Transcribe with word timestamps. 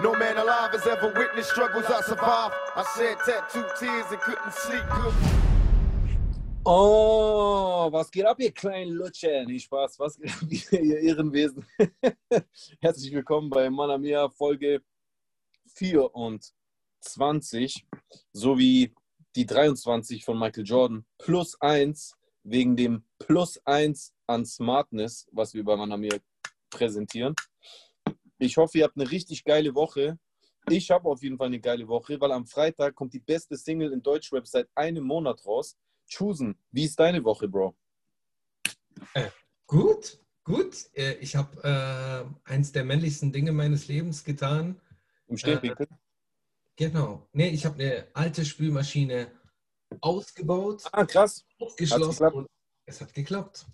No 0.00 0.14
man 0.14 0.38
alive 0.38 0.70
has 0.70 0.86
ever 0.86 1.12
witnessed 1.12 1.50
struggles 1.50 1.86
I 1.86 2.00
survived. 2.02 2.54
I 2.76 2.84
shed 2.96 3.16
tattooed 3.26 3.66
tears 3.80 4.06
and 4.12 4.20
couldn't 4.20 4.52
sleep 4.52 4.84
good. 4.94 5.12
Oh, 6.64 7.90
was 7.90 8.08
geht 8.08 8.24
ab, 8.24 8.38
ihr 8.38 8.52
kleinen 8.52 8.92
Lutscher? 8.92 9.44
Nee, 9.44 9.58
Spaß, 9.58 9.98
was 9.98 10.16
geht 10.16 10.30
ab, 10.30 10.44
ihr 10.72 11.00
Ehrenwesen? 11.00 11.66
Herzlich 12.80 13.12
willkommen 13.12 13.50
bei 13.50 13.68
Manamia 13.68 14.28
Folge 14.28 14.82
24, 15.74 17.84
sowie 18.32 18.94
die 19.34 19.46
23 19.46 20.24
von 20.24 20.38
Michael 20.38 20.64
Jordan, 20.64 21.04
plus 21.18 21.60
1 21.60 22.14
wegen 22.44 22.76
dem 22.76 23.02
plus 23.18 23.60
1 23.64 24.14
an 24.28 24.46
Smartness, 24.46 25.26
was 25.32 25.54
wir 25.54 25.64
bei 25.64 25.74
Manamia 25.74 26.18
präsentieren. 26.70 27.34
Ich 28.38 28.56
hoffe, 28.56 28.78
ihr 28.78 28.84
habt 28.84 28.96
eine 28.96 29.10
richtig 29.10 29.44
geile 29.44 29.74
Woche. 29.74 30.18
Ich 30.70 30.90
habe 30.90 31.08
auf 31.08 31.22
jeden 31.22 31.36
Fall 31.36 31.48
eine 31.48 31.60
geile 31.60 31.88
Woche, 31.88 32.20
weil 32.20 32.32
am 32.32 32.46
Freitag 32.46 32.94
kommt 32.94 33.12
die 33.14 33.20
beste 33.20 33.56
Single 33.56 33.92
in 33.92 34.02
Deutschrap 34.02 34.46
seit 34.46 34.68
einem 34.74 35.04
Monat 35.04 35.44
raus. 35.44 35.76
Choosen, 36.08 36.56
wie 36.70 36.84
ist 36.84 36.98
deine 36.98 37.24
Woche, 37.24 37.48
Bro? 37.48 37.76
Äh, 39.14 39.30
gut, 39.66 40.18
gut. 40.44 40.88
Äh, 40.94 41.14
ich 41.14 41.36
habe 41.36 41.62
äh, 42.46 42.50
eins 42.50 42.72
der 42.72 42.84
männlichsten 42.84 43.32
Dinge 43.32 43.52
meines 43.52 43.88
Lebens 43.88 44.24
getan. 44.24 44.80
Im 45.26 45.36
Stehwinkel? 45.36 45.86
Äh, 45.90 45.96
genau. 46.76 47.28
Nee, 47.32 47.48
ich 47.48 47.64
habe 47.66 47.82
eine 47.82 48.06
alte 48.14 48.44
Spülmaschine 48.44 49.32
ausgebaut, 50.00 50.84
ah, 50.92 51.04
krass. 51.04 51.46
ausgeschlossen 51.58 52.26
und 52.28 52.46
es 52.86 53.00
hat 53.00 53.12
geklappt. 53.14 53.66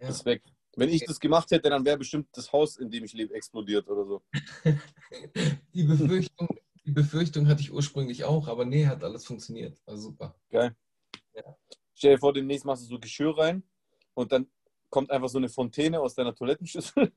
Ja. 0.00 0.08
Ist 0.08 0.24
weg. 0.24 0.42
Wenn 0.78 0.90
ich 0.90 1.04
das 1.04 1.18
gemacht 1.18 1.50
hätte, 1.50 1.70
dann 1.70 1.84
wäre 1.84 1.98
bestimmt 1.98 2.28
das 2.32 2.52
Haus, 2.52 2.76
in 2.76 2.88
dem 2.88 3.04
ich 3.04 3.12
lebe, 3.12 3.34
explodiert 3.34 3.88
oder 3.88 4.04
so. 4.04 4.22
die, 5.74 5.82
Befürchtung, 5.82 6.48
die 6.84 6.92
Befürchtung 6.92 7.48
hatte 7.48 7.62
ich 7.62 7.72
ursprünglich 7.72 8.22
auch, 8.22 8.46
aber 8.46 8.64
nee, 8.64 8.86
hat 8.86 9.02
alles 9.02 9.26
funktioniert. 9.26 9.76
War 9.86 9.96
super. 9.96 10.36
Geil. 10.50 10.76
Ja. 11.34 11.42
Stell 11.94 12.14
dir 12.14 12.20
vor, 12.20 12.32
demnächst 12.32 12.64
machst 12.64 12.84
du 12.84 12.86
so 12.86 13.00
Geschirr 13.00 13.36
rein 13.36 13.64
und 14.14 14.30
dann 14.30 14.46
kommt 14.88 15.10
einfach 15.10 15.28
so 15.28 15.38
eine 15.38 15.48
Fontäne 15.48 16.00
aus 16.00 16.14
deiner 16.14 16.34
Toilettenschüssel. 16.34 17.12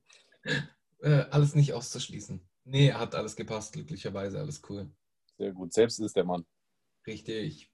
Äh, 1.02 1.24
alles 1.30 1.54
nicht 1.54 1.72
auszuschließen. 1.72 2.46
Nee, 2.64 2.92
hat 2.92 3.14
alles 3.14 3.34
gepasst, 3.34 3.72
glücklicherweise, 3.72 4.38
alles 4.38 4.60
cool. 4.68 4.90
Sehr 5.38 5.52
gut. 5.52 5.72
Selbst 5.72 5.98
ist 5.98 6.14
der 6.14 6.24
Mann. 6.24 6.44
Richtig. 7.06 7.70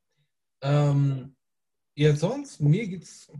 Ähm, 0.60 1.35
ja, 1.96 2.14
sonst, 2.14 2.60
mir 2.60 2.86
geht's 2.88 3.30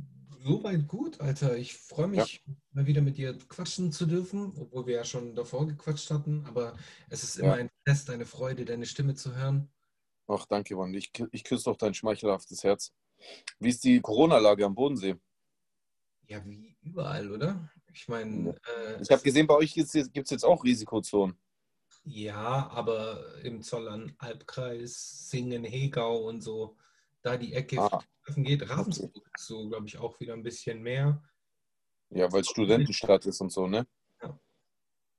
soweit 0.41 0.87
gut, 0.89 1.21
Alter. 1.21 1.57
Ich 1.57 1.77
freue 1.77 2.07
mich, 2.09 2.43
mal 2.73 2.87
wieder 2.87 3.03
mit 3.03 3.17
dir 3.19 3.37
quatschen 3.49 3.93
zu 3.93 4.07
dürfen, 4.07 4.53
obwohl 4.59 4.87
wir 4.87 4.95
ja 4.97 5.05
schon 5.05 5.35
davor 5.35 5.67
gequatscht 5.67 6.11
hatten. 6.11 6.45
Aber 6.47 6.77
es 7.11 7.23
ist 7.25 7.37
immer 7.37 7.49
Ja. 7.49 7.55
ein 7.59 7.71
Fest, 7.85 8.11
eine 8.11 8.27
Freude, 8.27 8.65
deine 8.65 8.87
Stimme 8.87 9.15
zu 9.15 9.35
hören. 9.35 9.69
Ach, 10.29 10.47
danke, 10.47 10.77
Mann. 10.77 10.95
Ich, 10.95 11.13
ich 11.33 11.45
küsse 11.45 11.65
doch 11.65 11.77
dein 11.77 11.95
schmeichelhaftes 11.95 12.63
Herz. 12.65 12.93
Wie 13.59 13.69
ist 13.71 13.85
die 13.85 14.01
Corona-Lage 14.01 14.65
am 14.67 14.75
Bodensee? 14.75 15.17
Ja, 16.29 16.45
wie 16.45 16.77
überall, 16.83 17.31
oder? 17.31 17.71
Ich 17.93 18.09
meine, 18.09 18.55
äh, 18.77 19.01
Ich 19.03 19.11
habe 19.11 19.23
gesehen, 19.23 19.47
bei 19.47 19.55
euch 19.55 19.75
gibt 19.75 19.95
es 19.95 20.31
jetzt 20.31 20.45
auch 20.45 20.65
Risikozonen. 20.65 21.39
ja, 22.05 22.69
aber 22.71 23.43
im 23.43 23.63
Zollern-Albkreis, 23.63 25.29
Singen, 25.31 25.65
Hegau 25.65 26.19
und 26.29 26.41
so, 26.43 26.77
da 27.27 27.37
die 27.37 27.55
Ecke 27.55 27.81
Ah. 27.81 27.89
Friedrichshafen 27.89 28.45
geht, 28.45 28.71
Ravensburg 28.71 29.31
ist 29.37 29.47
so, 29.47 29.69
glaube 29.69 29.87
ich, 29.87 29.99
auch 29.99 30.19
wieder 30.21 30.35
ein 30.35 30.43
bisschen 30.43 30.83
mehr. 30.83 31.23
Ja, 32.11 32.31
weil 32.33 32.43
es 32.43 32.49
Studentenstadt 32.49 33.27
ist 33.27 33.41
und 33.41 33.51
so, 33.51 33.67
ne? 33.67 33.87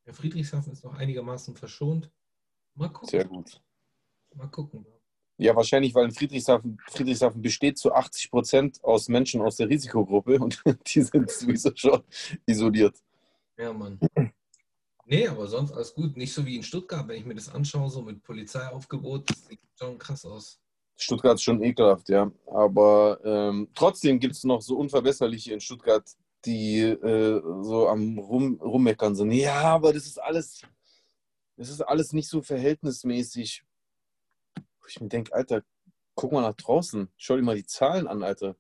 Der 0.05 0.13
Friedrichshafen 0.13 0.71
ist 0.71 0.85
noch 0.85 0.93
einigermaßen 0.93 1.53
verschont. 1.57 2.09
Mal 2.75 2.87
gucken. 2.87 3.09
Sehr 3.09 3.25
gut. 3.25 3.61
Mal 4.33 4.47
gucken. 4.47 4.85
Ja, 5.37 5.53
wahrscheinlich, 5.53 5.93
weil 5.93 6.05
in 6.05 6.13
Friedrichshafen, 6.13 6.77
Friedrichshafen 6.87 7.41
besteht 7.41 7.77
zu 7.77 7.93
80 7.93 8.31
Prozent 8.31 8.83
aus 8.85 9.09
Menschen 9.09 9.41
aus 9.41 9.57
der 9.57 9.67
Risikogruppe 9.67 10.39
und 10.39 10.63
die 10.87 11.01
sind 11.01 11.29
sowieso 11.29 11.71
schon 11.75 12.03
isoliert. 12.45 13.03
Ja, 13.57 13.73
Mann. 13.73 13.99
Nee, 15.05 15.27
aber 15.27 15.45
sonst 15.47 15.73
alles 15.73 15.93
gut. 15.93 16.15
Nicht 16.15 16.33
so 16.33 16.45
wie 16.45 16.55
in 16.55 16.63
Stuttgart, 16.63 17.05
wenn 17.09 17.19
ich 17.19 17.25
mir 17.25 17.35
das 17.35 17.49
anschaue, 17.49 17.89
so 17.89 18.01
mit 18.01 18.23
Polizeiaufgebot, 18.23 19.29
das 19.29 19.45
sieht 19.47 19.59
schon 19.77 19.97
krass 19.97 20.25
aus. 20.25 20.61
Stuttgart 20.97 21.35
ist 21.35 21.43
schon 21.43 21.63
ekelhaft, 21.63 22.09
ja. 22.09 22.31
Aber 22.47 23.19
ähm, 23.23 23.69
trotzdem 23.75 24.19
gibt 24.19 24.35
es 24.35 24.43
noch 24.43 24.61
so 24.61 24.77
Unverbesserliche 24.77 25.53
in 25.53 25.61
Stuttgart, 25.61 26.03
die 26.43 26.79
äh, 26.81 27.41
so 27.61 27.87
am 27.87 28.17
Rum, 28.17 28.59
Rummeckern 28.59 29.15
sind. 29.15 29.31
Ja, 29.31 29.61
aber 29.61 29.93
das 29.93 30.07
ist 30.07 30.17
alles, 30.17 30.61
das 31.55 31.69
ist 31.69 31.81
alles 31.81 32.13
nicht 32.13 32.27
so 32.27 32.41
verhältnismäßig. 32.41 33.63
Ich 34.89 35.01
mir 35.01 35.09
denke, 35.09 35.33
Alter, 35.33 35.63
guck 36.15 36.31
mal 36.31 36.41
nach 36.41 36.55
draußen, 36.55 37.09
schau 37.15 37.35
dir 37.35 37.43
mal 37.43 37.55
die 37.55 37.65
Zahlen 37.65 38.07
an, 38.07 38.23
Alter. 38.23 38.55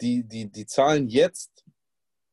Die, 0.00 0.24
die, 0.24 0.50
die 0.50 0.66
Zahlen 0.66 1.08
jetzt 1.08 1.64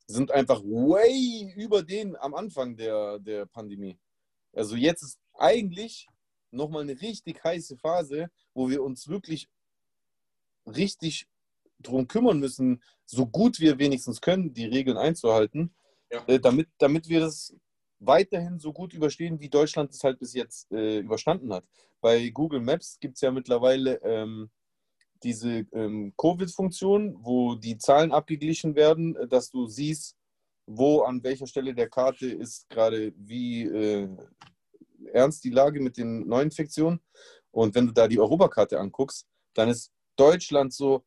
sind 0.08 0.32
einfach 0.32 0.62
way 0.62 1.54
über 1.56 1.84
den 1.84 2.16
am 2.16 2.34
Anfang 2.34 2.76
der, 2.76 3.20
der 3.20 3.46
Pandemie. 3.46 4.00
Also 4.52 4.76
jetzt 4.76 5.04
ist 5.04 5.20
eigentlich 5.36 6.08
nochmal 6.54 6.84
eine 6.84 7.00
richtig 7.02 7.44
heiße 7.44 7.78
Phase, 7.78 8.30
wo 8.54 8.70
wir 8.70 8.84
uns 8.84 9.08
wirklich 9.08 9.50
richtig 10.66 11.28
drum 11.80 12.08
kümmern 12.08 12.40
müssen, 12.40 12.82
so 13.06 13.26
gut 13.26 13.60
wir 13.60 13.78
wenigstens 13.80 14.22
können, 14.22 14.54
die 14.54 14.66
Regeln 14.66 14.98
einzuhalten, 14.98 15.74
Ja. 16.12 16.24
äh, 16.28 16.40
damit, 16.40 16.70
damit 16.78 17.10
wir 17.10 17.20
das 17.20 17.56
weiterhin 18.00 18.60
so 18.60 18.72
gut 18.74 18.94
überstehen, 18.94 19.40
wie 19.40 19.50
Deutschland 19.50 19.92
es 19.92 20.04
halt 20.04 20.20
bis 20.20 20.34
jetzt 20.34 20.72
äh, 20.72 21.00
überstanden 21.00 21.54
hat. 21.54 21.66
Bei 22.02 22.30
Google 22.30 22.60
Maps 22.62 23.00
gibt 23.00 23.16
es 23.16 23.22
ja 23.22 23.32
mittlerweile 23.32 23.96
ähm, 24.04 24.50
diese 25.24 25.66
ähm, 25.72 26.14
Covid-Funktion, 26.18 27.16
wo 27.24 27.56
die 27.56 27.78
Zahlen 27.78 28.12
abgeglichen 28.12 28.76
werden, 28.76 29.16
äh, 29.16 29.28
dass 29.28 29.50
du 29.50 29.68
siehst, 29.68 30.16
wo 30.66 31.02
an 31.02 31.24
welcher 31.24 31.48
Stelle 31.48 31.74
der 31.74 31.90
Karte 31.90 32.28
ist 32.28 32.70
gerade 32.70 33.14
wie 33.18 33.64
äh, 33.64 34.10
ernst 35.08 35.44
die 35.44 35.50
Lage 35.50 35.80
mit 35.80 35.98
den 35.98 36.28
Neuinfektionen. 36.28 37.00
Und 37.52 37.76
wenn 37.76 37.88
du 37.88 37.94
da 37.94 38.08
die 38.08 38.20
Europakarte 38.20 38.80
anguckst, 38.80 39.28
dann 39.54 39.70
ist 39.70 39.92
Deutschland 40.16 40.74
so 40.74 41.06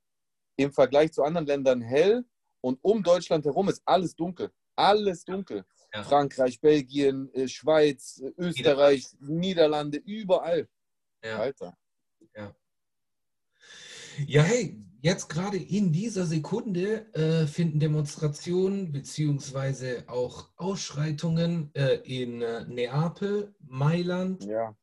im 0.56 0.72
Vergleich 0.72 1.12
zu 1.12 1.22
anderen 1.22 1.46
Ländern 1.46 1.80
hell 1.80 2.24
und 2.60 2.78
um 2.82 3.02
Deutschland 3.02 3.44
herum 3.44 3.68
ist 3.68 3.82
alles 3.84 4.14
dunkel. 4.14 4.50
Alles 4.74 5.24
dunkel. 5.24 5.64
Ja. 5.92 6.02
Frankreich, 6.02 6.60
Belgien, 6.60 7.32
äh, 7.32 7.48
Schweiz, 7.48 8.20
äh, 8.20 8.32
Österreich, 8.36 9.06
Niederlande, 9.20 9.98
überall. 9.98 10.68
Ja. 11.22 11.38
Alter. 11.38 11.76
Ja, 14.26 14.42
hey, 14.42 14.76
jetzt 15.06 15.28
gerade 15.28 15.56
in 15.56 15.92
dieser 15.92 16.26
Sekunde 16.26 17.06
äh, 17.14 17.46
finden 17.46 17.78
Demonstrationen 17.78 18.90
beziehungsweise 18.90 20.02
auch 20.08 20.50
Ausschreitungen 20.56 21.70
äh, 21.74 22.00
in 22.02 22.42
äh, 22.42 22.64
Neapel, 22.64 23.54
Mailand 23.60 24.44
Ja, 24.44 24.76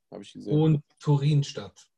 und 0.46 0.82
Turin 1.00 1.44
statt. 1.44 1.90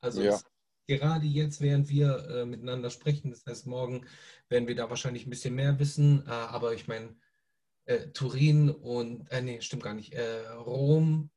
Also 0.00 0.22
Ja. 0.22 0.36
es, 0.36 0.44
gerade 0.86 1.26
jetzt, 1.26 1.60
während 1.60 1.88
wir 1.88 2.24
äh, 2.28 2.44
miteinander 2.46 2.88
sprechen, 2.88 3.30
das 3.32 3.44
heißt, 3.46 3.66
morgen 3.66 4.06
werden 4.48 4.68
wir 4.68 4.76
da 4.76 4.88
wahrscheinlich 4.88 5.26
ein 5.26 5.30
bisschen 5.30 5.56
mehr 5.56 5.76
wissen, 5.80 6.24
äh, 6.28 6.30
aber 6.30 6.74
ich 6.74 6.86
meine, 6.86 7.16
äh, 7.86 8.10
Turin 8.12 8.70
und, 8.70 9.28
nee, 9.42 9.60
stimmt 9.60 9.82
gar 9.82 9.94
nicht, 9.94 10.14
Rom 10.54 11.30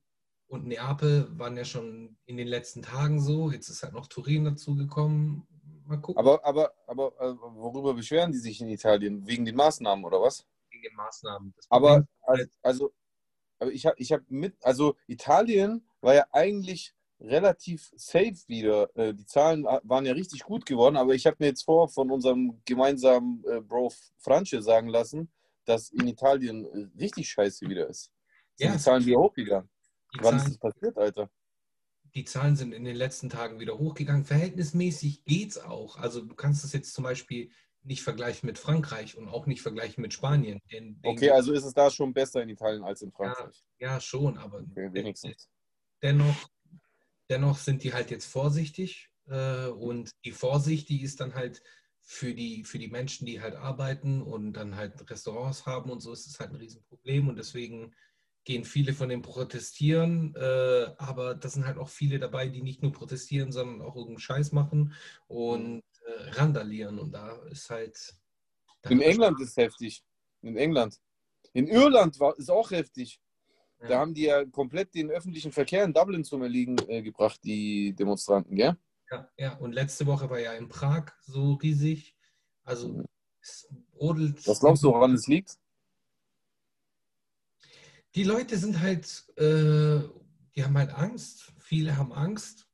und 0.46 0.68
Neapel 0.68 1.28
waren 1.40 1.58
ja 1.58 1.66
schon 1.66 2.18
in 2.26 2.38
den 2.38 2.48
letzten 2.48 2.84
Tagen 2.84 3.20
so, 3.20 3.50
jetzt 3.50 3.70
ist 3.70 3.82
halt 3.82 3.94
noch 3.94 4.06
Turin 4.06 4.46
dazugekommen. 4.46 5.48
Mal 5.86 5.98
gucken. 6.02 6.18
Aber, 6.20 6.44
aber, 6.46 6.74
aber 6.88 7.14
äh, 7.20 7.36
worüber 7.40 7.94
beschweren 7.94 8.32
die 8.32 8.38
sich 8.40 8.60
in 8.62 8.70
Italien? 8.70 9.26
Wegen 9.28 9.46
den 9.46 9.56
Maßnahmen 9.56 10.04
oder 10.06 10.22
was? 10.22 10.46
wegen 10.72 10.84
den 10.84 10.96
Maßnahmen. 10.96 11.54
Das 11.56 11.66
Aber 11.70 11.92
halt- 11.92 12.08
also, 12.64 12.86
also 12.86 12.94
aber 13.60 13.72
ich 13.72 13.86
habe 13.86 13.96
ich 14.00 14.12
hab 14.12 14.22
mit, 14.30 14.56
also 14.64 14.96
Italien 15.08 15.88
war 16.02 16.14
ja 16.16 16.26
eigentlich 16.32 16.94
relativ 17.20 17.92
safe 17.96 18.36
wieder. 18.48 18.90
Äh, 18.98 19.14
Die 19.14 19.26
Zahlen 19.26 19.64
wa- 19.64 19.80
waren 19.84 20.06
ja 20.06 20.12
richtig 20.14 20.44
gut 20.44 20.66
geworden, 20.66 20.98
aber 20.98 21.14
ich 21.16 21.26
habe 21.26 21.38
mir 21.40 21.48
jetzt 21.48 21.64
vor 21.64 21.88
von 21.88 22.12
unserem 22.12 22.62
gemeinsamen 22.66 23.44
äh, 23.46 23.62
Bro 23.62 23.94
Franche 24.18 24.62
sagen 24.62 24.90
lassen, 24.90 25.32
dass 25.64 25.90
in 25.92 26.08
Italien 26.08 26.66
äh, 26.66 27.00
richtig 27.00 27.30
scheiße 27.30 27.68
wieder 27.70 27.88
ist. 27.88 28.12
Sind 28.56 28.68
Ja, 28.68 28.74
die 28.74 28.80
Zahlen 28.80 29.06
wieder 29.06 29.20
hochgegangen? 29.20 29.70
die 30.14 30.20
Wann 30.24 30.36
ist 30.38 30.48
das 30.50 30.58
passiert, 30.58 30.98
Alter? 30.98 31.30
Die 32.16 32.24
Zahlen 32.24 32.56
sind 32.56 32.74
in 32.74 32.86
den 32.86 32.96
letzten 32.96 33.30
Tagen 33.30 33.60
wieder 33.60 33.78
hochgegangen. 33.78 34.24
Verhältnismäßig 34.24 35.26
geht's 35.26 35.58
auch. 35.58 35.98
Also 35.98 36.22
du 36.22 36.34
kannst 36.34 36.64
es 36.64 36.72
jetzt 36.72 36.94
zum 36.94 37.04
Beispiel 37.04 37.52
nicht 37.84 38.04
vergleichen 38.04 38.48
mit 38.48 38.58
Frankreich 38.58 39.18
und 39.18 39.28
auch 39.28 39.46
nicht 39.46 39.62
vergleichen 39.62 40.02
mit 40.02 40.14
Spanien. 40.14 40.60
Den, 40.72 41.00
den 41.02 41.12
Okay, 41.12 41.30
also 41.30 41.54
ist 41.54 41.66
es 41.66 41.74
da 41.74 41.92
schon 41.92 42.14
besser 42.14 42.42
in 42.42 42.50
Italien 42.50 42.84
als 42.84 43.02
in 43.02 43.12
Frankreich. 43.12 43.64
ja, 43.80 44.00
schon, 44.00 44.38
aber 44.38 44.60
Okay, 44.60 44.90
wenigstens. 44.94 45.50
dennoch, 46.02 46.50
dennoch 47.30 47.58
sind 47.58 47.84
die 47.84 47.94
halt 47.94 48.12
jetzt 48.12 48.26
vorsichtig 48.26 49.10
äh, 49.28 49.68
und 49.68 50.12
die 50.24 50.32
Vorsicht, 50.32 50.90
die 50.90 51.02
ist 51.02 51.20
dann 51.20 51.36
halt 51.36 51.62
für 52.00 52.34
die, 52.34 52.64
für 52.64 52.80
die 52.80 52.88
Menschen, 52.88 53.26
die 53.26 53.42
halt 53.42 53.56
arbeiten 53.56 54.22
und 54.22 54.54
dann 54.54 54.76
halt 54.76 55.10
Restaurants 55.10 55.66
haben 55.66 55.92
und 55.92 56.00
so 56.00 56.14
ist 56.14 56.28
es 56.28 56.40
halt 56.40 56.52
ein 56.52 56.58
Riesenproblem 56.58 57.28
und 57.28 57.36
deswegen 57.36 57.94
gehen 58.46 58.64
viele 58.64 58.94
von 58.94 59.10
den 59.10 59.22
protestieren, 59.22 60.34
äh, 60.36 60.88
aber 60.98 61.36
das 61.36 61.54
sind 61.54 61.66
halt 61.66 61.78
auch 61.78 61.90
viele 61.90 62.20
dabei, 62.20 62.48
die 62.48 62.62
nicht 62.62 62.82
nur 62.82 62.94
protestieren, 62.94 63.52
sondern 63.52 63.82
auch 63.82 63.96
irgendeinen 63.96 64.20
Scheiß 64.20 64.52
machen 64.52 64.94
und 65.28 65.84
äh, 66.06 66.30
randalieren 66.30 67.00
und 67.00 67.12
da 67.12 67.36
ist 67.50 67.70
halt... 67.70 68.16
Da 68.84 68.92
In 68.92 69.02
England 69.02 69.42
ist 69.42 69.58
heftig. 69.58 70.04
In 70.44 70.58
England. 70.58 71.00
In 71.54 71.68
Irland 71.68 72.20
war, 72.20 72.38
ist 72.38 72.52
auch 72.52 72.70
heftig. 72.70 73.20
Ja. 73.82 73.88
Da 73.88 74.00
haben 74.00 74.14
die 74.14 74.24
ja 74.26 74.46
komplett 74.46 74.94
den 74.94 75.10
öffentlichen 75.10 75.52
Verkehr 75.52 75.84
in 75.84 75.94
Dublin 75.94 76.24
zum 76.24 76.44
Erliegen 76.44 76.78
äh, 76.88 77.02
gebracht, 77.02 77.40
die 77.44 77.94
Demonstranten, 77.94 78.56
gell? 78.56 78.78
Ja, 79.12 79.30
ja, 79.38 79.56
und 79.58 79.74
letzte 79.74 80.06
Woche 80.06 80.30
war 80.30 80.40
ja 80.40 80.54
in 80.54 80.68
Prag 80.68 81.12
so 81.22 81.54
riesig. 81.54 82.16
Also 82.64 83.04
es 83.42 83.68
brodelt. 83.92 84.48
Was 84.48 84.60
glaubst 84.60 84.84
du, 84.84 84.90
woran 84.90 85.14
es 85.14 85.28
liegt? 85.28 85.58
Die 88.16 88.24
Leute 88.24 88.58
sind 88.58 88.80
halt, 88.80 89.28
äh, 89.38 90.00
die 90.56 90.64
haben 90.64 90.78
halt 90.78 90.92
Angst. 90.94 91.52
Viele 91.60 91.98
haben 91.98 92.14
Angst. 92.14 92.66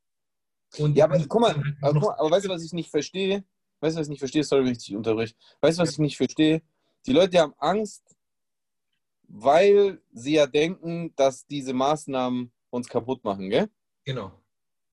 Und 0.78 0.96
Ja, 0.96 1.06
aber 1.06 1.18
guck 1.28 1.42
mal, 1.42 1.56
halt 1.56 1.76
aber, 1.82 2.00
guck 2.00 2.10
mal, 2.10 2.16
aber 2.20 2.32
weißt 2.32 2.46
du, 2.46 2.50
was 2.50 2.64
ich 2.64 2.74
nicht 2.74 2.92
verstehe? 2.92 3.44
Weißt 3.80 3.96
du, 3.96 4.00
was 4.00 4.08
ich 4.08 4.12
nicht 4.12 4.20
verstehe? 4.20 4.44
Sorry, 4.44 4.64
wenn 4.64 4.72
ich 4.74 4.86
dich 4.86 4.96
unterbreche. 4.96 5.34
Weißt 5.60 5.80
du, 5.80 5.82
was 5.82 5.92
ich 5.92 5.98
nicht 5.98 6.18
verstehe? 6.18 6.62
Die 7.08 7.14
Leute 7.14 7.40
haben 7.40 7.56
Angst, 7.58 8.16
weil 9.24 10.00
sie 10.14 10.34
ja 10.34 10.46
denken, 10.46 11.14
dass 11.16 11.46
diese 11.48 11.74
Maßnahmen 11.74 12.52
uns 12.70 12.88
kaputt 12.88 13.24
machen, 13.24 13.50
gell? 13.50 13.70
Genau. 14.06 14.32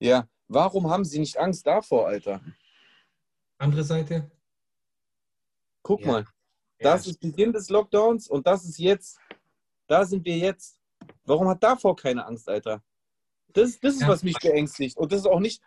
Ja. 0.01 0.29
Warum 0.49 0.89
haben 0.89 1.05
sie 1.05 1.19
nicht 1.19 1.37
Angst 1.37 1.67
davor, 1.67 2.09
Alter? 2.09 2.41
Andere 3.59 3.85
Seite. 3.85 4.31
Guck 5.83 6.01
Ja. 6.01 6.07
mal, 6.07 6.27
das 6.79 7.05
ja, 7.05 7.11
ist 7.11 7.21
Beginn 7.21 7.53
des 7.53 7.69
Lockdowns 7.69 8.29
und 8.29 8.47
das 8.47 8.65
ist 8.65 8.79
jetzt. 8.79 9.19
Da 9.89 10.05
sind 10.05 10.25
wir 10.25 10.37
jetzt. 10.37 10.79
Warum 11.25 11.49
hat 11.49 11.63
davor 11.63 11.97
keine 11.97 12.25
Angst, 12.25 12.49
Alter? 12.49 12.83
Das, 13.49 13.81
das 13.81 13.97
ist, 13.97 14.07
was 14.07 14.23
mich 14.23 14.37
beängstigt. 14.39 14.97
Und 14.97 15.11
das 15.11 15.21
ist 15.21 15.27
auch 15.27 15.41
nicht, 15.41 15.63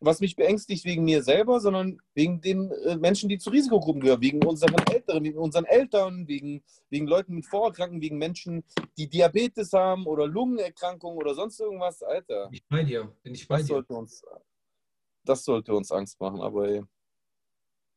was 0.00 0.20
mich 0.20 0.36
beängstigt 0.36 0.84
wegen 0.84 1.04
mir 1.04 1.22
selber, 1.22 1.58
sondern 1.58 1.98
wegen 2.14 2.40
den 2.40 2.70
äh, 2.70 2.96
Menschen, 2.96 3.28
die 3.28 3.38
zu 3.38 3.50
Risikogruppen 3.50 4.02
gehören, 4.02 4.20
wegen 4.20 4.44
unseren 4.44 4.74
Älteren, 4.90 5.24
wegen 5.24 5.38
unseren 5.38 5.64
Eltern, 5.64 6.28
wegen, 6.28 6.62
wegen 6.90 7.06
Leuten 7.06 7.34
mit 7.34 7.46
Vorerkrankungen, 7.46 8.02
wegen 8.02 8.18
Menschen, 8.18 8.64
die 8.98 9.08
Diabetes 9.08 9.72
haben 9.72 10.06
oder 10.06 10.26
Lungenerkrankungen 10.26 11.16
oder 11.16 11.34
sonst 11.34 11.58
irgendwas, 11.58 12.02
Alter. 12.02 12.48
Bin 12.48 12.54
ich 12.54 12.66
bei 12.68 12.82
dir. 12.82 13.16
Bin 13.22 13.34
ich 13.34 13.48
bei 13.48 13.56
Das 13.56 13.66
dir. 13.66 13.74
sollte 13.74 13.94
uns, 13.94 14.22
das 15.24 15.44
sollte 15.44 15.72
uns 15.72 15.90
Angst 15.90 16.20
machen, 16.20 16.42
aber 16.42 16.68
ey. 16.68 16.82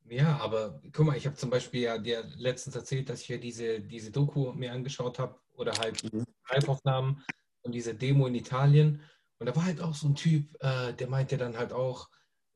Ja, 0.07 0.37
aber 0.37 0.79
guck 0.93 1.07
mal, 1.07 1.17
ich 1.17 1.25
habe 1.25 1.35
zum 1.35 1.49
Beispiel 1.49 1.81
ja 1.81 1.97
dir 1.97 2.23
letztens 2.37 2.75
erzählt, 2.75 3.09
dass 3.09 3.21
ich 3.21 3.29
ja 3.29 3.37
diese, 3.37 3.81
diese 3.81 4.11
Doku 4.11 4.53
mir 4.53 4.71
angeschaut 4.71 5.17
habe 5.17 5.39
oder 5.57 5.73
halt 5.79 6.03
Mhm. 6.13 6.25
Live-Aufnahmen 6.49 7.23
und 7.61 7.73
diese 7.73 7.93
Demo 7.95 8.27
in 8.27 8.35
Italien. 8.35 9.01
Und 9.39 9.47
da 9.47 9.55
war 9.55 9.65
halt 9.65 9.81
auch 9.81 9.95
so 9.95 10.07
ein 10.07 10.15
Typ, 10.15 10.55
äh, 10.61 10.93
der 10.93 11.07
meinte 11.07 11.37
dann 11.37 11.57
halt 11.57 11.73
auch, 11.73 12.09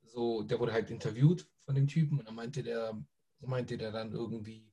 so, 0.03 0.43
der 0.43 0.59
wurde 0.59 0.73
halt 0.73 0.89
interviewt 0.89 1.47
von 1.65 1.75
dem 1.75 1.87
Typen 1.87 2.19
und 2.19 2.27
dann 2.27 2.35
meinte 2.35 2.63
der, 2.63 2.97
meinte 3.41 3.77
der 3.77 3.91
dann 3.91 4.11
irgendwie, 4.11 4.65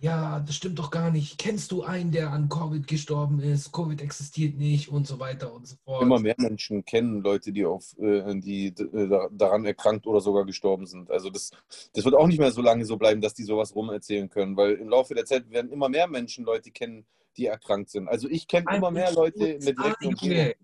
ja, 0.00 0.38
das 0.40 0.54
stimmt 0.54 0.78
doch 0.78 0.90
gar 0.90 1.10
nicht. 1.10 1.38
Kennst 1.38 1.72
du 1.72 1.82
einen, 1.82 2.12
der 2.12 2.30
an 2.30 2.48
Covid 2.48 2.86
gestorben 2.86 3.40
ist? 3.40 3.72
Covid 3.72 4.00
existiert 4.00 4.56
nicht 4.56 4.88
und 4.88 5.06
so 5.08 5.18
weiter 5.18 5.52
und 5.52 5.66
so 5.66 5.76
fort. 5.84 6.02
Immer 6.02 6.20
mehr 6.20 6.36
Menschen 6.38 6.84
kennen 6.84 7.20
Leute, 7.20 7.52
die 7.52 7.64
auf 7.64 7.98
äh, 7.98 8.34
die 8.36 8.68
äh, 8.68 9.08
da- 9.08 9.28
daran 9.32 9.64
erkrankt 9.64 10.06
oder 10.06 10.20
sogar 10.20 10.44
gestorben 10.46 10.86
sind. 10.86 11.10
Also 11.10 11.30
das, 11.30 11.50
das 11.92 12.04
wird 12.04 12.14
auch 12.14 12.28
nicht 12.28 12.38
mehr 12.38 12.52
so 12.52 12.62
lange 12.62 12.84
so 12.84 12.96
bleiben, 12.96 13.20
dass 13.20 13.34
die 13.34 13.42
sowas 13.42 13.74
rumerzähhlen 13.74 14.28
können, 14.28 14.56
weil 14.56 14.74
im 14.74 14.88
Laufe 14.88 15.14
der 15.14 15.24
Zeit 15.24 15.50
werden 15.50 15.72
immer 15.72 15.88
mehr 15.88 16.06
Menschen 16.06 16.44
Leute 16.44 16.70
kennen, 16.70 17.04
die 17.38 17.46
erkrankt 17.46 17.90
sind. 17.90 18.08
Also 18.08 18.28
ich 18.28 18.46
kenne 18.46 18.66
immer 18.76 18.90
mehr 18.90 19.12
Leute 19.12 19.58
mit 19.62 19.78
USA, 19.78 19.82
direkten 19.82 20.16
Junge. 20.26 20.54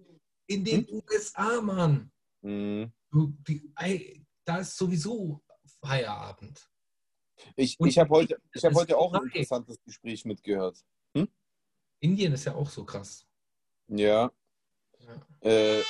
In 0.47 0.65
den 0.65 0.87
Hm? 0.87 1.03
USA, 1.03 1.61
Mann. 1.61 2.11
Ey, 3.77 4.27
da 4.45 4.59
ist 4.59 4.77
sowieso 4.77 5.43
Feierabend. 5.81 6.69
Ich, 7.57 7.79
Und 7.79 7.89
ich 7.89 7.99
habe 7.99 8.11
heute, 8.11 8.41
ich 8.53 8.65
hab 8.65 8.75
heute 8.75 8.97
auch 8.99 9.13
ein 9.15 9.25
interessantes 9.25 9.81
Gespräch 9.85 10.25
mitgehört. 10.25 10.79
Indien 12.01 12.33
ist 12.35 12.45
ja 12.45 12.55
auch 12.55 12.69
so 12.69 12.85
krass. 12.85 13.27
Ja, 13.89 14.31
Ja. 14.99 15.27
Äh, 15.41 15.83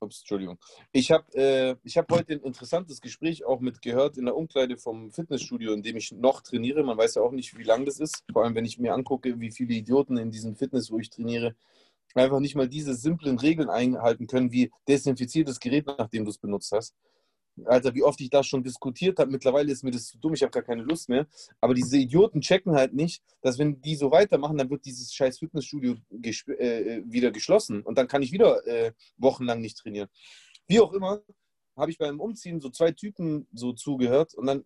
ups, 0.00 0.20
Entschuldigung. 0.20 0.58
Ich 0.92 1.10
habe 1.10 1.32
äh, 1.34 1.76
hab 1.90 2.10
heute 2.10 2.34
ein 2.34 2.40
interessantes 2.40 3.00
Gespräch 3.00 3.44
auch 3.44 3.60
mitgehört 3.60 4.16
in 4.16 4.24
der 4.24 4.36
Umkleide 4.36 4.76
vom 4.76 5.10
Fitnessstudio, 5.10 5.72
in 5.72 5.82
dem 5.82 5.96
ich 5.96 6.12
noch 6.12 6.42
trainiere. 6.42 6.82
Man 6.82 6.98
weiß 6.98 7.16
ja 7.16 7.22
auch 7.22 7.32
nicht, 7.32 7.56
wie 7.58 7.62
lang 7.62 7.84
das 7.84 8.00
ist. 8.00 8.24
Vor 8.32 8.44
allem, 8.44 8.54
wenn 8.54 8.64
ich 8.64 8.78
mir 8.78 8.94
angucke, 8.94 9.38
wie 9.40 9.50
viele 9.50 9.74
Idioten 9.74 10.16
in 10.16 10.30
diesem 10.30 10.56
Fitness, 10.56 10.90
wo 10.90 10.98
ich 10.98 11.10
trainiere, 11.10 11.54
einfach 12.14 12.40
nicht 12.40 12.56
mal 12.56 12.68
diese 12.68 12.94
simplen 12.94 13.38
Regeln 13.38 13.70
einhalten 13.70 14.26
können, 14.26 14.52
wie 14.52 14.70
desinfiziert 14.88 15.48
das 15.48 15.60
Gerät, 15.60 15.86
nachdem 15.86 16.24
du 16.24 16.30
es 16.30 16.38
benutzt 16.38 16.72
hast. 16.72 16.94
Alter, 17.66 17.94
wie 17.94 18.02
oft 18.02 18.20
ich 18.20 18.30
das 18.30 18.46
schon 18.46 18.62
diskutiert 18.62 19.18
habe. 19.18 19.30
Mittlerweile 19.30 19.72
ist 19.72 19.82
mir 19.82 19.90
das 19.90 20.06
zu 20.06 20.18
dumm, 20.18 20.34
ich 20.34 20.42
habe 20.42 20.50
gar 20.50 20.62
keine 20.62 20.82
Lust 20.82 21.08
mehr. 21.08 21.26
Aber 21.60 21.74
diese 21.74 21.96
Idioten 21.96 22.40
checken 22.40 22.74
halt 22.74 22.94
nicht, 22.94 23.22
dass 23.40 23.58
wenn 23.58 23.80
die 23.80 23.96
so 23.96 24.10
weitermachen, 24.10 24.58
dann 24.58 24.70
wird 24.70 24.84
dieses 24.84 25.12
scheiß 25.12 25.38
Fitnessstudio 25.38 25.96
gesp- 26.10 26.56
äh, 26.58 27.02
wieder 27.06 27.30
geschlossen 27.30 27.82
und 27.82 27.96
dann 27.98 28.08
kann 28.08 28.22
ich 28.22 28.32
wieder 28.32 28.66
äh, 28.66 28.92
wochenlang 29.16 29.60
nicht 29.60 29.78
trainieren. 29.78 30.08
Wie 30.66 30.80
auch 30.80 30.92
immer, 30.92 31.22
habe 31.76 31.90
ich 31.90 31.98
beim 31.98 32.20
Umziehen 32.20 32.60
so 32.60 32.70
zwei 32.70 32.92
Typen 32.92 33.46
so 33.52 33.72
zugehört 33.72 34.34
und 34.34 34.46
dann, 34.46 34.64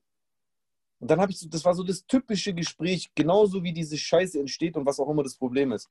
und 0.98 1.10
dann 1.10 1.20
habe 1.20 1.32
ich 1.32 1.38
so, 1.38 1.48
das 1.48 1.64
war 1.64 1.74
so 1.74 1.82
das 1.82 2.06
typische 2.06 2.54
Gespräch, 2.54 3.10
genauso 3.14 3.62
wie 3.62 3.72
diese 3.72 3.96
Scheiße 3.96 4.40
entsteht 4.40 4.76
und 4.76 4.86
was 4.86 4.98
auch 4.98 5.08
immer 5.08 5.22
das 5.22 5.36
Problem 5.36 5.72
ist. 5.72 5.86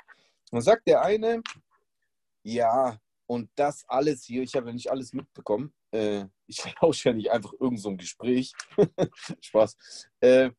Und 0.51 0.57
dann 0.57 0.61
sagt 0.61 0.87
der 0.87 1.01
eine, 1.01 1.41
ja, 2.43 2.99
und 3.25 3.49
das 3.55 3.85
alles 3.87 4.23
hier, 4.25 4.43
ich 4.43 4.55
habe 4.55 4.67
ja 4.67 4.73
nicht 4.73 4.91
alles 4.91 5.13
mitbekommen. 5.13 5.73
Äh, 5.93 6.25
ich 6.47 6.63
lausche 6.81 7.09
ja 7.09 7.15
nicht 7.15 7.31
einfach 7.31 7.53
irgend 7.59 7.79
so 7.79 7.89
ein 7.89 7.97
Gespräch. 7.97 8.53
Spaß. 9.41 9.77
Äh, 10.19 10.51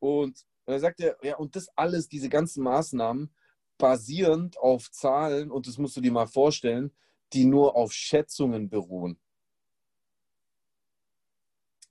und 0.00 0.44
dann 0.66 0.80
sagt 0.80 1.00
er, 1.00 1.16
ja, 1.22 1.36
und 1.36 1.56
das 1.56 1.68
alles, 1.76 2.08
diese 2.08 2.28
ganzen 2.28 2.62
Maßnahmen, 2.64 3.32
basierend 3.78 4.58
auf 4.58 4.90
Zahlen, 4.90 5.50
und 5.50 5.66
das 5.66 5.78
musst 5.78 5.96
du 5.96 6.00
dir 6.00 6.12
mal 6.12 6.26
vorstellen, 6.26 6.92
die 7.32 7.44
nur 7.44 7.76
auf 7.76 7.92
Schätzungen 7.92 8.68
beruhen. 8.68 9.18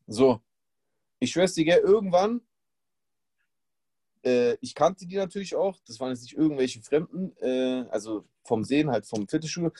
So, 0.07 0.41
ich 1.19 1.31
schwör's 1.31 1.53
dir, 1.53 1.81
irgendwann, 1.81 2.41
äh, 4.23 4.55
ich 4.61 4.75
kannte 4.75 5.05
die 5.05 5.15
natürlich 5.15 5.55
auch, 5.55 5.79
das 5.85 5.99
waren 5.99 6.09
jetzt 6.09 6.23
nicht 6.23 6.37
irgendwelche 6.37 6.81
Fremden, 6.81 7.35
äh, 7.37 7.85
also 7.89 8.25
vom 8.43 8.63
Sehen 8.63 8.89
halt 8.89 9.05
vom 9.05 9.27
Fitnessstudio. 9.27 9.71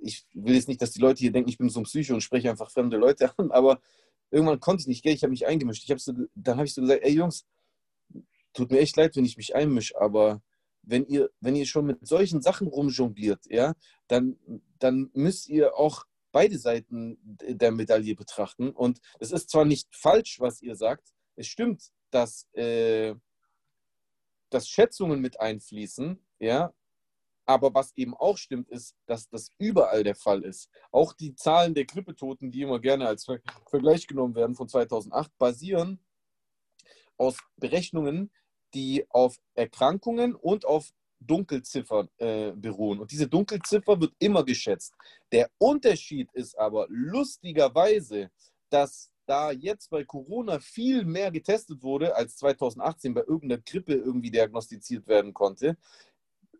Ich 0.00 0.26
will 0.34 0.54
jetzt 0.54 0.68
nicht, 0.68 0.82
dass 0.82 0.92
die 0.92 1.00
Leute 1.00 1.20
hier 1.20 1.32
denken, 1.32 1.50
ich 1.50 1.58
bin 1.58 1.68
so 1.68 1.80
ein 1.80 1.84
Psycho 1.84 2.14
und 2.14 2.20
spreche 2.20 2.50
einfach 2.50 2.70
fremde 2.70 2.96
Leute 2.96 3.32
an, 3.38 3.50
aber 3.50 3.80
irgendwann 4.30 4.60
konnte 4.60 4.82
ich 4.82 4.86
nicht, 4.86 5.02
gell, 5.02 5.14
ich 5.14 5.22
habe 5.22 5.30
mich 5.30 5.46
eingemischt. 5.46 5.84
Ich 5.84 5.90
hab 5.90 6.00
so, 6.00 6.12
dann 6.34 6.56
habe 6.56 6.66
ich 6.66 6.74
so 6.74 6.82
gesagt, 6.82 7.02
ey 7.02 7.12
Jungs, 7.12 7.46
tut 8.52 8.70
mir 8.70 8.80
echt 8.80 8.96
leid, 8.96 9.16
wenn 9.16 9.24
ich 9.24 9.36
mich 9.36 9.54
einmische, 9.54 10.00
aber 10.00 10.42
wenn 10.82 11.06
ihr, 11.06 11.30
wenn 11.40 11.56
ihr 11.56 11.66
schon 11.66 11.86
mit 11.86 12.06
solchen 12.06 12.40
Sachen 12.40 12.66
rumjongliert, 12.66 13.46
ja, 13.46 13.74
dann, 14.06 14.38
dann 14.78 15.10
müsst 15.12 15.48
ihr 15.48 15.76
auch 15.76 16.04
beide 16.32 16.58
Seiten 16.58 17.18
der 17.22 17.72
Medaille 17.72 18.14
betrachten. 18.14 18.70
Und 18.70 19.00
es 19.18 19.32
ist 19.32 19.50
zwar 19.50 19.64
nicht 19.64 19.94
falsch, 19.94 20.40
was 20.40 20.62
ihr 20.62 20.76
sagt, 20.76 21.12
es 21.36 21.46
stimmt, 21.46 21.90
dass, 22.10 22.48
äh, 22.54 23.14
dass 24.50 24.68
Schätzungen 24.68 25.20
mit 25.20 25.40
einfließen, 25.40 26.18
ja, 26.38 26.72
aber 27.48 27.72
was 27.72 27.96
eben 27.96 28.14
auch 28.14 28.36
stimmt, 28.36 28.68
ist, 28.68 28.94
dass 29.06 29.30
das 29.30 29.52
überall 29.58 30.04
der 30.04 30.14
Fall 30.14 30.44
ist. 30.44 30.68
Auch 30.92 31.14
die 31.14 31.34
Zahlen 31.34 31.72
der 31.72 31.86
Grippetoten, 31.86 32.50
die 32.50 32.60
immer 32.60 32.78
gerne 32.78 33.08
als 33.08 33.24
Ver 33.24 33.38
Vergleich 33.70 34.06
genommen 34.06 34.34
werden 34.34 34.54
von 34.54 34.68
2008, 34.68 35.30
basieren 35.38 35.98
aus 37.16 37.38
Berechnungen, 37.56 38.30
die 38.74 39.06
auf 39.08 39.38
Erkrankungen 39.54 40.34
und 40.34 40.66
auf 40.66 40.92
Dunkelziffern 41.20 42.10
äh, 42.18 42.52
beruhen. 42.52 43.00
Und 43.00 43.10
diese 43.12 43.26
Dunkelziffer 43.26 43.98
wird 43.98 44.12
immer 44.18 44.44
geschätzt. 44.44 44.92
Der 45.32 45.50
Unterschied 45.56 46.28
ist 46.34 46.56
aber 46.58 46.86
lustigerweise, 46.90 48.30
dass 48.68 49.10
da 49.24 49.52
jetzt 49.52 49.88
bei 49.88 50.04
Corona 50.04 50.60
viel 50.60 51.06
mehr 51.06 51.30
getestet 51.30 51.82
wurde, 51.82 52.14
als 52.14 52.36
2018 52.36 53.14
bei 53.14 53.22
irgendeiner 53.22 53.62
Grippe 53.62 53.94
irgendwie 53.94 54.30
diagnostiziert 54.30 55.06
werden 55.06 55.32
konnte, 55.32 55.78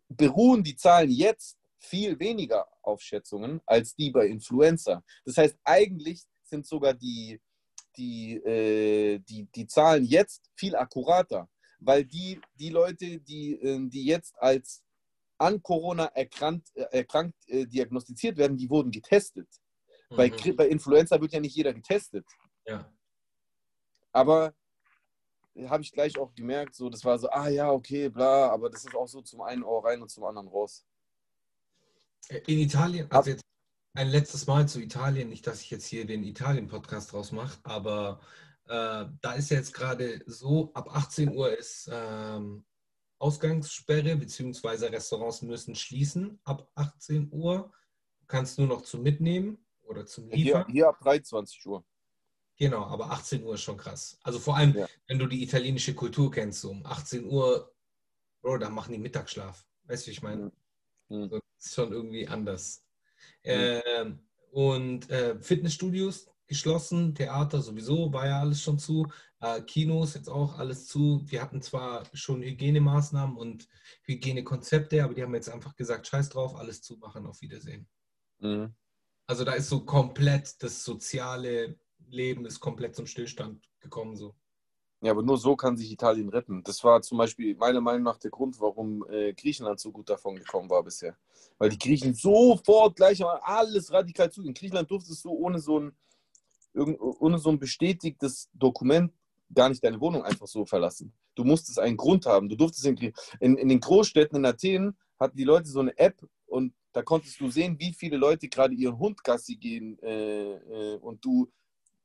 beruhen 0.09 0.63
die 0.63 0.75
Zahlen 0.75 1.09
jetzt 1.11 1.57
viel 1.79 2.19
weniger 2.19 2.67
auf 2.81 3.01
Schätzungen 3.01 3.61
als 3.65 3.95
die 3.95 4.11
bei 4.11 4.27
Influenza. 4.27 5.03
Das 5.23 5.37
heißt, 5.37 5.57
eigentlich 5.63 6.23
sind 6.43 6.65
sogar 6.67 6.93
die, 6.93 7.39
die, 7.95 8.35
äh, 8.37 9.19
die, 9.19 9.45
die 9.45 9.67
Zahlen 9.67 10.03
jetzt 10.03 10.49
viel 10.55 10.75
akkurater, 10.75 11.47
weil 11.79 12.03
die, 12.03 12.41
die 12.55 12.69
Leute, 12.69 13.19
die, 13.19 13.53
äh, 13.53 13.87
die 13.87 14.03
jetzt 14.05 14.35
als 14.39 14.83
an 15.37 15.61
Corona 15.63 16.05
erkrankt, 16.07 16.67
äh, 16.75 16.81
erkrankt 16.91 17.37
äh, 17.47 17.65
diagnostiziert 17.65 18.35
werden, 18.37 18.57
die 18.57 18.69
wurden 18.69 18.91
getestet. 18.91 19.47
Bei, 20.09 20.27
Mhm. 20.29 20.33
Gri- 20.35 20.53
bei 20.55 20.67
Influenza 20.67 21.21
wird 21.21 21.31
ja 21.33 21.39
nicht 21.39 21.55
jeder 21.55 21.73
getestet. 21.73 22.25
Ja. 22.65 22.91
Aber 24.11 24.53
habe 25.67 25.83
ich 25.83 25.91
gleich 25.91 26.17
auch 26.17 26.33
gemerkt, 26.35 26.75
so, 26.75 26.89
das 26.89 27.03
war 27.03 27.17
so, 27.17 27.29
ah 27.29 27.49
ja, 27.49 27.71
okay, 27.71 28.09
bla, 28.09 28.49
aber 28.49 28.69
das 28.69 28.85
ist 28.85 28.95
auch 28.95 29.07
so 29.07 29.21
zum 29.21 29.41
einen 29.41 29.63
Ohr 29.63 29.85
rein 29.85 30.01
und 30.01 30.09
zum 30.09 30.23
anderen 30.23 30.47
raus. 30.47 30.85
In 32.45 32.59
Italien, 32.59 33.09
also 33.11 33.31
jetzt 33.31 33.43
ein 33.93 34.09
letztes 34.09 34.45
Mal 34.45 34.67
zu 34.67 34.79
Italien, 34.79 35.29
nicht, 35.29 35.47
dass 35.47 35.61
ich 35.61 35.71
jetzt 35.71 35.85
hier 35.85 36.05
den 36.05 36.23
Italien-Podcast 36.23 37.11
draus 37.11 37.31
mache, 37.31 37.59
aber 37.63 38.19
äh, 38.65 39.05
da 39.21 39.33
ist 39.33 39.49
ja 39.49 39.57
jetzt 39.57 39.73
gerade 39.73 40.21
so, 40.27 40.71
ab 40.73 40.95
18 40.95 41.35
Uhr 41.35 41.57
ist 41.57 41.89
ähm, 41.91 42.65
Ausgangssperre, 43.17 44.15
beziehungsweise 44.15 44.91
Restaurants 44.91 45.41
müssen 45.41 45.75
schließen 45.75 46.39
ab 46.43 46.69
18 46.75 47.29
Uhr. 47.31 47.71
Du 48.21 48.25
kannst 48.27 48.57
nur 48.57 48.67
noch 48.67 48.83
zum 48.83 49.01
Mitnehmen 49.01 49.65
oder 49.83 50.05
zum 50.05 50.29
Liefern. 50.29 50.65
Hier, 50.67 50.73
hier 50.73 50.87
ab 50.87 50.99
23 51.01 51.65
Uhr. 51.65 51.83
Genau, 52.59 52.85
aber 52.85 53.09
18 53.11 53.43
Uhr 53.43 53.53
ist 53.53 53.61
schon 53.61 53.77
krass. 53.77 54.19
Also 54.21 54.37
vor 54.37 54.57
allem, 54.57 54.75
Ja. 54.75 54.87
wenn 55.07 55.17
du 55.17 55.27
die 55.27 55.41
italienische 55.41 55.95
Kultur 55.95 56.29
kennst, 56.29 56.59
so 56.59 56.69
um 56.69 56.85
18 56.85 57.25
Uhr, 57.25 57.73
Bro, 58.41 58.57
da 58.57 58.69
machen 58.69 58.91
die 58.91 58.99
Mittagsschlaf. 58.99 59.65
Weißt 59.85 60.05
du, 60.05 60.07
wie 60.07 60.11
ich 60.11 60.21
meine? 60.21 60.51
Mhm. 61.07 61.29
So, 61.29 61.39
das 61.39 61.65
ist 61.65 61.73
schon 61.75 61.91
irgendwie 61.93 62.27
anders. 62.27 62.85
Mhm. 63.45 63.51
Ähm, 63.51 64.19
und 64.51 65.09
äh, 65.09 65.39
Fitnessstudios 65.41 66.29
geschlossen, 66.47 67.15
Theater 67.15 67.61
sowieso, 67.61 68.11
war 68.11 68.27
ja 68.27 68.39
alles 68.41 68.61
schon 68.61 68.77
zu. 68.77 69.07
Äh, 69.39 69.61
Kinos 69.61 70.15
jetzt 70.15 70.29
auch 70.29 70.57
alles 70.57 70.87
zu. 70.87 71.21
Wir 71.27 71.41
hatten 71.41 71.61
zwar 71.61 72.03
schon 72.13 72.41
Hygienemaßnahmen 72.41 73.37
und 73.37 73.69
Hygienekonzepte, 74.03 75.01
aber 75.03 75.13
die 75.13 75.23
haben 75.23 75.33
jetzt 75.35 75.49
einfach 75.49 75.75
gesagt, 75.77 76.07
scheiß 76.07 76.29
drauf, 76.29 76.55
alles 76.55 76.81
zumachen, 76.81 77.25
auf 77.25 77.41
Wiedersehen. 77.41 77.87
Mhm. 78.39 78.73
Also 79.27 79.45
da 79.45 79.53
ist 79.53 79.69
so 79.69 79.85
komplett 79.85 80.61
das 80.61 80.83
soziale 80.83 81.79
Leben 82.07 82.45
ist 82.45 82.59
komplett 82.59 82.95
zum 82.95 83.05
Stillstand 83.05 83.61
gekommen. 83.79 84.15
So. 84.15 84.35
Ja, 85.01 85.11
aber 85.11 85.23
nur 85.23 85.37
so 85.37 85.55
kann 85.55 85.77
sich 85.77 85.91
Italien 85.91 86.29
retten. 86.29 86.63
Das 86.63 86.83
war 86.83 87.01
zum 87.01 87.17
Beispiel 87.17 87.55
meiner 87.55 87.79
Meinung 87.79 88.03
nach 88.03 88.17
der 88.17 88.31
Grund, 88.31 88.59
warum 88.59 89.05
äh, 89.09 89.33
Griechenland 89.33 89.79
so 89.79 89.91
gut 89.91 90.09
davon 90.09 90.35
gekommen 90.35 90.69
war 90.69 90.83
bisher. 90.83 91.15
Weil 91.57 91.69
die 91.69 91.79
Griechen 91.79 92.13
sofort 92.13 92.97
gleich 92.97 93.23
alles 93.23 93.91
radikal 93.93 94.29
zu. 94.29 94.43
In 94.43 94.53
Griechenland 94.53 94.91
durftest 94.91 95.23
du 95.23 95.29
ohne 95.29 95.59
so 95.59 95.79
ein, 95.79 95.93
ohne 96.73 97.37
so 97.37 97.49
ein 97.49 97.59
bestätigtes 97.59 98.49
Dokument 98.53 99.13
gar 99.53 99.69
nicht 99.69 99.83
deine 99.83 99.99
Wohnung 100.01 100.23
einfach 100.23 100.47
so 100.47 100.65
verlassen. 100.65 101.13
Du 101.33 101.43
musstest 101.43 101.79
einen 101.79 101.97
Grund 101.97 102.25
haben. 102.25 102.49
Du 102.49 102.57
durftest 102.57 102.85
in, 102.85 103.13
in, 103.39 103.57
in 103.57 103.69
den 103.69 103.79
Großstädten 103.79 104.37
in 104.37 104.45
Athen 104.45 104.97
hatten 105.17 105.37
die 105.37 105.45
Leute 105.45 105.69
so 105.69 105.79
eine 105.79 105.97
App 105.97 106.21
und 106.45 106.73
da 106.91 107.03
konntest 107.03 107.39
du 107.39 107.49
sehen, 107.49 107.79
wie 107.79 107.93
viele 107.93 108.17
Leute 108.17 108.49
gerade 108.49 108.73
ihren 108.73 108.97
Hund 108.97 109.23
Gassi 109.23 109.55
gehen 109.55 109.97
äh, 110.01 110.55
äh, 110.55 110.97
und 110.97 111.23
du 111.23 111.49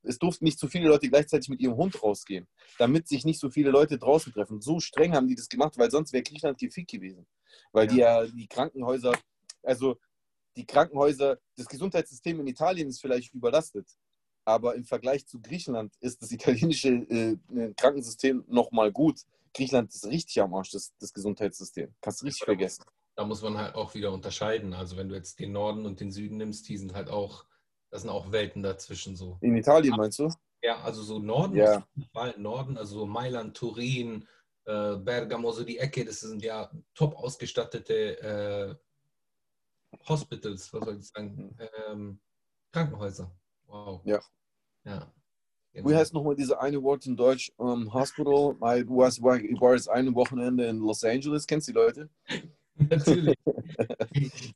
es 0.05 0.19
durften 0.19 0.45
nicht 0.45 0.59
so 0.59 0.69
viele 0.69 0.89
Leute 0.89 1.09
gleichzeitig 1.09 1.49
mit 1.49 1.61
ihrem 1.61 1.77
Hund 1.77 2.03
rausgehen, 2.03 2.47
damit 2.79 3.09
sich 3.09 3.25
nicht 3.25 3.41
so 3.41 3.51
viele 3.51 3.71
Leute 3.71 3.99
draußen 3.99 4.33
treffen. 4.33 4.61
So 4.61 4.81
streng 4.81 5.15
haben 5.15 5.29
die 5.29 5.35
das 5.35 5.49
gemacht, 5.49 5.79
weil 5.79 5.91
sonst 5.91 6.13
wäre 6.13 6.23
Griechenland 6.23 6.59
gefickt 6.59 6.91
gewesen. 6.91 7.27
Weil 7.73 7.87
die 7.87 7.97
ja 7.97 8.27
die 8.27 8.47
Krankenhäuser, 8.47 9.13
also 9.63 9.97
die 10.57 10.67
Krankenhäuser, 10.67 11.39
das 11.57 11.67
Gesundheitssystem 11.67 12.41
in 12.41 12.47
Italien 12.47 12.89
ist 12.89 13.01
vielleicht 13.01 13.35
überlastet. 13.35 13.89
Aber 14.45 14.75
im 14.75 14.85
Vergleich 14.85 15.27
zu 15.27 15.41
Griechenland 15.41 15.95
ist 16.01 16.21
das 16.23 16.31
italienische 16.31 16.91
äh, 16.91 17.37
Krankensystem 17.77 18.45
nochmal 18.47 18.93
gut. 18.93 19.21
Griechenland 19.55 19.95
ist 19.95 20.07
richtig 20.07 20.41
am 20.43 20.55
Arsch, 20.55 20.71
das, 20.71 20.93
das 20.99 21.13
Gesundheitssystem. 21.13 21.95
Kannst 22.01 22.21
du 22.21 22.27
richtig 22.27 22.45
vergessen. 22.45 22.85
Da 23.17 23.25
muss 23.25 23.43
man 23.43 23.57
halt 23.57 23.77
auch 23.77 23.95
wieder 23.95 24.13
unterscheiden. 24.13 24.75
Also 24.75 24.97
wenn 24.97 25.09
du 25.09 25.15
jetzt 25.15 25.39
den 25.39 25.53
Norden 25.53 25.87
und 25.87 26.01
den 26.01 26.11
Süden 26.11 26.37
nimmst, 26.37 26.69
die 26.69 26.77
sind 26.77 26.95
halt 26.95 27.09
auch, 27.09 27.47
das 27.95 28.03
sind 28.03 28.11
auch 28.11 28.33
Welten 28.33 28.61
dazwischen 28.61 29.15
so. 29.15 29.39
In 29.41 29.57
Italien 29.57 29.95
meinst 29.97 30.19
du? 30.19 30.29
Ja, 30.63 30.81
also 30.81 31.01
so 31.05 31.21
Norden, 31.21 31.55
Ja. 31.55 31.87
Norden, 32.37 32.77
also 32.77 32.99
so 32.99 33.07
Mailand, 33.07 33.57
Turin, 33.57 34.27
äh, 34.65 34.97
Bergamo, 34.97 35.53
so 35.53 35.63
die 35.63 35.79
Ecke, 35.79 36.05
das 36.05 36.19
sind 36.19 36.43
ja 36.43 36.69
top 36.95 37.15
ausgestattete 37.15 38.21
äh, 38.21 38.75
Hospitals, 40.09 40.73
was 40.73 40.85
soll 40.85 40.99
ich 40.99 41.07
sagen, 41.07 41.57
ähm, 41.89 42.19
Krankenhäuser. 42.73 43.31
Wow. 43.69 44.01
Ja. 44.05 44.21
Ja. 44.83 45.13
Wie 45.73 45.95
heißt 45.95 46.15
nochmal 46.15 46.35
diese 46.35 46.61
eine 46.61 46.83
Wort 46.83 47.07
in 47.07 47.17
Deutsch? 47.17 47.53
Um, 47.59 47.95
Hospital. 47.95 48.57
I 48.61 48.85
was, 48.89 49.23
war, 49.23 49.37
ich 49.37 49.61
war 49.61 49.75
jetzt 49.75 49.89
ein 49.89 50.13
Wochenende 50.17 50.67
in 50.67 50.79
Los 50.79 51.05
Angeles. 51.05 51.47
Kennst 51.47 51.69
du 51.69 51.73
die 51.73 51.79
Leute? 51.79 52.11
Natürlich. 52.75 53.39
ich 54.11 54.55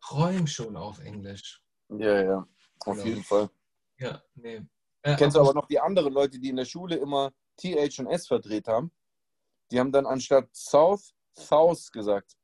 träume 0.00 0.48
schon 0.48 0.76
auf 0.76 0.98
Englisch. 0.98 1.62
Ja, 1.88 2.22
ja. 2.22 2.48
Auf 2.86 2.98
Ja. 2.98 3.04
jeden 3.04 3.22
Fall. 3.22 3.50
Ja, 3.98 4.22
nee. 4.34 4.62
Äh, 5.02 5.16
Kennst 5.16 5.36
du 5.36 5.40
aber 5.40 5.54
noch 5.54 5.66
die 5.66 5.80
anderen 5.80 6.12
Leute, 6.12 6.38
die 6.38 6.48
in 6.50 6.56
der 6.56 6.64
Schule 6.64 6.96
immer 6.96 7.32
TH 7.56 7.98
und 8.00 8.06
S 8.08 8.26
verdreht 8.26 8.68
haben? 8.68 8.92
Die 9.70 9.78
haben 9.80 9.92
dann 9.92 10.06
anstatt 10.06 10.48
South, 10.54 11.12
South 11.36 11.90
gesagt. 11.92 12.36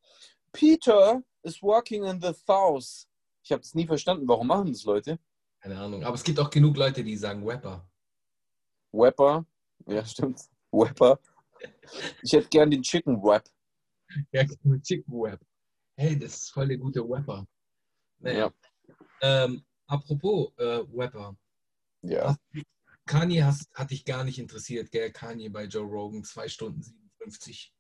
Peter 0.53 1.23
is 1.43 1.63
walking 1.63 2.05
in 2.05 2.21
the 2.21 2.33
South. 2.33 3.07
Ich 3.43 3.53
habe 3.53 3.63
das 3.63 3.75
nie 3.75 3.87
verstanden. 3.87 4.27
Warum 4.27 4.47
machen 4.47 4.73
das 4.73 4.85
Leute? 4.85 5.19
Keine 5.61 5.79
Ahnung. 5.79 6.05
Aber 6.05 6.15
es 6.15 6.25
gibt 6.25 6.39
auch 6.41 6.51
genug 6.51 6.77
Leute, 6.77 7.03
die 7.05 7.17
sagen 7.17 7.47
Rapper. 7.49 7.89
Wepper. 8.93 9.45
Ja, 9.87 10.05
stimmt. 10.05 10.41
Wepper. 10.73 11.19
Ich 12.23 12.33
hätte 12.33 12.49
gern 12.49 12.71
den 12.71 12.83
Chicken 12.83 13.23
Wrap. 13.23 13.45
Ja, 14.33 14.45
Chicken 14.83 15.13
Rap. 15.21 15.41
Hey, 15.97 16.19
das 16.19 16.35
ist 16.43 16.51
voll 16.51 16.69
der 16.69 16.79
gute 16.79 17.01
Rapper. 17.01 17.47
Naja. 18.21 18.51
Ja. 19.21 19.45
Ähm, 19.45 19.65
apropos 19.89 20.53
äh, 20.59 20.85
Rapper. 20.95 21.37
Ja. 22.03 22.37
Kanye 23.07 23.43
hast, 23.43 23.73
hat 23.75 23.91
dich 23.91 24.05
gar 24.05 24.23
nicht 24.23 24.39
interessiert, 24.39 24.93
gell? 24.93 25.11
Kanye 25.11 25.49
bei 25.49 25.65
Joe 25.65 25.87
Rogan, 25.87 26.23
2 26.23 26.49
Stunden 26.49 26.83
57. 26.83 27.75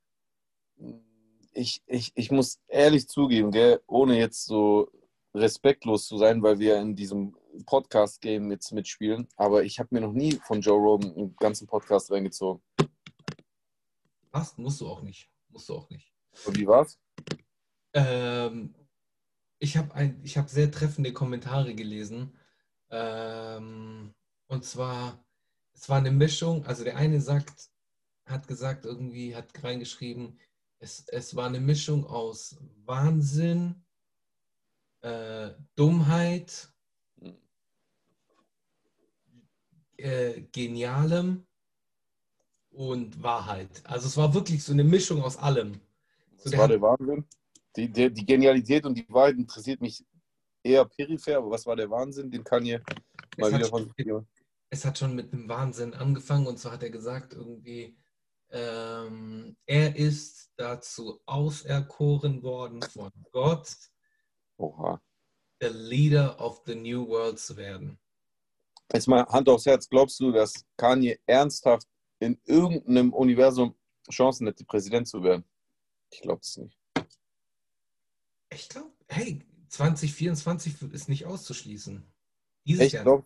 Ich, 1.53 1.83
ich, 1.87 2.13
ich 2.15 2.31
muss 2.31 2.61
ehrlich 2.67 3.09
zugeben, 3.09 3.53
gell, 3.53 3.81
ohne 3.87 4.19
jetzt 4.19 4.47
so 4.47 4.91
respektlos 5.35 6.07
zu 6.07 6.19
sein, 6.19 6.43
weil 6.43 6.59
wir 6.59 6.81
in 6.81 6.97
diesem 6.97 7.37
Podcast-Game 7.67 8.51
jetzt 8.51 8.73
mitspielen, 8.73 9.29
aber 9.37 9.65
ich 9.65 9.79
habe 9.79 9.89
mir 9.93 10.01
noch 10.01 10.13
nie 10.13 10.33
von 10.45 10.61
Joe 10.61 10.79
Rogan 10.79 11.13
einen 11.15 11.37
ganzen 11.37 11.67
Podcast 11.67 12.11
reingezogen. 12.11 12.63
Passt, 14.31 14.59
musst 14.59 14.81
du 14.81 14.89
auch 14.89 15.03
nicht. 15.03 15.31
Musst 15.51 15.69
du 15.69 15.75
auch 15.75 15.91
nicht. 15.91 16.13
Und 16.45 16.59
wie 16.59 16.67
war's? 16.67 16.99
Ähm, 17.93 18.75
ich 19.59 19.77
habe 19.77 19.95
hab 19.99 20.49
sehr 20.49 20.71
treffende 20.71 21.13
Kommentare 21.13 21.75
gelesen. 21.75 22.37
Ähm, 22.91 24.15
und 24.47 24.65
zwar, 24.65 25.25
es 25.75 25.89
war 25.89 25.99
eine 25.99 26.11
Mischung, 26.11 26.65
also 26.67 26.85
der 26.85 26.97
eine 26.97 27.21
sagt, 27.21 27.71
hat 28.27 28.47
gesagt, 28.47 28.85
irgendwie, 28.85 29.35
hat 29.35 29.47
reingeschrieben, 29.63 30.39
es, 30.81 31.05
es 31.09 31.35
war 31.37 31.47
eine 31.47 31.61
Mischung 31.61 32.07
aus 32.07 32.57
Wahnsinn, 32.85 33.85
äh, 35.03 35.51
Dummheit, 35.75 36.69
äh, 39.97 40.43
Genialem 40.53 41.47
und 42.71 43.23
Wahrheit. 43.23 43.83
Also 43.85 44.07
es 44.07 44.17
war 44.17 44.33
wirklich 44.35 44.63
so 44.63 44.73
eine 44.73 44.85
Mischung 44.85 45.23
aus 45.23 45.37
allem. 45.37 45.81
So, 46.37 46.51
der 46.51 46.59
war 46.59 46.65
hat- 46.65 46.71
der 46.71 46.81
Wahnsinn. 46.81 47.25
Die, 47.77 47.91
die, 47.91 48.13
die 48.13 48.27
Genialität 48.27 48.85
und 48.87 48.95
die 48.97 49.07
Wahrheit 49.09 49.37
interessiert 49.37 49.81
mich 49.81 50.05
eher 50.63 50.85
peripher, 50.85 51.39
aber 51.39 51.51
was 51.51 51.67
war 51.67 51.77
der 51.77 51.91
Wahnsinn? 51.91 52.31
Den 52.31 52.45
kann 52.45 52.65
ihr 52.67 52.83
mal 53.37 53.53
wieder 53.53 53.67
schon- 53.67 53.93
von. 53.97 54.27
es 54.71 54.85
hat 54.85 54.99
schon 54.99 55.15
mit 55.15 55.33
einem 55.33 55.49
Wahnsinn 55.49 55.95
angefangen 55.95 56.47
und 56.47 56.59
so 56.59 56.71
hat 56.71 56.83
er 56.83 56.91
gesagt, 56.91 57.35
irgendwie, 57.35 57.97
ähm, 58.51 59.57
er 59.67 59.95
ist 59.97 60.51
dazu 60.57 61.21
auserkoren 61.27 62.43
worden 62.43 62.83
von 62.83 63.11
Gott, 63.31 63.71
Oha. 64.57 65.01
der 65.61 65.71
Leader 65.71 66.41
of 66.41 66.63
the 66.67 66.75
New 66.75 67.07
World 67.09 67.39
zu 67.39 67.57
werden. 67.57 67.99
Jetzt 68.93 69.07
mal 69.07 69.27
Hand 69.27 69.49
aufs 69.49 69.67
Herz, 69.67 69.89
glaubst 69.89 70.19
du, 70.19 70.33
dass 70.33 70.65
Kanye 70.77 71.19
ernsthaft 71.27 71.87
in 72.21 72.41
irgendeinem 72.47 73.13
Universum 73.13 73.75
Chancen 74.11 74.47
hätte, 74.47 74.65
Präsident 74.65 75.07
zu 75.07 75.23
werden? 75.23 75.45
Ich 76.11 76.23
glaube 76.23 76.41
es 76.43 76.57
nicht. 76.57 76.78
Ich 78.59 78.69
glaube, 78.69 78.91
hey, 79.09 79.41
2024 79.69 80.75
ist 80.93 81.09
nicht 81.09 81.27
auszuschließen. 81.27 82.03
Dieses 82.67 82.87
Ich 82.87 82.93
Jahr. 82.93 83.05
glaube, 83.05 83.25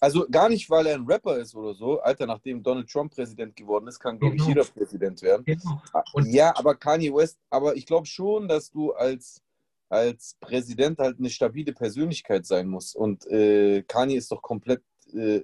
also 0.00 0.26
gar 0.30 0.48
nicht, 0.48 0.70
weil 0.70 0.86
er 0.86 0.94
ein 0.94 1.06
Rapper 1.06 1.38
ist 1.38 1.54
oder 1.56 1.74
so. 1.74 2.00
Alter, 2.00 2.26
nachdem 2.26 2.62
Donald 2.62 2.88
Trump 2.88 3.12
Präsident 3.14 3.56
geworden 3.56 3.88
ist, 3.88 3.98
kann, 3.98 4.18
glaube 4.18 4.36
ich, 4.36 4.42
Genau. 4.42 4.48
jeder 4.60 4.64
Präsident 4.64 5.22
werden. 5.22 5.44
Genau. 5.44 5.82
Und- 6.12 6.26
ja, 6.32 6.54
aber 6.56 6.74
Kanye 6.76 7.12
West, 7.12 7.38
aber 7.48 7.74
ich 7.74 7.86
glaube 7.86 8.06
schon, 8.06 8.46
dass 8.48 8.70
du 8.70 8.92
als, 8.92 9.42
als 9.88 10.36
Präsident 10.40 10.98
halt 10.98 11.18
eine 11.18 11.30
stabile 11.30 11.72
Persönlichkeit 11.72 12.46
sein 12.46 12.68
musst. 12.68 12.94
Und 12.94 13.26
äh, 13.26 13.82
Kanye 13.82 14.16
ist 14.16 14.30
doch 14.30 14.42
komplett 14.42 14.82
äh, 15.12 15.36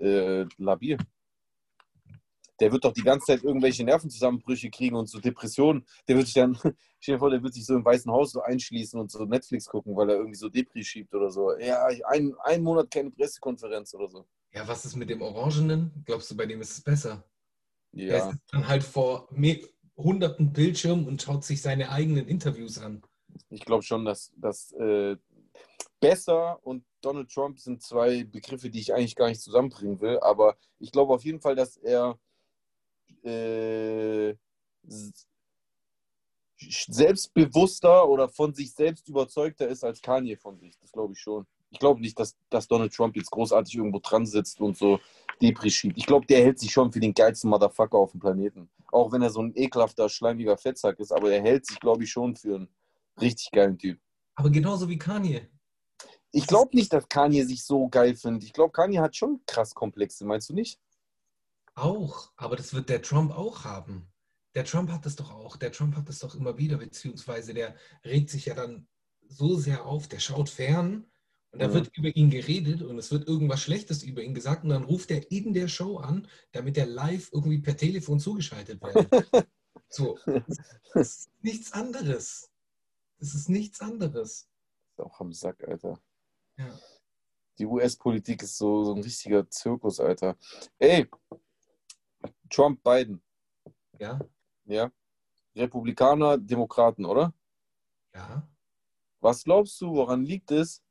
äh, 0.43 0.49
labil. 0.59 0.97
Der 2.61 2.73
wird 2.73 2.85
doch 2.85 2.93
die 2.93 3.03
ganze 3.03 3.27
Zeit 3.27 3.45
irgendwelche 3.45 3.85
Nervenzusammenbrüche 3.85 4.71
kriegen 4.71 4.97
und 4.97 5.09
so 5.09 5.21
Depressionen. 5.21 5.87
Der 6.09 6.17
wird 6.17 6.27
sich 6.27 6.35
dann, 6.35 6.55
stell 7.01 7.15
dir 7.17 7.19
vor, 7.19 7.31
der 7.31 7.43
wird 7.43 7.55
sich 7.55 7.67
so 7.67 7.75
im 7.75 7.85
Weißen 7.85 8.11
Haus 8.11 8.33
so 8.33 8.41
einschließen 8.41 8.99
und 8.99 9.11
so 9.11 9.25
Netflix 9.25 9.67
gucken, 9.67 9.97
weil 9.97 10.11
er 10.11 10.17
irgendwie 10.17 10.37
so 10.39 10.49
Depri 10.49 10.85
schiebt 10.85 11.15
oder 11.15 11.31
so. 11.31 11.57
Ja, 11.59 11.87
ein, 12.09 12.35
ein 12.45 12.63
Monat 12.63 12.91
keine 12.91 13.11
Pressekonferenz 13.11 13.95
oder 13.95 14.09
so. 14.09 14.27
Ja, 14.53 14.67
was 14.67 14.85
ist 14.85 14.97
mit 14.97 15.11
dem 15.11 15.23
Orangenen? 15.23 16.03
Glaubst 16.05 16.31
du, 16.31 16.37
bei 16.37 16.47
dem 16.47 16.61
ist 16.61 16.73
es 16.73 16.81
besser? 16.81 17.25
Er 18.07 18.21
Ja, 18.21 18.31
sitzt 18.31 18.53
dann 18.53 18.69
halt 18.69 18.85
vor 18.85 19.29
hunderten 19.97 20.53
Bildschirmen 20.53 21.07
und 21.07 21.23
schaut 21.23 21.45
sich 21.45 21.63
seine 21.63 21.91
eigenen 21.91 22.29
Interviews 22.29 22.79
an. 22.79 23.03
ich 23.51 23.65
glaube 23.65 23.83
schon, 23.83 24.05
dass 24.05 24.33
das 24.37 24.73
äh, 24.73 25.17
besser 26.01 26.59
und 26.65 26.85
Donald 27.01 27.31
Trump 27.31 27.59
sind 27.59 27.83
zwei 27.83 28.25
Begriffe, 28.25 28.71
die 28.71 28.81
ich 28.81 28.95
eigentlich 28.95 29.17
gar 29.17 29.29
nicht 29.29 29.41
zusammenbringen 29.41 30.01
will. 30.01 30.19
Aber 30.21 30.57
ich 30.79 30.93
glaube 30.93 31.15
auf 31.15 31.25
jeden 31.25 31.41
Fall, 31.41 31.55
dass 31.55 31.77
er 31.77 32.19
äh, 33.27 34.35
selbstbewusster 36.59 38.09
oder 38.09 38.29
von 38.29 38.55
sich 38.55 38.73
selbst 38.73 39.09
überzeugter 39.09 39.69
ist 39.69 39.85
als 39.85 40.01
Kanye 40.01 40.37
von 40.37 40.59
sich. 40.59 40.79
Das 40.79 40.93
glaube 40.93 41.13
ich 41.13 41.21
schon. 41.21 41.47
Ich 41.71 41.79
glaube 41.79 42.01
nicht, 42.01 42.19
dass, 42.19 42.37
dass 42.49 42.69
Donald 42.69 42.95
Trump 42.95 43.17
jetzt 43.17 43.31
großartig 43.31 43.75
irgendwo 43.75 43.99
dran 43.99 44.25
sitzt 44.25 44.61
und 44.61 44.77
so 44.77 45.01
Depri 45.43 45.71
schiebt. 45.71 45.99
Ich 45.99 46.07
glaube, 46.07 46.27
der 46.27 46.43
hält 46.43 46.59
sich 46.59 46.71
schon 46.71 46.93
für 46.93 47.01
den 47.01 47.13
geilsten 47.13 47.51
Motherfucker 47.51 47.99
auf 47.99 48.13
dem 48.13 48.21
Planeten. 48.21 48.71
Auch 48.93 49.13
wenn 49.13 49.23
er 49.23 49.31
so 49.31 49.43
ein 49.43 49.53
ekelhafter, 49.55 50.09
schleimiger 50.09 50.57
Fettsack 50.57 50.99
ist, 51.01 51.13
aber 51.13 51.33
er 51.33 51.43
hält 51.43 51.67
sich, 51.67 51.79
glaube 51.81 52.05
ich, 52.05 52.11
schon 52.11 52.37
für 52.37 52.55
einen 52.55 52.69
richtig 53.21 53.51
geilen 53.51 53.77
Typ. 53.77 53.99
Aber 54.37 54.51
genauso 54.51 54.89
wie 54.89 54.99
Kanye. 54.99 55.49
Ich 56.31 56.47
glaube 56.47 56.77
nicht, 56.77 56.93
dass 56.93 57.09
Kanye 57.09 57.45
sich 57.45 57.65
so 57.65 57.89
geil 57.89 58.15
findet. 58.15 58.45
Ich 58.45 58.53
glaube, 58.53 58.73
Kanye 58.73 59.01
hat 59.01 59.17
schon 59.17 59.41
krass 59.47 59.75
Komplexe, 59.75 60.25
meinst 60.25 60.49
du 60.49 60.55
nicht? 60.55 60.79
Auch. 61.77 62.33
Aber 62.37 62.57
das 62.57 62.75
wird 62.75 62.89
der 62.89 63.03
Trump 63.03 63.31
auch 63.33 63.65
haben. 63.65 64.09
Der 64.55 64.65
Trump 64.65 64.91
hat 64.91 65.07
das 65.07 65.17
doch 65.17 65.31
auch. 65.31 65.57
Der 65.57 65.71
Trump 65.71 65.95
hat 65.97 66.09
das 66.09 66.19
doch 66.19 66.35
immer 66.35 66.59
wieder, 66.59 66.79
beziehungsweise 66.79 67.55
der 67.55 67.77
regt 68.05 68.31
sich 68.31 68.47
ja 68.47 68.55
dann 68.55 68.89
so 69.29 69.57
sehr 69.57 69.85
auf, 69.85 70.09
der 70.09 70.19
schaut 70.19 70.49
fern 70.49 71.07
und 71.51 71.61
da 71.61 71.69
Mhm. 71.69 71.75
wird 71.75 71.97
über 71.97 72.09
ihn 72.17 72.31
geredet 72.31 72.83
und 72.83 72.99
es 72.99 73.11
wird 73.11 73.29
irgendwas 73.29 73.61
Schlechtes 73.61 74.03
über 74.03 74.23
ihn 74.23 74.35
gesagt 74.35 74.65
und 74.65 74.71
dann 74.71 74.85
ruft 74.85 75.11
er 75.11 75.31
in 75.31 75.53
der 75.53 75.69
Show 75.69 75.99
an, 75.99 76.27
damit 76.53 76.79
er 76.79 76.87
live 76.87 77.31
irgendwie 77.33 77.59
per 77.59 77.77
Telefon 77.77 78.19
zugeschaltet 78.21 78.81
wird. 78.83 78.95
so. 79.91 80.19
Das 80.95 81.09
ist 81.09 81.31
nichts 81.43 81.73
anderes. 81.73 82.51
Das 83.19 83.35
ist 83.35 83.49
nichts 83.51 83.81
anderes. 83.81 84.49
Ist 84.97 85.01
auch 85.01 85.21
am 85.21 85.33
Sack, 85.33 85.63
Alter. 85.69 86.01
Ja. 86.57 86.79
Die 87.59 87.67
US-Politik 87.67 88.43
ist 88.43 88.57
so, 88.57 88.85
so 88.85 88.95
ein 88.95 89.03
richtiger 89.03 89.49
Zirkus, 89.51 90.01
Alter. 90.01 90.37
Ey, 90.79 91.09
Trump, 92.51 92.83
Biden, 92.83 93.23
Ja, 93.99 94.19
ja? 94.65 94.91
Republikaner, 95.55 96.39
Demokraten, 96.39 97.05
oder? 97.05 97.33
ja. 98.15 98.47
Was 99.21 99.45
glaubst 99.45 99.81
du, 99.81 99.93
woran 99.95 100.25
liegt 100.25 100.51
es, 100.51 100.83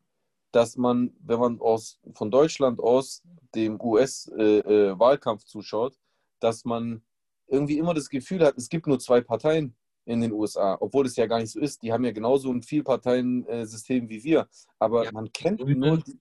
dass 0.52 0.76
man, 0.78 1.16
wenn 1.20 1.40
man 1.40 1.62
aus, 1.62 2.00
von 2.14 2.32
Deutschland 2.32 2.80
aus 2.80 3.22
dem 3.54 3.80
US-Wahlkampf 3.80 5.46
zuschaut, 5.46 5.98
dass 6.40 6.66
man 6.66 7.02
irgendwie 7.48 7.78
immer 7.78 7.94
das 7.94 8.10
Gefühl 8.10 8.44
hat, 8.44 8.58
es 8.58 8.68
gibt 8.68 8.88
nur 8.88 9.00
zwei 9.00 9.22
Parteien 9.22 9.76
in 10.06 10.22
den 10.22 10.32
USA, 10.32 10.78
obwohl 10.80 11.06
es 11.06 11.16
ja 11.16 11.28
gar 11.28 11.40
nicht 11.40 11.52
so 11.52 11.60
ist. 11.60 11.82
Die 11.82 11.92
haben 11.94 12.04
ja 12.04 12.12
genauso 12.12 12.52
ein 12.52 12.62
Vielparteiensystem 12.62 14.10
wie 14.10 14.24
wir. 14.24 14.48
Aber 14.80 15.06
Ja, 15.06 15.12
man 15.12 15.32
kennt 15.32 15.62
Grüne 15.62 15.88
nur 15.88 15.98
die 15.98 16.20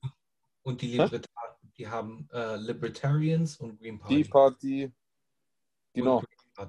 Und 0.63 0.83
die, 0.83 0.93
Hä? 0.93 1.05
Libertar 1.05 1.59
die 1.77 1.89
haben 1.89 2.29
äh, 2.33 2.57
Libertarians 2.57 3.57
und 3.57 3.79
Green 3.81 3.99
Party. 3.99 4.23
Tea 4.23 4.31
Party. 4.31 4.93
Genau. 5.95 6.23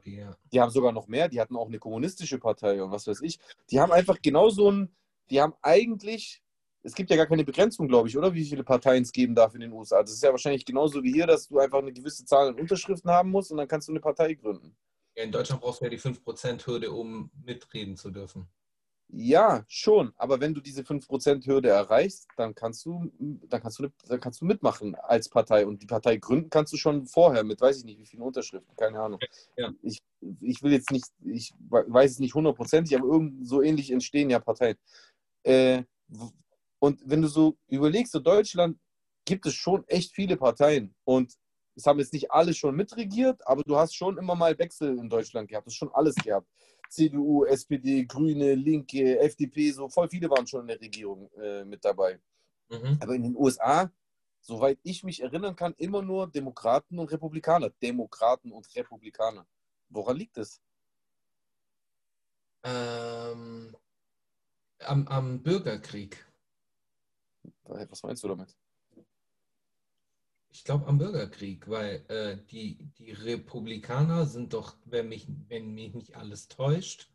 Ja. 0.06 0.36
Die 0.52 0.62
haben 0.62 0.72
sogar 0.72 0.92
noch 0.92 1.08
mehr. 1.08 1.28
Die 1.28 1.40
hatten 1.40 1.56
auch 1.56 1.68
eine 1.68 1.78
kommunistische 1.78 2.40
Partei 2.40 2.82
und 2.82 2.92
was 2.92 3.06
weiß 3.06 3.22
ich. 3.22 3.40
Die 3.70 3.80
haben 3.80 3.92
einfach 3.92 4.18
genau 4.22 4.50
so 4.50 4.72
ein, 4.72 4.96
die 5.30 5.42
haben 5.42 5.54
eigentlich, 5.62 6.42
es 6.82 6.96
gibt 6.96 7.10
ja 7.10 7.16
gar 7.16 7.28
keine 7.28 7.44
Begrenzung, 7.44 7.88
glaube 7.88 8.08
ich, 8.08 8.18
oder? 8.18 8.34
Wie 8.34 8.46
viele 8.46 8.64
Parteien 8.64 9.04
es 9.04 9.12
geben 9.12 9.36
darf 9.36 9.54
in 9.54 9.62
den 9.62 9.72
USA. 9.74 10.02
Das 10.02 10.12
ist 10.12 10.24
ja 10.24 10.32
wahrscheinlich 10.32 10.66
genauso 10.66 11.04
wie 11.04 11.14
hier, 11.14 11.28
dass 11.28 11.48
du 11.48 11.60
einfach 11.60 11.80
eine 11.80 11.94
gewisse 11.94 12.26
Zahl 12.26 12.48
an 12.48 12.60
Unterschriften 12.60 13.12
haben 13.12 13.30
musst 13.30 13.52
und 13.52 13.58
dann 13.58 13.68
kannst 13.68 13.88
du 13.88 13.92
eine 13.92 14.00
Partei 14.00 14.34
gründen. 14.34 14.76
Ja, 15.16 15.24
In 15.24 15.32
Deutschland 15.32 15.62
brauchst 15.62 15.82
du 15.82 15.86
ja 15.86 15.90
die 15.90 16.00
5%-Hürde, 16.00 16.92
um 16.92 17.32
mitreden 17.44 17.96
zu 17.96 18.12
dürfen. 18.12 18.48
Ja, 19.08 19.64
schon. 19.68 20.14
Aber 20.18 20.40
wenn 20.40 20.54
du 20.54 20.62
diese 20.62 20.82
5%-Hürde 20.82 21.70
erreichst, 21.70 22.28
dann 22.38 22.56
kannst 22.56 22.86
du, 22.86 23.12
dann 23.48 23.62
kannst 23.62 23.80
du, 23.80 23.88
dann 24.08 24.20
kannst 24.20 24.42
du 24.42 24.46
mitmachen 24.46 24.96
als 24.96 25.30
Partei. 25.30 25.66
Und 25.66 25.82
die 25.82 25.86
Partei 25.86 26.18
gründen 26.18 26.50
kannst 26.50 26.74
du 26.74 26.78
schon 26.78 27.06
vorher 27.06 27.44
mit, 27.44 27.62
weiß 27.62 27.78
ich 27.78 27.86
nicht, 27.86 28.00
wie 28.00 28.06
vielen 28.06 28.24
Unterschriften, 28.24 28.76
keine 28.76 29.00
Ahnung. 29.00 29.20
Ja. 29.58 29.72
Ich, 29.82 30.00
ich 30.42 30.64
will 30.64 30.72
jetzt 30.72 30.92
nicht, 30.92 31.06
ich 31.24 31.54
weiß 31.70 32.12
es 32.12 32.20
nicht 32.20 32.34
hundertprozentig, 32.34 32.98
aber 32.98 33.08
irgend 33.08 33.48
so 33.48 33.62
ähnlich 33.62 33.92
entstehen 33.92 34.30
ja 34.30 34.40
Parteien. 34.40 34.78
Äh, 35.44 35.84
und 36.80 37.02
wenn 37.06 37.22
du 37.22 37.28
so 37.28 37.58
überlegst, 37.68 38.12
so 38.12 38.20
Deutschland 38.20 38.78
gibt 39.26 39.46
es 39.46 39.54
schon 39.54 39.88
echt 39.88 40.14
viele 40.14 40.38
Parteien. 40.38 40.96
Und 41.04 41.34
es 41.76 41.86
haben 41.86 42.00
jetzt 42.00 42.14
nicht 42.14 42.32
alle 42.32 42.54
schon 42.54 42.76
mitregiert, 42.76 43.46
aber 43.48 43.64
du 43.64 43.76
hast 43.76 43.96
schon 43.96 44.18
immer 44.18 44.36
mal 44.36 44.58
Wechsel 44.58 44.98
in 44.98 45.10
Deutschland 45.10 45.50
gehabt. 45.50 45.68
Du 45.68 45.70
hast 45.70 45.76
schon 45.76 45.94
alles 45.94 46.16
gehabt. 46.16 46.48
CDU, 46.96 47.46
SPD, 47.46 48.06
Grüne, 48.06 48.56
Linke, 48.56 49.20
FDP, 49.20 49.72
so 49.72 49.90
voll 49.90 50.10
viele 50.10 50.30
waren 50.30 50.48
schon 50.48 50.62
in 50.62 50.68
der 50.68 50.82
Regierung 50.82 51.30
äh, 51.34 51.66
mit 51.66 51.84
dabei. 51.84 52.20
Mhm. 52.70 52.98
Aber 53.02 53.14
in 53.16 53.24
den 53.24 53.36
USA, 53.36 53.92
soweit 54.42 54.80
ich 54.84 55.04
mich 55.04 55.22
erinnern 55.22 55.56
kann, 55.56 55.74
immer 55.78 56.02
nur 56.02 56.28
Demokraten 56.28 56.98
und 56.98 57.12
Republikaner. 57.12 57.70
Demokraten 57.82 58.52
und 58.52 58.74
Republikaner. 58.76 59.46
Woran 59.90 60.18
liegt 60.18 60.38
es? 60.38 60.62
Ähm, 62.64 63.76
am, 64.80 65.08
am 65.08 65.44
Bürgerkrieg. 65.44 66.26
Was 67.64 68.04
meinst 68.04 68.24
du 68.24 68.30
damit? 68.30 68.56
Ich 70.56 70.64
glaube 70.64 70.88
am 70.88 70.98
Bürgerkrieg, 70.98 71.70
weil 71.70 72.06
äh, 72.08 72.38
die, 72.50 72.78
die 72.98 73.12
Republikaner 73.12 74.26
sind 74.26 74.54
doch, 74.54 74.78
wenn 74.86 75.10
mich, 75.10 75.28
wenn 75.50 75.74
mich 75.74 75.94
nicht 75.94 76.16
alles 76.16 76.48
täuscht, 76.48 77.10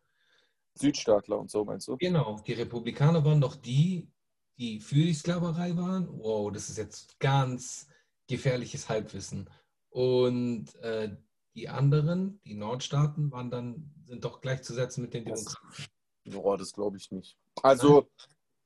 Südstaatler 0.74 1.38
und 1.38 1.50
so 1.50 1.64
meinst 1.64 1.88
du? 1.88 1.96
genau, 1.96 2.38
die 2.46 2.52
Republikaner 2.52 3.24
waren 3.24 3.40
doch 3.40 3.56
die, 3.56 4.10
die 4.58 4.78
für 4.78 4.96
die 4.96 5.14
Sklaverei 5.14 5.74
waren. 5.74 6.06
Wow, 6.18 6.52
das 6.52 6.68
ist 6.68 6.76
jetzt 6.76 7.18
ganz 7.18 7.88
gefährliches 8.28 8.90
Halbwissen. 8.90 9.48
Und 9.88 10.74
äh, 10.76 11.16
die 11.54 11.70
anderen, 11.70 12.42
die 12.44 12.54
Nordstaaten, 12.54 13.32
waren 13.32 13.50
dann, 13.50 13.90
sind 14.04 14.22
doch 14.22 14.42
gleichzusetzen 14.42 15.02
mit 15.02 15.14
den 15.14 15.24
Demokraten. 15.24 15.86
Boah, 16.26 16.58
das 16.58 16.74
glaube 16.74 16.98
ich 16.98 17.10
nicht. 17.10 17.38
Also, 17.62 18.06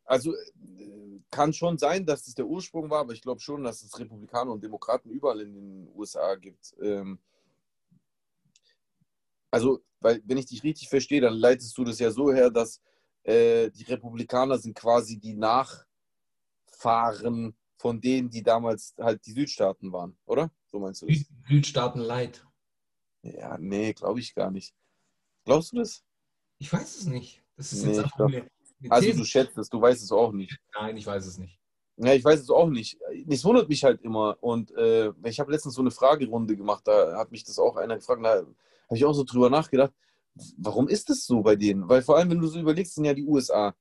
also 0.04 0.34
äh, 0.34 1.03
kann 1.30 1.52
schon 1.52 1.78
sein, 1.78 2.04
dass 2.06 2.24
das 2.24 2.34
der 2.34 2.46
Ursprung 2.46 2.90
war, 2.90 3.00
aber 3.00 3.12
ich 3.12 3.22
glaube 3.22 3.40
schon, 3.40 3.64
dass 3.64 3.82
es 3.82 3.98
Republikaner 3.98 4.52
und 4.52 4.62
Demokraten 4.62 5.10
überall 5.10 5.40
in 5.40 5.54
den 5.54 5.88
USA 5.94 6.34
gibt. 6.36 6.74
Ähm, 6.80 7.18
also, 9.50 9.82
weil, 10.00 10.20
wenn 10.24 10.38
ich 10.38 10.46
dich 10.46 10.62
richtig 10.62 10.88
verstehe, 10.88 11.20
dann 11.20 11.34
leitest 11.34 11.76
du 11.78 11.84
das 11.84 11.98
ja 11.98 12.10
so 12.10 12.32
her, 12.32 12.50
dass 12.50 12.80
äh, 13.22 13.70
die 13.70 13.84
Republikaner 13.84 14.58
sind 14.58 14.74
quasi 14.74 15.18
die 15.18 15.34
Nachfahren 15.34 15.86
von 17.76 18.00
denen, 18.00 18.30
die 18.30 18.42
damals 18.42 18.94
halt 18.98 19.24
die 19.26 19.32
Südstaaten 19.32 19.92
waren, 19.92 20.16
oder? 20.26 20.50
So 20.66 20.78
meinst 20.78 21.02
du 21.02 21.06
das? 21.06 21.18
Süd, 21.18 21.26
Südstaaten 21.48 22.00
leid. 22.00 22.44
Ja, 23.22 23.56
nee, 23.58 23.92
glaube 23.92 24.20
ich 24.20 24.34
gar 24.34 24.50
nicht. 24.50 24.74
Glaubst 25.44 25.72
du 25.72 25.76
das? 25.76 26.02
Ich 26.58 26.72
weiß 26.72 26.96
es 26.96 27.06
nicht. 27.06 27.42
Das 27.56 27.72
ist 27.72 27.82
Nee, 27.84 27.90
jetzt 27.90 27.98
einfach 28.04 28.16
glaub- 28.16 28.30
Also 28.88 29.12
du 29.12 29.24
schätzt 29.24 29.56
es, 29.58 29.68
du 29.68 29.80
weißt 29.80 30.02
es 30.02 30.12
auch 30.12 30.32
nicht. 30.32 30.58
Nein, 30.74 30.96
ich 30.96 31.06
weiß 31.06 31.26
es 31.26 31.38
nicht. 31.38 31.58
Ja, 31.96 32.12
ich 32.12 32.24
weiß 32.24 32.40
es 32.40 32.50
auch 32.50 32.68
nicht. 32.68 32.98
Es 33.28 33.44
wundert 33.44 33.68
mich 33.68 33.84
halt 33.84 34.02
immer. 34.02 34.36
Und 34.40 34.72
äh, 34.72 35.12
ich 35.24 35.38
habe 35.38 35.52
letztens 35.52 35.74
so 35.74 35.80
eine 35.80 35.90
Fragerunde 35.92 36.56
gemacht, 36.56 36.86
da 36.86 37.16
hat 37.16 37.30
mich 37.30 37.44
das 37.44 37.58
auch 37.58 37.76
einer 37.76 37.96
gefragt, 37.96 38.24
da 38.24 38.38
habe 38.38 38.54
ich 38.90 39.04
auch 39.04 39.12
so 39.12 39.24
drüber 39.24 39.48
nachgedacht, 39.48 39.92
warum 40.58 40.88
ist 40.88 41.08
das 41.08 41.24
so 41.24 41.40
bei 41.42 41.54
denen? 41.56 41.88
Weil 41.88 42.02
vor 42.02 42.16
allem, 42.16 42.30
wenn 42.30 42.40
du 42.40 42.48
so 42.48 42.58
überlegst, 42.58 42.94
sind 42.94 43.04
ja 43.04 43.14
die 43.14 43.24
USA. 43.24 43.74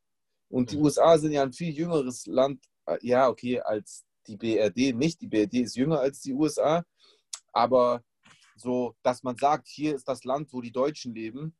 Und 0.49 0.71
die 0.71 0.77
Mhm. 0.77 0.83
USA 0.83 1.17
sind 1.17 1.31
ja 1.31 1.41
ein 1.41 1.53
viel 1.53 1.73
jüngeres 1.73 2.27
Land, 2.27 2.63
äh, 2.85 2.97
ja, 3.01 3.27
okay, 3.27 3.59
als 3.59 4.05
die 4.27 4.37
BRD 4.37 4.93
nicht. 4.93 5.19
Die 5.21 5.27
BRD 5.27 5.55
ist 5.61 5.75
jünger 5.75 5.99
als 5.99 6.21
die 6.21 6.33
USA. 6.33 6.85
Aber 7.51 8.03
so, 8.55 8.95
dass 9.01 9.23
man 9.23 9.35
sagt, 9.35 9.67
hier 9.67 9.95
ist 9.95 10.07
das 10.07 10.23
Land, 10.23 10.53
wo 10.53 10.61
die 10.61 10.71
Deutschen 10.71 11.15
leben, 11.15 11.55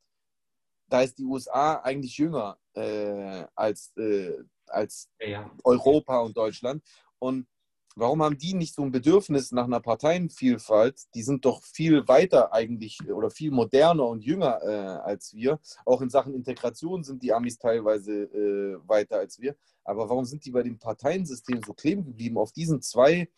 da 0.94 1.02
ist 1.02 1.18
die 1.18 1.26
USA 1.26 1.78
eigentlich 1.78 2.20
jünger 2.20 2.60
äh, 2.76 3.46
als, 3.56 3.92
äh, 3.98 4.38
als 4.68 5.10
Ja. 5.20 5.50
Europa 5.64 6.20
und 6.20 6.38
Deutschland. 6.38 6.84
Und 7.18 7.48
warum 7.96 8.22
haben 8.22 8.38
die 8.38 8.54
nicht 8.54 8.76
so 8.76 8.84
ein 8.84 8.92
Bedürfnis 8.92 9.52
nach 9.52 9.64
einer 9.64 9.80
Parteienvielfalt? 9.80 11.02
Die 11.16 11.24
sind 11.24 11.46
doch 11.46 11.64
viel 11.64 12.08
weiter 12.08 12.54
eigentlich 12.54 13.00
oder 13.10 13.32
viel 13.32 13.50
moderner 13.50 14.06
und 14.06 14.24
jünger 14.24 14.62
äh, 14.62 15.02
als 15.10 15.34
wir. 15.34 15.60
Auch 15.84 16.02
in 16.02 16.12
Sachen 16.12 16.36
Integration 16.36 17.04
sind 17.04 17.24
die 17.24 17.34
Amis 17.34 17.58
teilweise 17.58 18.26
äh, 18.26 18.78
weiter 18.88 19.18
als 19.18 19.40
wir. 19.40 19.56
Aber 19.84 20.08
warum 20.08 20.26
sind 20.26 20.46
die 20.46 20.52
bei 20.52 20.62
dem 20.62 20.78
Parteiensystem 20.78 21.64
so 21.66 21.74
kleben 21.74 22.06
geblieben 22.06 22.38
auf 22.38 22.52
diesen 22.52 22.84
zwei 22.84 23.30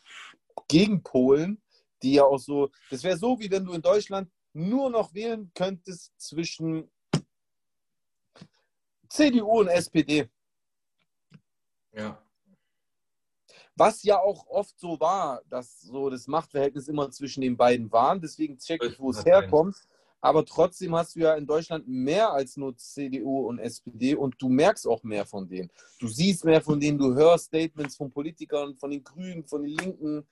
Gegenpolen, 0.68 1.62
die 2.04 2.16
ja 2.16 2.26
auch 2.26 2.40
so, 2.40 2.70
das 2.90 3.02
wäre 3.04 3.18
so, 3.18 3.40
wie 3.40 3.50
wenn 3.50 3.64
du 3.64 3.72
in 3.72 3.82
Deutschland 3.82 4.30
nur 4.52 4.90
noch 4.90 5.14
wählen 5.14 5.52
könntest 5.54 6.14
zwischen 6.18 6.90
CDU 9.10 9.60
und 9.60 9.68
SPD. 9.68 10.30
ja. 11.94 12.22
Was 13.78 14.04
ja 14.04 14.20
auch 14.22 14.48
oft 14.48 14.80
so 14.80 14.98
war, 15.02 15.42
dass 15.50 15.82
so 15.82 16.10
das 16.10 16.28
Machtverhältnis 16.28 16.88
immer 16.88 17.12
zwischen 17.12 17.42
den 17.42 17.58
beiden 17.58 17.92
waren. 17.92 18.22
Deswegen 18.22 18.58
check 18.58 18.82
ich, 18.82 18.98
wo 18.98 19.12
es 19.12 19.26
herkommt. 19.26 19.76
Aber 20.22 20.44
trotzdem 20.44 20.96
hast 20.96 21.16
du 21.16 21.20
ja 21.20 21.36
in 21.36 21.46
Deutschland 21.46 21.88
mehr 21.88 22.32
als 22.32 22.58
nur 22.58 22.76
CDU 22.76 23.48
und 23.48 23.60
SPD 23.60 24.16
und 24.16 24.42
du 24.42 24.50
merkst 24.50 24.88
auch 24.88 25.04
mehr 25.04 25.24
von 25.24 25.48
denen. 25.48 25.70
Du 26.00 26.08
siehst 26.08 26.46
mehr 26.46 26.62
von 26.62 26.80
denen, 26.80 26.98
du 26.98 27.14
hörst 27.14 27.46
Statements 27.46 27.96
von 27.96 28.10
Politikern, 28.12 28.76
von 28.76 28.90
den 28.90 29.04
Grünen, 29.04 29.46
von 29.46 29.62
den 29.62 29.78
Linken 29.78 30.26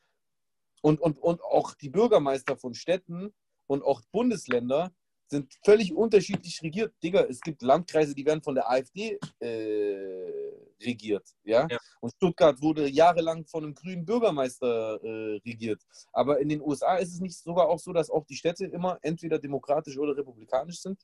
und, 0.81 0.99
und, 0.99 1.19
und 1.19 1.43
auch 1.43 1.75
die 1.75 1.89
Bürgermeister 1.89 2.57
von 2.57 2.73
Städten 2.73 3.33
und 3.67 3.83
auch 3.83 4.01
Bundesländer 4.11 4.91
sind 5.27 5.53
völlig 5.63 5.93
unterschiedlich 5.93 6.61
regiert. 6.61 6.93
Digga, 7.01 7.21
es 7.23 7.41
gibt 7.41 7.61
Landkreise, 7.61 8.13
die 8.13 8.25
werden 8.25 8.43
von 8.43 8.55
der 8.55 8.69
AfD 8.69 9.17
äh, 9.39 10.53
regiert. 10.81 11.27
Ja? 11.43 11.67
ja? 11.69 11.77
Und 12.01 12.11
Stuttgart 12.11 12.61
wurde 12.61 12.87
jahrelang 12.87 13.45
von 13.45 13.63
einem 13.63 13.73
grünen 13.73 14.05
Bürgermeister 14.05 15.01
äh, 15.03 15.41
regiert. 15.45 15.81
Aber 16.11 16.39
in 16.39 16.49
den 16.49 16.61
USA 16.61 16.97
ist 16.97 17.13
es 17.13 17.19
nicht 17.19 17.37
sogar 17.37 17.67
auch 17.67 17.79
so, 17.79 17.93
dass 17.93 18.09
auch 18.09 18.25
die 18.25 18.35
Städte 18.35 18.65
immer 18.65 18.99
entweder 19.01 19.39
demokratisch 19.39 19.97
oder 19.97 20.15
republikanisch 20.15 20.81
sind. 20.81 21.01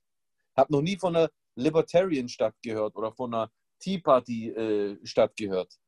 Hab 0.56 0.70
noch 0.70 0.82
nie 0.82 0.98
von 0.98 1.16
einer 1.16 1.30
Libertarian-Stadt 1.56 2.56
gehört 2.62 2.96
oder 2.96 3.12
von 3.14 3.34
einer 3.34 3.52
Tea 3.80 4.00
Party-Stadt 4.00 5.32
äh, 5.32 5.44
gehört. 5.44 5.80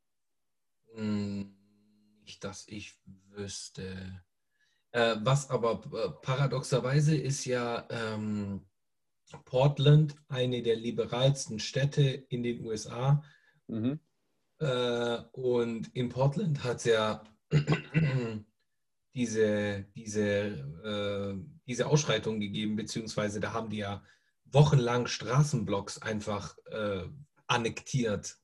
Hm, 0.93 1.55
nicht, 2.23 2.43
dass 2.43 2.67
ich 2.67 2.97
wüsste. 3.29 4.23
Äh, 4.91 5.15
was 5.21 5.49
aber 5.49 5.81
äh, 5.93 6.09
paradoxerweise 6.21 7.15
ist 7.15 7.45
ja 7.45 7.87
ähm, 7.89 8.65
Portland 9.45 10.15
eine 10.27 10.61
der 10.61 10.75
liberalsten 10.75 11.59
Städte 11.59 12.01
in 12.01 12.43
den 12.43 12.65
USA. 12.65 13.23
Mhm. 13.67 13.99
Äh, 14.59 15.17
und 15.31 15.95
in 15.95 16.09
Portland 16.09 16.63
hat 16.63 16.77
es 16.77 16.83
ja 16.85 17.23
diese, 19.13 19.85
diese, 19.95 20.23
äh, 20.23 21.35
diese 21.67 21.87
Ausschreitung 21.87 22.39
gegeben, 22.39 22.75
beziehungsweise 22.75 23.39
da 23.39 23.53
haben 23.53 23.69
die 23.69 23.77
ja 23.77 24.03
wochenlang 24.45 25.07
Straßenblocks 25.07 26.01
einfach 26.01 26.57
äh, 26.69 27.03
annektiert. 27.47 28.37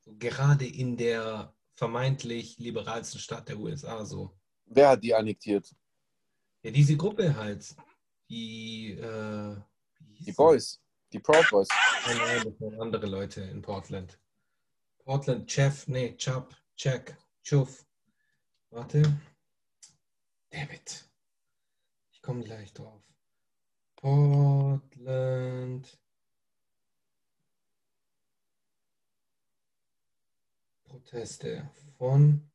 So, 0.00 0.16
gerade 0.18 0.66
in 0.66 0.96
der 0.96 1.54
vermeintlich 1.74 2.58
liberalsten 2.58 3.20
Stadt 3.20 3.48
der 3.48 3.58
USA 3.58 4.04
so. 4.04 4.39
Wer 4.72 4.90
hat 4.90 5.02
die 5.02 5.12
annektiert? 5.12 5.74
Ja, 6.62 6.70
diese 6.70 6.96
Gruppe 6.96 7.34
halt. 7.34 7.74
Die, 8.28 8.92
äh, 8.92 9.56
die 9.98 10.32
Boys. 10.32 10.80
Die 11.12 11.18
Proud 11.18 11.44
Boys. 11.50 11.66
Nein, 12.06 12.44
nein, 12.60 12.80
andere 12.80 13.06
Leute 13.06 13.40
in 13.42 13.60
Portland. 13.62 14.16
Portland, 15.04 15.50
Chef, 15.50 15.88
nee, 15.88 16.16
Chubb, 16.16 16.54
Check, 16.76 17.16
Chuff. 17.42 17.84
Warte. 18.70 19.02
David. 20.50 21.04
Ich 22.12 22.22
komme 22.22 22.44
gleich 22.44 22.72
drauf. 22.72 23.02
Portland. 23.96 24.78
Proteste 30.84 31.68
von 31.98 32.49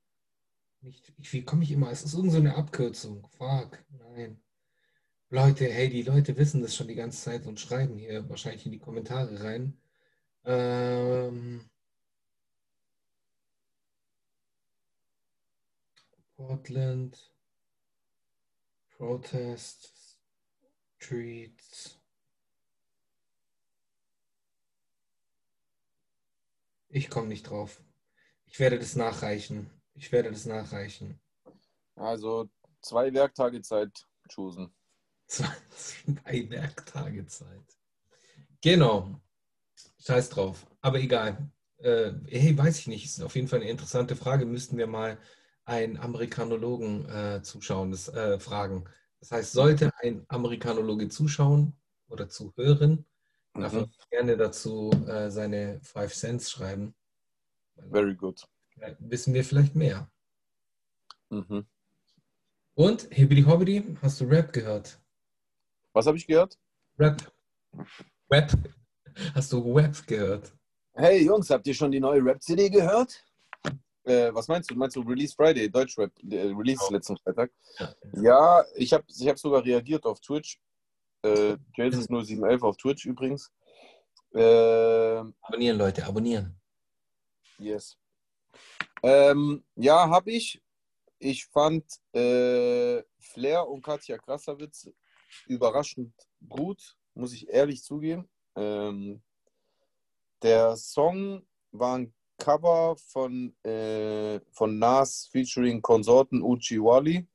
nicht, 0.85 1.13
wie 1.33 1.43
komme 1.43 1.63
ich 1.63 1.71
immer? 1.71 1.91
Es 1.91 2.03
ist 2.03 2.13
irgendeine 2.13 2.51
so 2.51 2.55
Abkürzung. 2.57 3.27
Fuck, 3.37 3.83
nein. 3.89 4.39
Leute, 5.29 5.65
hey, 5.65 5.89
die 5.89 6.03
Leute 6.03 6.37
wissen 6.37 6.61
das 6.61 6.75
schon 6.75 6.87
die 6.87 6.95
ganze 6.95 7.21
Zeit 7.23 7.45
und 7.47 7.59
schreiben 7.59 7.97
hier 7.97 8.29
wahrscheinlich 8.29 8.65
in 8.65 8.71
die 8.71 8.79
Kommentare 8.79 9.43
rein. 9.43 9.77
Ähm, 10.45 11.69
Portland 16.37 17.31
Protest 18.91 19.93
Streets. 20.99 21.99
Ich 26.89 27.09
komme 27.09 27.27
nicht 27.27 27.49
drauf. 27.49 27.81
Ich 28.45 28.59
werde 28.59 28.79
das 28.79 28.95
nachreichen. 28.95 29.69
Ich 29.95 30.11
werde 30.11 30.31
das 30.31 30.45
nachreichen. 30.45 31.19
Also 31.95 32.49
zwei 32.81 33.13
Werktage 33.13 33.61
Zeit 33.61 34.05
choosen. 34.29 34.73
Zwei 35.27 36.49
Werktage 36.49 37.25
Zeit. 37.25 37.77
Genau. 38.61 39.19
Scheiß 39.99 40.29
drauf. 40.29 40.67
Aber 40.81 40.99
egal. 40.99 41.49
Äh, 41.77 42.11
hey, 42.27 42.55
weiß 42.55 42.79
ich 42.79 42.87
nicht. 42.87 43.05
Ist 43.05 43.23
auf 43.23 43.35
jeden 43.35 43.47
Fall 43.47 43.61
eine 43.61 43.69
interessante 43.69 44.15
Frage. 44.15 44.45
Müssten 44.45 44.77
wir 44.77 44.87
mal 44.87 45.17
einen 45.63 45.97
Amerikanologen 45.97 47.09
äh, 47.09 47.41
zuschauen, 47.41 47.91
das, 47.91 48.07
äh, 48.09 48.39
fragen. 48.39 48.85
Das 49.19 49.31
heißt, 49.31 49.53
sollte 49.53 49.91
ein 50.03 50.23
Amerikanologe 50.27 51.09
zuschauen 51.09 51.73
oder 52.07 52.29
zuhören, 52.29 53.05
mhm. 53.55 53.61
darf 53.61 53.73
er 53.73 53.89
gerne 54.11 54.37
dazu 54.37 54.91
äh, 55.07 55.31
seine 55.31 55.79
Five 55.81 56.13
Cents 56.13 56.51
schreiben. 56.51 56.93
Very 57.89 58.13
good 58.13 58.47
wissen 58.99 59.33
wir 59.33 59.43
vielleicht 59.43 59.75
mehr. 59.75 60.09
Mhm. 61.29 61.65
Und, 62.75 63.07
Hibbidi 63.11 63.43
Hobbidi, 63.43 63.97
hast 64.01 64.19
du 64.19 64.25
Rap 64.25 64.51
gehört? 64.51 64.99
Was 65.93 66.07
habe 66.07 66.17
ich 66.17 66.27
gehört? 66.27 66.57
Rap. 66.99 67.31
Rap. 68.29 68.51
Hast 69.33 69.53
du 69.53 69.73
Rap 69.73 70.05
gehört? 70.07 70.51
Hey 70.93 71.25
Jungs, 71.25 71.49
habt 71.49 71.67
ihr 71.67 71.73
schon 71.73 71.91
die 71.91 71.99
neue 71.99 72.23
Rap-CD 72.23 72.69
gehört? 72.69 73.23
Äh, 74.03 74.33
was 74.33 74.47
meinst 74.47 74.69
du? 74.69 74.75
Meinst 74.75 74.95
du 74.95 75.01
Release 75.01 75.33
Friday, 75.35 75.69
Deutschrap, 75.69 76.11
äh, 76.29 76.53
Release 76.53 76.81
oh. 76.87 76.93
letzten 76.93 77.17
Freitag? 77.17 77.51
Ja, 77.79 77.95
ja 78.13 78.65
ich 78.75 78.93
habe 78.93 79.03
ich 79.07 79.27
hab 79.27 79.39
sogar 79.39 79.63
reagiert 79.63 80.05
auf 80.05 80.19
Twitch. 80.19 80.59
Äh, 81.23 81.57
Jason 81.75 82.03
0711 82.03 82.63
auf 82.63 82.77
Twitch 82.77 83.05
übrigens. 83.05 83.51
Äh, 84.33 85.23
abonnieren, 85.41 85.77
Leute, 85.77 86.05
abonnieren. 86.05 86.55
Yes. 87.57 87.97
Ähm, 89.03 89.63
ja, 89.75 90.09
habe 90.09 90.31
ich. 90.31 90.61
Ich 91.19 91.45
fand 91.45 91.85
äh, 92.13 93.01
Flair 93.19 93.67
und 93.67 93.81
Katja 93.81 94.17
Krasavitz 94.17 94.89
überraschend 95.47 96.13
gut, 96.47 96.97
muss 97.13 97.33
ich 97.33 97.49
ehrlich 97.49 97.83
zugeben. 97.83 98.29
Ähm, 98.55 99.21
der 100.41 100.75
Song 100.75 101.45
war 101.71 101.97
ein 101.97 102.13
Cover 102.37 102.95
von, 102.97 103.55
äh, 103.63 104.39
von 104.51 104.77
Nas 104.77 105.27
featuring 105.31 105.81
Konsorten 105.81 106.41
Uchi 106.41 106.79
Wally. 106.79 107.27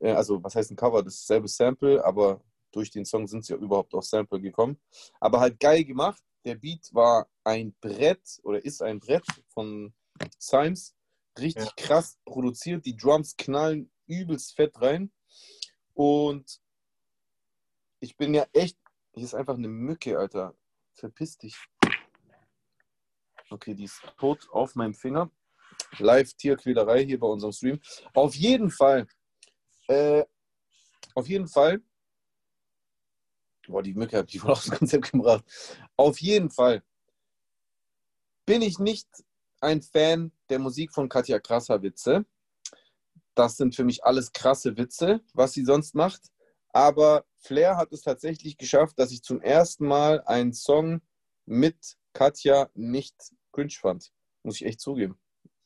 Äh, 0.00 0.12
also, 0.12 0.42
was 0.42 0.54
heißt 0.56 0.70
ein 0.70 0.76
Cover? 0.76 1.02
Dasselbe 1.02 1.48
Sample, 1.48 2.04
aber 2.04 2.40
durch 2.72 2.90
den 2.90 3.04
Song 3.04 3.26
sind 3.26 3.44
sie 3.44 3.52
ja 3.52 3.58
überhaupt 3.58 3.94
auf 3.94 4.04
Sample 4.04 4.40
gekommen. 4.40 4.78
Aber 5.20 5.40
halt 5.40 5.60
geil 5.60 5.84
gemacht. 5.84 6.22
Der 6.44 6.56
Beat 6.56 6.92
war 6.92 7.28
ein 7.44 7.72
Brett 7.80 8.40
oder 8.42 8.64
ist 8.64 8.82
ein 8.82 8.98
Brett 8.98 9.24
von 9.48 9.94
Symes. 10.38 10.94
Richtig 11.38 11.64
ja. 11.64 11.72
krass 11.76 12.18
produziert. 12.24 12.84
Die 12.84 12.96
Drums 12.96 13.36
knallen 13.36 13.90
übelst 14.06 14.54
fett 14.54 14.80
rein. 14.80 15.12
Und 15.94 16.60
ich 18.00 18.16
bin 18.16 18.34
ja 18.34 18.46
echt. 18.52 18.76
Hier 19.14 19.24
ist 19.24 19.34
einfach 19.34 19.54
eine 19.54 19.68
Mücke, 19.68 20.18
Alter. 20.18 20.54
Verpiss 20.94 21.36
dich. 21.38 21.56
Okay, 23.50 23.74
die 23.74 23.84
ist 23.84 24.00
tot 24.18 24.48
auf 24.50 24.74
meinem 24.74 24.94
Finger. 24.94 25.30
Live-Tierquälerei 25.98 27.04
hier 27.04 27.18
bei 27.18 27.26
unserem 27.26 27.52
Stream. 27.52 27.80
Auf 28.14 28.34
jeden 28.34 28.70
Fall. 28.70 29.06
Äh, 29.88 30.24
auf 31.14 31.28
jeden 31.28 31.48
Fall. 31.48 31.82
Boah, 33.66 33.82
die 33.82 33.94
Mücke 33.94 34.18
hat 34.18 34.32
die 34.32 34.42
wohl 34.42 34.54
dem 34.54 34.78
Konzept 34.78 35.12
gebracht. 35.12 35.44
Auf 35.96 36.20
jeden 36.20 36.50
Fall 36.50 36.82
bin 38.44 38.62
ich 38.62 38.78
nicht 38.78 39.08
ein 39.62 39.82
Fan 39.82 40.32
der 40.48 40.58
Musik 40.58 40.92
von 40.92 41.08
Katja 41.08 41.38
Krasser-Witze. 41.38 42.26
Das 43.34 43.56
sind 43.56 43.74
für 43.74 43.84
mich 43.84 44.04
alles 44.04 44.32
krasse 44.32 44.76
Witze, 44.76 45.20
was 45.32 45.52
sie 45.52 45.64
sonst 45.64 45.94
macht. 45.94 46.30
Aber 46.72 47.24
Flair 47.38 47.76
hat 47.76 47.92
es 47.92 48.02
tatsächlich 48.02 48.56
geschafft, 48.56 48.98
dass 48.98 49.12
ich 49.12 49.22
zum 49.22 49.40
ersten 49.40 49.86
Mal 49.86 50.22
einen 50.22 50.52
Song 50.52 51.00
mit 51.46 51.96
Katja 52.12 52.68
nicht 52.74 53.14
cringe 53.52 53.74
fand. 53.80 54.12
Muss 54.42 54.56
ich 54.56 54.66
echt 54.66 54.80
zugeben. 54.80 55.18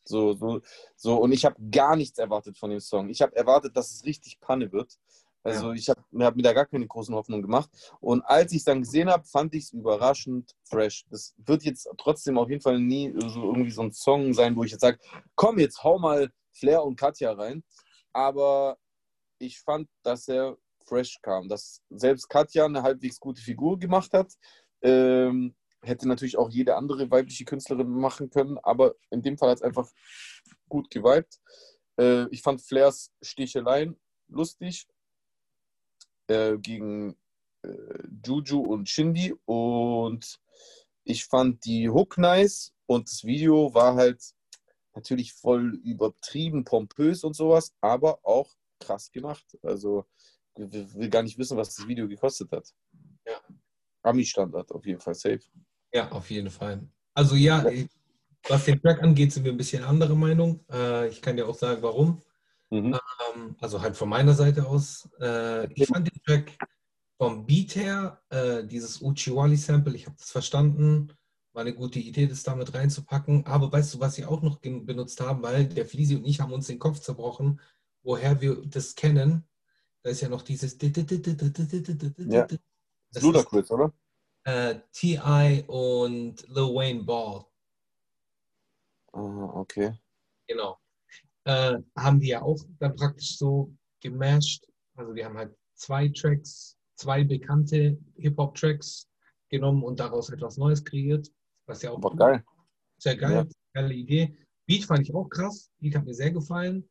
So, 0.04 0.34
so, 0.34 0.60
so. 0.94 1.16
Und 1.16 1.32
ich 1.32 1.44
habe 1.44 1.56
gar 1.70 1.96
nichts 1.96 2.18
erwartet 2.18 2.56
von 2.58 2.70
dem 2.70 2.80
Song. 2.80 3.08
Ich 3.08 3.22
habe 3.22 3.34
erwartet, 3.34 3.76
dass 3.76 3.92
es 3.92 4.04
richtig 4.04 4.40
Panne 4.40 4.72
wird. 4.72 4.98
Also 5.46 5.68
ja. 5.68 5.74
ich 5.74 5.88
habe 5.88 6.02
hab 6.24 6.34
mir 6.34 6.42
da 6.42 6.52
gar 6.52 6.66
keine 6.66 6.86
großen 6.86 7.14
Hoffnungen 7.14 7.42
gemacht. 7.42 7.70
Und 8.00 8.22
als 8.22 8.50
ich 8.50 8.58
es 8.58 8.64
dann 8.64 8.82
gesehen 8.82 9.08
habe, 9.08 9.24
fand 9.24 9.54
ich 9.54 9.64
es 9.64 9.72
überraschend 9.72 10.56
fresh. 10.64 11.04
Das 11.08 11.34
wird 11.38 11.62
jetzt 11.62 11.88
trotzdem 11.98 12.36
auf 12.36 12.50
jeden 12.50 12.62
Fall 12.62 12.80
nie 12.80 13.14
so 13.28 13.44
irgendwie 13.44 13.70
so 13.70 13.82
ein 13.82 13.92
Song 13.92 14.34
sein, 14.34 14.56
wo 14.56 14.64
ich 14.64 14.72
jetzt 14.72 14.80
sage, 14.80 14.98
komm, 15.36 15.58
jetzt 15.58 15.84
hau 15.84 15.98
mal 15.98 16.30
Flair 16.52 16.82
und 16.82 16.96
Katja 16.96 17.32
rein. 17.32 17.62
Aber 18.12 18.76
ich 19.38 19.60
fand, 19.60 19.88
dass 20.02 20.26
er 20.26 20.56
fresh 20.84 21.18
kam, 21.22 21.48
dass 21.48 21.80
selbst 21.90 22.28
Katja 22.28 22.64
eine 22.64 22.82
halbwegs 22.82 23.20
gute 23.20 23.40
Figur 23.40 23.78
gemacht 23.78 24.12
hat. 24.12 24.32
Ähm, 24.82 25.54
hätte 25.82 26.08
natürlich 26.08 26.38
auch 26.38 26.50
jede 26.50 26.74
andere 26.74 27.08
weibliche 27.10 27.44
Künstlerin 27.44 27.88
machen 27.88 28.30
können, 28.30 28.58
aber 28.58 28.94
in 29.10 29.22
dem 29.22 29.38
Fall 29.38 29.50
hat 29.50 29.58
es 29.58 29.62
einfach 29.62 29.88
gut 30.68 30.90
geweibt. 30.90 31.38
Äh, 31.98 32.26
ich 32.30 32.42
fand 32.42 32.62
Flairs 32.62 33.12
Sticheleien 33.22 33.96
lustig 34.28 34.88
äh, 36.28 36.56
gegen 36.58 37.16
äh, 37.62 37.68
Juju 38.24 38.60
und 38.60 38.88
Shindy 38.88 39.34
und 39.44 40.38
ich 41.04 41.24
fand 41.24 41.64
die 41.64 41.88
Hook 41.88 42.18
nice 42.18 42.72
und 42.86 43.10
das 43.10 43.24
Video 43.24 43.72
war 43.74 43.94
halt 43.94 44.22
natürlich 44.94 45.32
voll 45.32 45.80
übertrieben, 45.84 46.64
pompös 46.64 47.22
und 47.22 47.34
sowas, 47.34 47.74
aber 47.80 48.18
auch 48.24 48.54
krass 48.80 49.10
gemacht. 49.10 49.44
Also 49.62 50.06
ich 50.56 50.94
will 50.94 51.10
gar 51.10 51.22
nicht 51.22 51.38
wissen, 51.38 51.56
was 51.56 51.74
das 51.74 51.86
Video 51.86 52.08
gekostet 52.08 52.50
hat. 52.50 52.72
Ja. 53.26 53.40
Ami-Standard 54.02 54.72
auf 54.72 54.86
jeden 54.86 55.00
Fall 55.00 55.14
safe. 55.14 55.40
Ja, 55.92 56.10
auf 56.10 56.30
jeden 56.30 56.50
Fall. 56.50 56.88
Also 57.14 57.34
ja, 57.34 57.64
was 58.48 58.64
den 58.64 58.80
Track 58.80 59.02
angeht, 59.02 59.32
sind 59.32 59.44
wir 59.44 59.52
ein 59.52 59.56
bisschen 59.56 59.84
andere 59.84 60.16
Meinung. 60.16 60.64
Äh, 60.70 61.08
ich 61.08 61.20
kann 61.20 61.36
dir 61.36 61.46
auch 61.48 61.54
sagen, 61.54 61.82
warum. 61.82 62.22
Mhm. 62.70 62.98
Ähm, 63.36 63.56
also 63.60 63.80
halt 63.80 63.96
von 63.96 64.08
meiner 64.08 64.34
Seite 64.34 64.66
aus. 64.66 65.08
Äh, 65.20 65.72
ich 65.72 65.86
fand 65.86 66.08
den 66.08 66.22
Track 66.22 66.56
vom 67.18 67.46
Beat 67.46 67.76
her, 67.76 68.20
äh, 68.30 68.64
dieses 68.64 69.00
Uchiwali-Sample, 69.00 69.94
ich 69.94 70.06
habe 70.06 70.16
das 70.18 70.30
verstanden, 70.30 71.12
war 71.52 71.62
eine 71.62 71.74
gute 71.74 71.98
Idee, 71.98 72.26
das 72.26 72.42
damit 72.42 72.74
reinzupacken. 72.74 73.46
Aber 73.46 73.72
weißt 73.72 73.94
du, 73.94 74.00
was 74.00 74.14
sie 74.14 74.26
auch 74.26 74.42
noch 74.42 74.58
benutzt 74.58 75.20
haben, 75.20 75.42
weil 75.42 75.66
der 75.66 75.86
Flisi 75.86 76.16
und 76.16 76.26
ich 76.26 76.40
haben 76.40 76.52
uns 76.52 76.66
den 76.66 76.78
Kopf 76.78 77.00
zerbrochen, 77.00 77.60
woher 78.02 78.40
wir 78.40 78.62
das 78.66 78.94
kennen. 78.94 79.48
Da 80.02 80.10
ist 80.10 80.20
ja 80.20 80.28
noch 80.28 80.42
dieses 80.42 80.76
Ja. 82.18 82.46
Das 83.12 83.22
Ludacris, 83.22 83.70
oder? 83.70 83.92
äh, 84.44 84.80
T.I. 84.92 85.64
und 85.66 86.46
Lil 86.48 86.74
Wayne 86.74 87.02
Ball. 87.02 87.44
Ah, 89.12 89.50
okay. 89.54 89.98
Genau. 90.46 90.78
Äh, 91.46 91.78
haben 91.96 92.18
die 92.18 92.28
ja 92.28 92.42
auch 92.42 92.58
dann 92.80 92.96
praktisch 92.96 93.38
so 93.38 93.72
gemasht. 94.00 94.66
Also 94.96 95.12
die 95.12 95.24
haben 95.24 95.36
halt 95.38 95.56
zwei 95.74 96.08
Tracks, 96.08 96.76
zwei 96.96 97.22
bekannte 97.22 97.96
Hip-Hop-Tracks 98.16 99.08
genommen 99.48 99.84
und 99.84 100.00
daraus 100.00 100.28
etwas 100.30 100.56
Neues 100.56 100.84
kreiert. 100.84 101.30
Was 101.66 101.82
ja 101.82 101.92
auch 101.92 101.98
Aber 101.98 102.16
geil. 102.16 102.44
sehr 102.98 103.16
geil, 103.16 103.48
geile 103.72 103.94
Idee. 103.94 104.36
Beat 104.66 104.84
fand 104.86 105.02
ich 105.08 105.14
auch 105.14 105.28
krass. 105.28 105.70
Beat 105.78 105.94
hat 105.94 106.04
mir 106.04 106.14
sehr 106.14 106.32
gefallen. 106.32 106.88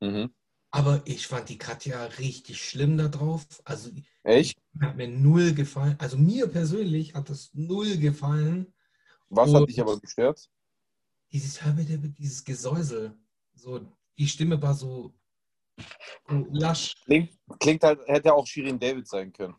Mhm. 0.00 0.34
Aber 0.72 1.00
ich 1.04 1.28
fand 1.28 1.48
die 1.48 1.56
Katja 1.58 2.04
richtig 2.18 2.60
schlimm 2.60 2.98
da 2.98 3.06
drauf. 3.06 3.46
Also 3.64 3.90
Echt? 4.24 4.58
hat 4.80 4.96
mir 4.96 5.06
null 5.08 5.54
gefallen. 5.54 5.94
Also 5.98 6.18
mir 6.18 6.48
persönlich 6.48 7.14
hat 7.14 7.30
das 7.30 7.50
null 7.54 7.96
gefallen. 7.98 8.74
Was 9.28 9.50
Und- 9.50 9.56
hat 9.62 9.68
dich 9.68 9.80
aber 9.80 10.00
gestört? 10.00 10.50
dieses, 11.30 11.60
dieses 12.18 12.44
Gesäusel. 12.44 13.16
So, 13.58 13.80
die 14.16 14.26
Stimme 14.26 14.60
war 14.60 14.74
so, 14.74 15.12
so 16.28 16.46
lasch. 16.52 16.94
Klingt, 17.04 17.38
klingt 17.58 17.82
halt, 17.82 18.00
hätte 18.06 18.32
auch 18.32 18.46
Shirin 18.46 18.78
David 18.78 19.06
sein 19.06 19.32
können. 19.32 19.56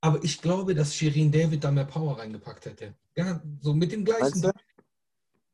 Aber 0.00 0.22
ich 0.24 0.40
glaube, 0.40 0.74
dass 0.74 0.94
Shirin 0.94 1.30
David 1.30 1.62
da 1.62 1.70
mehr 1.70 1.84
Power 1.84 2.18
reingepackt 2.18 2.66
hätte. 2.66 2.94
Ja, 3.16 3.40
so 3.60 3.72
mit 3.72 3.92
dem 3.92 4.04
gleichen, 4.04 4.50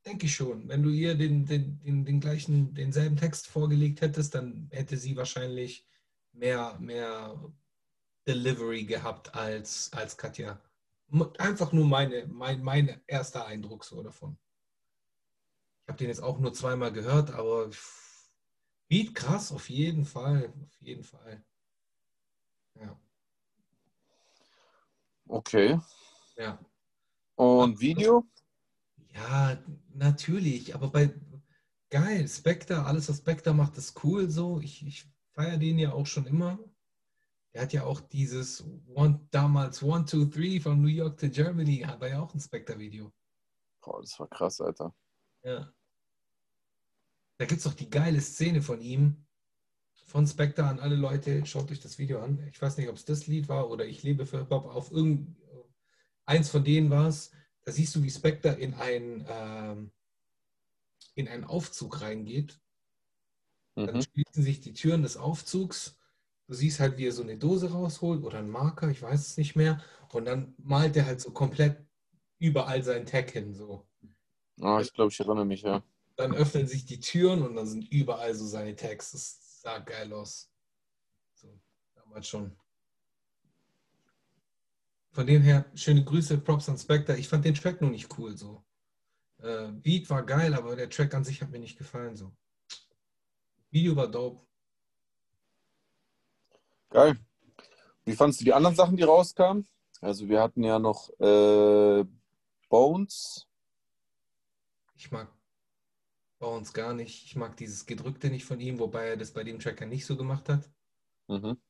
denke 0.07 0.27
ich 0.27 0.35
schon. 0.35 0.67
Wenn 0.69 0.83
du 0.83 0.89
ihr 0.89 1.15
den, 1.15 1.45
den, 1.45 1.79
den, 1.81 2.05
den 2.05 2.21
gleichen, 2.21 2.73
denselben 2.75 3.17
Text 3.17 3.47
vorgelegt 3.47 4.01
hättest, 4.01 4.35
dann 4.35 4.69
hätte 4.71 4.97
sie 4.97 5.17
wahrscheinlich 5.17 5.87
mehr, 6.33 6.79
mehr 6.81 7.53
Delivery 8.27 8.85
gehabt 8.85 9.35
als, 9.35 9.93
als 9.93 10.17
Katja. 10.17 10.61
Einfach 11.39 11.73
nur 11.73 11.87
meine, 11.87 12.27
mein, 12.27 12.63
mein 12.63 13.01
erster 13.07 13.47
Eindruck 13.47 13.85
so 13.85 14.03
davon. 14.03 14.39
Ich 15.89 15.91
habe 15.91 16.01
den 16.01 16.09
jetzt 16.09 16.23
auch 16.23 16.39
nur 16.39 16.53
zweimal 16.53 16.93
gehört, 16.93 17.31
aber 17.31 17.71
Beat 18.89 19.15
krass, 19.15 19.51
auf 19.53 19.71
jeden 19.71 20.05
Fall. 20.05 20.53
Auf 20.63 20.83
jeden 20.83 21.03
Fall. 21.03 21.43
Ja, 22.75 23.01
Okay. 25.29 25.81
ja. 26.37 26.59
Und 27.37 27.81
Video? 27.81 28.27
Ja, 29.15 29.65
natürlich, 29.95 30.75
aber 30.75 30.91
bei 30.91 31.19
geil, 31.89 32.29
Spectre, 32.29 32.85
alles, 32.85 33.09
was 33.09 33.17
Spectre 33.17 33.55
macht, 33.55 33.79
ist 33.79 34.05
cool 34.05 34.29
so. 34.29 34.61
Ich, 34.61 34.87
ich 34.87 35.11
feiere 35.33 35.57
den 35.57 35.79
ja 35.79 35.95
auch 35.95 36.07
schon 36.07 36.27
immer. 36.27 36.59
Er 37.53 37.63
hat 37.63 37.73
ja 37.73 37.85
auch 37.85 38.03
dieses 38.03 38.63
One, 38.89 39.27
damals 39.31 39.83
One, 39.83 40.05
Two, 40.05 40.27
Three 40.27 40.61
von 40.61 40.83
New 40.83 40.89
York 40.89 41.19
to 41.19 41.31
Germany, 41.31 41.79
hat 41.79 42.03
er 42.03 42.09
ja 42.09 42.21
auch 42.21 42.35
ein 42.35 42.41
Spectre-Video. 42.41 43.11
Boah, 43.81 44.03
das 44.03 44.21
war 44.21 44.29
krass, 44.29 44.61
Alter. 44.61 44.95
Ja. 45.43 45.73
Da 47.39 47.47
gibt 47.47 47.59
es 47.59 47.65
doch 47.65 47.75
die 47.75 47.91
geile 47.91 48.21
Szene 48.21 48.63
von 48.63 48.81
ihm, 48.81 49.25
von 50.07 50.27
Spectre 50.27 50.65
an 50.65 50.81
alle 50.81 50.97
Leute, 50.97 51.45
schaut 51.47 51.71
euch 51.71 51.81
das 51.81 51.99
Video 51.99 52.21
an. 52.21 52.47
Ich 52.53 52.61
weiß 52.61 52.77
nicht, 52.79 52.89
ob 52.89 52.97
es 52.97 53.05
das 53.05 53.27
Lied 53.27 53.49
war 53.49 53.71
oder 53.71 53.87
Ich 53.87 54.03
lebe 54.03 54.27
für 54.27 54.39
Hip-Hop, 54.41 54.67
auf 54.67 54.91
irgend 54.91 55.37
eins 56.27 56.51
von 56.51 56.65
denen 56.65 56.91
war 56.91 57.09
es. 57.09 57.33
Da 57.65 57.73
siehst 57.73 57.95
du, 57.97 58.03
wie 58.03 58.11
Spectre 58.11 58.51
in, 58.55 58.75
ein, 58.75 59.27
ähm, 59.29 59.93
in 61.15 61.29
einen 61.29 61.45
Aufzug 61.45 62.01
reingeht. 62.01 62.59
Dann 63.83 63.97
Mhm. 63.97 64.03
schließen 64.03 64.43
sich 64.45 64.61
die 64.61 64.73
Türen 64.73 65.03
des 65.03 65.17
Aufzugs. 65.17 65.97
Du 66.47 66.55
siehst 66.55 66.81
halt, 66.81 66.97
wie 66.97 67.07
er 67.07 67.13
so 67.13 67.23
eine 67.23 67.37
Dose 67.39 67.71
rausholt 67.73 68.23
oder 68.25 68.39
einen 68.39 68.51
Marker, 68.51 68.89
ich 68.89 69.03
weiß 69.03 69.21
es 69.21 69.37
nicht 69.37 69.57
mehr. 69.57 69.83
Und 70.13 70.25
dann 70.27 70.55
malt 70.59 70.97
er 70.97 71.07
halt 71.07 71.21
so 71.21 71.33
komplett 71.33 71.85
überall 72.39 72.83
seinen 72.83 73.07
Tag 73.07 73.31
hin. 73.31 73.55
So. 73.55 73.87
Ah, 74.61 74.81
ich 74.81 74.93
glaube, 74.93 75.11
ich 75.13 75.19
erinnere 75.21 75.45
mich, 75.47 75.63
ja. 75.63 75.83
Dann 76.19 76.35
öffnen 76.35 76.67
sich 76.67 76.85
die 76.85 76.99
Türen 76.99 77.43
und 77.43 77.55
dann 77.55 77.69
sind 77.69 77.93
überall 77.93 78.35
so 78.35 78.45
seine 78.45 78.75
Tags. 78.75 79.13
Das 79.13 79.61
sah 79.63 79.79
geil 79.79 80.13
aus. 80.13 80.51
So, 81.35 81.49
damals 81.95 82.27
schon. 82.27 82.57
Von 85.13 85.29
dem 85.29 85.43
her, 85.43 85.71
schöne 85.77 86.05
Grüße, 86.05 86.39
Props 86.39 86.69
an 86.69 86.77
Spectre. 86.77 87.17
Ich 87.17 87.29
fand 87.29 87.45
den 87.45 87.55
Track 87.55 87.81
nur 87.81 87.91
nicht 87.91 88.19
cool 88.19 88.37
so. 88.37 88.65
Äh, 89.39 89.69
Beat 89.71 90.11
war 90.11 90.27
geil, 90.27 90.55
aber 90.55 90.75
der 90.75 90.91
Track 90.91 91.15
an 91.15 91.23
sich 91.23 91.41
hat 91.41 91.51
mir 91.51 91.61
nicht 91.61 91.79
gefallen 91.79 92.17
so. 92.17 92.33
Video 93.71 93.95
war 93.95 94.09
dope. 94.11 94.45
Geil. 96.91 97.17
Wie 98.05 98.17
fandest 98.17 98.41
du 98.41 98.45
die 98.45 98.55
anderen 98.55 98.75
Sachen, 98.75 98.97
die 98.97 99.05
rauskamen? 99.05 99.69
Also 100.01 100.29
wir 100.29 100.43
hatten 100.43 100.65
ja 100.65 100.81
noch 100.81 101.11
äh, 101.21 102.05
Bones. 102.69 103.47
Ich 104.97 105.13
mag 105.13 105.38
Bones 106.39 106.73
gar 106.73 106.95
nicht. 106.95 107.25
Ich 107.25 107.37
mag 107.37 107.57
dieses 107.57 107.87
Gedrückte 107.87 108.31
nicht 108.31 108.45
von 108.45 108.61
ihm, 108.61 108.79
wobei 108.79 109.09
er 109.09 109.17
das 109.17 109.33
bei 109.33 109.45
dem 109.45 109.59
Tracker 109.59 109.87
nicht 109.87 110.07
so 110.07 110.17
gemacht 110.17 110.49
hat. 110.49 110.71
Mhm. 111.27 111.61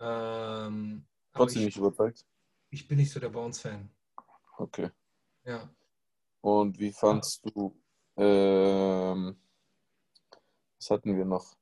Ähm, 0.00 1.06
Trotzdem 1.32 1.60
ich, 1.60 1.66
nicht 1.66 1.76
überzeugt. 1.78 2.26
ich 2.70 2.88
bin 2.88 2.98
nicht 2.98 3.12
so 3.12 3.20
der 3.20 3.28
Bones-Fan. 3.28 3.88
Okay. 4.58 4.90
Ja. 5.44 5.68
Und 6.40 6.78
wie 6.78 6.92
fandst 6.92 7.44
du, 7.44 7.80
ähm, 8.16 9.36
was 10.78 10.90
hatten 10.90 11.16
wir 11.16 11.24
noch? 11.24 11.56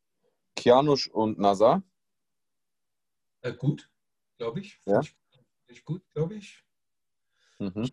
Kianush 0.57 1.09
und 1.09 1.38
Nazar. 1.38 1.83
Äh, 3.42 3.53
gut, 3.55 3.90
glaube 4.38 4.61
ich. 4.61 4.81
Ja? 4.87 5.01
Ich, 5.01 5.11
find 5.11 5.47
ich 5.68 5.85
gut, 5.85 6.03
glaube 6.12 6.35
ich. 6.35 6.64
Mhm. 7.59 7.90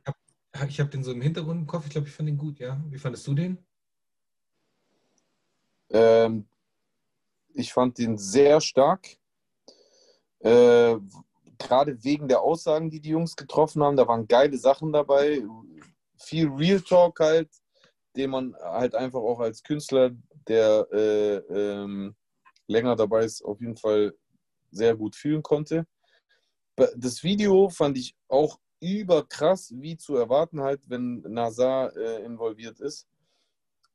Ich 0.67 0.80
habe 0.80 0.89
den 0.89 1.04
so 1.04 1.12
im 1.12 1.21
Hintergrund 1.21 1.62
im 1.62 1.67
Kopf. 1.67 1.86
Ich 1.86 1.91
glaube, 1.91 2.08
ich 2.08 2.13
fand 2.13 2.28
den 2.28 2.38
gut, 2.38 2.60
ja. 2.60 2.82
Wie 2.89 2.97
fandest 2.97 3.28
du 3.28 3.36
den? 3.36 3.63
Ähm, 5.89 6.47
ich 7.54 7.73
fand 7.73 7.97
den 7.97 8.17
sehr 8.17 8.62
stark. 8.62 9.08
Äh, 10.39 10.97
Gerade 11.58 12.04
wegen 12.04 12.30
der 12.30 12.41
Aussagen, 12.41 12.89
die 12.89 13.02
die 13.02 13.10
Jungs 13.10 13.36
getroffen 13.36 13.84
haben, 13.84 13.97
da 13.97 14.08
waren 14.08 14.28
geile 14.28 14.58
Sachen 14.58 14.93
dabei. 14.93 15.43
Viel 16.17 16.47
Real 16.47 16.80
Talk 16.80 17.19
halt, 17.19 17.49
den 18.15 18.30
man 18.30 18.56
halt 18.56 18.95
einfach 18.95 19.19
auch 19.19 19.39
als 19.41 19.62
Künstler, 19.62 20.12
der 20.47 20.88
äh, 20.93 21.36
ähm, 21.36 22.15
länger 22.67 22.95
dabei 22.95 23.25
ist, 23.25 23.43
auf 23.43 23.60
jeden 23.60 23.75
Fall 23.75 24.13
sehr 24.71 24.95
gut 24.95 25.15
fühlen 25.15 25.43
konnte. 25.43 25.86
Das 26.95 27.23
Video 27.23 27.67
fand 27.69 27.97
ich 27.97 28.15
auch 28.30 28.58
überkrass, 28.80 29.73
wie 29.75 29.97
zu 29.97 30.15
erwarten 30.15 30.62
halt, 30.62 30.82
wenn 30.88 31.21
Nazar 31.21 31.95
äh, 31.97 32.23
involviert 32.23 32.80
ist. 32.80 33.08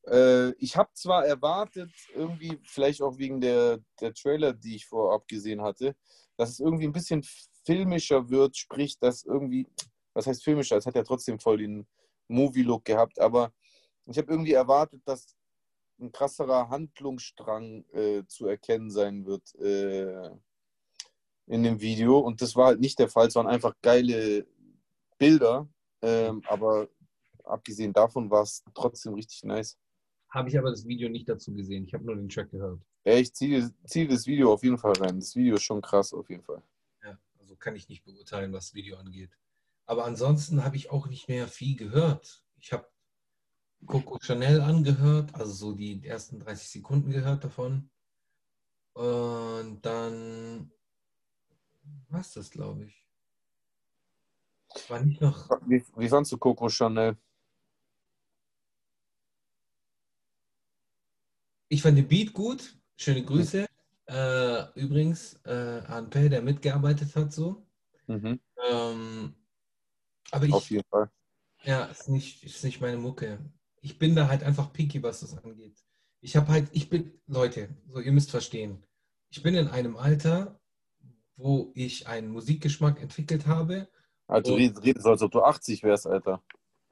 Äh, 0.07 0.51
ich 0.59 0.77
habe 0.77 0.91
zwar 0.95 1.27
erwartet, 1.27 1.91
irgendwie, 2.15 2.61
vielleicht 2.65 3.03
auch 3.03 3.19
wegen 3.19 3.41
der, 3.41 3.79
der 4.01 4.13
Trailer, 4.15 4.53
die 4.53 4.77
ich 4.77 4.87
vorab 4.87 5.27
gesehen 5.29 5.63
hatte, 5.63 5.97
dass 6.37 6.51
es 6.51 6.61
irgendwie 6.61 6.87
ein 6.87 6.93
bisschen 6.93 7.23
filmischer 7.65 8.29
wird, 8.29 8.57
sprich, 8.57 8.99
dass 8.99 9.25
irgendwie, 9.25 9.67
was 10.13 10.27
heißt 10.27 10.45
filmischer? 10.45 10.77
Es 10.77 10.87
hat 10.87 10.95
ja 10.95 11.03
trotzdem 11.03 11.39
voll 11.39 11.59
den 11.59 11.87
Movie-Look 12.29 12.85
gehabt, 12.85 13.19
aber 13.19 13.53
ich 14.07 14.19
habe 14.19 14.31
irgendwie 14.33 14.53
erwartet, 14.53 15.03
dass 15.05 15.37
ein 16.01 16.13
krasserer 16.13 16.69
Handlungsstrang 16.69 17.85
äh, 17.93 18.25
zu 18.27 18.47
erkennen 18.47 18.91
sein 18.91 19.25
wird 19.25 19.55
äh, 19.57 20.31
in 21.47 21.63
dem 21.63 21.81
Video 21.81 22.19
und 22.19 22.43
das 22.43 22.57
war 22.57 22.67
halt 22.67 22.81
nicht 22.81 22.99
der 22.99 23.09
Fall. 23.09 23.29
Es 23.29 23.35
waren 23.37 23.47
einfach 23.47 23.75
geile 23.81 24.47
Bilder, 25.19 25.69
Ähm, 26.03 26.43
aber 26.49 26.89
abgesehen 27.45 27.93
davon 27.95 28.31
war 28.31 28.43
es 28.43 28.63
trotzdem 28.75 29.15
richtig 29.15 29.43
nice. 29.45 29.79
Habe 30.35 30.49
ich 30.49 30.59
aber 30.59 30.71
das 30.71 30.85
Video 30.85 31.09
nicht 31.09 31.29
dazu 31.29 31.55
gesehen. 31.55 31.85
Ich 31.85 31.95
habe 31.95 32.05
nur 32.05 32.17
den 32.17 32.29
Track 32.29 32.51
gehört. 32.51 32.81
Ja, 33.05 33.15
ich 33.15 33.33
ziehe 33.33 33.73
zieh 33.85 34.09
das 34.09 34.27
Video 34.27 34.53
auf 34.53 34.65
jeden 34.65 34.79
Fall 34.79 34.93
rein. 34.95 35.21
Das 35.21 35.37
Video 35.37 35.55
ist 35.55 35.63
schon 35.63 35.81
krass 35.81 36.13
auf 36.13 36.29
jeden 36.29 36.43
Fall. 36.43 36.61
Ja, 37.05 37.17
also 37.39 37.55
kann 37.55 37.77
ich 37.77 37.89
nicht 37.89 38.05
beurteilen, 38.05 38.53
was 38.53 38.67
das 38.67 38.75
Video 38.75 38.97
angeht. 38.97 39.31
Aber 39.87 40.05
ansonsten 40.05 40.65
habe 40.65 40.75
ich 40.75 40.91
auch 40.91 41.07
nicht 41.07 41.29
mehr 41.29 41.47
viel 41.47 41.77
gehört. 41.77 42.43
Ich 42.59 42.73
habe 42.73 42.89
Coco 43.87 44.19
Chanel 44.21 44.61
angehört, 44.61 45.33
also 45.37 45.53
so 45.53 45.73
die 45.73 46.05
ersten 46.05 46.41
30 46.41 46.69
Sekunden 46.69 47.11
gehört 47.13 47.45
davon. 47.45 47.91
Und 48.95 49.83
dann 49.83 50.73
war 52.09 52.23
es 52.23 52.33
das, 52.33 52.51
glaube 52.51 52.87
ich. 52.87 53.07
War 54.89 55.01
nicht 55.01 55.21
noch. 55.21 55.49
Wie, 55.69 55.85
wie 55.97 56.09
fandst 56.09 56.33
du 56.33 56.39
Coco 56.39 56.69
Chanel? 56.69 57.17
Ich 61.75 61.83
fand 61.83 61.99
den 61.99 62.07
Beat 62.07 62.33
gut. 62.33 62.77
Schöne 62.97 63.25
Grüße. 63.25 63.67
Äh, 64.07 64.81
übrigens 64.81 65.41
äh, 65.45 65.83
an 65.89 66.09
Per, 66.09 66.29
der 66.29 66.41
mitgearbeitet 66.41 67.17
hat, 67.17 67.33
so. 67.33 67.67
Mhm. 68.07 68.39
Ähm, 68.71 69.35
aber 70.31 70.45
ich, 70.45 70.53
Auf 70.53 70.71
jeden 70.71 70.87
Fall. 70.89 71.11
Ja, 71.65 71.87
ist 71.87 72.09
nicht, 72.09 72.45
ist 72.45 72.63
nicht 72.63 72.81
meine 72.81 72.97
Mucke. 72.97 73.41
Ich 73.81 73.99
bin 73.99 74.15
da 74.15 74.29
halt 74.29 74.45
einfach 74.45 74.73
picky, 74.73 75.03
was 75.03 75.21
das 75.21 75.37
angeht. 75.37 75.85
Ich 76.21 76.37
habe 76.37 76.47
halt, 76.47 76.69
ich 76.71 76.89
bin, 76.89 77.11
Leute, 77.27 77.69
so 77.89 77.99
ihr 77.99 78.13
müsst 78.13 78.31
verstehen, 78.31 78.81
ich 79.31 79.43
bin 79.43 79.57
in 79.57 79.67
einem 79.67 79.97
Alter, 79.97 80.61
wo 81.35 81.73
ich 81.75 82.07
einen 82.07 82.29
Musikgeschmack 82.29 83.03
entwickelt 83.03 83.49
habe. 83.49 83.89
Also 84.29 84.55
redest, 84.55 84.85
redest, 84.85 85.07
als 85.07 85.23
ob 85.23 85.33
du 85.33 85.43
80 85.43 85.83
wärst, 85.83 86.07
Alter. 86.07 86.41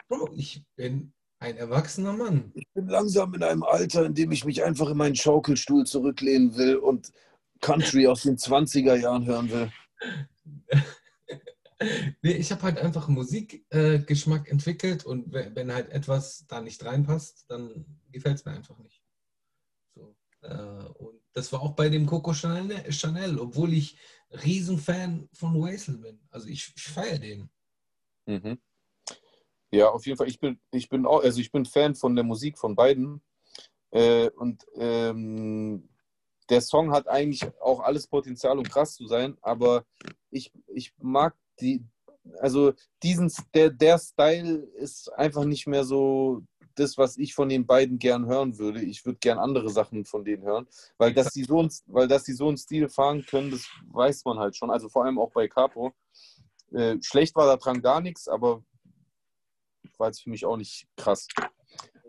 Bro, 0.09 0.33
ich 0.35 0.67
bin 0.75 1.13
ein 1.43 1.57
erwachsener 1.57 2.13
Mann. 2.13 2.53
Ich 2.55 2.69
bin 2.73 2.87
langsam 2.87 3.35
in 3.35 3.43
einem 3.43 3.65
Alter, 3.65 4.07
in 4.07 4.15
dem 4.15 4.31
ich 4.33 4.45
mich 4.45 4.63
einfach 4.63 4.89
in 4.91 4.97
meinen 4.97 5.17
Schaukelstuhl 5.17 5.85
zurücklehnen 5.85 6.57
will 6.57 6.77
und 6.77 7.13
Country 7.61 8.07
aus 8.07 8.23
den 8.23 8.37
20er 8.39 8.95
Jahren 8.95 9.27
hören 9.27 9.51
will. 9.51 9.73
Nee, 12.23 12.35
ich 12.35 12.53
habe 12.53 12.63
halt 12.63 12.79
einfach 12.79 13.09
einen 13.09 13.17
Musikgeschmack 13.17 14.49
entwickelt 14.49 15.05
und 15.05 15.33
we- 15.33 15.51
wenn 15.55 15.73
halt 15.73 15.89
etwas 15.91 16.47
da 16.47 16.61
nicht 16.61 16.85
reinpasst, 16.85 17.47
dann 17.49 17.85
gefällt 18.13 18.37
es 18.37 18.45
mir 18.45 18.53
einfach 18.53 18.79
nicht. 18.79 19.03
So, 19.97 20.15
äh, 20.43 20.85
und 20.95 21.21
das 21.33 21.53
war 21.53 21.61
auch 21.61 21.73
bei 21.73 21.89
dem 21.89 22.07
Coco 22.07 22.35
Chanel, 22.35 22.93
Chanel 22.93 23.37
obwohl 23.41 23.73
ich 23.73 23.99
Riesenfan 24.31 25.29
von 25.33 25.61
Waisel 25.61 25.99
bin. 25.99 26.21
Also 26.31 26.47
ich, 26.47 26.73
ich 26.77 26.85
feiere 26.85 27.19
den. 27.19 27.51
Mhm. 28.27 28.59
Ja, 29.73 29.89
auf 29.89 30.05
jeden 30.07 30.19
Fall. 30.19 30.29
Ich 30.29 30.39
bin, 30.39 30.61
ich 30.71 30.89
bin 30.89 31.07
auch, 31.07 31.23
also 31.23 31.41
ich 31.41 31.51
bin 31.51 31.65
Fan 31.65 31.95
von 31.95 32.15
der 32.15 32.25
Musik 32.25 32.59
von 32.59 32.77
beiden. 32.77 33.23
Äh, 33.91 34.31
und 34.37 34.65
ähm, 34.77 35.89
der 36.51 36.61
Song 36.61 36.93
hat 36.93 37.09
eigentlich 37.09 37.45
auch 37.61 37.81
alles 37.81 38.07
Potenzial, 38.07 38.59
um 38.59 38.65
krass 38.65 38.95
zu 38.95 39.07
sein, 39.07 39.37
aber 39.43 39.85
ich, 40.31 40.53
ich 40.67 40.93
mag 40.99 41.35
die, 41.61 41.85
also 42.41 42.73
diesen, 43.03 43.33
der, 43.55 43.71
der 43.71 43.99
Style 43.99 44.57
ist 44.77 45.13
einfach 45.15 45.45
nicht 45.45 45.67
mehr 45.67 45.85
so 45.85 46.43
das, 46.75 46.99
was 46.99 47.17
ich 47.19 47.35
von 47.35 47.49
den 47.49 47.67
beiden 47.67 47.99
gern 47.99 48.27
hören 48.27 48.59
würde. 48.59 48.83
Ich 48.83 49.05
würde 49.05 49.19
gern 49.19 49.39
andere 49.39 49.71
Sachen 49.71 50.05
von 50.05 50.25
denen 50.25 50.43
hören, 50.43 50.67
weil 50.99 51.13
dass 51.15 51.33
die 51.33 51.45
so 51.45 51.63
ein, 51.63 51.71
weil 51.87 52.09
dass 52.09 52.25
die 52.25 52.33
so 52.33 52.49
einen 52.49 52.57
Stil 52.57 52.89
fahren 52.89 53.25
können, 53.27 53.51
das 53.51 53.67
weiß 53.91 54.25
man 54.25 54.39
halt 54.39 54.57
schon. 54.57 54.71
Also 54.71 54.89
vor 54.89 55.05
allem 55.05 55.19
auch 55.19 55.33
bei 55.33 55.49
Capo. 55.49 55.93
Äh, 56.73 56.97
schlecht 57.03 57.37
war 57.37 57.47
daran 57.47 57.83
gar 57.83 58.01
nichts, 58.01 58.29
aber 58.29 58.63
war 59.99 60.09
jetzt 60.09 60.23
für 60.23 60.31
mich 60.31 60.45
auch 60.45 60.57
nicht 60.57 60.87
krass. 60.97 61.27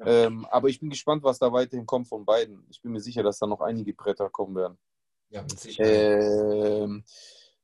Ähm, 0.05 0.45
aber 0.45 0.69
ich 0.69 0.79
bin 0.79 0.89
gespannt, 0.89 1.23
was 1.23 1.39
da 1.39 1.51
weiterhin 1.53 1.85
kommt 1.85 2.07
von 2.07 2.25
beiden. 2.25 2.65
Ich 2.69 2.81
bin 2.81 2.91
mir 2.91 2.99
sicher, 2.99 3.23
dass 3.23 3.39
da 3.39 3.47
noch 3.47 3.61
einige 3.61 3.93
Bretter 3.93 4.29
kommen 4.29 4.55
werden. 4.55 4.77
Ja, 5.29 5.41
mit 5.41 5.59
Sicherheit. 5.59 5.91
Ähm, 5.91 7.03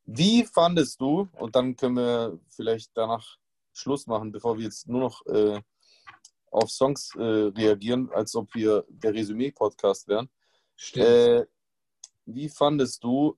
wie 0.05 0.43
fandest 0.45 0.99
du, 1.01 1.27
und 1.37 1.55
dann 1.55 1.75
können 1.75 1.97
wir 1.97 2.39
vielleicht 2.47 2.91
danach 2.95 3.37
Schluss 3.73 4.07
machen, 4.07 4.31
bevor 4.31 4.57
wir 4.57 4.65
jetzt 4.65 4.87
nur 4.87 5.01
noch 5.01 5.25
äh, 5.27 5.61
auf 6.51 6.69
Songs 6.69 7.13
äh, 7.15 7.21
reagieren, 7.21 8.09
als 8.11 8.35
ob 8.35 8.53
wir 8.55 8.85
der 8.89 9.13
Resümee-Podcast 9.13 10.07
wären. 10.07 10.29
Stimmt. 10.75 11.05
Äh, 11.05 11.45
wie 12.25 12.49
fandest 12.49 13.03
du 13.03 13.37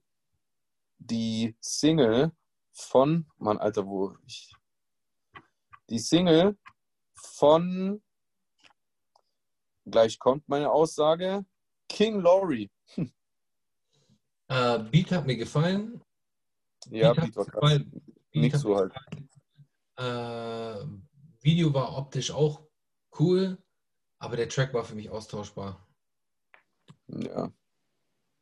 die 0.97 1.55
Single 1.60 2.31
von, 2.71 3.25
Mann, 3.38 3.57
Alter, 3.57 3.86
wo 3.86 4.15
ich. 4.25 4.53
Die 5.91 5.99
Single 5.99 6.58
von, 7.13 8.01
gleich 9.86 10.17
kommt 10.19 10.47
meine 10.47 10.71
Aussage, 10.71 11.45
King 11.89 12.21
Laurie. 12.21 12.71
Äh, 14.47 14.80
Beat 14.80 15.12
hat 15.12 15.25
mir 15.25 15.36
gefallen. 15.36 16.01
Ja, 16.89 17.13
Beat 17.13 17.23
Beat 17.25 17.36
war 17.36 17.45
hat 17.45 17.54
krass. 17.54 17.82
Nix 18.34 18.54
hat 18.56 18.62
so 18.62 18.75
halt. 18.77 18.93
Äh, 19.97 20.86
Video 21.41 21.73
war 21.73 21.97
optisch 21.97 22.32
auch 22.32 22.67
cool, 23.19 23.62
aber 24.17 24.38
der 24.38 24.47
Track 24.47 24.73
war 24.73 24.86
für 24.86 24.95
mich 24.95 25.10
austauschbar. 25.10 25.86
Ja. 27.08 27.51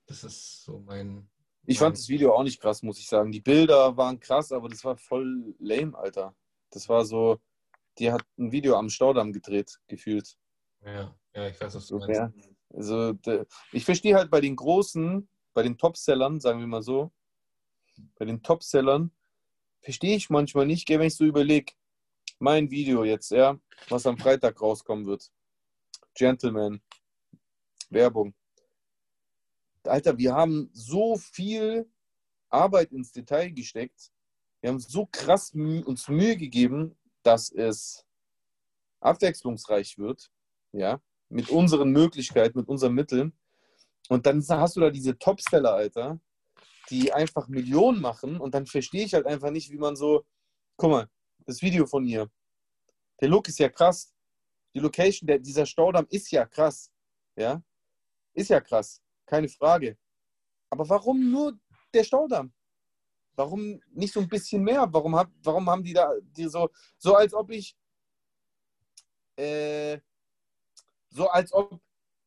Das 0.06 0.24
ist 0.24 0.64
so 0.64 0.80
mein. 0.82 1.28
Ich 1.66 1.80
fand 1.80 1.98
das 1.98 2.10
Video 2.10 2.36
auch 2.36 2.44
nicht 2.44 2.62
krass, 2.62 2.84
muss 2.84 3.00
ich 3.00 3.08
sagen. 3.08 3.32
Die 3.32 3.42
Bilder 3.42 3.98
waren 3.98 4.20
krass, 4.20 4.52
aber 4.52 4.70
das 4.70 4.84
war 4.84 4.98
voll 4.98 5.56
lame, 5.60 5.98
Alter. 5.98 6.36
Das 6.72 6.88
war 6.90 7.06
so, 7.06 7.40
die 7.98 8.12
hat 8.12 8.24
ein 8.38 8.52
Video 8.52 8.76
am 8.76 8.90
Staudamm 8.90 9.34
gedreht, 9.34 9.80
gefühlt. 9.88 10.38
Ja, 10.86 11.16
ja, 11.34 11.48
ich 11.48 11.60
weiß, 11.60 11.76
was 11.76 11.88
du 11.88 12.00
So, 12.00 12.06
meinst. 12.06 12.20
ja. 12.20 12.32
Also, 12.72 13.18
ich 13.72 13.84
verstehe 13.84 14.16
halt 14.16 14.30
bei 14.30 14.42
den 14.42 14.56
großen, 14.56 15.28
bei 15.54 15.64
den 15.64 15.78
Topsellern, 15.78 16.40
sagen 16.40 16.60
wir 16.60 16.68
mal 16.68 16.84
so, 16.84 17.12
bei 18.16 18.26
den 18.26 18.44
Topsellern, 18.44 19.12
verstehe 19.82 20.16
ich 20.16 20.30
manchmal 20.30 20.66
nicht, 20.68 20.88
wenn 20.90 21.02
ich 21.02 21.16
so 21.16 21.26
überlege, 21.26 21.74
mein 22.38 22.70
Video 22.70 23.04
jetzt, 23.04 23.32
ja, 23.32 23.60
was 23.90 24.06
am 24.06 24.18
Freitag 24.18 24.62
rauskommen 24.62 25.06
wird. 25.08 25.32
Gentleman, 26.14 26.82
Werbung. 27.90 28.34
Alter, 29.84 30.18
wir 30.18 30.34
haben 30.34 30.70
so 30.74 31.18
viel 31.18 31.90
Arbeit 32.50 32.92
ins 32.92 33.12
Detail 33.12 33.50
gesteckt. 33.52 34.12
Wir 34.62 34.72
haben 34.72 34.80
so 34.80 35.08
krass 35.12 35.54
uns 35.54 36.08
Mühe 36.08 36.36
gegeben, 36.36 36.98
dass 37.24 37.52
es 37.52 38.06
abwechslungsreich 39.00 39.98
wird, 39.98 40.32
ja, 40.72 41.02
mit 41.30 41.50
unseren 41.50 41.92
Möglichkeiten, 41.92 42.60
mit 42.60 42.68
unseren 42.68 42.94
Mitteln. 42.94 43.34
Und 44.10 44.26
dann 44.26 44.44
hast 44.48 44.76
du 44.76 44.82
da 44.82 44.90
diese 44.90 45.18
Topseller, 45.18 45.74
Alter, 45.74 46.20
die 46.90 47.14
einfach 47.14 47.48
Millionen 47.48 48.02
machen 48.02 48.40
und 48.40 48.54
dann 48.56 48.66
verstehe 48.66 49.06
ich 49.06 49.14
halt 49.14 49.26
einfach 49.26 49.52
nicht, 49.52 49.72
wie 49.72 49.78
man 49.78 49.96
so, 49.96 50.26
guck 50.76 50.90
mal, 50.90 51.10
das 51.46 51.62
Video 51.62 51.86
von 51.86 52.06
ihr, 52.06 52.30
der 53.22 53.30
Look 53.30 53.48
ist 53.48 53.60
ja 53.60 53.70
krass, 53.70 54.14
die 54.74 54.80
Location, 54.80 55.28
der, 55.28 55.40
dieser 55.40 55.66
Staudamm 55.66 56.08
ist 56.10 56.32
ja 56.32 56.46
krass, 56.46 56.92
ja, 57.36 57.62
ist 58.34 58.50
ja 58.50 58.60
krass, 58.60 59.02
keine 59.26 59.48
Frage. 59.48 59.98
Aber 60.70 60.88
warum 60.90 61.32
nur 61.32 61.58
der 61.94 62.04
Staudamm? 62.04 62.54
Warum 63.40 63.80
nicht 63.94 64.12
so 64.12 64.20
ein 64.20 64.28
bisschen 64.28 64.64
mehr? 64.64 64.86
Warum, 64.92 65.16
hab, 65.16 65.32
warum 65.44 65.70
haben 65.70 65.82
die 65.82 65.94
da 65.94 66.12
die 66.36 66.50
so, 66.50 66.68
so 66.98 67.16
als 67.16 67.34
ob 67.34 67.52
ich, 67.52 67.74
äh, 69.38 69.98
so 71.10 71.30
als 71.30 71.54
ob 71.54 71.80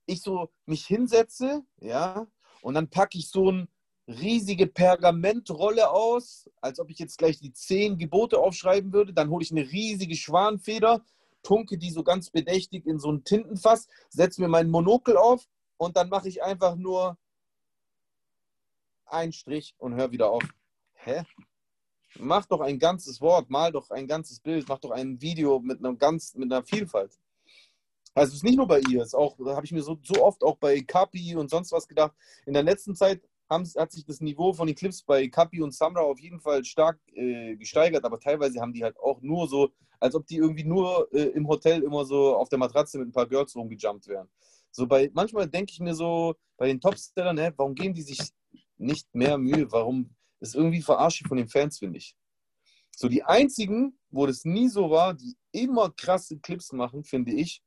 ich 0.06 0.22
so 0.22 0.50
mich 0.64 0.86
hinsetze, 0.86 1.66
ja, 1.80 2.26
und 2.62 2.72
dann 2.72 2.88
packe 2.88 3.18
ich 3.18 3.28
so 3.28 3.50
eine 3.50 3.68
riesige 4.08 4.66
Pergamentrolle 4.66 5.90
aus, 5.90 6.48
als 6.62 6.80
ob 6.80 6.88
ich 6.88 6.98
jetzt 6.98 7.18
gleich 7.18 7.38
die 7.38 7.52
zehn 7.52 7.98
Gebote 7.98 8.38
aufschreiben 8.38 8.94
würde. 8.94 9.12
Dann 9.12 9.28
hole 9.28 9.44
ich 9.44 9.50
eine 9.50 9.70
riesige 9.70 10.16
Schwanfeder, 10.16 11.04
tunke 11.42 11.76
die 11.76 11.90
so 11.90 12.02
ganz 12.04 12.30
bedächtig 12.30 12.86
in 12.86 12.98
so 12.98 13.12
ein 13.12 13.22
Tintenfass, 13.22 13.86
setze 14.08 14.40
mir 14.40 14.48
meinen 14.48 14.70
Monokel 14.70 15.18
auf 15.18 15.46
und 15.76 15.98
dann 15.98 16.08
mache 16.08 16.28
ich 16.30 16.42
einfach 16.42 16.74
nur 16.74 17.18
einen 19.04 19.32
Strich 19.32 19.74
und 19.76 19.94
höre 19.94 20.10
wieder 20.10 20.30
auf. 20.30 20.42
Hä? 21.04 21.24
Mach 22.18 22.46
doch 22.46 22.60
ein 22.60 22.78
ganzes 22.78 23.20
Wort, 23.20 23.50
mal 23.50 23.72
doch 23.72 23.90
ein 23.90 24.06
ganzes 24.06 24.38
Bild, 24.38 24.68
mach 24.68 24.78
doch 24.78 24.90
ein 24.90 25.20
Video 25.20 25.58
mit 25.58 25.78
einer 25.78 25.94
ganz, 25.96 26.34
mit 26.34 26.52
einer 26.52 26.62
Vielfalt. 26.62 27.18
Also 28.14 28.30
es 28.30 28.36
ist 28.36 28.44
nicht 28.44 28.56
nur 28.56 28.68
bei 28.68 28.80
ihr, 28.80 29.00
es 29.00 29.08
ist 29.08 29.14
auch, 29.14 29.36
da 29.38 29.56
habe 29.56 29.64
ich 29.64 29.72
mir 29.72 29.82
so, 29.82 29.98
so 30.02 30.22
oft 30.22 30.44
auch 30.44 30.58
bei 30.58 30.80
Kapi 30.80 31.34
und 31.34 31.48
sonst 31.48 31.72
was 31.72 31.88
gedacht. 31.88 32.12
In 32.46 32.52
der 32.52 32.62
letzten 32.62 32.94
Zeit 32.94 33.22
haben, 33.48 33.64
hat 33.76 33.90
sich 33.90 34.04
das 34.04 34.20
Niveau 34.20 34.52
von 34.52 34.66
den 34.66 34.76
Clips 34.76 35.02
bei 35.02 35.26
Kapi 35.28 35.62
und 35.62 35.74
Samra 35.74 36.02
auf 36.02 36.20
jeden 36.20 36.38
Fall 36.38 36.64
stark 36.64 37.00
äh, 37.14 37.56
gesteigert, 37.56 38.04
aber 38.04 38.20
teilweise 38.20 38.60
haben 38.60 38.74
die 38.74 38.84
halt 38.84 38.98
auch 39.00 39.22
nur 39.22 39.48
so, 39.48 39.72
als 39.98 40.14
ob 40.14 40.26
die 40.26 40.36
irgendwie 40.36 40.64
nur 40.64 41.08
äh, 41.12 41.30
im 41.30 41.48
Hotel 41.48 41.82
immer 41.82 42.04
so 42.04 42.36
auf 42.36 42.48
der 42.48 42.58
Matratze 42.58 42.98
mit 42.98 43.08
ein 43.08 43.12
paar 43.12 43.26
Girls 43.26 43.56
rumgejumpt 43.56 44.06
wären. 44.06 44.28
So 44.70 44.86
bei, 44.86 45.10
manchmal 45.14 45.48
denke 45.48 45.72
ich 45.72 45.80
mir 45.80 45.94
so, 45.94 46.36
bei 46.58 46.66
den 46.66 46.80
Topstellern, 46.80 47.36
ne, 47.36 47.52
warum 47.56 47.74
geben 47.74 47.94
die 47.94 48.02
sich 48.02 48.20
nicht 48.76 49.12
mehr 49.14 49.38
Mühe? 49.38 49.70
Warum 49.72 50.14
ist 50.42 50.54
irgendwie 50.54 50.82
verarscht 50.82 51.26
von 51.26 51.36
den 51.36 51.48
Fans, 51.48 51.78
finde 51.78 51.98
ich. 51.98 52.16
So 52.94 53.08
die 53.08 53.22
einzigen, 53.22 53.98
wo 54.10 54.26
das 54.26 54.44
nie 54.44 54.68
so 54.68 54.90
war, 54.90 55.14
die 55.14 55.36
immer 55.52 55.90
krasse 55.90 56.38
Clips 56.38 56.72
machen, 56.72 57.04
finde 57.04 57.32
ich, 57.32 57.62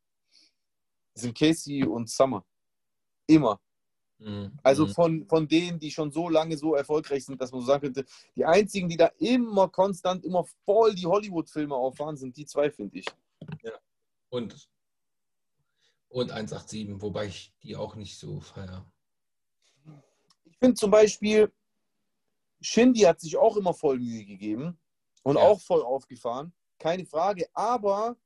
sind 1.13 1.37
Casey 1.37 1.83
und 1.83 2.09
Summer. 2.09 2.45
Immer. 3.27 3.59
Mhm. 4.19 4.57
Also 4.61 4.85
Mhm. 4.85 4.91
von, 4.91 5.27
von 5.27 5.47
denen, 5.47 5.79
die 5.79 5.89
schon 5.89 6.11
so 6.11 6.29
lange 6.29 6.57
so 6.57 6.75
erfolgreich 6.75 7.25
sind, 7.25 7.41
dass 7.41 7.51
man 7.51 7.61
so 7.61 7.67
sagen 7.67 7.81
könnte, 7.81 8.05
die 8.35 8.45
einzigen, 8.45 8.87
die 8.87 8.97
da 8.97 9.07
immer 9.17 9.69
konstant, 9.69 10.23
immer 10.25 10.45
voll 10.65 10.93
die 10.95 11.05
Hollywood-Filme 11.05 11.75
auffahren, 11.75 12.17
sind 12.17 12.35
die 12.37 12.45
zwei, 12.45 12.69
finde 12.69 12.99
ich. 12.99 13.05
Und, 14.29 14.69
und 16.09 16.31
187, 16.31 17.01
wobei 17.01 17.27
ich 17.27 17.53
die 17.63 17.75
auch 17.75 17.95
nicht 17.95 18.17
so 18.17 18.39
feier. 18.41 18.85
Ich 20.45 20.57
finde 20.59 20.75
zum 20.75 20.91
Beispiel, 20.91 21.51
Shindy 22.65 23.01
hat 23.01 23.19
sich 23.19 23.37
auch 23.37 23.57
immer 23.57 23.73
voll 23.73 23.99
Mühe 23.99 24.25
gegeben 24.25 24.77
und 25.23 25.35
Ja. 25.37 25.43
auch 25.43 25.61
voll 25.61 25.83
aufgefahren, 25.83 26.53
keine 26.79 27.05
Frage, 27.05 27.47
aber 27.53 28.17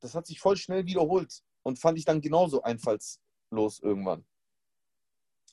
das 0.00 0.14
hat 0.14 0.26
sich 0.26 0.38
voll 0.40 0.56
schnell 0.56 0.86
wiederholt 0.86 1.42
und 1.64 1.78
fand 1.78 1.98
ich 1.98 2.04
dann 2.04 2.20
genauso 2.20 2.62
einfallslos 2.62 3.80
irgendwann. 3.80 4.24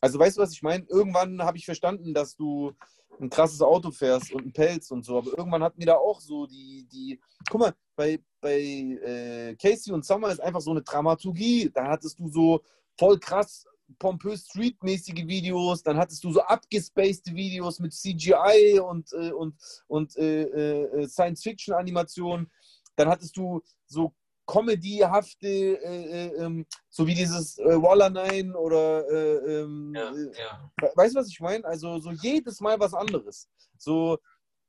Also 0.02 0.20
weißt 0.20 0.38
du, 0.38 0.42
was 0.42 0.52
ich 0.52 0.62
meine? 0.62 0.86
Irgendwann 0.88 1.42
habe 1.42 1.58
ich 1.58 1.66
verstanden, 1.66 2.14
dass 2.14 2.36
du 2.36 2.74
ein 3.20 3.30
krasses 3.30 3.62
Auto 3.62 3.92
fährst 3.92 4.32
und 4.34 4.42
einen 4.42 4.54
Pelz 4.54 4.92
und 4.92 5.04
so, 5.04 5.18
aber 5.18 5.36
irgendwann 5.38 5.64
hatten 5.64 5.80
wir 5.80 5.88
da 5.88 5.96
auch 5.96 6.20
so 6.20 6.46
die, 6.46 6.86
die, 6.92 7.20
guck 7.50 7.62
mal, 7.62 7.74
bei, 7.96 8.20
bei 8.42 8.60
äh, 8.60 9.56
Casey 9.56 9.92
und 9.94 10.06
Summer 10.06 10.30
ist 10.30 10.42
einfach 10.42 10.62
so 10.62 10.72
eine 10.72 10.84
Dramaturgie. 10.84 11.72
Da 11.74 11.88
hattest 11.88 12.20
du 12.20 12.28
so 12.28 12.62
voll 12.98 13.18
krass 13.20 13.66
pompös 14.00 14.46
Street-mäßige 14.46 15.28
Videos, 15.28 15.84
dann 15.84 15.98
hattest 15.98 16.24
du 16.24 16.32
so 16.32 16.42
abgespacede 16.42 17.36
Videos 17.36 17.80
mit 17.80 17.94
CGI 17.94 18.80
und, 18.80 19.12
äh, 19.14 19.32
und, 19.32 19.56
und 19.88 20.16
äh, 20.18 20.44
äh, 20.44 21.08
Science-Fiction-Animationen. 21.08 22.50
Dann 22.96 23.10
hattest 23.10 23.36
du 23.38 23.62
so 23.86 24.14
comedyhafte, 24.46 25.48
äh, 25.48 26.28
äh, 26.28 26.36
ähm, 26.38 26.66
so 26.90 27.06
wie 27.08 27.16
dieses 27.16 27.58
äh, 27.58 27.82
Waller 27.82 28.10
9 28.10 28.56
oder 28.56 29.10
äh, 29.10 29.62
ähm, 29.62 29.94
äh, 29.96 30.40
ja. 30.40 30.72
Weißt 30.96 31.16
du, 31.16 31.20
was 31.20 31.30
ich 31.30 31.40
meine? 31.40 31.66
Also 31.66 32.00
so 32.00 32.12
jedes 32.12 32.62
Mal 32.62 32.80
was 32.80 32.94
anderes. 32.94 33.50
So, 33.78 34.20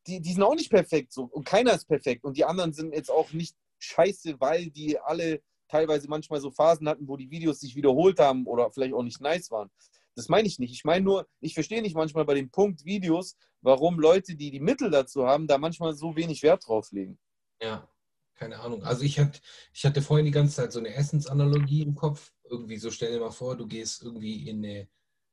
die, 0.07 0.21
die 0.21 0.33
sind 0.33 0.43
auch 0.43 0.55
nicht 0.55 0.71
perfekt 0.71 1.13
so 1.13 1.25
und 1.25 1.45
keiner 1.45 1.75
ist 1.75 1.87
perfekt 1.87 2.25
und 2.25 2.37
die 2.37 2.45
anderen 2.45 2.73
sind 2.73 2.95
jetzt 2.95 3.11
auch 3.11 3.33
nicht 3.33 3.55
scheiße, 3.79 4.41
weil 4.41 4.71
die 4.71 4.99
alle 4.99 5.43
teilweise 5.69 6.09
manchmal 6.09 6.41
so 6.41 6.51
Phasen 6.51 6.89
hatten, 6.89 7.09
wo 7.09 7.17
die 7.17 7.31
Videos 7.31 7.61
sich 7.61 7.77
wiederholt 7.77 8.19
haben 8.19 8.47
oder 8.47 8.71
vielleicht 8.71 8.95
auch 8.95 9.03
nicht 9.03 9.21
nice 9.21 9.51
waren. 9.51 9.71
Das 10.15 10.29
meine 10.29 10.49
ich 10.49 10.59
nicht. 10.59 10.73
Ich 10.73 10.85
meine 10.85 11.05
nur, 11.05 11.29
ich 11.41 11.55
verstehe 11.55 11.83
nicht 11.83 11.95
manchmal 11.95 12.25
bei 12.25 12.35
dem 12.35 12.51
Punkt 12.51 12.85
Videos, 12.85 13.37
warum 13.61 14.01
Leute, 14.01 14.35
die 14.35 14.51
die 14.51 14.61
Mittel 14.61 14.91
dazu 14.91 15.27
haben, 15.27 15.47
da 15.47 15.59
manchmal 15.59 15.95
so 15.95 16.17
wenig 16.17 16.43
Wert 16.43 16.67
drauf 16.67 16.91
legen. 16.91 17.19
Ja, 17.61 17.87
keine 18.35 18.59
Ahnung. 18.61 18.83
Also 18.83 19.03
ich 19.03 19.19
hatte, 19.19 19.41
ich 19.75 19.85
hatte 19.85 20.01
vorhin 20.01 20.27
die 20.27 20.33
ganze 20.33 20.57
Zeit 20.57 20.73
so 20.73 20.79
eine 20.79 20.95
Essensanalogie 20.95 21.83
im 21.83 21.95
Kopf. 21.95 22.33
Irgendwie 22.45 22.79
so, 22.79 22.91
stell 22.91 23.13
dir 23.13 23.21
mal 23.21 23.31
vor, 23.31 23.57
du 23.57 23.67
gehst 23.67 24.03
irgendwie 24.03 24.49
in 24.49 24.65
eine, 24.65 24.89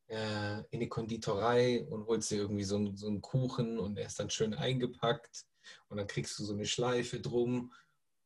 äh, 0.08 0.60
in 0.72 0.80
eine 0.80 0.90
Konditorei 0.90 1.86
und 1.86 2.06
holst 2.08 2.32
dir 2.32 2.40
irgendwie 2.40 2.64
so 2.64 2.76
einen, 2.76 2.98
so 2.98 3.08
einen 3.08 3.22
Kuchen 3.22 3.80
und 3.80 3.96
der 3.96 4.08
ist 4.08 4.20
dann 4.20 4.30
schön 4.30 4.54
eingepackt 4.54 5.46
und 5.88 5.98
dann 5.98 6.08
kriegst 6.08 6.38
du 6.40 6.44
so 6.44 6.54
eine 6.54 6.66
Schleife 6.66 7.20
drum. 7.20 7.72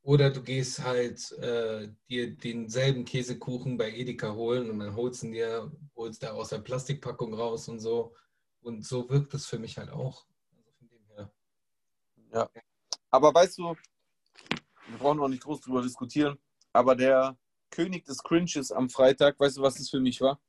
Oder 0.07 0.29
du 0.29 0.41
gehst 0.41 0.81
halt 0.85 1.33
äh, 1.33 1.89
dir 2.07 2.33
denselben 2.33 3.03
Käsekuchen 3.03 3.77
bei 3.77 3.91
Edeka 3.91 4.33
holen 4.33 4.69
und 4.69 4.79
dann 4.79 4.95
holst 4.95 5.21
du 5.21 5.25
ihn 5.25 5.33
dir, 5.33 5.69
holst 5.97 6.23
da 6.23 6.31
aus 6.31 6.47
der 6.47 6.59
Plastikpackung 6.59 7.33
raus 7.33 7.67
und 7.67 7.81
so. 7.81 8.15
Und 8.61 8.85
so 8.85 9.09
wirkt 9.09 9.33
es 9.33 9.45
für 9.45 9.59
mich 9.59 9.77
halt 9.77 9.89
auch. 9.89 10.25
Also 10.55 10.71
von 10.79 10.87
dem 10.87 11.05
her. 11.07 11.33
Ja. 12.31 12.49
Aber 13.11 13.33
weißt 13.33 13.57
du, 13.57 13.75
wir 14.87 14.97
brauchen 14.97 15.19
auch 15.19 15.27
nicht 15.27 15.43
groß 15.43 15.59
drüber 15.59 15.81
diskutieren, 15.81 16.39
aber 16.71 16.95
der 16.95 17.37
König 17.69 18.05
des 18.05 18.23
Cringes 18.23 18.71
am 18.71 18.89
Freitag, 18.89 19.37
weißt 19.37 19.57
du, 19.57 19.61
was 19.61 19.75
das 19.75 19.89
für 19.89 19.99
mich 19.99 20.21
war? 20.21 20.39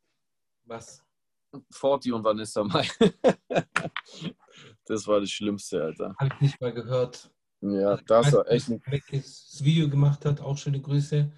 Was? 0.66 1.04
Forti 1.72 2.12
und 2.12 2.22
Vanessa 2.22 2.62
Mai. 2.62 2.88
das 4.84 5.04
war 5.09 5.18
das 5.18 5.30
Schlimmste, 5.32 5.82
Alter. 5.82 6.14
Habe 6.16 6.32
ich 6.36 6.40
nicht 6.42 6.61
mal 6.61 6.72
gehört. 6.72 7.32
Ja, 7.61 7.90
Also, 7.92 8.04
das 8.06 8.32
war 8.32 8.52
nicht, 8.52 8.70
echt 8.70 8.86
ein 8.86 9.02
das 9.11 9.64
Video 9.64 9.88
gemacht 9.88 10.24
hat, 10.24 10.40
auch 10.40 10.56
schöne 10.56 10.80
Grüße. 10.80 11.30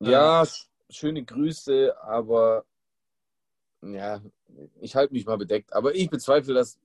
Ja, 0.00 0.42
sch- 0.42 0.66
schöne 0.88 1.24
Grüße, 1.24 1.94
aber 2.02 2.64
ja, 3.82 4.20
ich 4.80 4.94
halte 4.96 5.12
mich 5.14 5.26
mal 5.26 5.38
bedeckt. 5.38 5.72
Aber 5.72 5.94
ich 5.94 6.10
bezweifle, 6.10 6.54
dass, 6.54 6.78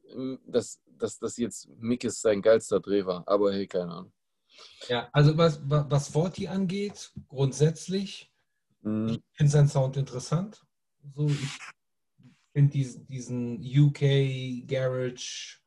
dass, 0.48 0.82
dass 0.98 1.20
das 1.20 1.38
jetzt 1.38 1.68
Mickes 1.80 2.22
sein 2.22 2.42
geilster 2.42 2.80
Dreh 2.80 3.06
war. 3.06 3.24
Aber 3.28 3.52
hey, 3.54 3.68
keine 3.68 3.92
Ahnung. 3.92 4.14
Ja, 4.88 5.10
also 5.12 5.36
was, 5.38 5.60
wa- 5.70 5.86
was 5.90 6.10
Forti 6.10 6.48
angeht, 6.48 7.12
grundsätzlich, 7.28 8.32
Mhm. 8.82 9.10
ich 9.10 9.22
finde 9.34 9.52
seinen 9.52 9.68
Sound 9.68 9.98
interessant. 9.98 10.64
So, 11.16 11.28
ich 11.28 11.50
finde 12.54 12.72
diesen, 12.72 13.08
diesen 13.08 13.60
UK 13.62 14.66
Garage 14.68 15.58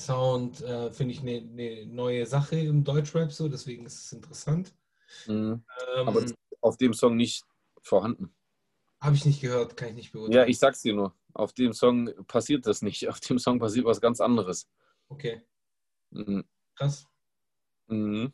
Sound, 0.00 0.60
äh, 0.62 0.90
finde 0.92 1.14
ich 1.14 1.20
eine 1.20 1.38
eine 1.38 1.86
neue 1.86 2.26
Sache 2.26 2.56
im 2.58 2.82
Deutschrap 2.84 3.32
so, 3.32 3.48
deswegen 3.48 3.86
ist 3.86 4.04
es 4.06 4.12
interessant. 4.12 4.74
Mhm. 5.26 5.62
Ähm, 5.96 6.08
Aber 6.08 6.24
auf 6.60 6.76
dem 6.76 6.94
Song 6.94 7.16
nicht 7.16 7.44
vorhanden. 7.82 8.34
Habe 9.00 9.16
ich 9.16 9.24
nicht 9.24 9.40
gehört, 9.40 9.76
kann 9.76 9.88
ich 9.90 9.94
nicht 9.94 10.12
beurteilen. 10.12 10.36
Ja, 10.42 10.46
ich 10.46 10.58
sag's 10.58 10.82
dir 10.82 10.94
nur. 10.94 11.14
Auf 11.32 11.52
dem 11.52 11.72
Song 11.72 12.10
passiert 12.26 12.66
das 12.66 12.82
nicht. 12.82 13.08
Auf 13.08 13.20
dem 13.20 13.38
Song 13.38 13.58
passiert 13.58 13.84
was 13.86 14.00
ganz 14.00 14.20
anderes. 14.20 14.68
Okay, 15.08 15.40
Mhm. 16.10 16.44
krass. 16.74 17.06
Mhm. 17.86 18.32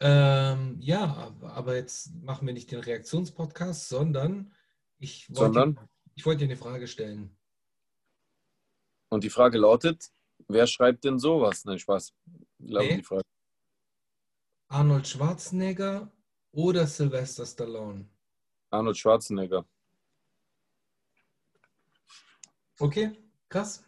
Ähm, 0.00 0.76
ja, 0.80 1.04
aber- 1.14 1.52
aber 1.54 1.76
jetzt 1.76 2.14
machen 2.22 2.46
wir 2.46 2.54
nicht 2.54 2.70
den 2.70 2.80
Reaktionspodcast, 2.80 3.88
sondern 3.88 4.52
ich 4.98 5.28
wollte, 5.30 5.40
Sondern? 5.54 5.88
ich 6.14 6.24
wollte 6.24 6.40
dir 6.40 6.44
eine 6.52 6.56
Frage 6.56 6.86
stellen. 6.86 7.36
Und 9.10 9.24
die 9.24 9.30
Frage 9.30 9.58
lautet: 9.58 10.10
Wer 10.48 10.66
schreibt 10.66 11.04
denn 11.04 11.18
sowas? 11.18 11.64
Nein, 11.64 11.78
Spaß. 11.78 12.12
Glaube 12.58 12.86
Nee. 12.86 12.96
die 12.96 13.02
Frage. 13.02 13.22
Arnold 14.68 15.06
Schwarzenegger 15.06 16.10
oder 16.52 16.86
Sylvester 16.86 17.44
Stallone? 17.46 18.08
Arnold 18.70 18.96
Schwarzenegger. 18.96 19.66
Okay, 22.78 23.12
krass. 23.48 23.84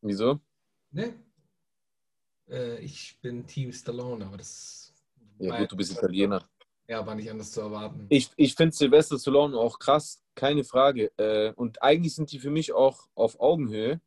Wieso? 0.00 0.40
Ne? 0.90 1.14
Äh, 2.48 2.78
ich 2.80 3.18
bin 3.20 3.46
Team 3.46 3.72
Stallone, 3.72 4.24
aber 4.26 4.38
das 4.38 4.92
Ja, 5.38 5.50
war, 5.50 5.58
gut, 5.60 5.72
du 5.72 5.76
bist 5.76 5.92
Italiener. 5.92 6.48
ja, 6.88 7.06
war 7.06 7.14
nicht 7.14 7.30
anders 7.30 7.52
zu 7.52 7.60
erwarten. 7.60 8.06
Ich, 8.08 8.30
ich 8.36 8.54
finde 8.54 8.74
Sylvester 8.74 9.18
Stallone 9.18 9.56
auch 9.56 9.78
krass, 9.78 10.22
keine 10.34 10.64
Frage. 10.64 11.12
Äh, 11.18 11.52
und 11.54 11.82
eigentlich 11.82 12.14
sind 12.14 12.32
die 12.32 12.38
für 12.38 12.50
mich 12.50 12.72
auch 12.72 13.08
auf 13.14 13.38
Augenhöhe. 13.40 14.00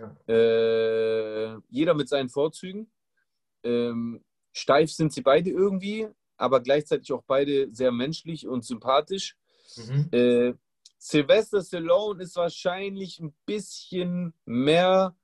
Ja. 0.00 0.34
Äh, 0.34 1.58
jeder 1.68 1.94
mit 1.94 2.08
seinen 2.08 2.28
Vorzügen. 2.28 2.90
Ähm, 3.62 4.24
steif 4.52 4.90
sind 4.90 5.12
sie 5.12 5.20
beide 5.22 5.50
irgendwie, 5.50 6.08
aber 6.36 6.60
gleichzeitig 6.60 7.12
auch 7.12 7.22
beide 7.26 7.68
sehr 7.72 7.92
menschlich 7.92 8.46
und 8.48 8.64
sympathisch. 8.64 9.36
Mhm. 9.76 10.08
Äh, 10.12 10.54
Sylvester 10.98 11.62
Stallone 11.62 12.22
ist 12.22 12.36
wahrscheinlich 12.36 13.20
ein 13.20 13.34
bisschen 13.46 14.34
mehr 14.44 15.16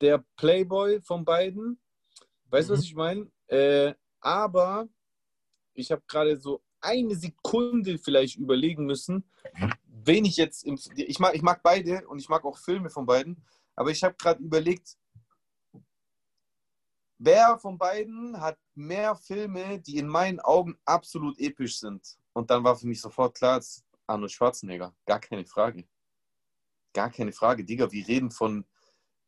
der 0.00 0.24
Playboy 0.36 1.00
von 1.00 1.24
beiden. 1.24 1.80
Weißt 2.50 2.68
du, 2.68 2.74
Mhm. 2.74 2.78
was 2.78 2.84
ich 2.84 2.94
meine? 2.94 3.30
Äh, 3.46 3.94
aber 4.20 4.88
ich 5.74 5.90
habe 5.90 6.02
gerade 6.06 6.36
so 6.36 6.62
eine 6.80 7.14
Sekunde 7.14 7.96
vielleicht 7.98 8.36
überlegen 8.36 8.84
müssen, 8.84 9.24
wen 9.86 10.24
ich 10.24 10.36
jetzt 10.36 10.64
im. 10.64 10.78
Ich 10.96 11.18
mag, 11.18 11.34
ich 11.34 11.42
mag 11.42 11.62
beide 11.62 12.06
und 12.08 12.18
ich 12.18 12.28
mag 12.28 12.44
auch 12.44 12.58
Filme 12.58 12.90
von 12.90 13.06
beiden, 13.06 13.42
aber 13.76 13.90
ich 13.90 14.02
habe 14.02 14.14
gerade 14.16 14.42
überlegt, 14.42 14.96
wer 17.18 17.58
von 17.58 17.78
beiden 17.78 18.40
hat 18.40 18.58
mehr 18.74 19.14
Filme, 19.14 19.80
die 19.80 19.98
in 19.98 20.08
meinen 20.08 20.40
Augen 20.40 20.78
absolut 20.84 21.38
episch 21.38 21.78
sind? 21.78 22.18
Und 22.32 22.50
dann 22.50 22.64
war 22.64 22.76
für 22.76 22.86
mich 22.86 23.00
sofort 23.00 23.36
klar, 23.36 23.58
es 23.58 23.76
ist 23.76 23.84
Arnold 24.06 24.32
Schwarzenegger. 24.32 24.94
Gar 25.06 25.20
keine 25.20 25.44
Frage. 25.44 25.86
Gar 26.92 27.10
keine 27.10 27.32
Frage. 27.32 27.64
Digga, 27.64 27.90
wir 27.90 28.06
reden 28.06 28.30
von 28.30 28.64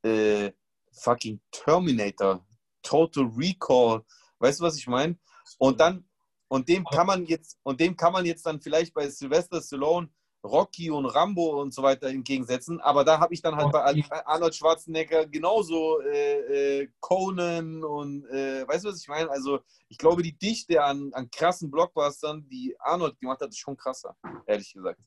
äh, 0.02 0.52
fucking 0.92 1.40
Terminator, 1.50 2.44
Total 2.82 3.24
Recall. 3.24 4.04
Weißt 4.38 4.60
du, 4.60 4.64
was 4.64 4.76
ich 4.76 4.86
meine? 4.86 5.18
Und 5.58 5.80
dann, 5.80 6.08
und 6.48 6.68
dem 6.68 6.84
kann 6.84 7.06
man 7.06 7.24
jetzt, 7.26 7.58
und 7.62 7.80
dem 7.80 7.96
kann 7.96 8.12
man 8.12 8.26
jetzt 8.26 8.44
dann 8.44 8.60
vielleicht 8.60 8.92
bei 8.92 9.08
Sylvester 9.08 9.62
Stallone 9.62 10.08
Rocky 10.44 10.90
und 10.90 11.06
Rambo 11.06 11.60
und 11.60 11.72
so 11.72 11.82
weiter 11.82 12.08
entgegensetzen. 12.08 12.80
Aber 12.80 13.02
da 13.04 13.18
habe 13.18 13.32
ich 13.32 13.42
dann 13.42 13.56
halt 13.56 13.72
bei 13.72 13.80
Rocky. 13.80 14.04
Arnold 14.26 14.54
Schwarzenegger 14.54 15.26
genauso 15.26 16.00
äh, 16.02 16.82
äh, 16.82 16.88
Conan 17.00 17.82
und 17.82 18.26
äh, 18.26 18.68
weißt 18.68 18.84
du, 18.84 18.90
was 18.90 19.00
ich 19.00 19.08
meine? 19.08 19.30
Also 19.30 19.60
ich 19.88 19.98
glaube, 19.98 20.22
die 20.22 20.36
Dichte 20.36 20.84
an, 20.84 21.10
an 21.14 21.30
krassen 21.30 21.70
Blockbustern, 21.70 22.46
die 22.48 22.76
Arnold 22.78 23.18
gemacht 23.18 23.40
hat, 23.40 23.48
ist 23.48 23.58
schon 23.58 23.76
krasser, 23.76 24.16
ehrlich 24.46 24.72
gesagt. 24.72 25.00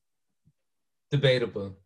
Debatable. 1.14 1.78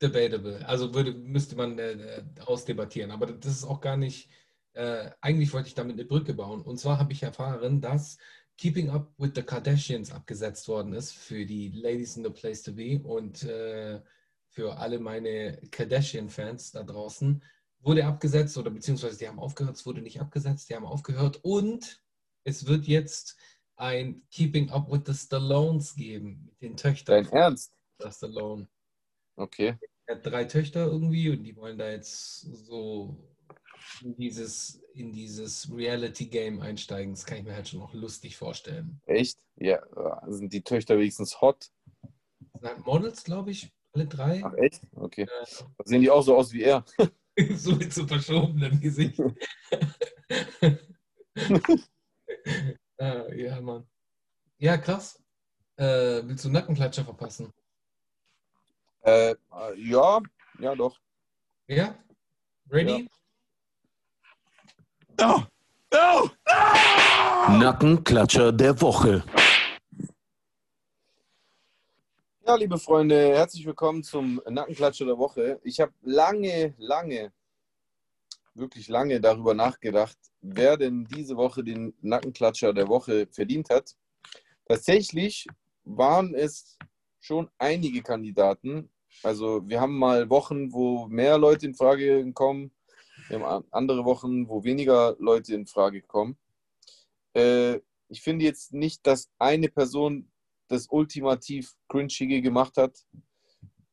Debatable. 0.00 0.64
Also 0.66 0.94
würde, 0.94 1.12
müsste 1.12 1.56
man 1.56 1.78
äh, 1.78 1.92
äh, 1.92 2.24
ausdebattieren. 2.46 3.10
Aber 3.10 3.26
das 3.26 3.52
ist 3.52 3.64
auch 3.64 3.80
gar 3.80 3.96
nicht 3.96 4.30
Äh, 4.72 5.10
eigentlich 5.20 5.52
wollte 5.52 5.66
ich 5.66 5.74
damit 5.74 5.94
eine 5.94 6.04
Brücke 6.04 6.32
bauen. 6.32 6.62
Und 6.62 6.78
zwar 6.78 7.00
habe 7.00 7.12
ich 7.12 7.24
erfahren, 7.24 7.80
dass 7.80 8.18
Keeping 8.60 8.90
Up 8.90 9.10
with 9.16 9.30
the 9.34 9.42
Kardashians 9.42 10.12
abgesetzt 10.12 10.68
worden 10.68 10.92
ist 10.92 11.14
für 11.14 11.46
die 11.46 11.70
Ladies 11.70 12.18
in 12.18 12.24
the 12.24 12.30
Place 12.30 12.62
to 12.62 12.74
Be 12.74 13.00
und 13.02 13.42
äh, 13.44 14.02
für 14.48 14.76
alle 14.76 14.98
meine 14.98 15.58
Kardashian-Fans 15.70 16.72
da 16.72 16.82
draußen. 16.82 17.42
Wurde 17.80 18.04
abgesetzt 18.04 18.58
oder 18.58 18.70
beziehungsweise 18.70 19.16
die 19.16 19.26
haben 19.26 19.38
aufgehört, 19.38 19.76
es 19.76 19.86
wurde 19.86 20.02
nicht 20.02 20.20
abgesetzt, 20.20 20.68
die 20.68 20.74
haben 20.74 20.84
aufgehört 20.84 21.40
und 21.42 22.02
es 22.44 22.66
wird 22.66 22.84
jetzt 22.84 23.38
ein 23.76 24.28
Keeping 24.30 24.68
Up 24.68 24.92
with 24.92 25.04
the 25.06 25.14
Stallones 25.14 25.94
geben 25.94 26.44
mit 26.44 26.60
den 26.60 26.76
Töchtern. 26.76 27.24
Dein 27.24 27.32
Ernst? 27.32 27.72
Der 27.98 28.12
Stallone. 28.12 28.68
Okay. 29.36 29.78
Er 30.04 30.16
hat 30.16 30.26
drei 30.26 30.44
Töchter 30.44 30.84
irgendwie 30.84 31.30
und 31.30 31.44
die 31.44 31.56
wollen 31.56 31.78
da 31.78 31.90
jetzt 31.90 32.40
so 32.66 33.29
in 34.02 34.16
dieses, 34.16 34.82
in 34.94 35.12
dieses 35.12 35.70
Reality-Game 35.72 36.60
einsteigen. 36.60 37.14
Das 37.14 37.24
kann 37.24 37.38
ich 37.38 37.44
mir 37.44 37.54
halt 37.54 37.68
schon 37.68 37.80
noch 37.80 37.94
lustig 37.94 38.36
vorstellen. 38.36 39.00
Echt? 39.06 39.38
Ja, 39.56 39.80
sind 40.28 40.52
die 40.52 40.62
Töchter 40.62 40.98
wenigstens 40.98 41.40
hot? 41.40 41.70
Das 42.40 42.60
sind 42.60 42.64
halt 42.64 42.86
Models, 42.86 43.24
glaube 43.24 43.50
ich, 43.50 43.72
alle 43.92 44.06
drei. 44.06 44.42
Ach, 44.44 44.54
echt? 44.54 44.82
Okay. 44.94 45.26
Sehen 45.84 46.02
die 46.02 46.10
auch 46.10 46.22
so 46.22 46.36
aus 46.36 46.52
wie 46.52 46.62
er? 46.62 46.84
so 47.54 47.76
mit 47.76 47.92
so 47.92 48.06
verschobenem 48.06 48.80
Gesicht. 48.80 49.20
Ah, 53.00 53.32
ja, 53.32 53.58
Mann. 53.62 53.88
Ja, 54.58 54.76
krass. 54.76 55.18
Äh, 55.76 56.20
willst 56.24 56.44
du 56.44 56.50
Nackenklatscher 56.50 57.02
verpassen? 57.02 57.50
Äh, 59.00 59.34
ja, 59.76 60.20
ja, 60.58 60.74
doch. 60.74 61.00
Ja? 61.66 61.98
Ready? 62.68 63.08
Oh, 65.18 65.42
oh, 65.92 66.28
Nackenklatscher 67.58 68.52
der 68.52 68.80
Woche. 68.80 69.24
Ja, 72.46 72.54
liebe 72.54 72.78
Freunde, 72.78 73.34
herzlich 73.34 73.66
willkommen 73.66 74.02
zum 74.02 74.40
Nackenklatscher 74.48 75.06
der 75.06 75.18
Woche. 75.18 75.60
Ich 75.64 75.80
habe 75.80 75.92
lange, 76.02 76.74
lange, 76.78 77.32
wirklich 78.54 78.88
lange 78.88 79.20
darüber 79.20 79.54
nachgedacht, 79.54 80.18
wer 80.40 80.76
denn 80.76 81.04
diese 81.04 81.36
Woche 81.36 81.64
den 81.64 81.94
Nackenklatscher 82.00 82.72
der 82.72 82.88
Woche 82.88 83.26
verdient 83.30 83.70
hat. 83.70 83.96
Tatsächlich 84.66 85.46
waren 85.84 86.34
es 86.34 86.78
schon 87.20 87.50
einige 87.58 88.02
Kandidaten. 88.02 88.90
Also 89.22 89.68
wir 89.68 89.80
haben 89.80 89.98
mal 89.98 90.30
Wochen, 90.30 90.72
wo 90.72 91.06
mehr 91.08 91.36
Leute 91.36 91.66
in 91.66 91.74
Frage 91.74 92.32
kommen. 92.32 92.70
Wir 93.30 93.38
haben 93.38 93.64
andere 93.70 94.04
Wochen, 94.04 94.48
wo 94.48 94.64
weniger 94.64 95.14
Leute 95.20 95.54
in 95.54 95.64
Frage 95.64 96.02
kommen. 96.02 96.36
Äh, 97.32 97.78
ich 98.08 98.22
finde 98.22 98.44
jetzt 98.44 98.72
nicht, 98.72 99.06
dass 99.06 99.30
eine 99.38 99.68
Person 99.68 100.32
das 100.66 100.88
ultimativ 100.90 101.76
cringige 101.88 102.42
gemacht 102.42 102.76
hat, 102.76 103.06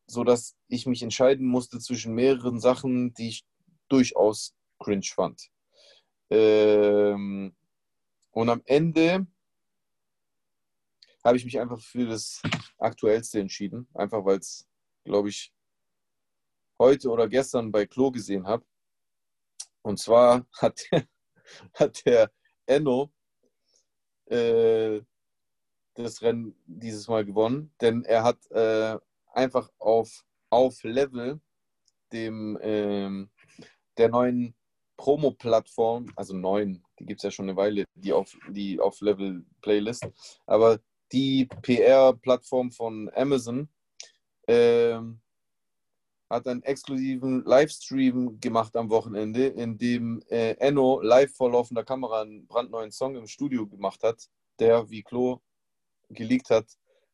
sodass 0.08 0.58
ich 0.68 0.88
mich 0.88 1.04
entscheiden 1.04 1.46
musste 1.46 1.78
zwischen 1.78 2.16
mehreren 2.16 2.60
Sachen, 2.60 3.14
die 3.14 3.30
ich 3.30 3.46
durchaus 3.90 4.56
cringe 4.80 5.06
fand. 5.06 5.52
Ähm, 6.32 7.56
und 8.32 8.50
am 8.50 8.64
Ende 8.66 9.28
habe 11.24 11.38
ich 11.38 11.46
mich 11.46 11.60
einfach 11.60 11.80
für 11.80 12.08
das 12.08 12.42
Aktuellste 12.80 13.40
entschieden, 13.40 13.88
einfach 13.94 14.26
weil 14.26 14.40
es, 14.40 14.68
glaube 15.04 15.30
ich, 15.30 15.54
heute 16.80 17.12
oder 17.12 17.28
gestern 17.28 17.72
bei 17.72 17.86
Klo 17.86 18.10
gesehen 18.10 18.48
habe. 18.48 18.66
Und 19.88 20.00
zwar 20.00 20.46
hat, 20.58 20.82
hat 21.74 22.06
der 22.06 22.30
Enno 22.66 23.10
äh, 24.26 25.00
das 25.94 26.22
Rennen 26.22 26.62
dieses 26.66 27.08
Mal 27.08 27.24
gewonnen, 27.24 27.74
denn 27.80 28.04
er 28.04 28.24
hat 28.24 28.52
äh, 28.52 28.98
einfach 29.32 29.72
auf, 29.80 30.26
auf 30.50 30.84
Level 30.84 31.40
dem 32.12 32.60
ähm, 32.62 33.30
der 33.98 34.10
neuen 34.10 34.56
Promo-Plattform, 34.98 36.12
also 36.18 36.36
neuen, 36.36 36.84
die 37.00 37.06
gibt 37.06 37.22
es 37.22 37.24
ja 37.24 37.32
schon 37.32 37.48
eine 37.48 37.56
Weile, 37.56 37.86
die 37.96 38.12
auf, 38.12 38.38
die 38.50 38.82
auf 38.82 39.00
Level 39.00 39.46
Playlist, 39.62 40.06
aber 40.48 40.80
die 41.14 41.46
PR-Plattform 41.62 42.74
von 42.74 43.10
Amazon 43.16 43.70
ähm, 44.50 45.22
hat 46.30 46.48
einen 46.48 46.64
exklusiven 46.64 47.44
Livestream 47.46 48.40
gemacht 48.40 48.76
am 48.76 48.90
Wochenende, 48.90 49.48
in 49.48 49.78
dem 49.78 50.22
äh, 50.30 50.56
Enno 50.60 51.00
live 51.02 51.34
vor 51.34 51.52
laufender 51.52 51.84
Kamera 51.84 52.22
einen 52.22 52.48
brandneuen 52.48 52.92
Song 52.92 53.16
im 53.16 53.28
Studio 53.28 53.66
gemacht 53.68 54.04
hat, 54.04 54.28
der, 54.60 54.90
wie 54.90 55.04
Klo 55.04 55.40
geleakt 56.10 56.50
hat, 56.50 56.66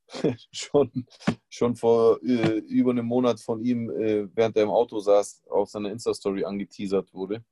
schon, 0.52 1.06
schon 1.50 1.76
vor 1.76 2.22
äh, 2.24 2.58
über 2.60 2.92
einem 2.92 3.06
Monat 3.06 3.40
von 3.40 3.62
ihm, 3.64 3.90
äh, 3.90 4.28
während 4.36 4.58
er 4.58 4.64
im 4.64 4.70
Auto 4.70 5.00
saß, 5.00 5.44
auf 5.50 5.70
seiner 5.70 5.92
Insta-Story 5.92 6.44
angeteasert 6.44 7.14
wurde. 7.14 7.44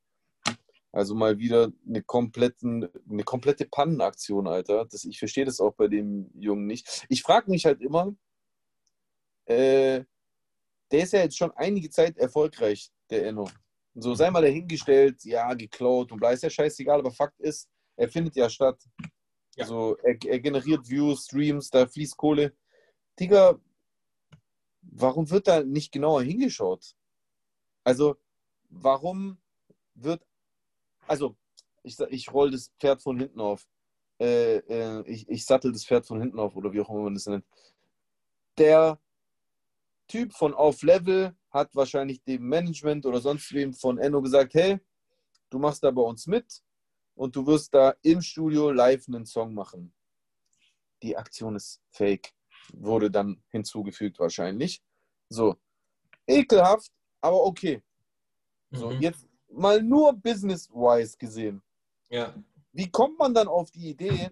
Also 0.91 1.16
mal 1.16 1.38
wieder 1.39 1.72
eine, 1.88 2.03
kompletten, 2.03 2.89
eine 3.09 3.24
komplette 3.24 3.66
Pannenaktion, 3.66 4.47
Alter. 4.47 4.86
Das, 4.86 5.05
ich 5.05 5.20
verstehe 5.20 5.45
das 5.45 5.62
auch 5.62 5.74
bei 5.74 5.88
dem 5.88 6.30
Jungen 6.34 6.68
nicht. 6.68 7.05
Ich 7.07 7.22
frage 7.22 7.49
mich 7.49 7.66
halt 7.66 7.82
immer, 7.82 8.14
äh, 9.45 10.03
der 10.91 11.03
ist 11.03 11.13
ja 11.13 11.19
jetzt 11.21 11.37
schon 11.37 11.51
einige 11.51 11.89
Zeit 11.89 12.17
erfolgreich, 12.17 12.91
der 13.09 13.25
Enno. 13.27 13.49
So, 13.95 14.13
sei 14.15 14.31
mal 14.31 14.41
dahingestellt, 14.41 15.23
ja, 15.23 15.53
geklaut 15.53 16.11
und 16.11 16.19
bla, 16.19 16.31
ist 16.31 16.43
ja 16.43 16.49
scheißegal, 16.49 16.99
aber 16.99 17.11
Fakt 17.11 17.39
ist, 17.39 17.69
er 17.97 18.09
findet 18.09 18.35
ja 18.35 18.49
statt. 18.49 18.81
Ja. 19.55 19.65
So, 19.65 19.97
er, 19.97 20.17
er 20.25 20.39
generiert 20.39 20.89
Views, 20.89 21.25
Streams, 21.25 21.69
da 21.69 21.85
fließt 21.85 22.15
Kohle. 22.15 22.53
Digga, 23.19 23.59
warum 24.81 25.29
wird 25.29 25.47
da 25.47 25.63
nicht 25.63 25.91
genauer 25.91 26.23
hingeschaut? 26.23 26.95
Also, 27.83 28.15
warum 28.69 29.37
wird, 29.95 30.25
also, 31.07 31.35
ich, 31.83 31.99
ich 31.99 32.31
roll 32.31 32.51
das 32.51 32.71
Pferd 32.79 33.01
von 33.01 33.19
hinten 33.19 33.41
auf. 33.41 33.67
Äh, 34.19 34.57
äh, 34.57 35.03
ich, 35.07 35.27
ich 35.27 35.45
sattel 35.45 35.71
das 35.71 35.85
Pferd 35.85 36.05
von 36.05 36.21
hinten 36.21 36.39
auf 36.39 36.55
oder 36.55 36.71
wie 36.71 36.79
auch 36.79 36.89
immer 36.89 37.03
man 37.03 37.15
das 37.15 37.25
nennt. 37.25 37.45
Der 38.57 38.99
Typ 40.12 40.34
von 40.34 40.53
Auf 40.53 40.84
Level 40.84 41.34
hat 41.51 41.74
wahrscheinlich 41.74 42.22
dem 42.24 42.43
Management 42.43 43.05
oder 43.05 43.22
sonst 43.22 43.53
wem 43.53 43.74
von 43.74 43.97
Enno 43.97 44.22
gesagt, 44.22 44.53
hey, 44.55 44.78
du 45.49 45.57
machst 45.57 45.82
da 45.84 45.89
bei 45.89 46.01
uns 46.01 46.28
mit 46.28 46.62
und 47.16 47.34
du 47.34 47.47
wirst 47.47 47.74
da 47.74 47.95
im 48.01 48.22
Studio 48.22 48.72
live 48.72 49.07
einen 49.07 49.26
Song 49.26 49.53
machen. 49.53 49.93
Die 51.01 51.16
Aktion 51.16 51.55
ist 51.55 51.82
fake, 51.91 52.34
wurde 52.74 53.09
dann 53.09 53.41
hinzugefügt 53.51 54.20
wahrscheinlich. 54.20 54.84
So, 55.30 55.55
ekelhaft, 56.28 56.91
aber 57.22 57.45
okay. 57.45 57.82
So, 58.72 58.89
Mhm. 58.91 59.01
jetzt 59.01 59.26
mal 59.47 59.82
nur 59.82 60.12
business-wise 60.12 61.18
gesehen. 61.18 61.62
Ja. 62.09 62.36
Wie 62.74 62.91
kommt 62.91 63.18
man 63.18 63.34
dann 63.34 63.47
auf 63.47 63.72
die 63.72 63.91
Idee, 63.91 64.30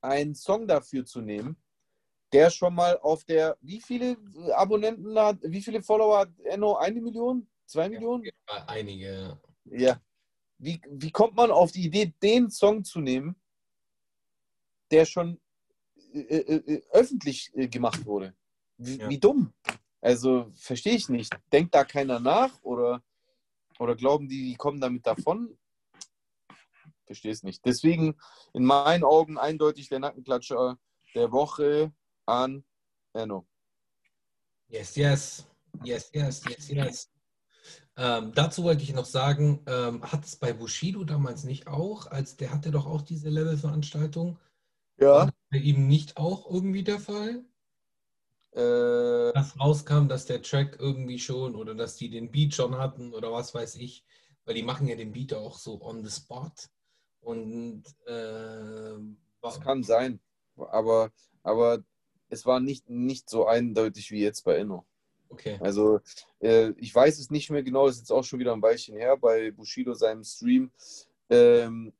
einen 0.00 0.36
Song 0.36 0.68
dafür 0.68 1.04
zu 1.04 1.20
nehmen, 1.20 1.56
der 2.32 2.50
schon 2.50 2.74
mal 2.74 2.98
auf 2.98 3.24
der, 3.24 3.56
wie 3.60 3.80
viele 3.80 4.16
Abonnenten 4.54 5.18
hat, 5.18 5.38
wie 5.42 5.62
viele 5.62 5.82
Follower 5.82 6.18
hat 6.20 6.30
Enno? 6.44 6.76
Eine 6.76 7.00
Million? 7.00 7.48
Zwei 7.66 7.88
Millionen? 7.88 8.24
Ja, 8.24 8.64
Einige. 8.66 9.40
Ja. 9.64 10.00
Wie, 10.58 10.80
wie 10.88 11.10
kommt 11.10 11.36
man 11.36 11.50
auf 11.50 11.70
die 11.72 11.84
Idee, 11.84 12.12
den 12.22 12.50
Song 12.50 12.82
zu 12.84 13.00
nehmen, 13.00 13.36
der 14.90 15.04
schon 15.04 15.40
äh, 16.12 16.18
äh, 16.20 16.74
äh, 16.74 16.82
öffentlich 16.90 17.50
äh, 17.54 17.68
gemacht 17.68 18.04
wurde? 18.04 18.34
Wie, 18.76 18.96
Ja. 18.96 19.08
wie 19.08 19.18
dumm. 19.18 19.52
Also 20.00 20.50
verstehe 20.54 20.94
ich 20.94 21.08
nicht. 21.08 21.32
Denkt 21.52 21.74
da 21.74 21.84
keiner 21.84 22.20
nach 22.20 22.62
oder, 22.62 23.02
oder 23.78 23.94
glauben 23.96 24.28
die, 24.28 24.50
die 24.50 24.56
kommen 24.56 24.80
damit 24.80 25.06
davon? 25.06 25.58
Verstehe 27.06 27.32
es 27.32 27.42
nicht. 27.42 27.64
Deswegen 27.64 28.16
in 28.52 28.64
meinen 28.64 29.04
Augen 29.04 29.38
eindeutig 29.38 29.88
der 29.88 29.98
Nackenklatscher 29.98 30.78
der 31.14 31.32
Woche 31.32 31.92
an 32.28 32.62
Enno. 33.14 33.46
Yes, 34.68 34.96
yes. 34.96 35.46
Yes, 35.82 36.10
yes, 36.12 36.42
yes, 36.48 36.68
yes. 36.68 37.10
Ähm, 37.96 38.32
dazu 38.34 38.62
wollte 38.62 38.82
ich 38.82 38.92
noch 38.92 39.06
sagen, 39.06 39.64
ähm, 39.66 40.02
hat 40.02 40.24
es 40.24 40.36
bei 40.36 40.52
Bushido 40.52 41.04
damals 41.04 41.44
nicht 41.44 41.66
auch, 41.66 42.06
als 42.06 42.36
der 42.36 42.52
hatte 42.52 42.70
doch 42.70 42.86
auch 42.86 43.02
diese 43.02 43.28
Level-Veranstaltung, 43.28 44.38
war 44.98 45.26
das 45.26 45.34
bei 45.50 45.58
ihm 45.58 45.88
nicht 45.88 46.16
auch 46.16 46.48
irgendwie 46.50 46.84
der 46.84 47.00
Fall? 47.00 47.44
Äh, 48.52 49.32
Dass 49.32 49.58
rauskam, 49.58 50.08
dass 50.08 50.26
der 50.26 50.42
Track 50.42 50.76
irgendwie 50.78 51.18
schon 51.18 51.54
oder 51.54 51.74
dass 51.74 51.96
die 51.96 52.10
den 52.10 52.30
Beat 52.30 52.54
schon 52.54 52.76
hatten 52.76 53.14
oder 53.14 53.32
was 53.32 53.54
weiß 53.54 53.76
ich, 53.76 54.04
weil 54.44 54.54
die 54.54 54.62
machen 54.62 54.86
ja 54.88 54.96
den 54.96 55.12
Beat 55.12 55.34
auch 55.34 55.58
so 55.58 55.80
on 55.82 56.04
the 56.04 56.10
spot. 56.10 56.52
Und 57.20 57.84
äh, 58.06 58.94
Das 59.42 59.60
kann 59.60 59.82
sein, 59.82 60.20
aber, 60.56 61.10
aber 61.42 61.82
es 62.28 62.46
war 62.46 62.60
nicht, 62.60 62.88
nicht 62.88 63.28
so 63.28 63.46
eindeutig 63.46 64.10
wie 64.10 64.22
jetzt 64.22 64.44
bei 64.44 64.56
Enno. 64.56 64.84
Okay. 65.30 65.58
Also 65.60 66.00
äh, 66.40 66.70
ich 66.76 66.94
weiß 66.94 67.18
es 67.18 67.30
nicht 67.30 67.50
mehr 67.50 67.62
genau, 67.62 67.86
das 67.86 67.96
ist 67.96 68.02
jetzt 68.02 68.12
auch 68.12 68.24
schon 68.24 68.38
wieder 68.38 68.52
ein 68.52 68.62
Weilchen 68.62 68.96
her 68.96 69.16
bei 69.16 69.50
Bushido 69.50 69.94
seinem 69.94 70.24
Stream. 70.24 70.70
Ähm, 71.28 71.92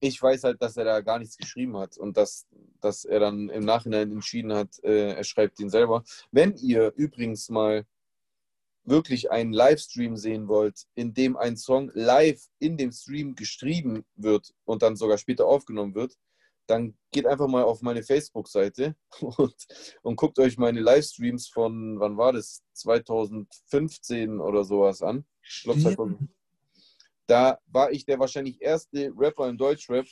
ich 0.00 0.20
weiß 0.22 0.44
halt, 0.44 0.60
dass 0.60 0.76
er 0.76 0.84
da 0.84 1.00
gar 1.00 1.18
nichts 1.18 1.38
geschrieben 1.38 1.78
hat 1.78 1.96
und 1.96 2.16
dass, 2.16 2.46
dass 2.80 3.04
er 3.06 3.20
dann 3.20 3.48
im 3.48 3.64
Nachhinein 3.64 4.12
entschieden 4.12 4.52
hat, 4.52 4.78
äh, 4.84 5.14
er 5.14 5.24
schreibt 5.24 5.58
ihn 5.60 5.70
selber. 5.70 6.04
Wenn 6.30 6.56
ihr 6.56 6.92
übrigens 6.96 7.48
mal 7.48 7.86
wirklich 8.84 9.30
einen 9.30 9.54
Livestream 9.54 10.16
sehen 10.18 10.46
wollt, 10.46 10.86
in 10.94 11.14
dem 11.14 11.38
ein 11.38 11.56
Song 11.56 11.90
live 11.94 12.42
in 12.58 12.76
dem 12.76 12.92
Stream 12.92 13.34
geschrieben 13.34 14.04
wird 14.14 14.52
und 14.66 14.82
dann 14.82 14.96
sogar 14.96 15.16
später 15.16 15.46
aufgenommen 15.46 15.94
wird, 15.94 16.18
dann 16.66 16.96
geht 17.10 17.26
einfach 17.26 17.46
mal 17.46 17.64
auf 17.64 17.82
meine 17.82 18.02
Facebook-Seite 18.02 18.96
und, 19.20 19.54
und 20.02 20.16
guckt 20.16 20.38
euch 20.38 20.58
meine 20.58 20.80
Livestreams 20.80 21.48
von, 21.48 21.98
wann 22.00 22.16
war 22.16 22.32
das? 22.32 22.62
2015 22.74 24.40
oder 24.40 24.64
sowas 24.64 25.02
an. 25.02 25.24
Ich 25.42 25.62
glaub, 25.64 25.78
2000. 25.78 26.28
Da 27.26 27.58
war 27.66 27.90
ich 27.90 28.04
der 28.04 28.18
wahrscheinlich 28.18 28.60
erste 28.60 29.12
Rapper 29.16 29.48
im 29.48 29.56
Deutschrap. 29.56 30.06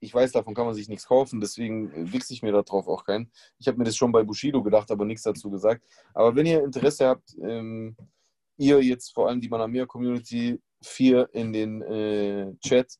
Ich 0.00 0.12
weiß, 0.12 0.32
davon 0.32 0.54
kann 0.54 0.66
man 0.66 0.74
sich 0.74 0.88
nichts 0.88 1.06
kaufen, 1.06 1.40
deswegen 1.40 2.12
wichse 2.12 2.32
ich 2.32 2.42
mir 2.42 2.50
darauf 2.50 2.88
auch 2.88 3.04
keinen. 3.04 3.30
Ich 3.58 3.68
habe 3.68 3.78
mir 3.78 3.84
das 3.84 3.96
schon 3.96 4.10
bei 4.10 4.24
Bushido 4.24 4.62
gedacht, 4.62 4.90
aber 4.90 5.04
nichts 5.04 5.22
dazu 5.22 5.48
gesagt. 5.50 5.84
Aber 6.12 6.34
wenn 6.34 6.46
ihr 6.46 6.64
Interesse 6.64 7.06
habt, 7.06 7.36
ähm, 7.40 7.96
ihr 8.56 8.82
jetzt 8.82 9.14
vor 9.14 9.28
allem 9.28 9.40
die 9.40 9.48
Manamia 9.48 9.86
Community 9.86 10.60
4 10.82 11.28
in 11.32 11.52
den 11.52 11.82
äh, 11.82 12.52
Chat, 12.60 12.98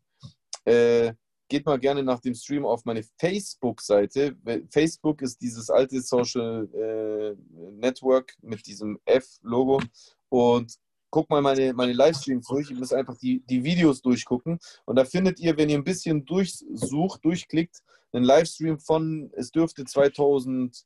äh, 0.64 1.12
geht 1.52 1.66
mal 1.66 1.78
gerne 1.78 2.02
nach 2.02 2.20
dem 2.20 2.34
Stream 2.34 2.64
auf 2.64 2.86
meine 2.86 3.04
Facebook-Seite. 3.18 4.34
Facebook 4.70 5.20
ist 5.20 5.42
dieses 5.42 5.68
alte 5.68 6.00
Social 6.00 6.66
äh, 6.72 7.36
Network 7.72 8.34
mit 8.40 8.66
diesem 8.66 8.98
F-Logo 9.04 9.82
und 10.30 10.78
guck 11.10 11.28
mal 11.28 11.42
meine, 11.42 11.74
meine 11.74 11.92
Livestreams 11.92 12.46
durch. 12.46 12.70
Ihr 12.70 12.78
müsst 12.78 12.94
einfach 12.94 13.18
die, 13.18 13.40
die 13.40 13.62
Videos 13.62 14.00
durchgucken. 14.00 14.58
Und 14.86 14.96
da 14.96 15.04
findet 15.04 15.40
ihr, 15.40 15.58
wenn 15.58 15.68
ihr 15.68 15.76
ein 15.76 15.84
bisschen 15.84 16.24
durchsucht, 16.24 17.22
durchklickt, 17.22 17.82
einen 18.12 18.24
Livestream 18.24 18.78
von, 18.78 19.30
es 19.36 19.50
dürfte 19.50 19.84
2015 19.84 20.82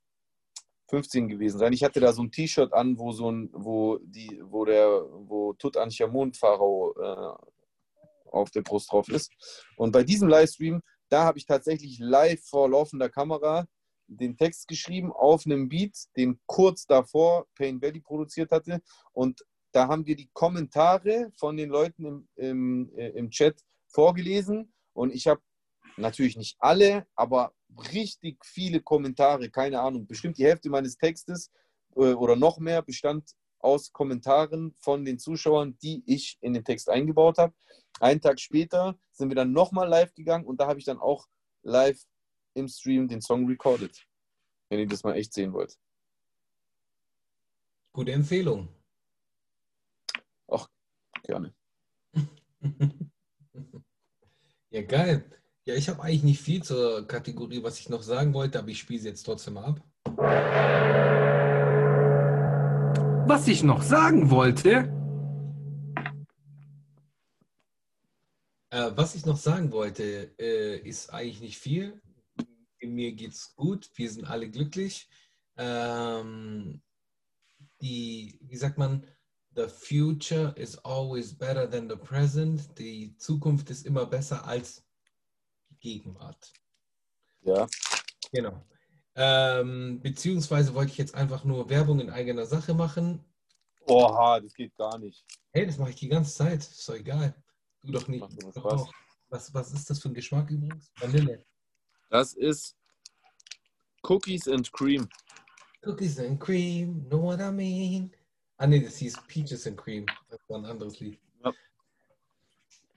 gewesen 1.28 1.58
sein. 1.58 1.74
Ich 1.74 1.84
hatte 1.84 2.00
da 2.00 2.12
so 2.12 2.22
ein 2.22 2.32
T-Shirt 2.32 2.72
an, 2.72 2.98
wo 2.98 3.12
so 3.12 3.30
ein, 3.30 3.50
wo 3.52 3.98
die, 3.98 4.42
wo 4.42 4.64
der, 4.64 4.88
wo 5.28 5.52
Tutanchamun 5.52 6.32
Pharao 6.32 6.92
äh, 7.00 7.36
auf 8.36 8.50
der 8.50 8.62
Brust 8.62 8.92
drauf 8.92 9.08
ist. 9.08 9.32
Und 9.76 9.92
bei 9.92 10.04
diesem 10.04 10.28
Livestream, 10.28 10.82
da 11.08 11.24
habe 11.24 11.38
ich 11.38 11.46
tatsächlich 11.46 11.98
live 11.98 12.42
vor 12.44 12.68
laufender 12.70 13.08
Kamera 13.08 13.66
den 14.08 14.36
Text 14.36 14.68
geschrieben 14.68 15.12
auf 15.12 15.46
einem 15.46 15.68
Beat, 15.68 15.96
den 16.16 16.38
kurz 16.46 16.86
davor 16.86 17.46
Pain 17.56 17.82
Valley 17.82 18.00
produziert 18.00 18.52
hatte. 18.52 18.80
Und 19.12 19.44
da 19.72 19.88
haben 19.88 20.06
wir 20.06 20.16
die 20.16 20.30
Kommentare 20.32 21.32
von 21.36 21.56
den 21.56 21.70
Leuten 21.70 22.04
im, 22.04 22.28
im, 22.36 22.92
äh, 22.96 23.08
im 23.10 23.30
Chat 23.30 23.60
vorgelesen 23.88 24.72
und 24.92 25.14
ich 25.14 25.26
habe 25.26 25.40
natürlich 25.96 26.36
nicht 26.36 26.56
alle, 26.58 27.06
aber 27.14 27.54
richtig 27.92 28.44
viele 28.44 28.80
Kommentare, 28.80 29.50
keine 29.50 29.80
Ahnung, 29.80 30.06
bestimmt 30.06 30.38
die 30.38 30.44
Hälfte 30.44 30.70
meines 30.70 30.96
Textes 30.96 31.50
äh, 31.94 32.12
oder 32.12 32.36
noch 32.36 32.58
mehr 32.58 32.82
bestand 32.82 33.32
aus 33.58 33.92
Kommentaren 33.92 34.74
von 34.78 35.04
den 35.04 35.18
Zuschauern, 35.18 35.76
die 35.82 36.02
ich 36.06 36.38
in 36.40 36.54
den 36.54 36.64
Text 36.64 36.88
eingebaut 36.88 37.38
habe. 37.38 37.54
Einen 38.00 38.20
Tag 38.20 38.38
später 38.40 38.98
sind 39.12 39.30
wir 39.30 39.36
dann 39.36 39.52
nochmal 39.52 39.88
live 39.88 40.12
gegangen 40.14 40.44
und 40.44 40.60
da 40.60 40.66
habe 40.66 40.78
ich 40.78 40.84
dann 40.84 40.98
auch 40.98 41.26
live 41.62 41.98
im 42.54 42.68
Stream 42.68 43.08
den 43.08 43.22
Song 43.22 43.46
recorded, 43.46 44.06
wenn 44.68 44.80
ihr 44.80 44.86
das 44.86 45.02
mal 45.02 45.14
echt 45.14 45.32
sehen 45.32 45.52
wollt. 45.52 45.78
Gute 47.92 48.12
Empfehlung. 48.12 48.68
Ach, 50.48 50.68
gerne. 51.22 51.54
ja, 54.70 54.82
geil. 54.82 55.30
Ja, 55.64 55.74
ich 55.74 55.88
habe 55.88 56.02
eigentlich 56.02 56.22
nicht 56.22 56.40
viel 56.40 56.62
zur 56.62 57.08
Kategorie, 57.08 57.62
was 57.62 57.80
ich 57.80 57.88
noch 57.88 58.02
sagen 58.02 58.34
wollte, 58.34 58.58
aber 58.58 58.68
ich 58.68 58.78
spiele 58.78 59.00
sie 59.00 59.08
jetzt 59.08 59.22
trotzdem 59.22 59.56
ab. 59.56 59.80
Was 63.28 63.48
ich 63.48 63.62
noch 63.64 63.82
sagen 63.82 64.30
wollte. 64.30 64.95
Äh, 68.70 68.90
was 68.94 69.14
ich 69.14 69.26
noch 69.26 69.36
sagen 69.36 69.72
wollte, 69.72 70.34
äh, 70.38 70.78
ist 70.78 71.10
eigentlich 71.12 71.40
nicht 71.40 71.58
viel. 71.58 72.00
Mir 72.80 73.12
geht's 73.12 73.54
gut, 73.56 73.90
wir 73.94 74.10
sind 74.10 74.24
alle 74.24 74.50
glücklich. 74.50 75.08
Ähm, 75.56 76.82
die, 77.80 78.38
wie 78.42 78.56
sagt 78.56 78.78
man, 78.78 79.06
The 79.56 79.68
future 79.68 80.52
is 80.56 80.76
always 80.84 81.32
better 81.32 81.68
than 81.68 81.88
the 81.88 81.96
present. 81.96 82.78
Die 82.78 83.16
Zukunft 83.16 83.70
ist 83.70 83.86
immer 83.86 84.04
besser 84.04 84.46
als 84.46 84.84
die 85.70 85.78
Gegenwart. 85.78 86.52
Ja. 87.40 87.66
Genau. 88.32 88.62
Ähm, 89.14 90.00
beziehungsweise 90.02 90.74
wollte 90.74 90.92
ich 90.92 90.98
jetzt 90.98 91.14
einfach 91.14 91.44
nur 91.44 91.70
Werbung 91.70 92.00
in 92.00 92.10
eigener 92.10 92.44
Sache 92.44 92.74
machen. 92.74 93.24
Oha, 93.86 94.40
das 94.40 94.52
geht 94.52 94.76
gar 94.76 94.98
nicht. 94.98 95.24
Hey, 95.52 95.64
das 95.64 95.78
mache 95.78 95.90
ich 95.90 95.96
die 95.96 96.08
ganze 96.08 96.34
Zeit. 96.34 96.58
Ist 96.58 96.86
doch 96.86 96.94
egal. 96.94 97.34
Du 97.86 97.92
doch 97.92 98.08
nicht. 98.08 98.26
Doch 98.54 98.64
auch. 98.64 98.92
Was, 99.28 99.52
was 99.54 99.72
ist 99.72 99.88
das 99.88 100.00
für 100.00 100.08
ein 100.08 100.14
Geschmack 100.14 100.50
übrigens? 100.50 100.90
Vanille. 100.98 101.44
Das 102.10 102.34
ist 102.34 102.76
Cookies 104.02 104.48
and 104.48 104.70
Cream. 104.72 105.08
Cookies 105.84 106.18
and 106.18 106.40
Cream, 106.40 107.08
know 107.08 107.22
what 107.22 107.40
I 107.40 107.50
mean? 107.52 108.10
Ah, 108.56 108.66
nee, 108.66 108.80
das 108.80 108.96
hieß 108.96 109.18
Peaches 109.28 109.66
and 109.66 109.76
Cream. 109.76 110.06
Das 110.28 110.40
war 110.48 110.58
ein 110.58 110.64
anderes 110.64 110.98
Lied. 111.00 111.18
Ja. 111.44 111.52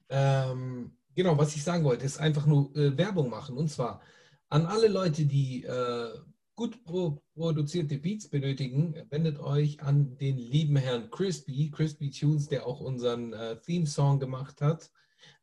Ähm, 0.10 0.92
genau, 1.16 1.38
was 1.38 1.56
ich 1.56 1.64
sagen 1.64 1.84
wollte, 1.84 2.06
ist 2.06 2.20
einfach 2.20 2.46
nur 2.46 2.76
äh, 2.76 2.98
Werbung 2.98 3.30
machen. 3.30 3.58
Und 3.58 3.70
zwar 3.70 4.02
an 4.50 4.66
alle 4.66 4.88
Leute, 4.88 5.26
die 5.26 5.64
äh, 5.64 6.20
gut 6.60 6.84
pro 6.84 7.22
produzierte 7.36 7.98
Beats 7.98 8.28
benötigen, 8.28 8.94
wendet 9.10 9.40
euch 9.40 9.82
an 9.82 10.18
den 10.18 10.38
lieben 10.38 10.76
Herrn 10.76 11.10
Crispy, 11.10 11.72
Crispy 11.72 12.12
Tunes, 12.12 12.50
der 12.50 12.68
auch 12.68 12.82
unseren 12.82 13.32
äh, 13.32 13.56
Theme-Song 13.62 14.20
gemacht 14.20 14.60
hat. 14.60 14.92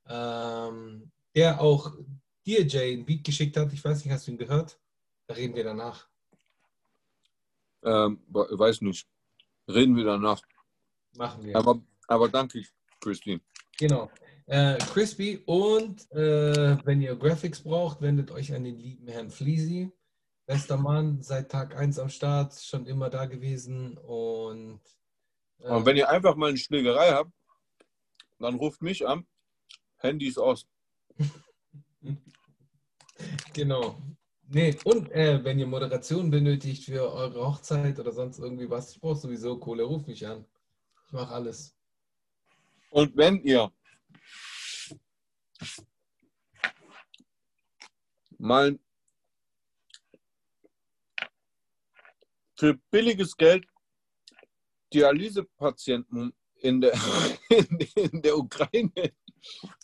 Ähm, 0.07 1.11
der 1.35 1.63
auch 1.63 1.97
dir, 2.45 2.67
Jay, 2.67 2.93
ein 2.93 3.07
Beat 3.07 3.25
geschickt 3.25 3.57
hat. 3.57 3.73
Ich 3.73 3.83
weiß 3.83 4.05
nicht, 4.05 4.13
hast 4.13 4.27
du 4.27 4.33
ihn 4.33 4.37
gehört? 4.37 4.79
Da 5.27 5.33
reden 5.33 5.55
wir 5.55 5.65
danach. 5.65 6.07
Ähm, 7.83 8.21
weiß 8.29 8.83
nicht. 8.83 9.09
Reden 9.69 9.97
wir 9.97 10.05
danach. 10.05 10.43
Machen 11.17 11.45
wir. 11.47 11.57
Aber, 11.57 11.81
aber 12.09 12.29
danke, 12.29 12.63
Crispy. 13.01 13.41
Genau. 13.79 14.11
Äh, 14.45 14.77
Crispy 14.77 15.43
und 15.47 16.11
äh, 16.13 16.77
wenn 16.85 17.01
ihr 17.01 17.17
Graphics 17.17 17.63
braucht, 17.63 18.03
wendet 18.03 18.31
euch 18.31 18.53
an 18.55 18.65
den 18.65 18.79
lieben 18.79 19.09
Herrn 19.09 19.31
Fleasy. 19.31 19.91
Bester 20.47 20.77
Mann, 20.77 21.21
seit 21.23 21.51
Tag 21.51 21.77
1 21.77 21.99
am 21.99 22.09
Start, 22.09 22.55
schon 22.55 22.87
immer 22.87 23.11
da 23.11 23.27
gewesen. 23.27 23.99
Und, 23.99 24.81
äh, 25.59 25.71
und 25.71 25.85
wenn 25.85 25.97
ihr 25.97 26.09
einfach 26.09 26.37
mal 26.37 26.51
eine 26.51 26.59
Schlägerei 26.59 27.11
habt, 27.11 27.33
dann 28.39 28.55
ruft 28.55 28.81
mich 28.81 29.07
an. 29.07 29.27
Handys 29.97 30.39
aus. 30.39 30.69
genau. 33.53 34.01
Nee, 34.49 34.79
und 34.85 35.11
äh, 35.11 35.43
wenn 35.43 35.59
ihr 35.59 35.67
Moderation 35.67 36.31
benötigt 36.31 36.85
für 36.85 37.13
eure 37.13 37.45
Hochzeit 37.45 37.99
oder 37.99 38.13
sonst 38.13 38.39
irgendwie 38.39 38.71
was, 38.71 38.93
ich 38.93 39.01
brauche 39.01 39.17
sowieso 39.17 39.59
Kohle, 39.59 39.83
ruf 39.83 40.07
mich 40.07 40.25
an. 40.25 40.45
Ich 41.07 41.13
mache 41.13 41.35
alles. 41.35 41.75
Und 42.91 43.17
wenn 43.17 43.43
ihr 43.43 43.73
mal 48.39 48.79
für 52.59 52.75
billiges 52.91 53.37
Geld 53.37 53.67
Dialysepatienten 54.93 56.33
in 56.61 56.81
der, 56.81 56.95
in 57.97 58.23
der 58.23 58.37
Ukraine 58.37 59.13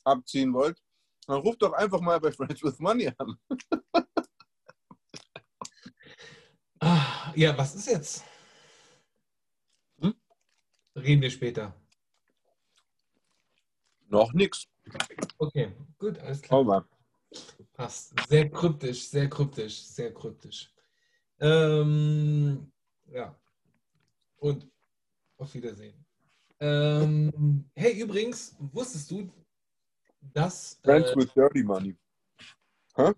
abziehen 0.04 0.52
wollt, 0.52 0.80
dann 1.26 1.40
ruft 1.40 1.62
doch 1.62 1.72
einfach 1.72 2.00
mal 2.00 2.18
bei 2.20 2.32
Friends 2.32 2.62
with 2.62 2.78
Money 2.78 3.10
an. 3.18 3.36
Ah, 6.80 7.32
ja, 7.36 7.56
was 7.56 7.74
ist 7.76 7.86
jetzt? 7.86 8.24
Hm? 10.00 10.14
Reden 10.96 11.22
wir 11.22 11.30
später. 11.30 11.74
Noch 14.08 14.32
nichts. 14.32 14.66
Okay, 15.38 15.72
gut, 15.98 16.18
alles 16.18 16.42
klar. 16.42 16.88
Passt. 17.72 18.12
Sehr 18.28 18.50
kryptisch, 18.50 19.08
sehr 19.08 19.30
kryptisch, 19.30 19.80
sehr 19.82 20.12
kryptisch. 20.12 20.72
Ähm, 21.42 22.72
ja. 23.10 23.38
Und 24.38 24.66
auf 25.36 25.52
Wiedersehen. 25.52 25.94
Ähm, 26.60 27.68
hey, 27.74 28.00
übrigens, 28.00 28.56
wusstest 28.58 29.10
du, 29.10 29.30
dass 30.32 30.78
Friends 30.82 31.10
äh, 31.10 31.16
with 31.16 31.34
Dirty 31.34 31.62
Money. 31.62 31.96
Huh? 32.96 33.12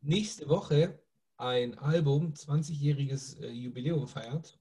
nächste 0.00 0.48
Woche 0.48 0.98
ein 1.36 1.78
Album 1.78 2.32
20-jähriges 2.32 3.40
äh, 3.40 3.50
Jubiläum 3.50 4.08
feiert. 4.08 4.58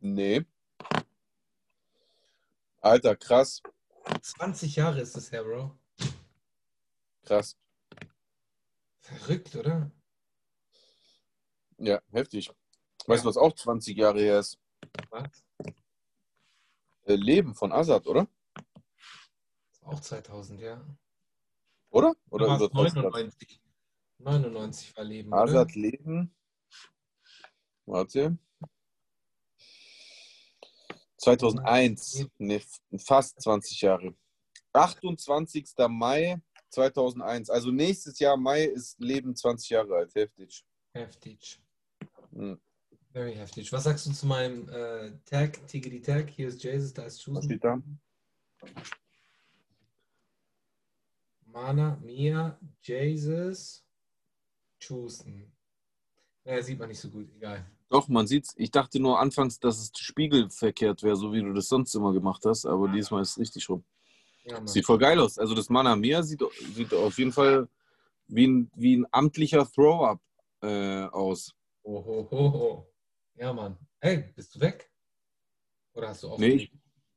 Nee. 0.00 0.44
Alter, 2.80 3.14
krass. 3.14 3.62
20 4.20 4.76
Jahre 4.76 5.00
ist 5.00 5.16
das 5.16 5.30
her, 5.30 5.44
Bro. 5.44 5.78
Krass. 7.24 7.56
Verrückt, 9.02 9.56
oder? 9.56 9.90
Ja, 11.78 12.00
heftig. 12.12 12.50
Weißt 13.06 13.24
du, 13.24 13.28
was 13.28 13.36
auch 13.36 13.52
20 13.52 13.96
Jahre 13.96 14.20
her 14.20 14.38
ist? 14.38 14.58
Was? 15.10 15.44
Äh, 17.04 17.16
Leben 17.16 17.54
von 17.54 17.72
Azad, 17.72 18.06
oder? 18.06 18.28
Auch 19.82 20.00
2000, 20.00 20.60
ja. 20.60 20.80
Oder? 21.90 22.14
Oder 22.30 22.46
über 22.46 22.70
20 22.70 22.94
Jahre. 22.94 23.10
99. 23.10 23.60
99 24.18 24.96
war 24.96 25.04
Leben, 25.04 25.34
Azad 25.34 25.70
oder? 25.70 25.80
Leben. 25.80 26.34
Warte. 27.86 28.38
2001. 31.16 32.26
Ne, 32.38 32.62
fast 32.98 33.42
20 33.42 33.80
Jahre. 33.80 34.14
28. 34.72 35.66
Mai 35.88 36.40
2001. 36.72 37.50
Also 37.50 37.70
nächstes 37.70 38.18
Jahr 38.18 38.36
Mai 38.36 38.64
ist 38.64 38.98
Leben 39.00 39.36
20 39.36 39.70
Jahre 39.70 39.96
alt. 39.96 40.14
Heftig. 40.14 40.64
Heftig. 40.94 41.60
Hm. 42.32 42.60
Very 43.12 43.34
heftig. 43.34 43.70
Was 43.72 43.84
sagst 43.84 44.06
du 44.06 44.12
zu 44.12 44.26
meinem 44.26 44.68
äh, 44.70 45.12
Tag, 45.26 45.66
Tigri 45.66 46.00
Tag? 46.00 46.30
Hier 46.30 46.48
ist 46.48 46.62
Jesus, 46.64 46.94
da 46.94 47.02
ist 47.04 47.18
Was 47.18 47.24
Chusen. 47.24 47.42
steht 47.42 47.64
da? 47.64 47.82
Mana, 51.44 51.98
Mia, 52.02 52.58
Jesus, 52.82 53.84
Chusen. 54.80 55.52
Naja, 56.44 56.62
sieht 56.62 56.78
man 56.78 56.88
nicht 56.88 57.00
so 57.00 57.10
gut, 57.10 57.28
egal. 57.36 57.66
Doch, 57.90 58.08
man 58.08 58.26
sieht's. 58.26 58.54
Ich 58.56 58.70
dachte 58.70 58.98
nur 58.98 59.20
anfangs, 59.20 59.60
dass 59.60 59.78
es 59.78 59.92
spiegelverkehrt 59.94 61.02
wäre, 61.02 61.16
so 61.16 61.32
wie 61.34 61.42
du 61.42 61.52
das 61.52 61.68
sonst 61.68 61.94
immer 61.94 62.14
gemacht 62.14 62.42
hast, 62.46 62.64
aber 62.64 62.88
diesmal 62.88 63.20
ist 63.20 63.32
es 63.32 63.38
richtig 63.38 63.68
rum. 63.68 63.84
Ja. 64.44 64.66
Sieht 64.66 64.86
voll 64.86 64.98
geil 64.98 65.18
aus. 65.20 65.38
Also 65.38 65.54
das 65.54 65.68
Mana 65.68 65.94
Mia 65.94 66.22
sieht, 66.22 66.42
sieht 66.74 66.92
auf 66.92 67.18
jeden 67.18 67.32
Fall 67.32 67.68
wie 68.26 68.46
ein, 68.46 68.70
wie 68.74 68.96
ein 68.96 69.06
amtlicher 69.10 69.70
Throw-Up 69.70 70.20
äh, 70.62 71.04
aus. 71.04 71.54
Oh, 71.82 72.04
ho, 72.04 72.28
ho, 72.30 72.52
ho. 72.52 72.92
Ja, 73.36 73.52
Mann. 73.52 73.76
Hey, 74.00 74.32
bist 74.34 74.54
du 74.54 74.60
weg? 74.60 74.90
Oder 75.94 76.08
hast 76.08 76.22
du 76.22 76.30
auch? 76.30 76.38
Nee, 76.38 76.54
ich, 76.54 76.72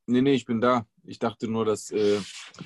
nee, 0.06 0.22
nee, 0.22 0.34
ich 0.34 0.46
bin 0.46 0.62
da. 0.62 0.88
Ich 1.04 1.20
dachte 1.20 1.48
nur, 1.48 1.66
dass 1.66 1.92
äh, 1.92 2.20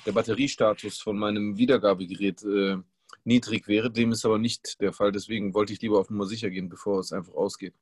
der 0.05 0.11
Batteriestatus 0.11 0.99
von 0.99 1.17
meinem 1.17 1.57
Wiedergabegerät 1.57 2.43
äh, 2.43 2.77
niedrig 3.23 3.67
wäre. 3.67 3.91
Dem 3.91 4.11
ist 4.11 4.25
aber 4.25 4.37
nicht 4.37 4.81
der 4.81 4.93
Fall. 4.93 5.11
Deswegen 5.11 5.53
wollte 5.53 5.73
ich 5.73 5.81
lieber 5.81 5.99
auf 5.99 6.09
Nummer 6.09 6.25
sicher 6.25 6.49
gehen, 6.49 6.69
bevor 6.69 6.99
es 6.99 7.11
einfach 7.11 7.33
ausgeht. 7.33 7.75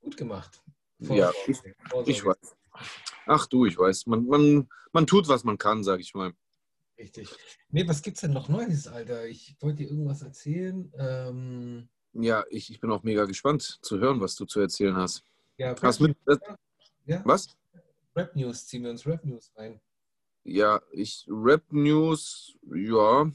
Gut 0.00 0.16
gemacht. 0.16 0.62
Ja, 0.98 1.30
ich, 1.46 1.58
ich 2.06 2.24
weiß. 2.24 2.56
Ach 3.26 3.46
du, 3.46 3.66
ich 3.66 3.78
weiß. 3.78 4.06
Man, 4.06 4.26
man, 4.26 4.68
man 4.92 5.06
tut, 5.06 5.28
was 5.28 5.44
man 5.44 5.58
kann, 5.58 5.84
sage 5.84 6.02
ich 6.02 6.14
mal. 6.14 6.32
Richtig. 6.98 7.28
Nee, 7.70 7.86
was 7.86 8.02
gibt's 8.02 8.22
denn 8.22 8.32
noch 8.32 8.48
Neues, 8.48 8.88
Alter? 8.88 9.26
Ich 9.26 9.56
wollte 9.60 9.84
dir 9.84 9.90
irgendwas 9.90 10.22
erzählen. 10.22 10.92
Ähm, 10.98 11.88
Ja, 12.12 12.44
ich, 12.50 12.70
ich 12.70 12.80
bin 12.80 12.90
auch 12.90 13.02
mega 13.04 13.24
gespannt 13.24 13.78
zu 13.82 13.98
hören, 13.98 14.20
was 14.20 14.34
du 14.34 14.46
zu 14.46 14.60
erzählen 14.60 14.96
hast. 14.96 15.22
ja, 15.58 15.74
Hast 15.80 16.00
mit, 16.00 16.16
äh, 16.26 16.36
ja, 17.06 17.22
was? 17.24 17.56
Rap 18.16 18.34
News, 18.34 18.66
ziehen 18.66 18.82
wir 18.82 18.90
uns 18.90 19.06
Rap 19.06 19.24
News 19.24 19.52
rein. 19.56 19.80
Ja, 20.42 20.80
ich 20.92 21.24
Rap 21.28 21.62
News, 21.70 22.56
ja. 22.74 23.30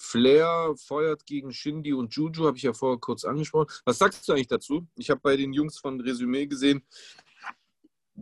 Flair 0.00 0.74
feuert 0.76 1.26
gegen 1.26 1.52
Shindy 1.52 1.92
und 1.92 2.14
Juju, 2.14 2.46
habe 2.46 2.56
ich 2.56 2.62
ja 2.62 2.72
vorher 2.72 2.98
kurz 3.00 3.24
angesprochen. 3.24 3.66
Was 3.84 3.98
sagst 3.98 4.28
du 4.28 4.32
eigentlich 4.32 4.46
dazu? 4.46 4.86
Ich 4.94 5.10
habe 5.10 5.20
bei 5.20 5.36
den 5.36 5.52
Jungs 5.52 5.76
von 5.78 6.00
Resümee 6.00 6.46
gesehen, 6.46 6.84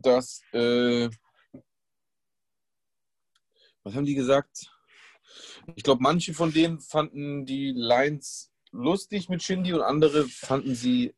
dass, 0.02 0.42
äh, 0.52 1.08
was 3.82 3.94
haben 3.94 4.04
die 4.04 4.14
gesagt? 4.14 4.70
Ich 5.74 5.82
glaube, 5.82 6.02
manche 6.02 6.34
von 6.34 6.52
denen 6.52 6.80
fanden 6.80 7.46
die 7.46 7.72
Lines 7.72 8.52
lustig 8.70 9.28
mit 9.28 9.42
Shindy 9.42 9.72
und 9.72 9.82
andere 9.82 10.24
fanden 10.28 10.74
sie 10.74 11.14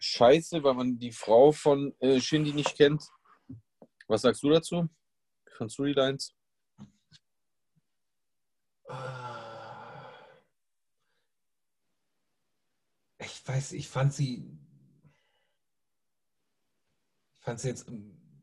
scheiße, 0.00 0.62
weil 0.62 0.74
man 0.74 0.98
die 0.98 1.12
Frau 1.12 1.52
von 1.52 1.94
äh, 2.00 2.20
Shindy 2.20 2.52
nicht 2.52 2.76
kennt. 2.76 3.04
Was 4.06 4.22
sagst 4.22 4.42
du 4.42 4.50
dazu? 4.50 4.88
Fandst 5.56 5.78
du 5.78 5.84
die 5.84 5.92
Lines? 5.92 6.34
Ah. 8.88 9.48
Ich 13.18 13.46
weiß, 13.46 13.72
ich 13.72 13.88
fand 13.88 14.14
sie. 14.14 14.58
Ich 17.48 17.50
fand 17.50 17.60
sie 17.60 17.68
jetzt. 17.68 17.86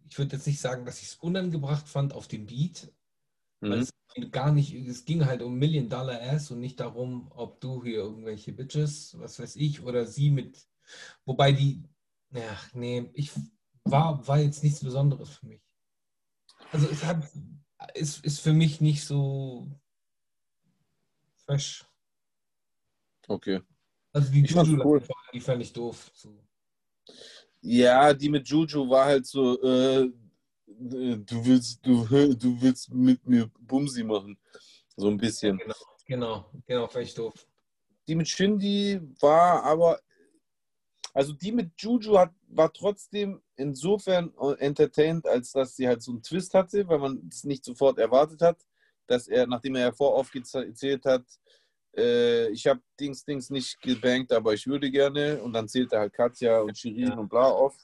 Ich 0.10 0.18
würde 0.18 0.36
jetzt 0.36 0.48
nicht 0.48 0.60
sagen, 0.60 0.84
dass 0.84 1.00
ich 1.00 1.10
es 1.10 1.16
unangebracht 1.18 1.88
fand 1.88 2.12
auf 2.14 2.28
dem 2.28 2.48
Beat, 2.48 2.92
weil 3.60 3.78
Mhm. 3.78 3.82
es 4.18 4.32
gar 4.32 4.52
nicht, 4.52 4.74
es 4.74 5.06
ging 5.06 5.26
halt 5.28 5.44
um 5.44 5.60
Million 5.60 5.90
Dollar 5.90 6.20
Ass 6.22 6.50
und 6.50 6.60
nicht 6.60 6.80
darum, 6.80 7.32
ob 7.32 7.62
du 7.62 7.84
hier 7.84 7.98
irgendwelche 7.98 8.52
Bitches, 8.52 9.16
was 9.20 9.38
weiß 9.38 9.58
ich, 9.58 9.84
oder 9.84 10.08
sie 10.08 10.32
mit. 10.32 10.68
Wobei 11.24 11.52
die. 11.52 11.84
Ja, 12.32 12.60
nee, 12.74 13.12
ich 13.14 13.32
war, 13.84 14.28
war 14.28 14.40
jetzt 14.40 14.64
nichts 14.64 14.80
Besonderes 14.80 15.30
für 15.30 15.46
mich. 15.46 15.62
Also 16.72 16.90
es 16.90 17.04
hat, 17.04 17.30
es 17.94 18.18
ist 18.22 18.40
für 18.40 18.54
mich 18.54 18.82
nicht 18.82 19.06
so 19.06 19.70
fresh. 21.46 21.86
Okay. 23.28 23.62
Also 24.14 24.32
die 24.32 24.46
Ich 24.46 24.52
fand's 24.52 24.72
cool. 24.84 25.04
die 25.32 25.42
fand 25.42 25.62
ich 25.62 25.74
doof. 25.74 26.10
So. 26.16 26.44
Ja, 27.68 28.14
die 28.14 28.30
mit 28.30 28.48
Juju 28.48 28.88
war 28.88 29.06
halt 29.06 29.26
so, 29.26 29.60
äh, 29.64 30.08
du 30.68 31.46
willst, 31.46 31.84
du, 31.84 32.06
du 32.06 32.62
willst 32.62 32.94
mit 32.94 33.26
mir 33.26 33.50
Bumsi 33.60 34.04
machen. 34.04 34.38
So 34.96 35.08
ein 35.08 35.18
bisschen. 35.18 35.58
Genau, 35.58 35.76
genau, 36.06 36.52
genau, 36.68 37.00
ich 37.00 37.16
doof. 37.16 37.34
Die 38.08 38.14
mit 38.14 38.28
Shindy 38.28 39.02
war 39.20 39.64
aber, 39.64 40.00
also 41.12 41.34
die 41.34 41.52
mit 41.52 41.72
Juju 41.82 42.20
hat, 42.20 42.36
war 42.50 42.72
trotzdem 42.72 43.42
insofern 43.56 44.32
entertained, 44.60 45.26
als 45.26 45.52
dass 45.52 45.76
sie 45.76 45.88
halt 45.88 46.04
so 46.04 46.12
einen 46.12 46.22
Twist 46.22 46.54
hatte, 46.54 46.88
weil 46.88 47.00
man 47.00 47.28
es 47.32 47.46
nicht 47.46 47.66
sofort 47.66 47.98
erwartet 47.98 48.44
hat, 48.44 48.64
dass 49.08 49.28
er, 49.28 49.48
nachdem 49.48 49.74
er 49.74 49.82
ja 49.82 49.92
voraufgezählt 49.92 51.04
hat, 51.06 51.26
äh, 51.98 52.50
ich 52.50 52.68
habe 52.68 52.82
Dings, 53.00 53.24
Dings 53.26 53.50
nicht 53.50 53.82
gebankt, 53.82 54.32
aber 54.32 54.54
ich 54.54 54.68
würde 54.68 54.92
gerne. 54.92 55.42
Und 55.42 55.54
dann 55.54 55.68
zählt 55.68 55.92
er 55.94 56.02
halt 56.02 56.14
Katja 56.14 56.60
und 56.62 56.78
Shirin 56.78 57.08
Ja. 57.10 57.18
und 57.18 57.30
bla 57.30 57.46
auf. 57.50 57.76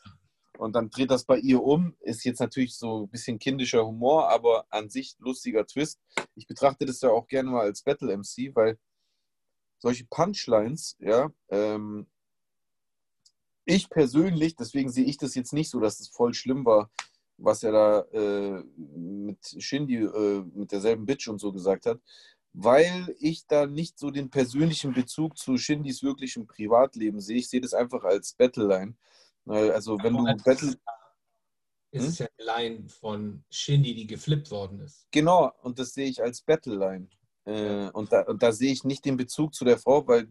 Und 0.57 0.74
dann 0.76 0.89
dreht 0.89 1.09
das 1.09 1.24
bei 1.24 1.38
ihr 1.39 1.62
um. 1.64 1.95
Ist 2.01 2.24
jetzt 2.24 2.39
natürlich 2.39 2.76
so 2.76 3.03
ein 3.05 3.09
bisschen 3.09 3.39
kindischer 3.39 3.86
Humor, 3.86 4.30
aber 4.30 4.66
an 4.70 4.89
sich 4.89 5.16
lustiger 5.20 5.66
Twist. 5.66 5.99
Ich 6.36 6.45
betrachte 6.45 6.86
das 6.86 7.01
ja 7.01 7.09
auch 7.09 7.28
gerne 7.28 7.49
mal 7.49 7.62
als 7.62 7.82
Battle-MC, 7.82 8.55
weil 8.55 8.78
solche 9.80 10.05
Punchlines, 10.05 10.95
ja, 10.99 11.32
ähm, 11.49 12.05
ich 13.66 13.89
persönlich, 13.89 14.55
deswegen 14.55 14.91
sehe 14.91 15.05
ich 15.05 15.18
das 15.18 15.34
jetzt 15.36 15.53
nicht 15.53 15.70
so, 15.70 15.80
dass 15.80 15.99
es 15.99 16.09
voll 16.09 16.34
schlimm 16.34 16.66
war, 16.66 16.91
was 17.38 17.64
er 17.64 17.72
da 17.72 18.01
äh, 18.12 18.64
mit 18.78 19.39
Shindy, 19.59 19.95
äh, 19.95 20.43
mit 20.53 20.72
derselben 20.72 21.05
Bitch 21.05 21.28
und 21.28 21.39
so 21.39 21.51
gesagt 21.51 21.86
hat, 21.86 21.99
weil 22.53 23.15
ich 23.19 23.45
da 23.47 23.65
nicht 23.65 23.97
so 23.97 24.11
den 24.11 24.29
persönlichen 24.29 24.93
Bezug 24.93 25.37
zu 25.37 25.57
Shindys 25.57 26.03
wirklichem 26.03 26.47
Privatleben 26.47 27.19
sehe. 27.21 27.37
Ich 27.37 27.49
sehe 27.49 27.61
das 27.61 27.73
einfach 27.73 28.03
als 28.03 28.33
Battleline. 28.33 28.95
Also 29.45 29.97
wenn 30.01 30.13
du 30.13 30.19
Aber 30.19 30.29
als- 30.29 30.43
Battle, 30.43 30.75
Es 31.93 32.03
Hm? 32.03 32.09
ist 32.09 32.19
ja 32.19 32.27
eine 32.37 32.45
Line 32.69 32.89
von 32.89 33.43
Shindy, 33.49 33.93
die 33.93 34.07
geflippt 34.07 34.49
worden 34.49 34.79
ist. 34.79 35.07
Genau, 35.11 35.51
und 35.61 35.77
das 35.77 35.93
sehe 35.93 36.07
ich 36.07 36.21
als 36.23 36.41
Battleline. 36.41 37.07
Äh, 37.43 37.89
und, 37.89 38.13
da, 38.13 38.21
und 38.21 38.41
da 38.43 38.51
sehe 38.53 38.71
ich 38.71 38.83
nicht 38.85 39.03
den 39.03 39.17
Bezug 39.17 39.53
zu 39.53 39.65
der 39.65 39.77
Frau, 39.77 40.07
weil 40.07 40.21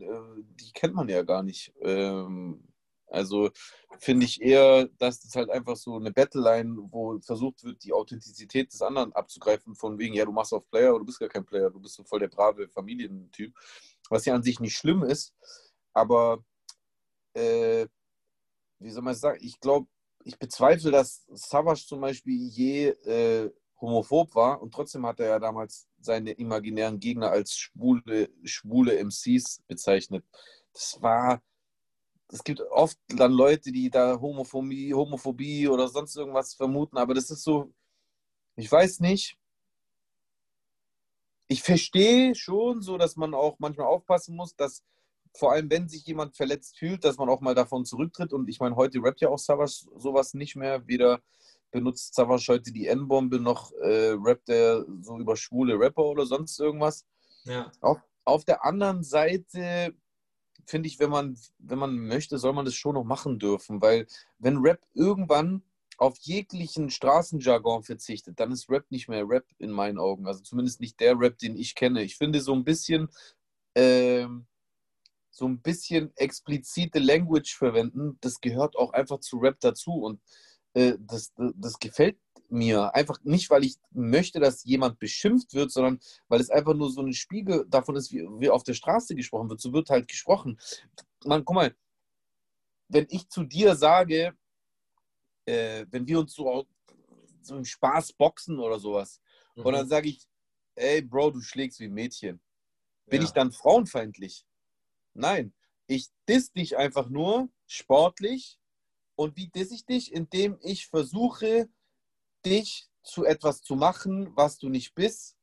äh, 0.00 0.42
die 0.60 0.72
kennt 0.72 0.94
man 0.94 1.08
ja 1.08 1.22
gar 1.22 1.42
nicht. 1.42 1.72
Ähm, 1.80 2.65
also 3.08 3.50
finde 3.98 4.26
ich 4.26 4.40
eher, 4.40 4.88
dass 4.98 5.20
das 5.20 5.34
halt 5.36 5.50
einfach 5.50 5.76
so 5.76 5.96
eine 5.96 6.12
Battleline, 6.12 6.76
wo 6.90 7.18
versucht 7.20 7.64
wird, 7.64 7.82
die 7.84 7.92
Authentizität 7.92 8.72
des 8.72 8.82
anderen 8.82 9.12
abzugreifen, 9.12 9.74
von 9.74 9.98
wegen, 9.98 10.14
ja, 10.14 10.24
du 10.24 10.32
machst 10.32 10.52
auf 10.52 10.68
Player, 10.68 10.90
oder 10.90 11.00
du 11.00 11.06
bist 11.06 11.20
gar 11.20 11.28
kein 11.28 11.44
Player, 11.44 11.70
du 11.70 11.80
bist 11.80 11.94
so 11.94 12.04
voll 12.04 12.20
der 12.20 12.28
brave 12.28 12.68
Familientyp. 12.68 13.54
Was 14.10 14.24
ja 14.24 14.34
an 14.34 14.42
sich 14.42 14.60
nicht 14.60 14.76
schlimm 14.76 15.02
ist, 15.02 15.34
aber 15.92 16.44
äh, 17.34 17.86
wie 18.78 18.90
soll 18.90 19.02
man 19.02 19.14
es 19.14 19.20
sagen? 19.20 19.38
Ich 19.42 19.58
glaube, 19.60 19.88
ich 20.24 20.38
bezweifle, 20.38 20.90
dass 20.90 21.24
Savage 21.32 21.84
zum 21.86 22.00
Beispiel 22.00 22.48
je 22.48 22.88
äh, 22.88 23.50
homophob 23.80 24.34
war 24.34 24.60
und 24.60 24.72
trotzdem 24.72 25.06
hat 25.06 25.20
er 25.20 25.28
ja 25.28 25.38
damals 25.38 25.88
seine 26.00 26.32
imaginären 26.32 26.98
Gegner 26.98 27.30
als 27.30 27.56
schwule, 27.56 28.30
schwule 28.44 28.98
MCs 28.98 29.62
bezeichnet. 29.66 30.24
Das 30.72 30.98
war, 31.00 31.42
es 32.28 32.42
gibt 32.42 32.60
oft 32.60 32.98
dann 33.08 33.32
Leute, 33.32 33.70
die 33.72 33.90
da 33.90 34.20
Homophobie, 34.20 34.92
Homophobie 34.94 35.68
oder 35.68 35.88
sonst 35.88 36.16
irgendwas 36.16 36.54
vermuten, 36.54 36.98
aber 36.98 37.14
das 37.14 37.30
ist 37.30 37.42
so, 37.42 37.72
ich 38.56 38.70
weiß 38.70 39.00
nicht. 39.00 39.36
Ich 41.48 41.62
verstehe 41.62 42.34
schon 42.34 42.82
so, 42.82 42.98
dass 42.98 43.16
man 43.16 43.32
auch 43.32 43.58
manchmal 43.58 43.86
aufpassen 43.86 44.34
muss, 44.34 44.56
dass 44.56 44.82
vor 45.36 45.52
allem 45.52 45.70
wenn 45.70 45.88
sich 45.88 46.04
jemand 46.06 46.34
verletzt 46.34 46.78
fühlt, 46.78 47.04
dass 47.04 47.18
man 47.18 47.28
auch 47.28 47.40
mal 47.40 47.54
davon 47.54 47.84
zurücktritt. 47.84 48.32
Und 48.32 48.48
ich 48.48 48.58
meine, 48.58 48.74
heute 48.74 49.02
rappt 49.02 49.20
ja 49.20 49.28
auch 49.28 49.38
Savage 49.38 49.86
sowas 49.96 50.34
nicht 50.34 50.56
mehr. 50.56 50.86
Weder 50.88 51.20
benutzt 51.70 52.14
Savage 52.14 52.46
heute 52.48 52.72
die 52.72 52.86
N-Bombe 52.86 53.38
noch 53.38 53.70
äh, 53.72 54.16
rappt 54.18 54.48
er 54.48 54.84
so 55.02 55.18
über 55.18 55.36
schwule 55.36 55.78
Rapper 55.78 56.04
oder 56.04 56.26
sonst 56.26 56.58
irgendwas. 56.58 57.04
Ja. 57.44 57.70
Auf, 57.80 57.98
auf 58.24 58.44
der 58.44 58.64
anderen 58.64 59.04
Seite 59.04 59.94
finde 60.66 60.88
ich, 60.88 60.98
wenn 60.98 61.10
man, 61.10 61.38
wenn 61.58 61.78
man 61.78 61.96
möchte, 61.96 62.38
soll 62.38 62.52
man 62.52 62.64
das 62.64 62.74
schon 62.74 62.94
noch 62.94 63.04
machen 63.04 63.38
dürfen, 63.38 63.80
weil 63.80 64.06
wenn 64.38 64.58
Rap 64.58 64.80
irgendwann 64.94 65.62
auf 65.98 66.18
jeglichen 66.18 66.90
Straßenjargon 66.90 67.82
verzichtet, 67.82 68.38
dann 68.38 68.52
ist 68.52 68.68
Rap 68.68 68.84
nicht 68.90 69.08
mehr 69.08 69.26
Rap 69.26 69.46
in 69.58 69.70
meinen 69.70 69.98
Augen. 69.98 70.26
Also 70.26 70.42
zumindest 70.42 70.80
nicht 70.80 71.00
der 71.00 71.18
Rap, 71.18 71.38
den 71.38 71.56
ich 71.56 71.74
kenne. 71.74 72.02
Ich 72.02 72.16
finde 72.16 72.40
so 72.40 72.52
ein 72.52 72.64
bisschen, 72.64 73.08
ähm, 73.74 74.46
so 75.30 75.46
ein 75.46 75.60
bisschen 75.60 76.12
explizite 76.16 76.98
Language 76.98 77.56
verwenden, 77.56 78.18
das 78.20 78.40
gehört 78.40 78.76
auch 78.76 78.92
einfach 78.92 79.20
zu 79.20 79.38
Rap 79.38 79.58
dazu 79.60 79.92
und 79.92 80.20
äh, 80.74 80.94
das, 80.98 81.32
das 81.36 81.78
gefällt 81.78 82.18
mir. 82.48 82.94
Einfach 82.94 83.18
nicht, 83.22 83.50
weil 83.50 83.64
ich 83.64 83.76
möchte, 83.90 84.40
dass 84.40 84.64
jemand 84.64 84.98
beschimpft 84.98 85.54
wird, 85.54 85.70
sondern 85.70 86.00
weil 86.28 86.40
es 86.40 86.50
einfach 86.50 86.74
nur 86.74 86.90
so 86.90 87.02
ein 87.02 87.12
Spiegel 87.12 87.66
davon 87.68 87.96
ist, 87.96 88.12
wie, 88.12 88.26
wie 88.38 88.50
auf 88.50 88.62
der 88.62 88.74
Straße 88.74 89.14
gesprochen 89.14 89.48
wird. 89.48 89.60
So 89.60 89.72
wird 89.72 89.90
halt 89.90 90.08
gesprochen. 90.08 90.58
Man, 91.24 91.44
guck 91.44 91.56
mal, 91.56 91.76
wenn 92.88 93.06
ich 93.10 93.28
zu 93.28 93.44
dir 93.44 93.74
sage, 93.74 94.36
äh, 95.44 95.86
wenn 95.90 96.06
wir 96.06 96.20
uns 96.20 96.34
so, 96.34 96.66
so 97.42 97.56
im 97.56 97.64
Spaß 97.64 98.12
boxen 98.12 98.58
oder 98.58 98.78
sowas, 98.78 99.20
mhm. 99.54 99.66
und 99.66 99.72
dann 99.72 99.88
sage 99.88 100.08
ich, 100.08 100.20
ey 100.74 101.02
Bro, 101.02 101.32
du 101.32 101.40
schlägst 101.40 101.80
wie 101.80 101.84
ein 101.86 101.94
Mädchen. 101.94 102.40
Bin 103.06 103.22
ja. 103.22 103.26
ich 103.26 103.32
dann 103.32 103.52
frauenfeindlich? 103.52 104.44
Nein. 105.14 105.52
Ich 105.86 106.08
diss 106.28 106.52
dich 106.52 106.76
einfach 106.76 107.08
nur 107.08 107.48
sportlich. 107.66 108.58
Und 109.14 109.36
wie 109.36 109.48
diss 109.48 109.70
ich 109.70 109.86
dich? 109.86 110.12
Indem 110.12 110.58
ich 110.60 110.88
versuche, 110.88 111.68
dich 112.46 112.88
zu 113.02 113.24
etwas 113.24 113.60
zu 113.62 113.74
machen, 113.74 114.30
was 114.34 114.58
du 114.58 114.68
nicht 114.68 114.94
bist. 114.94 115.36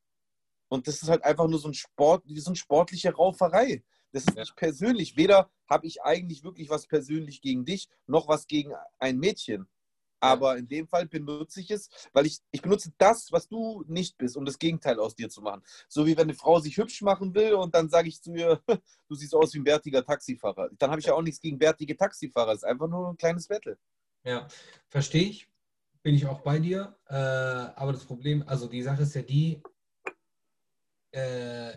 Und 0.70 0.88
das 0.88 1.04
ist 1.04 1.10
halt 1.10 1.24
einfach 1.24 1.48
nur 1.48 1.60
so 1.60 1.68
ein 1.68 1.74
Sport, 1.74 2.24
wie 2.26 2.40
so 2.40 2.50
eine 2.50 2.56
sportliche 2.56 3.14
Rauferei. 3.14 3.84
Das 4.12 4.24
ist 4.24 4.36
ja. 4.36 4.42
nicht 4.42 4.56
persönlich. 4.56 5.18
Weder 5.18 5.52
habe 5.70 5.86
ich 5.86 6.02
eigentlich 6.02 6.44
wirklich 6.44 6.70
was 6.70 6.88
persönlich 6.88 7.42
gegen 7.42 7.66
dich, 7.66 7.90
noch 8.08 8.28
was 8.28 8.48
gegen 8.48 8.74
ein 9.00 9.20
Mädchen. 9.20 9.68
Aber 10.20 10.58
in 10.58 10.70
dem 10.70 10.88
Fall 10.88 11.06
benutze 11.06 11.60
ich 11.60 11.70
es, 11.70 11.90
weil 12.14 12.26
ich, 12.26 12.40
ich 12.52 12.62
benutze 12.62 12.94
das, 12.98 13.32
was 13.34 13.50
du 13.50 13.84
nicht 13.88 14.18
bist, 14.18 14.38
um 14.38 14.46
das 14.46 14.58
Gegenteil 14.58 14.98
aus 14.98 15.16
dir 15.16 15.30
zu 15.30 15.42
machen. 15.42 15.62
So 15.90 16.06
wie 16.06 16.16
wenn 16.16 16.24
eine 16.24 16.34
Frau 16.34 16.60
sich 16.60 16.78
hübsch 16.78 17.02
machen 17.02 17.36
will 17.36 17.56
und 17.56 17.76
dann 17.76 17.90
sage 17.90 18.08
ich 18.08 18.22
zu 18.22 18.34
ihr, 18.34 18.62
du 19.10 19.16
siehst 19.16 19.36
aus 19.36 19.54
wie 19.54 19.60
ein 19.60 19.66
bärtiger 19.66 20.06
Taxifahrer. 20.06 20.70
Dann 20.80 20.92
habe 20.92 21.02
ich 21.02 21.08
ja 21.08 21.14
auch 21.14 21.22
nichts 21.22 21.42
gegen 21.42 21.60
bärtige 21.60 21.98
Taxifahrer. 21.98 22.52
Das 22.52 22.60
ist 22.60 22.64
einfach 22.64 22.88
nur 22.88 23.10
ein 23.10 23.18
kleines 23.18 23.48
Battle. 23.48 23.78
Ja, 24.24 24.48
verstehe 24.88 25.30
ich 25.30 25.50
bin 26.04 26.16
ich 26.16 26.28
auch 26.28 26.42
bei 26.42 26.60
dir. 26.60 26.96
Äh, 27.08 27.16
aber 27.16 27.94
das 27.94 28.06
Problem, 28.06 28.44
also 28.46 28.68
die 28.68 28.84
Sache 28.84 29.04
ist 29.04 29.16
ja 29.16 29.22
die, 29.22 29.64
äh, 31.12 31.72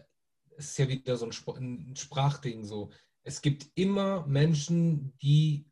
es 0.58 0.70
ist 0.70 0.78
ja 0.78 0.88
wieder 0.88 1.16
so 1.16 1.26
ein, 1.26 1.32
Sp 1.32 1.56
ein 1.56 1.96
Sprachding 1.96 2.64
so. 2.64 2.90
Es 3.22 3.40
gibt 3.40 3.70
immer 3.74 4.26
Menschen, 4.26 5.16
die 5.22 5.66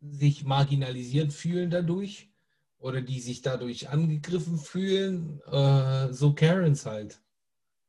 sich 0.00 0.44
marginalisiert 0.44 1.32
fühlen 1.32 1.70
dadurch 1.70 2.30
oder 2.78 3.00
die 3.00 3.20
sich 3.20 3.42
dadurch 3.42 3.88
angegriffen 3.88 4.58
fühlen. 4.58 5.40
Äh, 5.46 6.12
so 6.12 6.34
Karens 6.34 6.84
halt. 6.86 7.22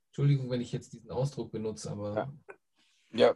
Entschuldigung, 0.08 0.50
wenn 0.52 0.62
ich 0.62 0.72
jetzt 0.72 0.94
diesen 0.94 1.10
Ausdruck 1.10 1.52
benutze, 1.52 1.92
aber. 1.92 2.16
Ja. 2.16 2.34
Ja, 3.16 3.36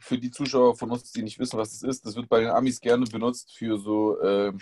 für 0.00 0.18
die 0.18 0.32
Zuschauer 0.32 0.76
von 0.76 0.90
uns, 0.90 1.12
die 1.12 1.22
nicht 1.22 1.38
wissen, 1.38 1.56
was 1.56 1.70
das 1.70 1.84
ist, 1.84 2.04
das 2.04 2.16
wird 2.16 2.28
bei 2.28 2.40
den 2.40 2.50
Amis 2.50 2.80
gerne 2.80 3.06
benutzt 3.06 3.56
für 3.56 3.78
so 3.78 4.20
äh, 4.20 4.52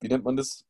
wie 0.00 0.08
nennt 0.08 0.24
man 0.24 0.36
das? 0.36 0.64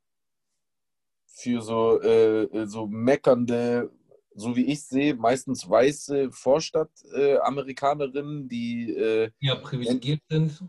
Für 1.27 1.63
so, 1.63 2.01
äh, 2.03 2.67
so 2.67 2.87
meckernde, 2.87 3.91
so 4.35 4.55
wie 4.57 4.67
ich 4.67 4.83
sehe, 4.83 5.15
meistens 5.15 5.67
weiße 5.69 6.31
Vorstadt-Amerikanerinnen, 6.33 8.45
äh, 8.45 8.49
die 8.49 8.95
äh, 8.95 9.31
ja 9.41 9.55
privilegiert 9.57 10.23
sind. 10.29 10.63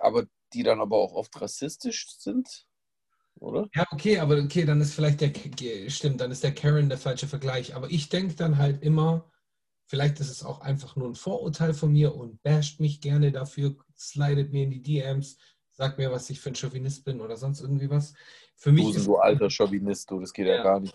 Aber 0.00 0.26
die 0.52 0.62
dann 0.62 0.80
aber 0.80 0.96
auch 0.96 1.14
oft 1.14 1.40
rassistisch 1.40 2.06
sind, 2.18 2.66
oder? 3.36 3.68
Ja, 3.74 3.86
okay, 3.90 4.18
aber 4.18 4.38
okay, 4.38 4.64
dann 4.64 4.80
ist 4.80 4.94
vielleicht 4.94 5.20
der, 5.20 5.32
stimmt, 5.90 6.20
dann 6.20 6.30
ist 6.30 6.44
der 6.44 6.54
Karen 6.54 6.88
der 6.88 6.98
falsche 6.98 7.26
Vergleich. 7.26 7.74
Aber 7.74 7.90
ich 7.90 8.08
denke 8.08 8.34
dann 8.34 8.58
halt 8.58 8.82
immer, 8.82 9.30
vielleicht 9.86 10.20
ist 10.20 10.30
es 10.30 10.44
auch 10.44 10.60
einfach 10.60 10.96
nur 10.96 11.08
ein 11.08 11.14
Vorurteil 11.14 11.74
von 11.74 11.92
mir 11.92 12.14
und 12.14 12.42
basht 12.42 12.80
mich 12.80 13.00
gerne 13.00 13.32
dafür, 13.32 13.76
slidet 13.96 14.52
mir 14.52 14.64
in 14.64 14.70
die 14.70 14.82
DMs, 14.82 15.38
sag 15.80 15.96
mir, 15.96 16.12
was 16.12 16.28
ich 16.28 16.38
für 16.38 16.50
ein 16.50 16.54
Chauvinist 16.54 17.06
bin 17.06 17.22
oder 17.22 17.38
sonst 17.38 17.62
irgendwie 17.62 17.88
was. 17.88 18.12
Für 18.54 18.70
mich 18.70 18.84
du 18.84 18.92
bist 18.92 19.06
so 19.06 19.18
alter 19.18 19.48
Chauvinist, 19.48 20.10
du, 20.10 20.20
das 20.20 20.34
geht 20.34 20.46
ja, 20.46 20.56
ja, 20.56 20.62
gar 20.62 20.78
nicht. 20.78 20.94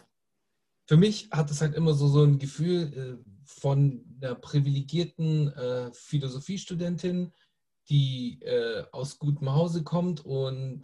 Für 0.87 0.95
mich 0.95 1.27
hat 1.31 1.49
es 1.49 1.61
halt 1.61 1.73
immer 1.73 1.95
so, 1.95 2.07
so 2.07 2.23
ein 2.23 2.37
Gefühl 2.37 2.93
äh, 2.93 3.31
von 3.45 4.05
einer 4.21 4.35
privilegierten 4.35 5.51
äh, 5.53 5.91
Philosophiestudentin, 5.91 7.33
die 7.89 8.39
äh, 8.43 8.83
aus 8.91 9.17
gutem 9.17 9.51
Hause 9.51 9.83
kommt 9.83 10.23
und 10.23 10.83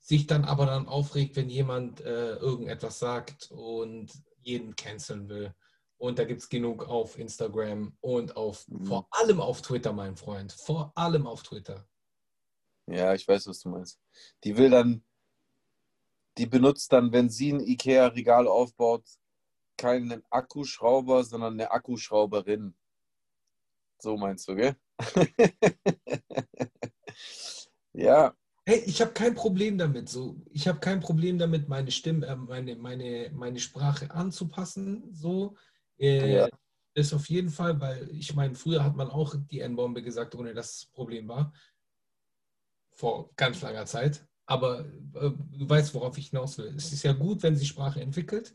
sich 0.00 0.26
dann 0.26 0.44
aber 0.44 0.66
dann 0.66 0.86
aufregt, 0.86 1.36
wenn 1.36 1.48
jemand 1.48 2.00
irgendetwas 2.00 2.98
sagt 2.98 3.50
und 3.50 4.10
jeden 4.40 4.74
canceln 4.74 5.28
will. 5.28 5.54
Und 5.98 6.18
da 6.18 6.24
gibt 6.24 6.40
es 6.40 6.48
genug 6.48 6.88
auf 6.88 7.18
Instagram 7.18 7.96
und 8.00 8.34
auf 8.34 8.66
mhm. 8.68 8.86
vor 8.86 9.08
allem 9.10 9.40
auf 9.40 9.60
Twitter, 9.60 9.92
mein 9.92 10.16
Freund. 10.16 10.52
Vor 10.52 10.92
allem 10.96 11.26
auf 11.26 11.42
Twitter. 11.42 11.86
Ja, 12.90 13.14
ich 13.14 13.26
weiß, 13.26 13.46
was 13.46 13.60
du 13.60 13.68
meinst. 13.68 14.00
Die 14.42 14.56
will 14.56 14.70
dann, 14.70 15.04
die 16.38 16.46
benutzt 16.46 16.92
dann, 16.92 17.12
wenn 17.12 17.30
sie 17.30 17.52
ein 17.52 17.60
IKEA-Regal 17.60 18.48
aufbaut, 18.48 19.04
keinen 19.76 20.22
Akkuschrauber, 20.28 21.24
sondern 21.24 21.54
eine 21.54 21.70
Akkuschrauberin. 21.70 22.74
So 23.98 24.16
meinst 24.16 24.48
du, 24.48 24.56
gell? 24.56 24.76
ja. 27.92 28.34
Hey, 28.66 28.82
ich 28.86 29.00
habe 29.00 29.12
kein 29.12 29.34
Problem 29.34 29.78
damit. 29.78 30.08
So, 30.08 30.36
ich 30.50 30.66
habe 30.66 30.80
kein 30.80 31.00
Problem 31.00 31.38
damit, 31.38 31.68
meine 31.68 31.90
Stimme, 31.90 32.26
äh, 32.26 32.36
meine, 32.36 32.76
meine, 32.76 33.30
meine 33.32 33.60
Sprache 33.60 34.10
anzupassen. 34.10 35.14
So, 35.14 35.56
äh, 35.98 36.34
ja. 36.34 36.48
ist 36.94 37.14
auf 37.14 37.28
jeden 37.28 37.50
Fall, 37.50 37.80
weil 37.80 38.10
ich 38.12 38.34
meine, 38.34 38.54
früher 38.54 38.84
hat 38.84 38.96
man 38.96 39.08
auch 39.08 39.34
die 39.50 39.60
N-Bombe 39.60 40.02
gesagt, 40.02 40.34
ohne 40.34 40.54
dass 40.54 40.74
es 40.74 40.84
ein 40.84 40.92
Problem 40.92 41.28
war 41.28 41.52
vor 43.00 43.30
ganz 43.36 43.62
langer 43.62 43.86
Zeit. 43.86 44.26
Aber 44.46 44.80
äh, 45.14 45.30
du 45.30 45.68
weißt, 45.68 45.94
worauf 45.94 46.18
ich 46.18 46.28
hinaus 46.28 46.58
will. 46.58 46.74
Es 46.76 46.92
ist 46.92 47.02
ja 47.02 47.12
gut, 47.12 47.42
wenn 47.42 47.56
sich 47.56 47.68
Sprache 47.68 48.00
entwickelt, 48.00 48.54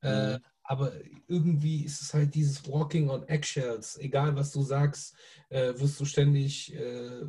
äh, 0.00 0.34
mhm. 0.34 0.44
aber 0.62 0.92
irgendwie 1.26 1.84
ist 1.84 2.00
es 2.00 2.14
halt 2.14 2.34
dieses 2.34 2.66
Walking 2.68 3.10
on 3.10 3.28
Eggshells. 3.28 3.98
Egal, 3.98 4.34
was 4.36 4.52
du 4.52 4.62
sagst, 4.62 5.14
äh, 5.50 5.74
wirst 5.76 6.00
du 6.00 6.04
ständig 6.04 6.74
äh, 6.74 7.22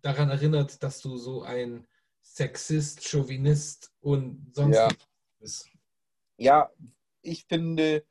daran 0.00 0.30
erinnert, 0.30 0.82
dass 0.82 1.00
du 1.00 1.16
so 1.16 1.42
ein 1.42 1.86
Sexist, 2.22 3.06
Chauvinist 3.06 3.92
und 4.00 4.50
sonst 4.54 4.76
ja. 4.76 4.88
bist. 5.38 5.68
Ja, 6.38 6.70
ich 7.20 7.44
finde 7.44 8.04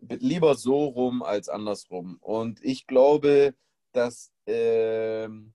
lieber 0.00 0.54
so 0.54 0.86
rum 0.86 1.22
als 1.22 1.48
andersrum. 1.48 2.18
Und 2.20 2.64
ich 2.64 2.86
glaube, 2.86 3.54
dass 3.92 4.32
ähm, 4.46 5.54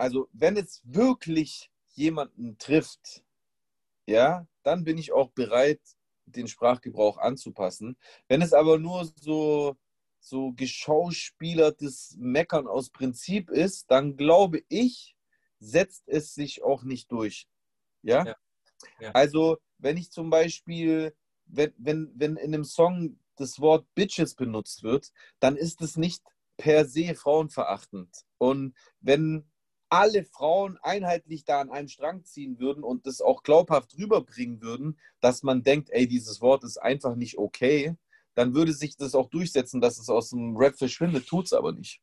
also 0.00 0.28
wenn 0.32 0.56
es 0.56 0.80
wirklich 0.84 1.70
jemanden 1.92 2.56
trifft, 2.56 3.22
ja, 4.06 4.46
dann 4.62 4.82
bin 4.82 4.96
ich 4.96 5.12
auch 5.12 5.30
bereit, 5.32 5.80
den 6.24 6.48
Sprachgebrauch 6.48 7.18
anzupassen. 7.18 7.98
Wenn 8.26 8.40
es 8.40 8.54
aber 8.54 8.78
nur 8.78 9.04
so, 9.04 9.76
so 10.18 10.52
geschauspielertes 10.52 12.16
Meckern 12.18 12.66
aus 12.66 12.88
Prinzip 12.88 13.50
ist, 13.50 13.90
dann 13.90 14.16
glaube 14.16 14.62
ich, 14.68 15.16
setzt 15.58 16.08
es 16.08 16.32
sich 16.32 16.62
auch 16.62 16.82
nicht 16.82 17.12
durch. 17.12 17.46
Ja? 18.02 18.24
ja. 18.24 18.36
ja. 19.00 19.10
Also, 19.12 19.58
wenn 19.76 19.98
ich 19.98 20.10
zum 20.10 20.30
Beispiel, 20.30 21.14
wenn, 21.44 21.74
wenn, 21.76 22.10
wenn 22.14 22.36
in 22.36 22.54
einem 22.54 22.64
Song 22.64 23.18
das 23.36 23.60
Wort 23.60 23.86
Bitches 23.94 24.34
benutzt 24.34 24.82
wird, 24.82 25.12
dann 25.40 25.56
ist 25.56 25.82
es 25.82 25.96
nicht 25.96 26.22
per 26.56 26.86
se 26.86 27.14
frauenverachtend. 27.14 28.24
Und 28.38 28.74
wenn 29.00 29.49
alle 29.90 30.24
Frauen 30.24 30.78
einheitlich 30.82 31.44
da 31.44 31.60
an 31.60 31.70
einem 31.70 31.88
Strang 31.88 32.24
ziehen 32.24 32.58
würden 32.58 32.84
und 32.84 33.06
das 33.06 33.20
auch 33.20 33.42
glaubhaft 33.42 33.98
rüberbringen 33.98 34.62
würden, 34.62 34.98
dass 35.20 35.42
man 35.42 35.62
denkt, 35.62 35.90
ey, 35.90 36.06
dieses 36.06 36.40
Wort 36.40 36.64
ist 36.64 36.78
einfach 36.78 37.16
nicht 37.16 37.36
okay, 37.38 37.96
dann 38.34 38.54
würde 38.54 38.72
sich 38.72 38.96
das 38.96 39.14
auch 39.14 39.28
durchsetzen, 39.28 39.80
dass 39.80 39.98
es 39.98 40.08
aus 40.08 40.30
dem 40.30 40.56
Rap 40.56 40.78
verschwindet, 40.78 41.26
tut 41.26 41.46
es 41.46 41.52
aber 41.52 41.72
nicht. 41.72 42.00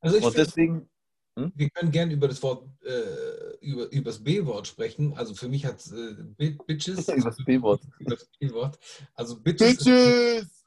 Also 0.00 0.16
und 0.16 0.22
find, 0.22 0.36
deswegen. 0.36 0.90
Hm? 1.38 1.52
Wir 1.54 1.68
können 1.70 1.90
gerne 1.90 2.14
über 2.14 2.28
das 2.28 2.42
Wort, 2.42 2.66
äh, 2.84 3.56
über, 3.60 3.90
über 3.92 4.04
das 4.04 4.22
B-Wort 4.22 4.66
sprechen. 4.68 5.12
Also 5.14 5.34
für 5.34 5.48
mich 5.48 5.66
hat 5.66 5.84
äh, 6.38 6.50
Bitches. 6.66 7.08
über 7.08 7.30
das 7.30 7.44
B-Wort. 7.44 7.82
Über 7.98 8.16
das 8.16 8.28
B-Wort. 8.38 8.78
Also 9.14 9.38
Bitches. 9.40 9.78
Bitches! 9.78 10.64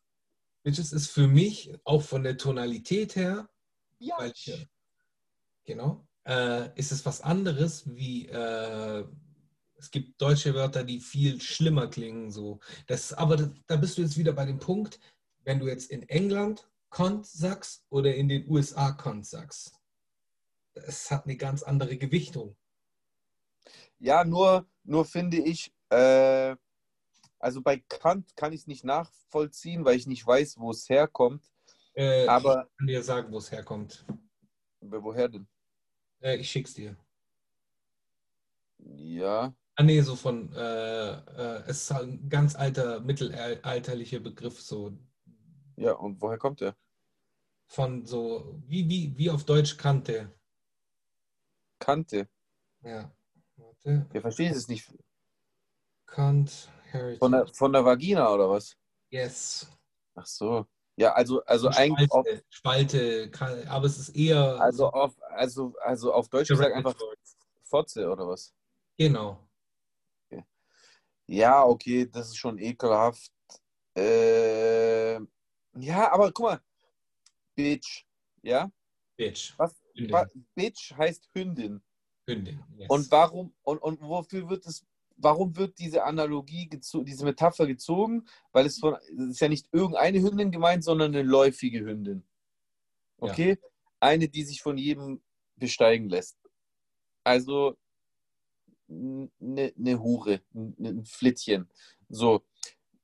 Bitches 0.63 0.91
ist 0.91 1.07
für 1.09 1.27
mich 1.27 1.73
auch 1.85 2.03
von 2.03 2.23
der 2.23 2.37
Tonalität 2.37 3.15
her, 3.15 3.49
Ja. 3.97 4.15
weil 4.19 4.31
ich, 4.35 4.67
genau, 5.63 6.05
äh, 6.25 6.69
ist 6.77 6.91
es 6.91 7.05
was 7.05 7.21
anderes 7.21 7.83
wie, 7.95 8.27
äh, 8.27 9.05
es 9.75 9.91
gibt 9.91 10.21
deutsche 10.21 10.53
Wörter, 10.53 10.83
die 10.83 10.99
viel 10.99 11.39
schlimmer 11.41 11.87
klingen. 11.87 12.31
So. 12.31 12.59
Das, 12.87 13.13
aber 13.13 13.37
das, 13.37 13.49
da 13.67 13.77
bist 13.77 13.97
du 13.97 14.01
jetzt 14.01 14.17
wieder 14.17 14.33
bei 14.33 14.45
dem 14.45 14.59
Punkt, 14.59 14.99
wenn 15.43 15.59
du 15.59 15.67
jetzt 15.67 15.89
in 15.89 16.03
England 16.09 16.69
Kont 16.89 17.25
sagst 17.25 17.85
oder 17.89 18.13
in 18.15 18.27
den 18.27 18.49
USA 18.49 18.91
Kont 18.91 19.25
sagst. 19.25 19.73
Es 20.73 21.09
hat 21.11 21.25
eine 21.25 21.37
ganz 21.37 21.63
andere 21.63 21.97
Gewichtung. 21.97 22.55
Ja, 23.99 24.23
nur, 24.23 24.67
nur 24.83 25.05
finde 25.05 25.37
ich, 25.37 25.73
äh, 25.89 26.55
also 27.39 27.61
bei 27.61 27.77
Kant 27.87 28.35
kann 28.35 28.53
ich 28.53 28.61
es 28.61 28.67
nicht 28.67 28.83
nachvollziehen, 28.83 29.85
weil 29.85 29.97
ich 29.97 30.07
nicht 30.07 30.25
weiß, 30.25 30.57
wo 30.57 30.71
es 30.71 30.89
herkommt. 30.89 31.45
Äh, 31.93 32.27
Aber- 32.27 32.67
ich 32.71 32.77
kann 32.77 32.87
dir 32.87 33.03
sagen, 33.03 33.31
wo 33.31 33.37
es 33.37 33.51
herkommt. 33.51 34.05
Woher 34.81 35.27
denn? 35.27 35.47
Äh, 36.21 36.37
ich 36.37 36.49
schick's 36.49 36.73
dir. 36.73 36.95
Ja, 38.79 39.53
Ah 39.75 39.83
nee, 39.83 40.01
so 40.01 40.17
von, 40.17 40.51
äh, 40.53 41.11
äh, 41.11 41.63
es 41.67 41.83
ist 41.83 41.91
halt 41.91 42.09
ein 42.09 42.29
ganz 42.29 42.55
alter, 42.55 42.99
mittelalterlicher 42.99 44.19
Begriff, 44.19 44.59
so 44.61 44.97
ja, 45.77 45.93
und 45.93 46.21
woher 46.21 46.37
kommt 46.37 46.59
der? 46.59 46.75
von 47.67 48.05
so, 48.05 48.59
wie, 48.67 48.89
wie, 48.89 49.17
wie 49.17 49.29
auf 49.29 49.45
Deutsch 49.45 49.77
Kante. 49.77 50.33
Kante. 51.79 52.27
Ja, 52.81 53.09
warte. 53.55 54.05
Wir 54.11 54.21
verstehen 54.21 54.53
es 54.53 54.67
nicht. 54.67 54.91
Kant, 56.07 56.69
Heritage. 56.91 57.19
Von 57.19 57.31
der, 57.31 57.47
von 57.47 57.71
der 57.71 57.85
Vagina 57.85 58.33
oder 58.33 58.49
was? 58.49 58.75
yes. 59.11 59.67
Ach 60.15 60.25
so. 60.25 60.65
Ja, 60.99 61.13
also, 61.13 61.41
also 61.45 61.69
eigentlich 61.69 62.11
auf, 62.11 62.25
Spalte, 62.27 62.43
Spalte, 62.49 63.31
kann- 63.31 63.65
aber 63.67 63.85
es 63.85 63.97
ist 63.97 64.09
eher. 64.09 64.59
also 64.59 64.91
auf, 64.91 65.13
also, 65.29 65.73
also 65.81 66.13
auf 66.13 66.27
Deutsch 66.27 66.49
gesagt 66.49 66.75
einfach 66.75 66.93
Fotze 67.63 68.09
oder 68.09 68.27
was? 68.27 68.53
Genau. 68.97 69.47
Ja, 71.25 71.63
okay, 71.63 72.07
das 72.11 72.29
ist 72.29 72.37
schon 72.37 72.57
ekelhaft. 72.57 73.31
Äh, 73.95 75.13
ja, 75.77 76.11
aber 76.11 76.31
guck 76.31 76.45
mal. 76.45 76.61
Bitch. 77.55 78.03
Ja? 78.41 78.71
Bitch. 79.15 79.53
Was? 79.57 79.75
Hündin. 79.93 80.47
Bitch 80.55 80.91
heißt 80.97 81.29
Hündin. 81.33 81.81
Hündin. 82.25 82.63
Yes. 82.77 82.89
Und 82.89 83.11
warum, 83.11 83.53
und, 83.61 83.77
und 83.77 84.01
wofür 84.01 84.49
wird 84.49 84.65
es, 84.65 84.83
warum 85.19 85.55
wird 85.55 85.77
diese 85.79 86.03
Analogie, 86.03 86.69
diese 86.69 87.25
Metapher 87.25 87.67
gezogen? 87.67 88.27
Weil 88.51 88.65
es 88.65 88.79
von, 88.79 88.95
es 88.95 89.29
ist 89.31 89.39
ja 89.41 89.47
nicht 89.47 89.67
irgendeine 89.71 90.21
Hündin 90.21 90.51
gemeint, 90.51 90.83
sondern 90.83 91.13
eine 91.13 91.23
läufige 91.23 91.81
Hündin. 91.81 92.23
Okay? 93.17 93.57
Eine, 93.99 94.29
die 94.29 94.43
sich 94.43 94.61
von 94.61 94.77
jedem 94.77 95.21
besteigen 95.55 96.09
lässt. 96.09 96.37
Also 97.23 97.77
eine, 98.89 99.29
eine 99.77 100.01
Hure, 100.01 100.41
ein, 100.53 100.75
ein 100.79 101.05
Flittchen. 101.05 101.69
So. 102.07 102.43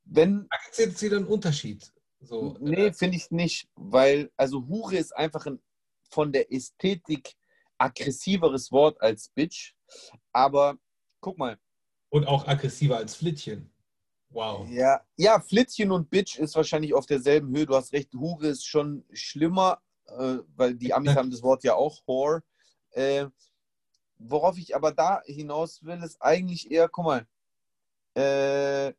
Wenn, 0.05 0.47
Da 0.49 0.57
gibt 0.63 0.71
es 0.71 0.77
jetzt 0.77 1.01
wieder 1.01 1.17
einen 1.17 1.27
Unterschied. 1.27 1.91
So, 2.21 2.57
nee, 2.59 2.87
äh, 2.87 2.93
finde 2.93 3.17
ich 3.17 3.29
nicht, 3.29 3.67
weil, 3.75 4.31
also 4.35 4.65
Hure 4.67 4.97
ist 4.97 5.15
einfach 5.15 5.45
ein 5.45 5.59
von 6.09 6.31
der 6.31 6.51
Ästhetik 6.51 7.35
aggressiveres 7.77 8.71
Wort 8.71 9.01
als 9.01 9.29
Bitch. 9.29 9.75
Aber 10.31 10.77
guck 11.19 11.37
mal, 11.37 11.59
und 12.09 12.27
auch 12.27 12.47
aggressiver 12.47 12.97
als 12.97 13.15
Flittchen. 13.15 13.71
Wow. 14.29 14.67
Ja, 14.69 15.01
ja, 15.15 15.39
Flittchen 15.39 15.91
und 15.91 16.09
Bitch 16.09 16.37
ist 16.37 16.55
wahrscheinlich 16.55 16.93
auf 16.93 17.05
derselben 17.05 17.55
Höhe. 17.55 17.65
Du 17.65 17.75
hast 17.75 17.93
recht, 17.93 18.13
Hure 18.13 18.47
ist 18.47 18.65
schon 18.65 19.05
schlimmer, 19.13 19.81
äh, 20.07 20.39
weil 20.55 20.75
die 20.75 20.93
Amis 20.93 21.15
haben 21.15 21.31
das 21.31 21.41
Wort 21.41 21.63
ja 21.63 21.75
auch, 21.75 22.01
Whore. 22.05 22.43
Äh, 22.91 23.27
worauf 24.17 24.57
ich 24.57 24.75
aber 24.75 24.91
da 24.91 25.21
hinaus 25.25 25.83
will, 25.83 26.01
ist 26.03 26.21
eigentlich 26.21 26.69
eher, 26.69 26.89
guck 26.89 27.05
mal, 27.05 27.27
äh, 28.15 28.93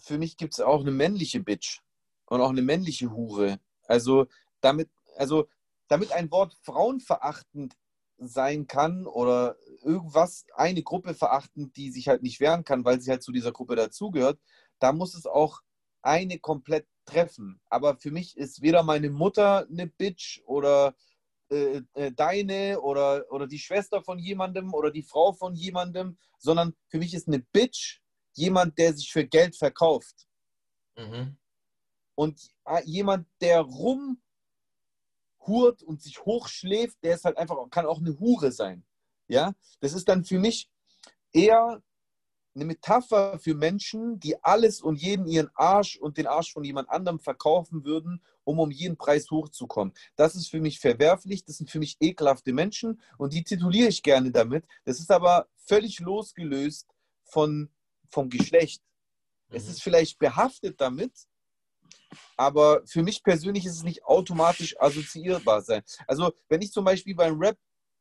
für 0.00 0.18
mich 0.18 0.36
gibt 0.36 0.52
es 0.52 0.60
auch 0.60 0.80
eine 0.80 0.90
männliche 0.90 1.40
Bitch 1.40 1.80
und 2.26 2.40
auch 2.40 2.50
eine 2.50 2.62
männliche 2.62 3.10
Hure. 3.10 3.58
Also 3.86 4.26
damit, 4.60 4.90
also 5.16 5.48
damit 5.88 6.12
ein 6.12 6.30
Wort 6.30 6.54
frauenverachtend 6.62 7.76
sein 8.18 8.66
kann 8.66 9.06
oder 9.06 9.56
irgendwas, 9.82 10.46
eine 10.54 10.82
Gruppe 10.82 11.14
verachtend, 11.14 11.76
die 11.76 11.90
sich 11.90 12.08
halt 12.08 12.22
nicht 12.22 12.40
wehren 12.40 12.64
kann, 12.64 12.84
weil 12.84 13.00
sie 13.00 13.10
halt 13.10 13.22
zu 13.22 13.32
dieser 13.32 13.52
Gruppe 13.52 13.76
dazugehört, 13.76 14.38
da 14.78 14.92
muss 14.92 15.14
es 15.14 15.26
auch 15.26 15.60
eine 16.02 16.38
komplett 16.38 16.86
treffen. 17.04 17.60
Aber 17.68 17.96
für 17.96 18.10
mich 18.10 18.36
ist 18.36 18.62
weder 18.62 18.82
meine 18.82 19.10
Mutter 19.10 19.66
eine 19.70 19.86
Bitch 19.86 20.40
oder 20.46 20.94
äh, 21.50 21.82
äh, 21.94 22.12
deine 22.12 22.80
oder, 22.80 23.24
oder 23.30 23.46
die 23.46 23.58
Schwester 23.58 24.02
von 24.02 24.18
jemandem 24.18 24.72
oder 24.72 24.90
die 24.90 25.02
Frau 25.02 25.32
von 25.32 25.54
jemandem, 25.54 26.18
sondern 26.38 26.74
für 26.88 26.98
mich 26.98 27.14
ist 27.14 27.28
eine 27.28 27.40
Bitch 27.40 28.00
jemand, 28.32 28.78
der 28.78 28.94
sich 28.94 29.10
für 29.10 29.26
Geld 29.26 29.56
verkauft. 29.56 30.26
Mhm. 30.96 31.36
Und 32.14 32.40
äh, 32.64 32.82
jemand, 32.84 33.26
der 33.40 33.60
rumhurt 35.46 35.82
und 35.82 36.02
sich 36.02 36.24
hochschläft, 36.24 36.98
der 37.02 37.14
ist 37.14 37.24
halt 37.24 37.38
einfach, 37.38 37.56
kann 37.70 37.86
auch 37.86 37.98
eine 38.00 38.18
Hure 38.18 38.52
sein. 38.52 38.84
Ja, 39.28 39.54
das 39.80 39.94
ist 39.94 40.08
dann 40.08 40.24
für 40.24 40.38
mich 40.38 40.70
eher 41.32 41.82
eine 42.54 42.64
Metapher 42.66 43.38
für 43.40 43.54
Menschen, 43.54 44.20
die 44.20 44.42
alles 44.44 44.80
und 44.80 45.00
jeden 45.00 45.26
ihren 45.26 45.50
Arsch 45.54 45.96
und 45.96 46.18
den 46.18 46.26
Arsch 46.28 46.52
von 46.52 46.62
jemand 46.62 46.88
anderem 46.88 47.18
verkaufen 47.18 47.84
würden, 47.84 48.22
um 48.44 48.60
um 48.60 48.70
jeden 48.70 48.96
Preis 48.96 49.30
hochzukommen. 49.30 49.92
Das 50.14 50.36
ist 50.36 50.48
für 50.48 50.60
mich 50.60 50.78
verwerflich, 50.78 51.44
das 51.44 51.56
sind 51.56 51.70
für 51.70 51.80
mich 51.80 51.96
ekelhafte 52.00 52.52
Menschen 52.52 53.00
und 53.18 53.32
die 53.32 53.42
tituliere 53.42 53.88
ich 53.88 54.02
gerne 54.02 54.30
damit. 54.30 54.66
Das 54.84 55.00
ist 55.00 55.10
aber 55.10 55.48
völlig 55.56 55.98
losgelöst 55.98 56.86
von, 57.24 57.70
vom 58.08 58.28
Geschlecht. 58.28 58.82
Es 59.48 59.64
Mhm. 59.64 59.70
ist 59.70 59.82
vielleicht 59.82 60.18
behaftet 60.18 60.80
damit, 60.80 61.26
aber 62.36 62.82
für 62.86 63.02
mich 63.02 63.22
persönlich 63.22 63.66
ist 63.66 63.76
es 63.76 63.82
nicht 63.82 64.04
automatisch 64.04 64.78
assoziierbar 64.80 65.62
sein. 65.62 65.82
Also, 66.06 66.32
wenn 66.48 66.62
ich 66.62 66.72
zum 66.72 66.84
Beispiel 66.84 67.14
beim 67.14 67.38
Rap 67.38 67.56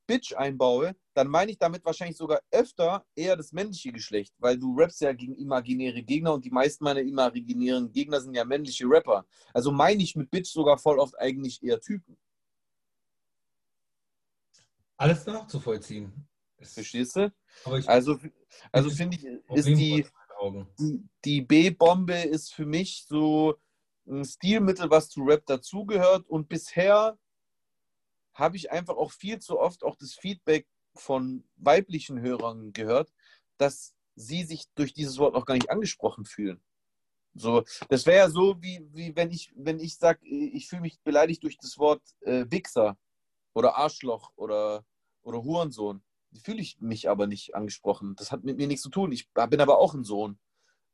Bitch 0.07 0.34
einbaue, 0.36 0.95
dann 1.14 1.28
meine 1.28 1.51
ich 1.51 1.57
damit 1.57 1.86
wahrscheinlich 1.86 2.18
sogar 2.18 2.41
öfter 2.51 3.05
eher 3.16 3.38
das 3.38 3.51
männliche 3.51 3.91
Geschlecht, 3.91 4.34
weil 4.38 4.57
du 4.57 4.76
rappst 4.78 5.01
ja 5.01 5.14
gegen 5.14 5.36
imaginäre 5.36 6.01
Gegner 6.01 6.34
und 6.34 6.43
die 6.43 6.49
meisten 6.49 6.84
meiner 6.84 7.01
imaginären 7.01 7.91
Gegner 7.91 8.20
sind 8.20 8.36
ja 8.36 8.43
männliche 8.43 8.86
Rapper. 8.86 9.26
Also 9.53 9.72
meine 9.72 10.03
ich 10.03 10.16
mit 10.16 10.30
Bitch 10.30 10.51
sogar 10.51 10.78
voll 10.78 10.99
oft 10.99 11.18
eigentlich 11.20 11.64
eher 11.64 11.80
Typen. 11.80 12.18
Alles 14.97 15.26
nachzuvollziehen. 15.26 16.28
Verstehst 16.57 17.16
du? 17.16 17.34
Ich 17.78 17.89
Also, 17.89 18.18
also 18.72 18.89
finde 18.89 19.18
ich, 19.18 19.26
ist 19.55 19.68
die, 19.68 20.05
die, 20.80 21.09
die 21.26 21.41
B-Bombe 21.41 22.14
ist 22.14 22.53
für 22.53 22.66
mich 22.66 23.05
so 23.07 23.55
ein 24.07 24.25
Stilmittel, 24.25 24.89
was 24.89 25.09
zu 25.09 25.23
Rap 25.23 25.45
dazugehört. 25.45 26.27
Und 26.27 26.49
bisher 26.49 27.17
habe 28.33 28.57
ich 28.57 28.71
einfach 28.71 28.95
auch 28.95 29.11
viel 29.11 29.39
zu 29.39 29.59
oft 29.59 29.83
auch 29.83 29.95
das 29.95 30.13
Feedback 30.13 30.67
von 30.95 31.43
weiblichen 31.55 32.19
Hörern 32.19 32.73
gehört, 32.73 33.11
dass 33.57 33.95
sie 34.15 34.43
sich 34.43 34.65
durch 34.75 34.93
dieses 34.93 35.17
Wort 35.17 35.35
auch 35.35 35.45
gar 35.45 35.55
nicht 35.55 35.69
angesprochen 35.69 36.25
fühlen. 36.25 36.61
So, 37.35 37.63
das 37.89 38.05
wäre 38.05 38.17
ja 38.17 38.29
so, 38.29 38.61
wie, 38.61 38.87
wie 38.93 39.15
wenn 39.15 39.31
ich, 39.31 39.51
wenn 39.55 39.79
ich 39.79 39.97
sage, 39.97 40.23
ich 40.25 40.67
fühle 40.67 40.83
mich 40.83 41.01
beleidigt 41.01 41.41
durch 41.43 41.57
das 41.57 41.79
Wort 41.79 42.01
äh, 42.21 42.45
Wichser 42.49 42.97
oder 43.53 43.75
Arschloch 43.75 44.31
oder, 44.35 44.85
oder 45.23 45.43
Hurensohn. 45.43 46.03
Fühle 46.43 46.61
ich 46.61 46.79
mich 46.79 47.09
aber 47.09 47.27
nicht 47.27 47.55
angesprochen. 47.55 48.15
Das 48.15 48.31
hat 48.31 48.43
mit 48.43 48.57
mir 48.57 48.67
nichts 48.67 48.83
zu 48.83 48.89
tun. 48.89 49.11
Ich 49.11 49.31
bin 49.31 49.61
aber 49.61 49.79
auch 49.79 49.93
ein 49.93 50.03
Sohn. 50.03 50.39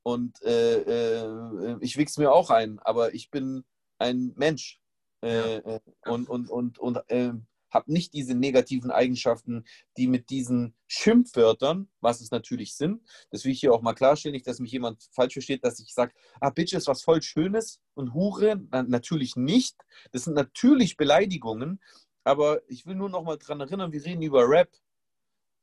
Und 0.04 0.42
äh, 0.44 0.82
äh, 0.82 1.78
ich 1.82 1.98
wichs 1.98 2.18
mir 2.18 2.32
auch 2.32 2.50
ein, 2.50 2.80
aber 2.80 3.14
ich 3.14 3.30
bin 3.30 3.64
ein 3.98 4.34
Mensch. 4.36 4.80
Äh, 5.22 5.58
äh, 5.58 5.80
und 6.06 6.30
und, 6.30 6.50
und, 6.50 6.80
und 6.80 6.98
äh, 7.10 7.34
habe 7.72 7.92
nicht 7.92 8.14
diese 8.14 8.36
negativen 8.36 8.92
Eigenschaften, 8.92 9.66
die 9.98 10.08
mit 10.08 10.30
diesen 10.30 10.76
Schimpfwörtern, 10.88 11.90
was 12.02 12.22
es 12.22 12.32
natürlich 12.32 12.76
sind, 12.76 13.02
das 13.30 13.46
will 13.46 13.52
ich 13.52 13.60
hier 13.60 13.74
auch 13.74 13.82
mal 13.82 13.94
klarstellen, 13.94 14.34
nicht, 14.34 14.48
dass 14.48 14.60
mich 14.60 14.72
jemand 14.72 15.04
falsch 15.12 15.34
versteht, 15.34 15.64
dass 15.64 15.80
ich 15.80 15.94
sage, 15.94 16.14
ah, 16.40 16.50
Bitch 16.50 16.74
ist 16.74 16.88
was 16.88 17.04
voll 17.04 17.22
Schönes 17.22 17.80
und 17.94 18.14
Hure, 18.14 18.60
na, 18.72 18.84
natürlich 18.84 19.36
nicht. 19.36 19.76
Das 20.12 20.24
sind 20.24 20.34
natürlich 20.34 20.98
Beleidigungen, 20.98 21.80
aber 22.24 22.62
ich 22.68 22.86
will 22.86 22.96
nur 22.96 23.10
noch 23.10 23.24
mal 23.24 23.38
dran 23.38 23.62
erinnern, 23.62 23.92
wir 23.92 24.04
reden 24.04 24.22
über 24.22 24.48
Rap. 24.48 24.70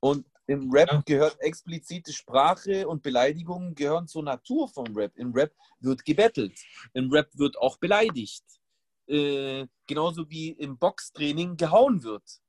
Und 0.00 0.26
im 0.46 0.70
Rap 0.70 0.90
Ja. 0.90 1.02
gehört 1.04 1.36
explizite 1.40 2.12
Sprache 2.12 2.86
und 2.86 3.02
Beleidigungen 3.02 3.74
gehören 3.74 4.06
zur 4.06 4.22
Natur 4.22 4.68
vom 4.68 4.86
Rap. 4.96 5.12
Im 5.16 5.32
Rap 5.32 5.52
wird 5.80 6.04
gebettelt. 6.04 6.58
Im 6.94 7.10
Rap 7.10 7.28
wird 7.34 7.58
auch 7.58 7.78
beleidigt. 7.78 8.44
Äh, 9.08 9.66
genauso 9.86 10.28
wie 10.30 10.50
im 10.50 10.78
Boxtraining 10.78 11.56
gehauen 11.56 12.02
wird. 12.02 12.40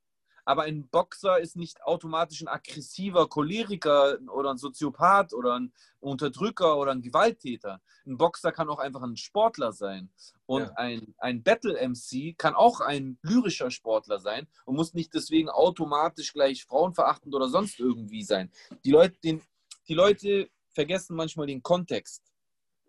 Aber 0.47 0.63
ein 0.63 0.87
Boxer 0.87 1.39
ist 1.39 1.57
nicht 1.57 1.83
automatisch 1.83 2.41
ein 2.41 2.47
aggressiver 2.47 3.27
Choleriker 3.27 4.17
oder 4.33 4.51
ein 4.51 4.57
Soziopath 4.57 5.33
oder 5.33 5.59
ein 5.59 5.73
Unterdrücker 5.99 6.77
oder 6.77 6.93
ein 6.93 7.01
Gewalttäter. 7.01 7.81
Ein 8.05 8.17
Boxer 8.17 8.53
kann 8.53 8.69
auch 8.69 8.79
einfach 8.79 9.01
ein 9.01 9.17
Sportler 9.17 9.73
sein. 9.73 10.09
Und 10.45 10.61
ja. 10.61 10.71
ein, 10.77 11.13
ein 11.17 11.43
Battle-MC 11.43 12.37
kann 12.37 12.55
auch 12.55 12.79
ein 12.79 13.19
lyrischer 13.23 13.71
Sportler 13.71 14.19
sein 14.19 14.47
und 14.63 14.77
muss 14.77 14.93
nicht 14.93 15.13
deswegen 15.13 15.49
automatisch 15.49 16.31
gleich 16.31 16.63
frauenverachtend 16.63 17.35
oder 17.35 17.49
sonst 17.49 17.77
irgendwie 17.77 18.23
sein. 18.23 18.49
Die 18.85 18.91
Leute, 18.91 19.19
den, 19.19 19.41
die 19.89 19.95
Leute 19.95 20.49
vergessen 20.73 21.17
manchmal 21.17 21.47
den 21.47 21.61
Kontext. 21.61 22.23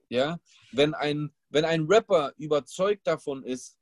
Ja, 0.09 0.39
wenn 0.71 0.95
ein, 0.95 1.35
wenn 1.49 1.65
ein 1.65 1.87
Rapper 1.87 2.33
überzeugt 2.37 3.09
davon 3.09 3.43
ist, 3.43 3.78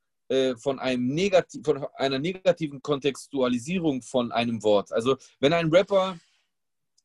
von, 0.57 0.79
einem 0.79 1.07
negativ, 1.07 1.63
von 1.65 1.87
einer 1.95 2.19
negativen 2.19 2.83
Kontextualisierung 2.83 4.03
von 4.03 4.33
einem 4.33 4.63
Wort. 4.63 4.93
Also 4.93 5.17
wenn 5.41 5.53
ein 5.53 5.71
Rapper, 5.71 6.19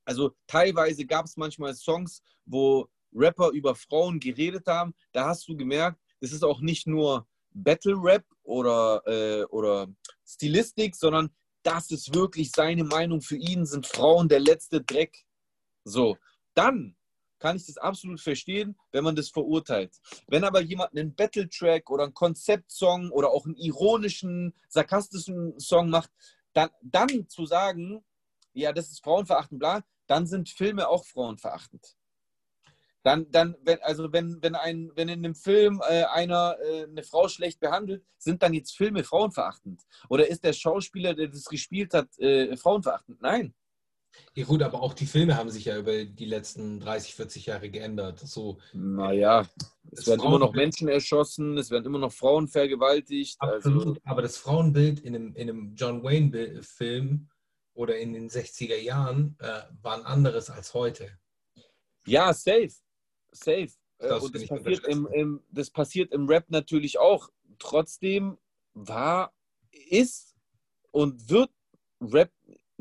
also 0.06 0.36
teilweise 0.48 1.06
gab 1.06 1.26
es 1.26 1.38
manchmal 1.38 1.76
Songs, 1.76 2.24
wo 2.46 2.88
Rapper 3.14 3.50
über 3.50 3.76
Frauen 3.76 4.20
geredet 4.20 4.68
haben, 4.68 4.94
da 5.12 5.28
hast 5.28 5.48
du 5.48 5.56
gemerkt, 5.56 6.02
es 6.20 6.32
ist 6.32 6.44
auch 6.44 6.62
nicht 6.62 6.88
nur 6.88 7.28
Battle 7.54 7.96
Rap 7.98 8.26
oder, 8.44 9.02
äh, 9.06 9.44
oder 9.46 9.88
Stilistik, 10.26 10.96
sondern 10.96 11.30
das 11.64 11.92
ist 11.92 12.14
wirklich 12.14 12.52
seine 12.52 12.84
Meinung. 12.84 13.22
Für 13.22 13.36
ihn 13.36 13.66
sind 13.66 13.86
Frauen 13.86 14.30
der 14.30 14.40
letzte 14.40 14.82
Dreck. 14.82 15.26
So, 15.84 16.18
dann 16.54 16.96
kann 17.42 17.58
ich 17.58 17.66
das 17.66 17.78
absolut 17.78 18.22
verstehen, 18.22 18.78
wenn 18.92 19.04
man 19.04 19.16
das 19.16 19.30
verurteilt. 19.30 20.00
Wenn 20.28 20.44
aber 20.44 20.62
jemand 20.62 20.92
einen 20.92 21.16
Battle-Track 21.16 21.90
oder 21.90 22.04
einen 22.04 22.14
Konzeptsong 22.14 23.10
oder 23.10 23.32
auch 23.32 23.46
einen 23.46 23.56
ironischen, 23.56 24.54
sarkastischen 24.70 25.60
Song 25.60 25.90
macht, 25.90 26.12
dann, 26.54 26.70
dann 26.82 27.28
zu 27.28 27.46
sagen, 27.46 28.06
ja, 28.54 28.72
das 28.72 28.92
ist 28.92 29.04
frauenverachtend, 29.04 29.60
bla, 29.60 29.82
dann 30.08 30.28
sind 30.28 30.50
Filme 30.50 30.88
auch 30.88 31.06
frauenverachtend. 31.06 31.96
Dann, 33.04 33.32
dann 33.32 33.56
wenn, 33.64 33.82
also 33.82 34.14
wenn, 34.14 34.38
wenn, 34.44 34.54
ein, 34.54 34.92
wenn 34.94 35.10
in 35.10 35.26
einem 35.26 35.34
Film 35.34 35.82
äh, 35.90 36.04
einer 36.04 36.58
äh, 36.62 36.84
eine 36.84 37.02
Frau 37.02 37.28
schlecht 37.28 37.60
behandelt, 37.60 38.06
sind 38.20 38.44
dann 38.44 38.54
jetzt 38.54 38.78
Filme 38.78 39.04
frauenverachtend? 39.04 39.82
Oder 40.10 40.28
ist 40.28 40.44
der 40.44 40.54
Schauspieler, 40.54 41.16
der 41.16 41.30
das 41.30 41.46
gespielt 41.46 41.96
hat, 41.96 42.20
äh, 42.20 42.56
frauenverachtend? 42.56 43.20
Nein. 43.20 43.56
Ja 44.34 44.46
gut, 44.46 44.62
aber 44.62 44.82
auch 44.82 44.94
die 44.94 45.06
Filme 45.06 45.36
haben 45.36 45.50
sich 45.50 45.66
ja 45.66 45.78
über 45.78 46.06
die 46.06 46.26
letzten 46.26 46.80
30, 46.80 47.16
40 47.16 47.46
Jahre 47.48 47.70
geändert. 47.70 48.20
So, 48.20 48.60
naja, 48.74 49.48
es 49.92 50.08
werden 50.08 50.22
immer 50.26 50.40
noch 50.40 50.54
Menschen 50.54 50.88
erschossen, 50.88 51.58
es 51.58 51.70
werden 51.70 51.86
immer 51.86 52.00
noch 52.00 52.14
Frauen 52.14 52.48
vergewaltigt. 52.48 53.36
Absolut, 53.40 53.88
also. 53.88 54.02
aber 54.06 54.22
das 54.22 54.38
Frauenbild 54.38 55.02
in 55.02 55.16
einem, 55.16 55.36
in 55.36 55.50
einem 55.50 55.76
John 55.76 56.04
Wayne-Film 56.04 57.30
oder 57.74 57.98
in 57.98 58.14
den 58.14 58.30
60er 58.30 58.78
Jahren 58.78 59.36
äh, 59.40 59.62
war 59.82 59.96
ein 59.98 60.06
anderes 60.06 60.50
als 60.50 60.74
heute. 60.74 61.10
Ja, 62.06 62.34
safe. 62.34 62.72
Safe. 63.32 63.70
Äh, 63.98 64.10
das, 64.10 64.24
Und 64.24 64.36
das 64.36 64.48
passiert 64.48 64.88
im, 64.88 65.08
im, 65.08 65.44
das 65.50 65.70
passiert 65.70 66.14
im 66.14 66.28
Rap 66.28 66.50
natürlich 66.50 67.00
auch. 67.00 67.30
Trotzdem 67.60 68.38
war, 68.74 69.34
ist 69.72 70.36
und 70.92 71.30
wird 71.30 71.52
Rap 72.02 72.32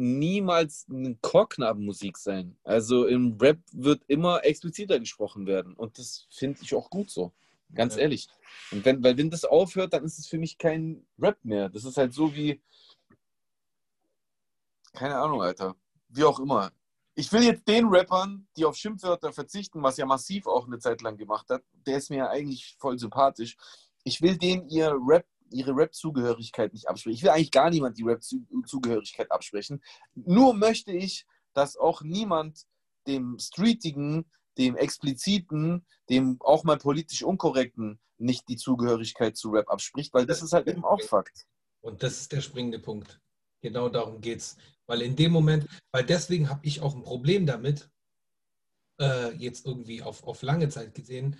niemals 0.00 0.86
eine 0.88 1.14
Chorknabenmusik 1.16 2.16
sein. 2.16 2.56
Also 2.64 3.06
im 3.06 3.36
Rap 3.40 3.58
wird 3.72 4.02
immer 4.06 4.44
expliziter 4.44 4.98
gesprochen 4.98 5.46
werden. 5.46 5.74
Und 5.74 5.98
das 5.98 6.26
finde 6.30 6.58
ich 6.62 6.74
auch 6.74 6.90
gut 6.90 7.10
so. 7.10 7.32
Ganz 7.74 7.94
ja. 7.94 8.02
ehrlich. 8.02 8.28
Und 8.72 8.84
wenn, 8.84 9.04
weil 9.04 9.16
wenn 9.16 9.30
das 9.30 9.44
aufhört, 9.44 9.92
dann 9.92 10.04
ist 10.04 10.18
es 10.18 10.26
für 10.26 10.38
mich 10.38 10.58
kein 10.58 11.06
Rap 11.18 11.38
mehr. 11.44 11.68
Das 11.68 11.84
ist 11.84 11.96
halt 11.96 12.12
so 12.12 12.34
wie. 12.34 12.60
Keine 14.92 15.18
Ahnung, 15.18 15.42
Alter. 15.42 15.76
Wie 16.08 16.24
auch 16.24 16.40
immer. 16.40 16.72
Ich 17.14 17.30
will 17.32 17.42
jetzt 17.42 17.68
den 17.68 17.86
Rappern, 17.86 18.48
die 18.56 18.64
auf 18.64 18.76
Schimpfwörter 18.76 19.32
verzichten, 19.32 19.82
was 19.82 19.98
ja 19.98 20.06
massiv 20.06 20.46
auch 20.46 20.66
eine 20.66 20.78
Zeit 20.78 21.02
lang 21.02 21.16
gemacht 21.16 21.50
hat, 21.50 21.62
der 21.86 21.98
ist 21.98 22.08
mir 22.10 22.16
ja 22.16 22.28
eigentlich 22.28 22.76
voll 22.78 22.98
sympathisch. 22.98 23.56
Ich 24.04 24.22
will 24.22 24.38
denen 24.38 24.68
ihr 24.68 24.96
Rap 25.06 25.26
ihre 25.52 25.74
Rap-Zugehörigkeit 25.74 26.72
nicht 26.72 26.88
absprechen. 26.88 27.16
Ich 27.16 27.22
will 27.22 27.30
eigentlich 27.30 27.50
gar 27.50 27.70
niemand 27.70 27.98
die 27.98 28.04
Rap-Zugehörigkeit 28.04 29.30
absprechen. 29.30 29.82
Nur 30.14 30.54
möchte 30.54 30.92
ich, 30.92 31.26
dass 31.52 31.76
auch 31.76 32.02
niemand 32.02 32.66
dem 33.06 33.38
Streetigen, 33.38 34.30
dem 34.58 34.76
Expliziten, 34.76 35.86
dem 36.08 36.36
auch 36.40 36.64
mal 36.64 36.78
politisch 36.78 37.22
Unkorrekten 37.22 37.98
nicht 38.18 38.48
die 38.48 38.56
Zugehörigkeit 38.56 39.36
zu 39.36 39.50
Rap 39.50 39.68
abspricht, 39.68 40.12
weil 40.12 40.26
das 40.26 40.42
ist 40.42 40.52
halt 40.52 40.66
eben 40.68 40.84
auch 40.84 41.00
Fakt. 41.02 41.46
Und 41.80 42.02
das 42.02 42.20
ist 42.20 42.32
der 42.32 42.42
springende 42.42 42.78
Punkt. 42.78 43.20
Genau 43.62 43.88
darum 43.88 44.20
geht 44.20 44.38
es. 44.38 44.56
Weil 44.86 45.02
in 45.02 45.16
dem 45.16 45.32
Moment, 45.32 45.66
weil 45.92 46.04
deswegen 46.04 46.48
habe 46.50 46.66
ich 46.66 46.80
auch 46.80 46.94
ein 46.94 47.02
Problem 47.02 47.46
damit, 47.46 47.90
äh, 49.00 49.34
jetzt 49.36 49.66
irgendwie 49.66 50.02
auf, 50.02 50.24
auf 50.24 50.42
lange 50.42 50.68
Zeit 50.68 50.94
gesehen, 50.94 51.36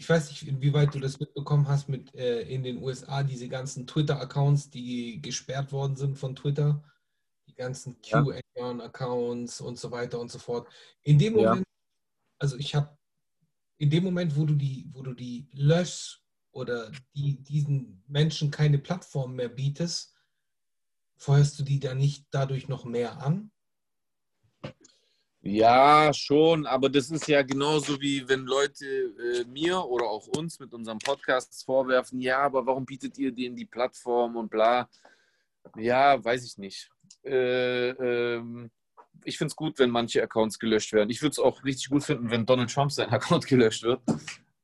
ich 0.00 0.08
weiß 0.08 0.30
nicht, 0.30 0.48
inwieweit 0.48 0.94
du 0.94 0.98
das 0.98 1.20
mitbekommen 1.20 1.68
hast 1.68 1.90
mit 1.90 2.14
äh, 2.14 2.40
in 2.40 2.62
den 2.62 2.82
USA, 2.82 3.22
diese 3.22 3.50
ganzen 3.50 3.86
Twitter-Accounts, 3.86 4.70
die 4.70 5.20
gesperrt 5.20 5.72
worden 5.72 5.94
sind 5.94 6.16
von 6.16 6.34
Twitter, 6.34 6.82
die 7.46 7.54
ganzen 7.54 8.00
QAnon-Accounts 8.00 9.60
und 9.60 9.78
so 9.78 9.90
weiter 9.90 10.18
und 10.18 10.30
so 10.30 10.38
fort. 10.38 10.66
In 11.02 11.18
dem 11.18 11.34
Moment, 11.34 11.66
ja. 11.66 11.74
also 12.38 12.56
ich 12.56 12.74
habe, 12.74 12.96
in 13.76 13.90
dem 13.90 14.04
Moment, 14.04 14.34
wo 14.36 14.46
du 14.46 14.54
die, 14.54 14.88
wo 14.90 15.02
du 15.02 15.12
die 15.12 15.46
löschst 15.52 16.24
oder 16.52 16.90
die, 17.14 17.36
diesen 17.42 18.02
Menschen 18.06 18.50
keine 18.50 18.78
Plattform 18.78 19.36
mehr 19.36 19.50
bietest, 19.50 20.14
feuerst 21.18 21.58
du 21.58 21.62
die 21.62 21.78
dann 21.78 21.98
nicht 21.98 22.26
dadurch 22.30 22.68
noch 22.68 22.86
mehr 22.86 23.20
an? 23.20 23.50
Ja, 25.42 26.12
schon, 26.12 26.66
aber 26.66 26.90
das 26.90 27.10
ist 27.10 27.26
ja 27.26 27.40
genauso 27.40 27.98
wie 27.98 28.28
wenn 28.28 28.44
Leute 28.44 28.84
äh, 28.84 29.44
mir 29.44 29.82
oder 29.82 30.04
auch 30.04 30.26
uns 30.26 30.60
mit 30.60 30.74
unserem 30.74 30.98
Podcast 30.98 31.64
vorwerfen, 31.64 32.20
ja, 32.20 32.40
aber 32.40 32.66
warum 32.66 32.84
bietet 32.84 33.16
ihr 33.16 33.32
denen 33.32 33.56
die 33.56 33.64
Plattform 33.64 34.36
und 34.36 34.50
bla. 34.50 34.86
Ja, 35.76 36.22
weiß 36.22 36.44
ich 36.44 36.58
nicht. 36.58 36.90
Äh, 37.24 37.88
ähm, 37.88 38.70
ich 39.24 39.38
finde 39.38 39.52
es 39.52 39.56
gut, 39.56 39.78
wenn 39.78 39.90
manche 39.90 40.22
Accounts 40.22 40.58
gelöscht 40.58 40.92
werden. 40.92 41.08
Ich 41.08 41.22
würde 41.22 41.32
es 41.32 41.38
auch 41.38 41.64
richtig 41.64 41.88
gut 41.88 42.04
finden, 42.04 42.30
wenn 42.30 42.44
Donald 42.44 42.70
Trump 42.70 42.92
sein 42.92 43.08
Account 43.10 43.46
gelöscht 43.46 43.82
wird. 43.82 44.02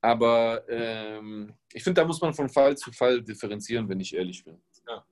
Aber 0.02 0.62
ähm, 0.68 1.54
ich 1.72 1.84
finde, 1.84 2.02
da 2.02 2.06
muss 2.06 2.20
man 2.20 2.34
von 2.34 2.50
Fall 2.50 2.76
zu 2.76 2.92
Fall 2.92 3.22
differenzieren, 3.22 3.88
wenn 3.88 4.00
ich 4.00 4.14
ehrlich 4.14 4.44
bin. 4.44 4.62
Ja. 4.86 5.06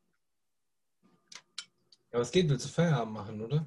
Ja, 2.12 2.18
was 2.18 2.30
geht? 2.30 2.50
Willst 2.50 2.66
du 2.66 2.68
Feierabend 2.68 3.14
machen, 3.14 3.40
oder? 3.40 3.66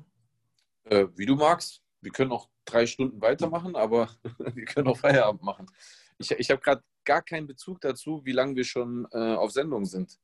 Äh, 0.86 1.08
wie 1.16 1.26
du 1.26 1.36
magst 1.36 1.84
wir 2.02 2.12
können 2.12 2.32
auch 2.32 2.50
drei 2.66 2.86
Stunden 2.86 3.22
weitermachen, 3.22 3.76
aber 3.76 4.10
wir 4.54 4.66
können 4.66 4.88
auch 4.88 4.98
Feierabend 4.98 5.44
machen. 5.44 5.68
Ich, 6.18 6.32
ich 6.32 6.50
habe 6.50 6.62
gerade 6.62 6.84
gar 7.06 7.22
keinen 7.22 7.48
Bezug 7.48 7.82
dazu, 7.82 8.22
wie 8.26 8.32
lange 8.32 8.56
wir 8.56 8.66
schon 8.66 9.08
äh, 9.12 9.36
auf 9.36 9.52
Sendung 9.52 9.86
sind. 9.86 10.20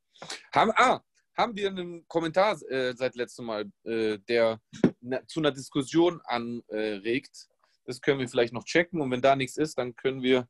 Haben, 0.53 0.71
ah, 0.75 1.01
haben 1.35 1.55
wir 1.55 1.69
einen 1.69 2.07
Kommentar 2.07 2.61
äh, 2.69 2.93
seit 2.95 3.15
letztem 3.15 3.45
Mal, 3.45 3.71
äh, 3.83 4.19
der 4.19 4.59
na, 5.01 5.25
zu 5.27 5.39
einer 5.39 5.51
Diskussion 5.51 6.21
anregt? 6.25 7.47
das 7.85 8.01
können 8.01 8.19
wir 8.19 8.27
vielleicht 8.27 8.53
noch 8.53 8.65
checken 8.65 9.01
und 9.01 9.11
wenn 9.11 9.21
da 9.21 9.35
nichts 9.35 9.57
ist, 9.57 9.77
dann 9.77 9.95
können 9.95 10.21
wir 10.21 10.47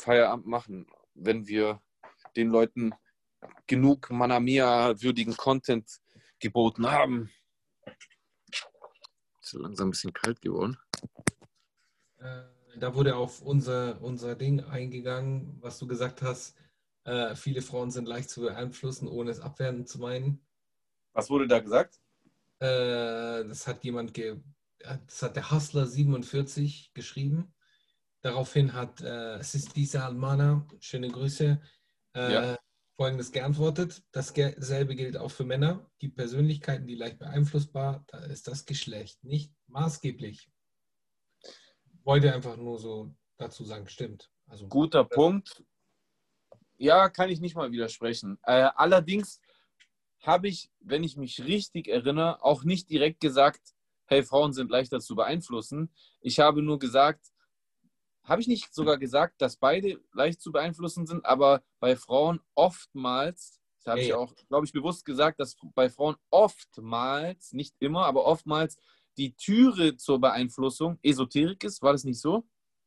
Feierabend 0.00 0.46
machen, 0.46 0.86
wenn 1.14 1.46
wir 1.46 1.80
den 2.36 2.48
Leuten 2.48 2.92
genug 3.66 4.10
Manamia 4.10 5.00
würdigen 5.00 5.36
Content 5.36 6.00
geboten 6.40 6.90
haben. 6.90 7.30
Ist 9.44 9.52
langsam 9.52 9.88
ein 9.88 9.90
bisschen 9.90 10.14
kalt 10.14 10.40
geworden. 10.40 10.78
Äh, 12.16 12.44
da 12.78 12.94
wurde 12.94 13.14
auf 13.14 13.42
unser, 13.42 14.00
unser 14.00 14.36
Ding 14.36 14.64
eingegangen, 14.64 15.58
was 15.60 15.78
du 15.78 15.86
gesagt 15.86 16.22
hast. 16.22 16.56
Äh, 17.04 17.34
viele 17.36 17.60
Frauen 17.60 17.90
sind 17.90 18.08
leicht 18.08 18.30
zu 18.30 18.40
beeinflussen, 18.40 19.06
ohne 19.06 19.30
es 19.30 19.40
abwertend 19.40 19.86
zu 19.86 19.98
meinen. 19.98 20.40
Was 21.12 21.28
wurde 21.28 21.46
da 21.46 21.60
gesagt? 21.60 22.00
Äh, 22.58 23.44
das 23.44 23.66
hat 23.66 23.84
jemand, 23.84 24.14
ge 24.14 24.40
das 24.78 25.22
hat 25.22 25.36
der 25.36 25.50
Hustler 25.50 25.86
47 25.86 26.92
geschrieben. 26.94 27.52
Daraufhin 28.22 28.72
hat 28.72 29.02
äh, 29.02 29.42
Sisti 29.42 29.84
Salmana, 29.84 30.66
schöne 30.80 31.08
Grüße, 31.08 31.60
äh, 32.14 32.32
ja. 32.32 32.58
Folgendes 32.96 33.32
geantwortet. 33.32 34.02
Dasselbe 34.12 34.94
gilt 34.94 35.16
auch 35.16 35.30
für 35.30 35.44
Männer. 35.44 35.90
Die 36.00 36.08
Persönlichkeiten, 36.08 36.86
die 36.86 36.94
leicht 36.94 37.18
beeinflussbar, 37.18 38.04
da 38.08 38.18
ist 38.18 38.46
das 38.46 38.64
Geschlecht 38.66 39.22
nicht 39.24 39.52
maßgeblich. 39.66 40.50
Wollte 42.04 42.32
einfach 42.32 42.56
nur 42.56 42.78
so 42.78 43.14
dazu 43.36 43.64
sagen, 43.64 43.88
stimmt. 43.88 44.30
Also, 44.46 44.68
Guter 44.68 45.00
äh, 45.00 45.04
Punkt. 45.06 45.64
Ja, 46.76 47.08
kann 47.08 47.30
ich 47.30 47.40
nicht 47.40 47.56
mal 47.56 47.72
widersprechen. 47.72 48.38
Äh, 48.42 48.70
allerdings 48.76 49.40
habe 50.20 50.48
ich, 50.48 50.70
wenn 50.80 51.04
ich 51.04 51.16
mich 51.16 51.44
richtig 51.44 51.88
erinnere, 51.88 52.42
auch 52.44 52.64
nicht 52.64 52.90
direkt 52.90 53.20
gesagt, 53.20 53.74
hey, 54.06 54.22
Frauen 54.22 54.52
sind 54.52 54.70
leichter 54.70 55.00
zu 55.00 55.14
beeinflussen. 55.14 55.92
Ich 56.20 56.40
habe 56.40 56.62
nur 56.62 56.78
gesagt, 56.78 57.26
habe 58.24 58.40
ich 58.40 58.48
nicht 58.48 58.74
sogar 58.74 58.98
gesagt, 58.98 59.40
dass 59.40 59.56
beide 59.56 60.00
leicht 60.12 60.40
zu 60.40 60.50
beeinflussen 60.50 61.06
sind, 61.06 61.24
aber 61.24 61.62
bei 61.80 61.96
Frauen 61.96 62.40
oftmals 62.54 63.60
Das 63.78 63.92
habe 63.92 64.00
Ja, 64.00 64.06
ich 64.06 64.14
auch, 64.14 64.34
glaube 64.48 64.66
ich, 64.66 64.72
bewusst 64.72 65.04
gesagt, 65.04 65.40
dass 65.40 65.56
bei 65.74 65.90
Frauen 65.90 66.16
oftmals, 66.30 67.52
nicht 67.52 67.74
immer, 67.80 68.06
aber 68.06 68.24
oftmals 68.24 68.78
die 69.18 69.34
Türe 69.36 69.96
zur 69.96 70.20
Beeinflussung 70.20 70.98
Esoterik 71.02 71.62
ist. 71.64 71.82
War 71.82 71.92
das 71.92 72.04
nicht 72.04 72.20
so? 72.20 72.44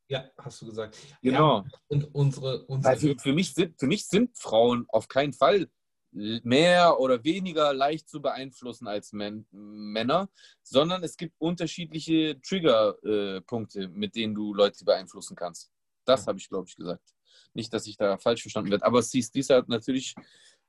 Ja, 0.09 0.29
hast 0.37 0.61
du 0.61 0.65
gesagt. 0.67 0.97
Genau. 1.21 1.59
Ja, 1.59 1.65
und 1.87 2.15
unsere, 2.15 2.65
Weil 2.67 2.67
unsere 2.67 2.97
für, 2.97 3.19
für, 3.19 3.33
mich 3.33 3.53
sind, 3.53 3.79
für 3.79 3.87
mich 3.87 4.07
sind 4.07 4.37
Frauen 4.37 4.85
auf 4.89 5.07
keinen 5.07 5.33
Fall 5.33 5.69
mehr 6.11 6.99
oder 6.99 7.23
weniger 7.23 7.73
leicht 7.73 8.09
zu 8.09 8.21
beeinflussen 8.21 8.87
als 8.87 9.13
Män 9.13 9.45
Männer, 9.51 10.29
sondern 10.63 11.03
es 11.03 11.17
gibt 11.17 11.35
unterschiedliche 11.37 12.39
Triggerpunkte, 12.41 13.87
mit 13.89 14.15
denen 14.15 14.33
du 14.33 14.53
Leute 14.53 14.83
beeinflussen 14.85 15.35
kannst. 15.35 15.71
Das 16.05 16.25
habe 16.27 16.39
ich, 16.39 16.49
glaube 16.49 16.67
ich, 16.67 16.75
gesagt. 16.75 17.13
Nicht, 17.53 17.73
dass 17.73 17.87
ich 17.87 17.97
da 17.97 18.17
falsch 18.17 18.41
verstanden 18.41 18.71
werde. 18.71 18.85
Aber 18.85 19.01
Sis 19.01 19.31
Disa 19.31 19.55
hat 19.57 19.67
natürlich, 19.67 20.15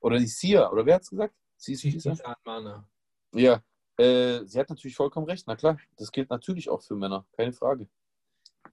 oder 0.01 0.19
die 0.19 0.27
Sia, 0.27 0.71
oder 0.71 0.85
wer 0.85 0.97
hat 0.97 1.03
es 1.03 1.11
gesagt? 1.11 1.35
Sis 1.57 1.83
Disa? 1.83 2.17
Mana. 2.45 2.89
Ja, 3.33 3.63
äh, 3.97 4.45
sie 4.45 4.59
hat 4.59 4.71
natürlich 4.71 4.97
vollkommen 4.97 5.27
recht. 5.27 5.47
Na 5.47 5.57
klar, 5.57 5.79
das 5.97 6.11
gilt 6.11 6.31
natürlich 6.31 6.69
auch 6.69 6.83
für 6.83 6.95
Männer, 6.97 7.27
keine 7.37 7.53
Frage. 7.53 7.89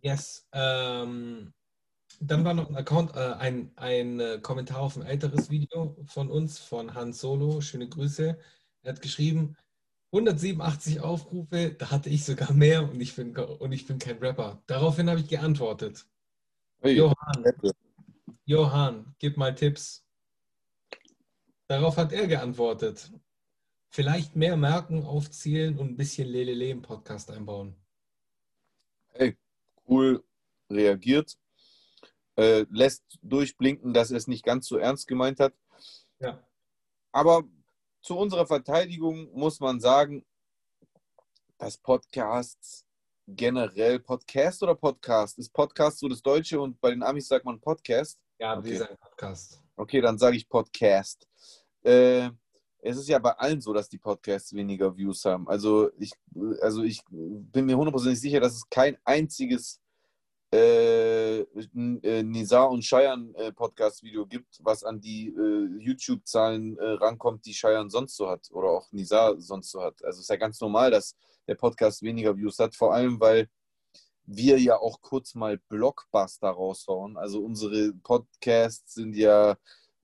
Yes. 0.01 0.45
Ähm, 0.51 1.53
dann 2.21 2.45
war 2.45 2.53
noch 2.53 2.69
ein 2.69 2.75
Account, 2.75 3.15
äh, 3.15 3.33
ein, 3.33 3.71
ein 3.75 4.19
äh, 4.19 4.39
Kommentar 4.41 4.81
auf 4.81 4.97
ein 4.97 5.03
älteres 5.03 5.49
Video 5.49 5.95
von 6.05 6.29
uns, 6.29 6.59
von 6.59 6.93
Han 6.93 7.13
Solo. 7.13 7.61
Schöne 7.61 7.87
Grüße. 7.87 8.37
Er 8.83 8.91
hat 8.91 9.01
geschrieben, 9.01 9.55
187 10.11 11.01
Aufrufe, 11.01 11.75
da 11.77 11.91
hatte 11.91 12.09
ich 12.09 12.23
sogar 12.23 12.53
mehr 12.53 12.89
und 12.89 13.01
ich 13.01 13.15
bin, 13.15 13.35
und 13.35 13.71
ich 13.71 13.85
bin 13.85 13.99
kein 13.99 14.17
Rapper. 14.19 14.61
Daraufhin 14.67 15.09
habe 15.09 15.19
ich 15.19 15.27
geantwortet. 15.27 16.05
Hey, 16.79 16.95
Johann. 16.95 17.43
Johann, 18.45 19.15
gib 19.19 19.37
mal 19.37 19.55
Tipps. 19.55 20.05
Darauf 21.67 21.97
hat 21.97 22.13
er 22.13 22.27
geantwortet. 22.27 23.11
Vielleicht 23.89 24.35
mehr 24.35 24.55
Marken 24.55 25.03
aufzielen 25.03 25.77
und 25.77 25.89
ein 25.89 25.97
bisschen 25.97 26.27
Lelele 26.27 26.69
im 26.69 26.81
Podcast 26.81 27.31
einbauen. 27.31 27.75
hey, 29.13 29.35
cool 29.87 30.23
reagiert, 30.69 31.37
äh, 32.37 32.65
lässt 32.69 33.03
durchblinken, 33.21 33.93
dass 33.93 34.11
er 34.11 34.17
es 34.17 34.27
nicht 34.27 34.43
ganz 34.43 34.67
so 34.67 34.77
ernst 34.77 35.07
gemeint 35.07 35.39
hat. 35.39 35.53
Ja. 36.19 36.43
Aber 37.11 37.43
zu 38.01 38.17
unserer 38.17 38.45
Verteidigung 38.45 39.31
muss 39.33 39.59
man 39.59 39.79
sagen, 39.79 40.25
dass 41.57 41.77
Podcasts 41.77 42.85
generell 43.27 43.99
Podcast 43.99 44.61
oder 44.63 44.75
Podcast? 44.75 45.39
Ist 45.39 45.51
Podcast 45.53 45.99
so 45.99 46.07
das 46.07 46.21
Deutsche 46.21 46.59
und 46.59 46.79
bei 46.79 46.91
den 46.91 47.03
Amis 47.03 47.27
sagt 47.27 47.45
man 47.45 47.59
Podcast? 47.59 48.19
Ja, 48.37 48.57
Okay. 48.57 48.69
dieser 48.69 48.87
Podcast. 48.97 49.61
Okay, 49.77 50.01
dann 50.01 50.17
sage 50.17 50.37
ich 50.37 50.47
Podcast. 50.47 51.27
Äh, 51.83 52.29
es 52.79 52.97
ist 52.97 53.09
ja 53.09 53.17
bei 53.17 53.31
allen 53.31 53.61
so, 53.61 53.73
dass 53.73 53.89
die 53.89 53.97
Podcasts 53.97 54.53
weniger 54.53 54.95
Views 54.95 55.25
haben. 55.25 55.47
Also 55.47 55.89
ich, 55.97 56.11
also 56.61 56.83
ich 56.83 57.01
bin 57.09 57.65
mir 57.65 57.75
hundertprozentig 57.77 58.21
sicher, 58.21 58.39
dass 58.39 58.53
es 58.53 58.69
kein 58.69 58.97
einziges 59.03 59.81
Nizar 61.73 62.69
und 62.69 62.83
Cheyenne 62.83 63.35
äh, 63.35 63.51
Podcast-Video 63.51 64.25
gibt, 64.25 64.59
was 64.63 64.83
an 64.83 64.99
die 64.99 65.29
äh, 65.29 65.67
YouTube-Zahlen 65.79 66.77
äh, 66.77 66.91
rankommt, 66.91 67.45
die 67.45 67.53
Cheyenne 67.53 67.89
sonst 67.89 68.15
so 68.15 68.29
hat 68.29 68.49
oder 68.51 68.69
auch 68.69 68.91
Nizar 68.91 69.39
sonst 69.39 69.71
so 69.71 69.81
hat. 69.81 70.03
Also 70.03 70.17
es 70.17 70.25
ist 70.25 70.29
ja 70.29 70.35
ganz 70.35 70.59
normal, 70.61 70.91
dass 70.91 71.15
der 71.47 71.55
Podcast 71.55 72.01
weniger 72.01 72.37
Views 72.37 72.59
hat, 72.59 72.75
vor 72.75 72.93
allem 72.93 73.19
weil 73.19 73.49
wir 74.25 74.59
ja 74.59 74.77
auch 74.77 75.01
kurz 75.01 75.35
mal 75.35 75.57
Blockbuster 75.69 76.49
raushauen. 76.49 77.17
Also 77.17 77.43
unsere 77.43 77.93
Podcasts 77.93 78.95
sind 78.95 79.15
ja 79.15 79.57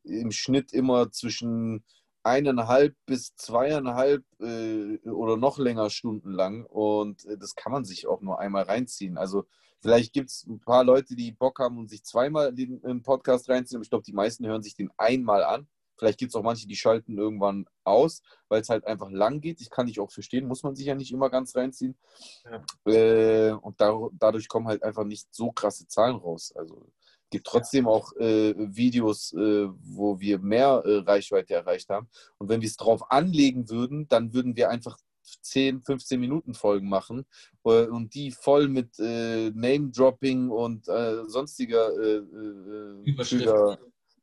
im 0.03 0.32
Schnitt 0.32 0.73
immer 0.73 1.11
zwischen 1.11 1.84
eineinhalb 2.23 2.95
bis 3.06 3.36
zweieinhalb 3.36 4.23
äh, 4.40 4.98
oder 5.10 5.38
noch 5.38 5.57
länger 5.57 5.90
Stunden 5.90 6.32
lang 6.32 6.65
und 6.65 7.26
äh, 7.26 7.38
das 7.38 7.56
kann 7.56 7.72
man 7.72 7.84
sich 7.84 8.06
auch 8.07 8.22
nur 8.22 8.40
einmal 8.40 8.64
reinziehen. 8.64 9.18
Also 9.18 9.45
vielleicht 9.82 10.14
gibt 10.14 10.30
es 10.30 10.45
ein 10.48 10.60
paar 10.60 10.84
Leute, 10.84 11.16
die 11.16 11.32
Bock 11.32 11.60
haben 11.60 11.78
und 11.78 11.90
sich 11.90 12.03
zweimal 12.03 12.53
den, 12.53 12.82
den 12.82 13.02
Podcast 13.02 13.49
reinziehen, 13.49 13.78
aber 13.78 13.84
ich 13.84 13.90
glaube, 13.90 14.06
die 14.06 14.14
meisten 14.14 14.45
hören 14.45 14.64
sich 14.64 14.76
den 14.76 14.91
einmal 14.98 15.44
an. 15.44 15.68
Vielleicht 15.98 16.18
gibt 16.18 16.30
es 16.32 16.36
auch 16.36 16.41
manche, 16.41 16.68
die 16.68 16.76
schalten 16.76 17.16
irgendwann 17.16 17.68
aus, 17.84 18.24
weil 18.49 18.62
es 18.62 18.70
halt 18.70 18.86
einfach 18.88 19.12
lang 19.12 19.40
geht. 19.40 19.62
Ich 19.62 19.70
kann 19.70 19.86
dich 19.86 19.99
auch 19.99 20.12
verstehen, 20.12 20.48
muss 20.48 20.64
man 20.64 20.76
sich 20.76 20.88
ja 20.88 20.95
nicht 20.95 21.12
immer 21.12 21.30
ganz 21.30 21.56
reinziehen. 21.56 21.95
Äh, 22.86 23.52
und 23.52 23.80
da, 23.80 23.95
dadurch 24.14 24.48
kommen 24.48 24.68
halt 24.68 24.82
einfach 24.82 25.03
nicht 25.03 25.28
so 25.32 25.52
krasse 25.52 25.88
Zahlen 25.88 26.16
raus. 26.16 26.53
Also 26.56 26.88
es 27.26 27.30
gibt 27.30 27.45
trotzdem 27.45 27.88
auch 27.88 28.14
äh, 28.14 28.56
Videos, 28.58 29.32
äh, 29.34 29.68
wo 29.84 30.20
wir 30.20 30.40
mehr 30.40 30.82
äh, 30.84 30.98
Reichweite 31.08 31.53
erreicht 31.53 31.90
haben. 31.90 32.10
Und 32.40 32.49
wenn 32.49 32.62
wir 32.62 32.68
es 32.68 32.78
drauf 32.78 33.12
anlegen 33.12 33.70
würden, 33.70 34.08
dann 34.08 34.34
würden 34.34 34.56
wir 34.56 34.72
einfach 34.72 34.98
10, 35.41 35.82
15 35.82 36.20
Minuten 36.20 36.53
Folgen 36.53 36.90
machen 36.90 37.26
äh, 37.66 37.86
und 37.86 38.14
die 38.14 38.32
voll 38.32 38.68
mit 38.68 38.99
äh, 38.99 39.49
Name-Dropping 39.52 40.49
und 40.49 40.88
äh, 40.88 41.24
sonstiger 41.28 41.90
äh, 41.99 42.18
äh. 42.18 43.16
Trigger- 43.24 43.80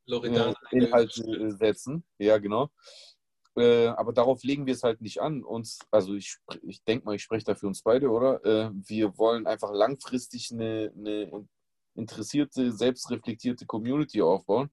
Loredana. 0.08 0.54
äh, 0.72 0.76
Inhalte 0.78 1.22
äh, 1.22 1.50
setzen. 1.50 2.04
Ja, 2.18 2.38
genau. 2.38 2.70
Äh, 3.56 3.88
aber 3.88 4.12
darauf 4.12 4.42
legen 4.42 4.66
wir 4.66 4.74
es 4.74 4.82
halt 4.82 5.00
nicht 5.00 5.20
an. 5.20 5.44
Uns, 5.44 5.80
also 5.90 6.14
ich, 6.14 6.38
ich 6.62 6.82
denke 6.84 7.04
mal, 7.04 7.14
ich 7.16 7.22
spreche 7.22 7.44
da 7.44 7.54
für 7.54 7.66
uns 7.66 7.82
beide, 7.82 8.08
oder? 8.08 8.44
Äh, 8.44 8.70
wir 8.72 9.16
wollen 9.18 9.46
einfach 9.46 9.72
langfristig 9.72 10.50
eine, 10.52 10.92
eine 10.96 11.46
interessierte, 11.94 12.72
selbstreflektierte 12.72 13.66
Community 13.66 14.22
aufbauen, 14.22 14.68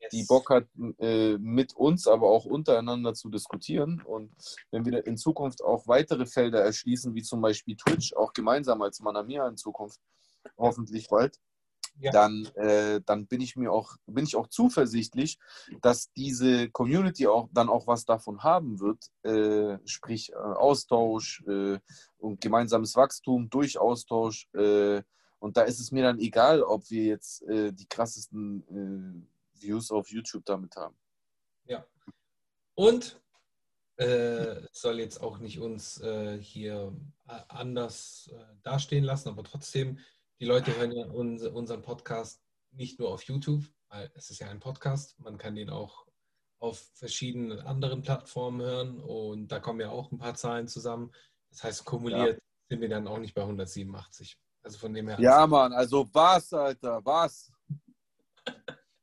Yes. 0.00 0.10
die 0.12 0.24
Bock 0.24 0.50
hat, 0.50 0.66
äh, 0.98 1.36
mit 1.38 1.74
uns, 1.74 2.06
aber 2.06 2.28
auch 2.30 2.44
untereinander 2.44 3.14
zu 3.14 3.28
diskutieren. 3.30 4.00
Und 4.04 4.30
wenn 4.70 4.84
wir 4.84 5.04
in 5.06 5.16
Zukunft 5.16 5.62
auch 5.62 5.88
weitere 5.88 6.24
Felder 6.26 6.60
erschließen, 6.62 7.14
wie 7.14 7.22
zum 7.22 7.40
Beispiel 7.40 7.76
Twitch, 7.76 8.12
auch 8.14 8.32
gemeinsam 8.32 8.80
als 8.82 9.00
Manamia 9.00 9.48
in 9.48 9.56
Zukunft, 9.56 9.98
hoffentlich 10.56 11.08
bald, 11.08 11.40
Ja. 12.00 12.12
dann, 12.12 12.44
äh, 12.54 13.00
dann 13.06 13.26
bin 13.26 13.40
ich 13.40 13.56
mir 13.56 13.72
auch, 13.72 13.96
bin 14.06 14.22
ich 14.22 14.36
auch 14.36 14.46
zuversichtlich, 14.46 15.36
dass 15.82 16.12
diese 16.12 16.70
Community 16.70 17.26
auch 17.26 17.48
dann 17.52 17.68
auch 17.68 17.88
was 17.88 18.04
davon 18.04 18.44
haben 18.44 18.78
wird, 18.78 19.10
äh, 19.24 19.78
sprich 19.84 20.30
äh, 20.30 20.36
Austausch 20.36 21.42
äh, 21.48 21.80
und 22.18 22.40
gemeinsames 22.40 22.94
Wachstum 22.94 23.50
durch 23.50 23.78
Austausch. 23.80 24.48
Äh, 24.54 25.02
und 25.40 25.56
da 25.56 25.62
ist 25.62 25.80
es 25.80 25.90
mir 25.90 26.04
dann 26.04 26.20
egal, 26.20 26.62
ob 26.62 26.88
wir 26.88 27.02
jetzt 27.04 27.42
äh, 27.48 27.72
die 27.72 27.86
krassesten 27.86 29.26
Views 29.60 29.90
auf 29.90 30.10
YouTube 30.10 30.44
damit 30.44 30.76
haben. 30.76 30.96
Und 32.74 33.20
äh, 33.96 34.62
soll 34.70 35.00
jetzt 35.00 35.20
auch 35.20 35.38
nicht 35.38 35.58
uns 35.58 36.00
äh, 36.00 36.38
hier 36.40 36.94
äh, 37.26 37.40
anders 37.48 38.30
äh, 38.32 38.44
dastehen 38.62 39.02
lassen, 39.02 39.28
aber 39.28 39.42
trotzdem, 39.42 39.98
die 40.38 40.44
Leute 40.44 40.76
hören 40.76 40.92
ja 40.92 41.06
uns, 41.06 41.42
unseren 41.42 41.82
Podcast 41.82 42.40
nicht 42.70 43.00
nur 43.00 43.10
auf 43.10 43.24
YouTube, 43.24 43.64
weil 43.88 44.10
es 44.14 44.30
ist 44.30 44.38
ja 44.38 44.48
ein 44.48 44.60
Podcast, 44.60 45.18
man 45.18 45.38
kann 45.38 45.56
den 45.56 45.70
auch 45.70 46.06
auf 46.60 46.78
verschiedenen 46.94 47.58
anderen 47.58 48.02
Plattformen 48.02 48.60
hören 48.60 49.00
und 49.00 49.48
da 49.48 49.58
kommen 49.58 49.80
ja 49.80 49.90
auch 49.90 50.12
ein 50.12 50.18
paar 50.18 50.34
Zahlen 50.34 50.68
zusammen. 50.68 51.10
Das 51.50 51.64
heißt, 51.64 51.84
kumuliert 51.84 52.40
sind 52.68 52.80
wir 52.80 52.88
dann 52.88 53.08
auch 53.08 53.18
nicht 53.18 53.34
bei 53.34 53.42
187. 53.42 54.38
Also 54.62 54.78
von 54.78 54.94
dem 54.94 55.08
her. 55.08 55.18
Ja, 55.20 55.46
Mann, 55.46 55.72
also 55.72 56.08
was, 56.12 56.52
Alter, 56.52 57.04
was? 57.04 57.50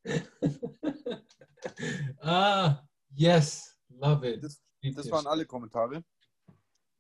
ah, 2.22 2.80
yes, 3.14 3.78
love 3.90 4.28
it. 4.28 4.44
Das, 4.44 4.62
das 4.82 5.12
waren 5.12 5.28
alle 5.28 5.46
Kommentare. 5.46 6.04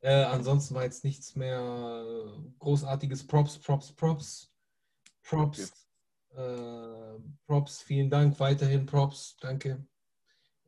Äh, 0.01 0.23
ansonsten 0.23 0.75
war 0.75 0.83
jetzt 0.83 1.03
nichts 1.03 1.35
mehr 1.35 2.15
großartiges. 2.59 3.25
Props, 3.25 3.57
Props, 3.57 3.91
Props. 3.93 4.51
Props. 5.23 5.73
Äh, 6.35 7.19
Props, 7.47 7.81
vielen 7.81 8.09
Dank. 8.09 8.39
Weiterhin 8.39 8.85
Props, 8.85 9.35
danke. 9.39 9.85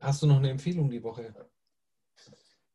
Hast 0.00 0.22
du 0.22 0.26
noch 0.26 0.38
eine 0.38 0.50
Empfehlung 0.50 0.90
die 0.90 1.02
Woche? 1.02 1.34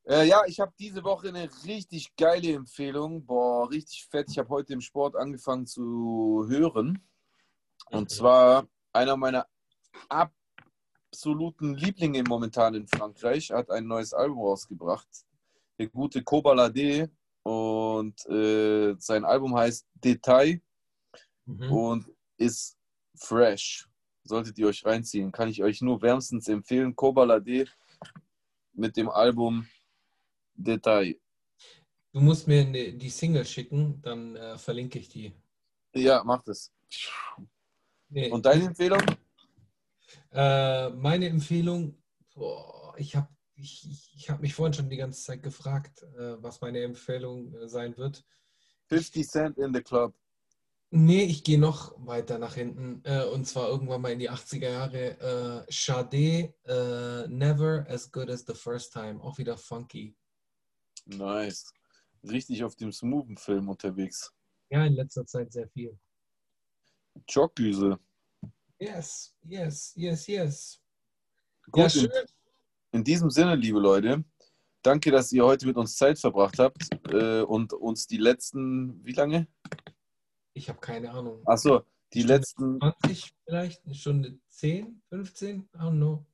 Äh, 0.06 0.28
ja, 0.28 0.44
ich 0.46 0.60
habe 0.60 0.74
diese 0.78 1.04
Woche 1.04 1.30
eine 1.30 1.50
richtig 1.66 2.16
geile 2.16 2.54
Empfehlung. 2.54 3.26
Boah, 3.26 3.70
richtig 3.70 4.06
fett. 4.06 4.30
Ich 4.30 4.38
habe 4.38 4.50
heute 4.50 4.74
im 4.74 4.82
Sport 4.82 5.16
angefangen 5.16 5.66
zu 5.66 6.46
hören. 6.50 7.02
Und 7.92 8.10
zwar 8.10 8.68
einer 8.94 9.18
meiner 9.18 9.48
absoluten 10.10 11.76
Lieblinge 11.76 12.24
momentan 12.24 12.76
in 12.76 12.88
Frankreich 12.88 13.52
hat 13.52 13.70
ein 13.70 13.88
neues 13.88 14.14
Album 14.14 14.40
rausgebracht. 14.40 15.08
Der 15.78 15.88
gute 15.88 16.24
Kobalade. 16.24 17.10
Und 17.44 18.26
äh, 18.28 18.96
sein 19.00 19.26
Album 19.26 19.56
heißt 19.56 19.86
Detail 19.96 20.62
Mhm. 21.46 21.72
und 21.72 22.06
ist 22.38 22.78
fresh. 23.16 23.88
Solltet 24.24 24.58
ihr 24.58 24.68
euch 24.68 24.86
reinziehen. 24.86 25.32
Kann 25.32 25.50
ich 25.50 25.62
euch 25.62 25.82
nur 25.82 26.02
wärmstens 26.02 26.48
empfehlen. 26.48 26.96
Kobalade 26.96 27.66
mit 28.74 28.96
dem 28.96 29.10
Album 29.10 29.68
Detail. 30.56 31.20
Du 32.14 32.22
musst 32.22 32.48
mir 32.48 32.64
ne, 32.66 32.94
die 32.94 33.10
Single 33.10 33.44
schicken, 33.46 34.02
dann 34.02 34.36
äh, 34.36 34.58
verlinke 34.58 35.00
ich 35.00 35.10
die. 35.10 35.34
Ja, 35.94 36.24
macht 36.24 36.48
es. 36.48 36.72
Nee, 38.14 38.30
Und 38.30 38.46
deine 38.46 38.66
Empfehlung? 38.66 39.02
Äh, 40.32 40.90
meine 40.90 41.28
Empfehlung, 41.30 41.98
Boah, 42.36 42.94
ich 42.98 43.16
habe 43.16 43.28
ich, 43.56 43.88
ich, 43.90 44.14
ich 44.16 44.30
hab 44.30 44.42
mich 44.42 44.54
vorhin 44.54 44.74
schon 44.74 44.90
die 44.90 44.98
ganze 44.98 45.22
Zeit 45.24 45.42
gefragt, 45.42 46.04
äh, 46.18 46.42
was 46.42 46.62
meine 46.62 46.82
Empfehlung 46.84 47.54
äh, 47.56 47.68
sein 47.68 47.98
wird. 47.98 48.24
50 48.90 49.28
Cent 49.28 49.58
in 49.58 49.74
the 49.74 49.82
Club. 49.82 50.14
Nee, 50.92 51.24
ich 51.24 51.44
gehe 51.44 51.60
noch 51.60 51.96
weiter 52.06 52.38
nach 52.38 52.54
hinten. 52.54 53.02
Äh, 53.04 53.26
und 53.26 53.46
zwar 53.46 53.68
irgendwann 53.70 54.02
mal 54.02 54.12
in 54.12 54.20
die 54.20 54.30
80er 54.30 54.70
Jahre. 54.70 55.66
Äh, 55.68 55.72
Sade, 55.72 56.54
äh, 56.66 57.28
Never 57.28 57.86
as 57.90 58.12
Good 58.12 58.30
as 58.30 58.44
the 58.46 58.54
First 58.54 58.94
Time. 58.94 59.22
Auch 59.22 59.40
wieder 59.40 59.58
funky. 59.58 60.16
Nice. 61.06 61.72
Richtig 62.24 62.64
auf 62.64 62.76
dem 62.76 62.92
smoothen 62.92 63.38
Film 63.38 63.70
unterwegs. 63.70 64.32
Ja, 64.70 64.86
in 64.86 64.94
letzter 64.94 65.26
Zeit 65.26 65.52
sehr 65.52 65.68
viel. 65.70 65.98
Jogdüse. 67.28 68.00
Yes, 68.80 69.34
yes, 69.44 69.94
yes, 69.96 70.28
yes. 70.28 70.82
Gut, 71.72 71.78
ja, 71.78 71.84
in, 71.86 71.90
schön. 71.90 72.12
in 72.92 73.04
diesem 73.04 73.30
Sinne, 73.30 73.56
liebe 73.56 73.80
Leute, 73.80 74.24
danke, 74.82 75.12
dass 75.12 75.32
ihr 75.32 75.46
heute 75.46 75.66
mit 75.66 75.78
uns 75.78 75.96
Zeit 75.96 76.20
verbracht 76.20 76.60
habt 76.60 76.90
äh, 77.12 77.42
und 77.42 77.74
uns 77.74 78.08
die 78.08 78.18
letzten, 78.18 79.04
wie 79.06 79.14
lange? 79.14 79.48
Ich 80.54 80.70
habe 80.70 80.80
keine 80.80 81.12
Ahnung. 81.12 81.42
Achso, 81.46 81.84
die 82.14 82.20
Stunde 82.20 82.34
letzten 82.36 82.80
20 82.80 83.36
vielleicht? 83.46 83.86
Eine 83.86 83.96
Stunde 83.96 84.40
10, 84.50 85.02
15? 85.10 85.60
I 85.60 85.78
don't 85.78 85.92
know. 85.92 86.26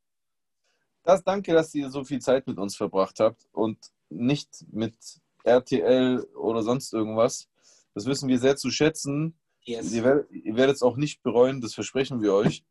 Das 1.03 1.23
danke, 1.23 1.53
dass 1.53 1.73
ihr 1.73 1.89
so 1.89 2.03
viel 2.03 2.19
Zeit 2.19 2.47
mit 2.47 2.57
uns 2.57 2.75
verbracht 2.75 3.19
habt 3.19 3.47
und 3.51 3.77
nicht 4.09 4.65
mit 4.71 4.95
RTL 5.43 6.23
oder 6.35 6.63
sonst 6.63 6.93
irgendwas. 6.93 7.47
Das 7.93 8.05
wissen 8.05 8.27
wir 8.27 8.39
sehr 8.39 8.57
zu 8.57 8.69
schätzen. 8.69 9.39
Yes. 9.69 9.91
Ihr 9.91 10.03
werdet, 10.03 10.31
werdet 10.31 10.75
es 10.77 10.81
auch 10.81 10.97
nicht 10.97 11.21
bereuen, 11.21 11.61
das 11.61 11.75
versprechen 11.75 12.23
wir 12.23 12.33
euch. 12.33 12.65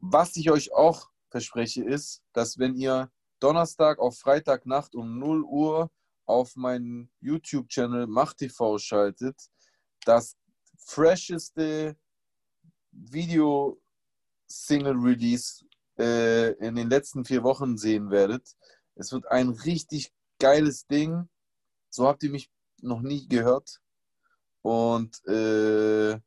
Was 0.00 0.36
ich 0.36 0.50
euch 0.50 0.74
auch 0.74 1.08
verspreche, 1.30 1.82
ist, 1.82 2.22
dass 2.34 2.58
wenn 2.58 2.74
ihr 2.74 3.10
Donnerstag 3.40 3.98
auf 3.98 4.18
Freitagnacht 4.18 4.94
um 4.94 5.18
0 5.18 5.44
Uhr 5.44 5.90
auf 6.26 6.56
meinen 6.56 7.10
YouTube-Channel 7.20 8.06
MachtTV 8.06 8.78
schaltet, 8.78 9.48
das 10.04 10.36
fresheste 10.76 11.96
Video-Single-Release 12.92 15.64
äh, 15.98 16.50
in 16.66 16.74
den 16.74 16.90
letzten 16.90 17.24
vier 17.24 17.42
Wochen 17.44 17.78
sehen 17.78 18.10
werdet. 18.10 18.46
Es 18.94 19.10
wird 19.10 19.26
ein 19.30 19.48
richtig 19.48 20.12
geiles 20.38 20.86
Ding. 20.86 21.30
So 21.88 22.06
habt 22.06 22.22
ihr 22.24 22.30
mich 22.30 22.50
noch 22.82 23.00
nie 23.00 23.26
gehört. 23.26 23.80
Und 24.68 25.26
äh, 25.26 26.18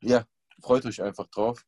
ja, 0.00 0.24
freut 0.62 0.86
euch 0.86 1.02
einfach 1.02 1.26
drauf. 1.26 1.62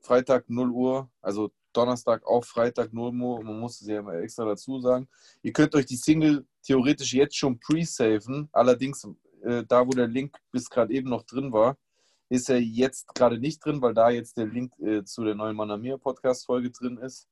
Freitag 0.00 0.50
0 0.50 0.70
Uhr, 0.70 1.08
also 1.22 1.52
Donnerstag 1.72 2.26
auf 2.26 2.44
Freitag 2.44 2.92
0 2.92 3.14
Uhr, 3.14 3.44
man 3.44 3.60
muss 3.60 3.80
es 3.80 3.86
ja 3.86 4.00
immer 4.00 4.14
extra 4.14 4.44
dazu 4.44 4.80
sagen. 4.80 5.08
Ihr 5.42 5.52
könnt 5.52 5.76
euch 5.76 5.86
die 5.86 5.94
Single 5.94 6.44
theoretisch 6.64 7.14
jetzt 7.14 7.36
schon 7.36 7.60
pre-saven, 7.60 8.48
allerdings 8.50 9.06
äh, 9.44 9.62
da, 9.68 9.86
wo 9.86 9.90
der 9.90 10.08
Link 10.08 10.36
bis 10.50 10.68
gerade 10.68 10.92
eben 10.92 11.10
noch 11.10 11.22
drin 11.22 11.52
war, 11.52 11.78
ist 12.28 12.50
er 12.50 12.60
jetzt 12.60 13.14
gerade 13.14 13.38
nicht 13.38 13.64
drin, 13.64 13.80
weil 13.82 13.94
da 13.94 14.10
jetzt 14.10 14.36
der 14.36 14.46
Link 14.46 14.76
äh, 14.80 15.04
zu 15.04 15.22
der 15.22 15.36
neuen 15.36 15.54
Manamir 15.54 15.96
Podcast-Folge 15.96 16.72
drin 16.72 16.96
ist. 16.98 17.28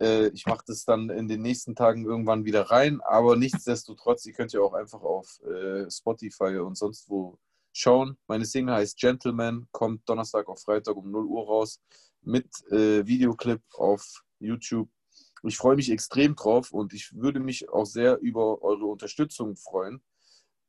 Äh, 0.00 0.28
ich 0.28 0.46
mache 0.46 0.64
das 0.66 0.84
dann 0.84 1.10
in 1.10 1.28
den 1.28 1.42
nächsten 1.42 1.74
Tagen 1.74 2.04
irgendwann 2.04 2.44
wieder 2.44 2.70
rein, 2.70 3.00
aber 3.02 3.36
nichtsdestotrotz, 3.36 4.26
ihr 4.26 4.32
könnt 4.32 4.52
ja 4.52 4.60
auch 4.60 4.74
einfach 4.74 5.02
auf 5.02 5.40
äh, 5.44 5.90
Spotify 5.90 6.58
und 6.58 6.76
sonst 6.76 7.08
wo 7.08 7.38
schauen. 7.72 8.16
Meine 8.26 8.44
Single 8.44 8.74
heißt 8.74 8.98
Gentleman, 8.98 9.68
kommt 9.70 10.08
Donnerstag 10.08 10.48
auf 10.48 10.62
Freitag 10.62 10.96
um 10.96 11.10
0 11.10 11.26
Uhr 11.26 11.46
raus 11.46 11.80
mit 12.22 12.46
äh, 12.70 13.06
Videoclip 13.06 13.62
auf 13.74 14.22
YouTube. 14.38 14.88
Ich 15.42 15.56
freue 15.56 15.76
mich 15.76 15.90
extrem 15.90 16.34
drauf 16.34 16.72
und 16.72 16.92
ich 16.92 17.14
würde 17.14 17.40
mich 17.40 17.68
auch 17.68 17.84
sehr 17.84 18.18
über 18.18 18.62
eure 18.62 18.86
Unterstützung 18.86 19.56
freuen. 19.56 20.02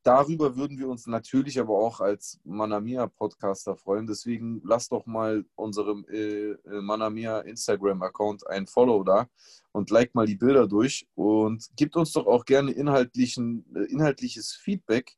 Darüber 0.04 0.56
würden 0.56 0.78
wir 0.78 0.88
uns 0.88 1.06
natürlich 1.06 1.60
aber 1.60 1.78
auch 1.78 2.00
als 2.00 2.40
Manamia 2.46 3.08
Podcaster 3.08 3.76
freuen. 3.76 4.08
Deswegen 4.08 4.62
lasst 4.64 4.92
doch 4.92 5.06
mal 5.06 5.44
unserem 5.56 6.06
äh, 6.10 6.52
äh, 6.52 6.82
Manamia 6.82 7.40
Instagram 7.40 8.02
Account 8.02 8.48
ein 8.48 8.68
Follow 8.68 9.04
da 9.04 9.28
und 9.74 9.90
like 9.90 10.16
mal 10.16 10.26
die 10.26 10.38
Bilder 10.38 10.68
durch 10.68 11.08
und 11.16 11.68
gebt 11.76 11.96
uns 11.98 12.14
doch 12.14 12.26
auch 12.26 12.46
gerne 12.46 12.72
inhaltlichen, 12.72 13.66
äh, 13.76 13.92
inhaltliches 13.92 14.54
Feedback. 14.54 15.18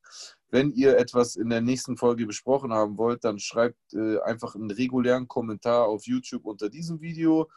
Wenn 0.50 0.72
ihr 0.72 0.98
etwas 0.98 1.36
in 1.36 1.50
der 1.50 1.62
nächsten 1.62 1.96
Folge 1.96 2.26
besprochen 2.26 2.74
haben 2.74 2.98
wollt, 2.98 3.24
dann 3.24 3.38
schreibt 3.38 3.94
äh, 3.94 4.20
einfach 4.22 4.56
einen 4.56 4.72
regulären 4.72 5.28
Kommentar 5.28 5.86
auf 5.86 6.08
YouTube 6.08 6.46
unter 6.46 6.70
diesem 6.70 7.00
Video 7.02 7.48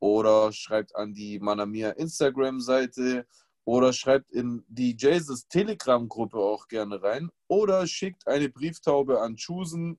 oder 0.00 0.50
schreibt 0.50 0.96
an 0.96 1.14
die 1.14 1.38
Manamia 1.38 1.90
Instagram-Seite 1.90 3.24
oder 3.64 3.92
schreibt 3.92 4.30
in 4.30 4.64
die 4.68 4.96
Jesus 4.98 5.46
Telegram-Gruppe 5.48 6.38
auch 6.38 6.68
gerne 6.68 7.02
rein 7.02 7.30
oder 7.48 7.86
schickt 7.86 8.26
eine 8.26 8.48
Brieftaube 8.48 9.20
an 9.20 9.36
Chusen 9.36 9.98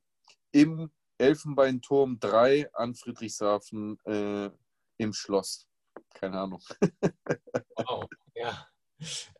im 0.52 0.92
Elfenbeinturm 1.18 2.20
3 2.20 2.74
an 2.74 2.96
Friedrichshafen 2.96 3.98
äh, 4.06 4.50
im 4.98 5.14
Schloss. 5.14 5.68
Keine 6.14 6.40
Ahnung. 6.40 6.62
Wow, 7.76 8.06
ja. 8.36 8.68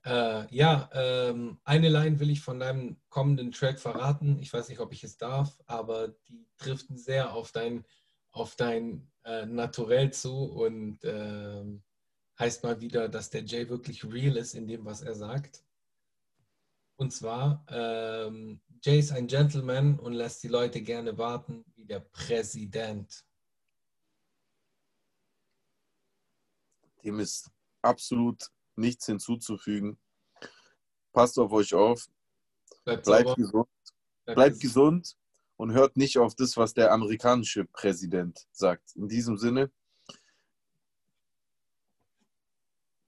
Äh, 0.04 0.54
ja, 0.54 0.90
ähm, 0.94 1.60
eine 1.64 1.88
Line 1.88 2.20
will 2.20 2.30
ich 2.30 2.42
von 2.42 2.60
deinem 2.60 3.00
kommenden 3.10 3.52
Track 3.52 3.80
verraten. 3.80 4.40
Ich 4.40 4.52
weiß 4.52 4.68
nicht, 4.70 4.80
ob 4.80 4.92
ich 4.92 5.04
es 5.04 5.18
darf, 5.18 5.62
aber 5.66 6.10
die 6.28 6.46
trifft 6.58 6.88
sehr 6.90 7.34
auf 7.34 7.52
dein, 7.52 7.86
auf 8.32 8.56
dein 8.56 9.10
äh, 9.24 9.46
Naturell 9.46 10.12
zu 10.12 10.46
und 10.46 11.00
ähm, 11.04 11.84
heißt 12.44 12.64
mal 12.64 12.82
wieder, 12.82 13.08
dass 13.08 13.30
der 13.30 13.44
Jay 13.46 13.70
wirklich 13.70 14.04
real 14.04 14.36
ist 14.36 14.54
in 14.54 14.68
dem, 14.68 14.84
was 14.84 15.02
er 15.02 15.16
sagt. 15.16 15.64
Und 16.98 17.12
zwar, 17.12 17.66
ähm, 17.70 18.60
Jay 18.82 19.00
ist 19.00 19.14
ein 19.14 19.28
Gentleman 19.28 19.98
und 19.98 20.12
lässt 20.14 20.44
die 20.44 20.50
Leute 20.50 20.82
gerne 20.82 21.18
warten 21.18 21.64
wie 21.76 21.86
der 21.86 22.02
Präsident. 22.02 23.24
Dem 27.04 27.20
ist 27.20 27.50
absolut 27.82 28.52
nichts 28.76 29.06
hinzuzufügen. 29.06 29.98
Passt 31.14 31.40
auf 31.40 31.52
euch 31.54 31.74
auf, 31.74 32.10
Bleibt, 32.84 33.06
bleibt 33.06 33.36
gesund, 33.36 33.70
bleibt 34.26 34.36
bleibt 34.36 34.56
ges- 34.58 34.62
gesund 34.62 35.18
und 35.56 35.72
hört 35.72 35.96
nicht 35.96 36.18
auf 36.18 36.36
das, 36.36 36.58
was 36.58 36.74
der 36.74 36.92
amerikanische 36.92 37.64
Präsident 37.66 38.48
sagt. 38.52 38.96
In 38.98 39.08
diesem 39.08 39.38
Sinne, 39.38 39.72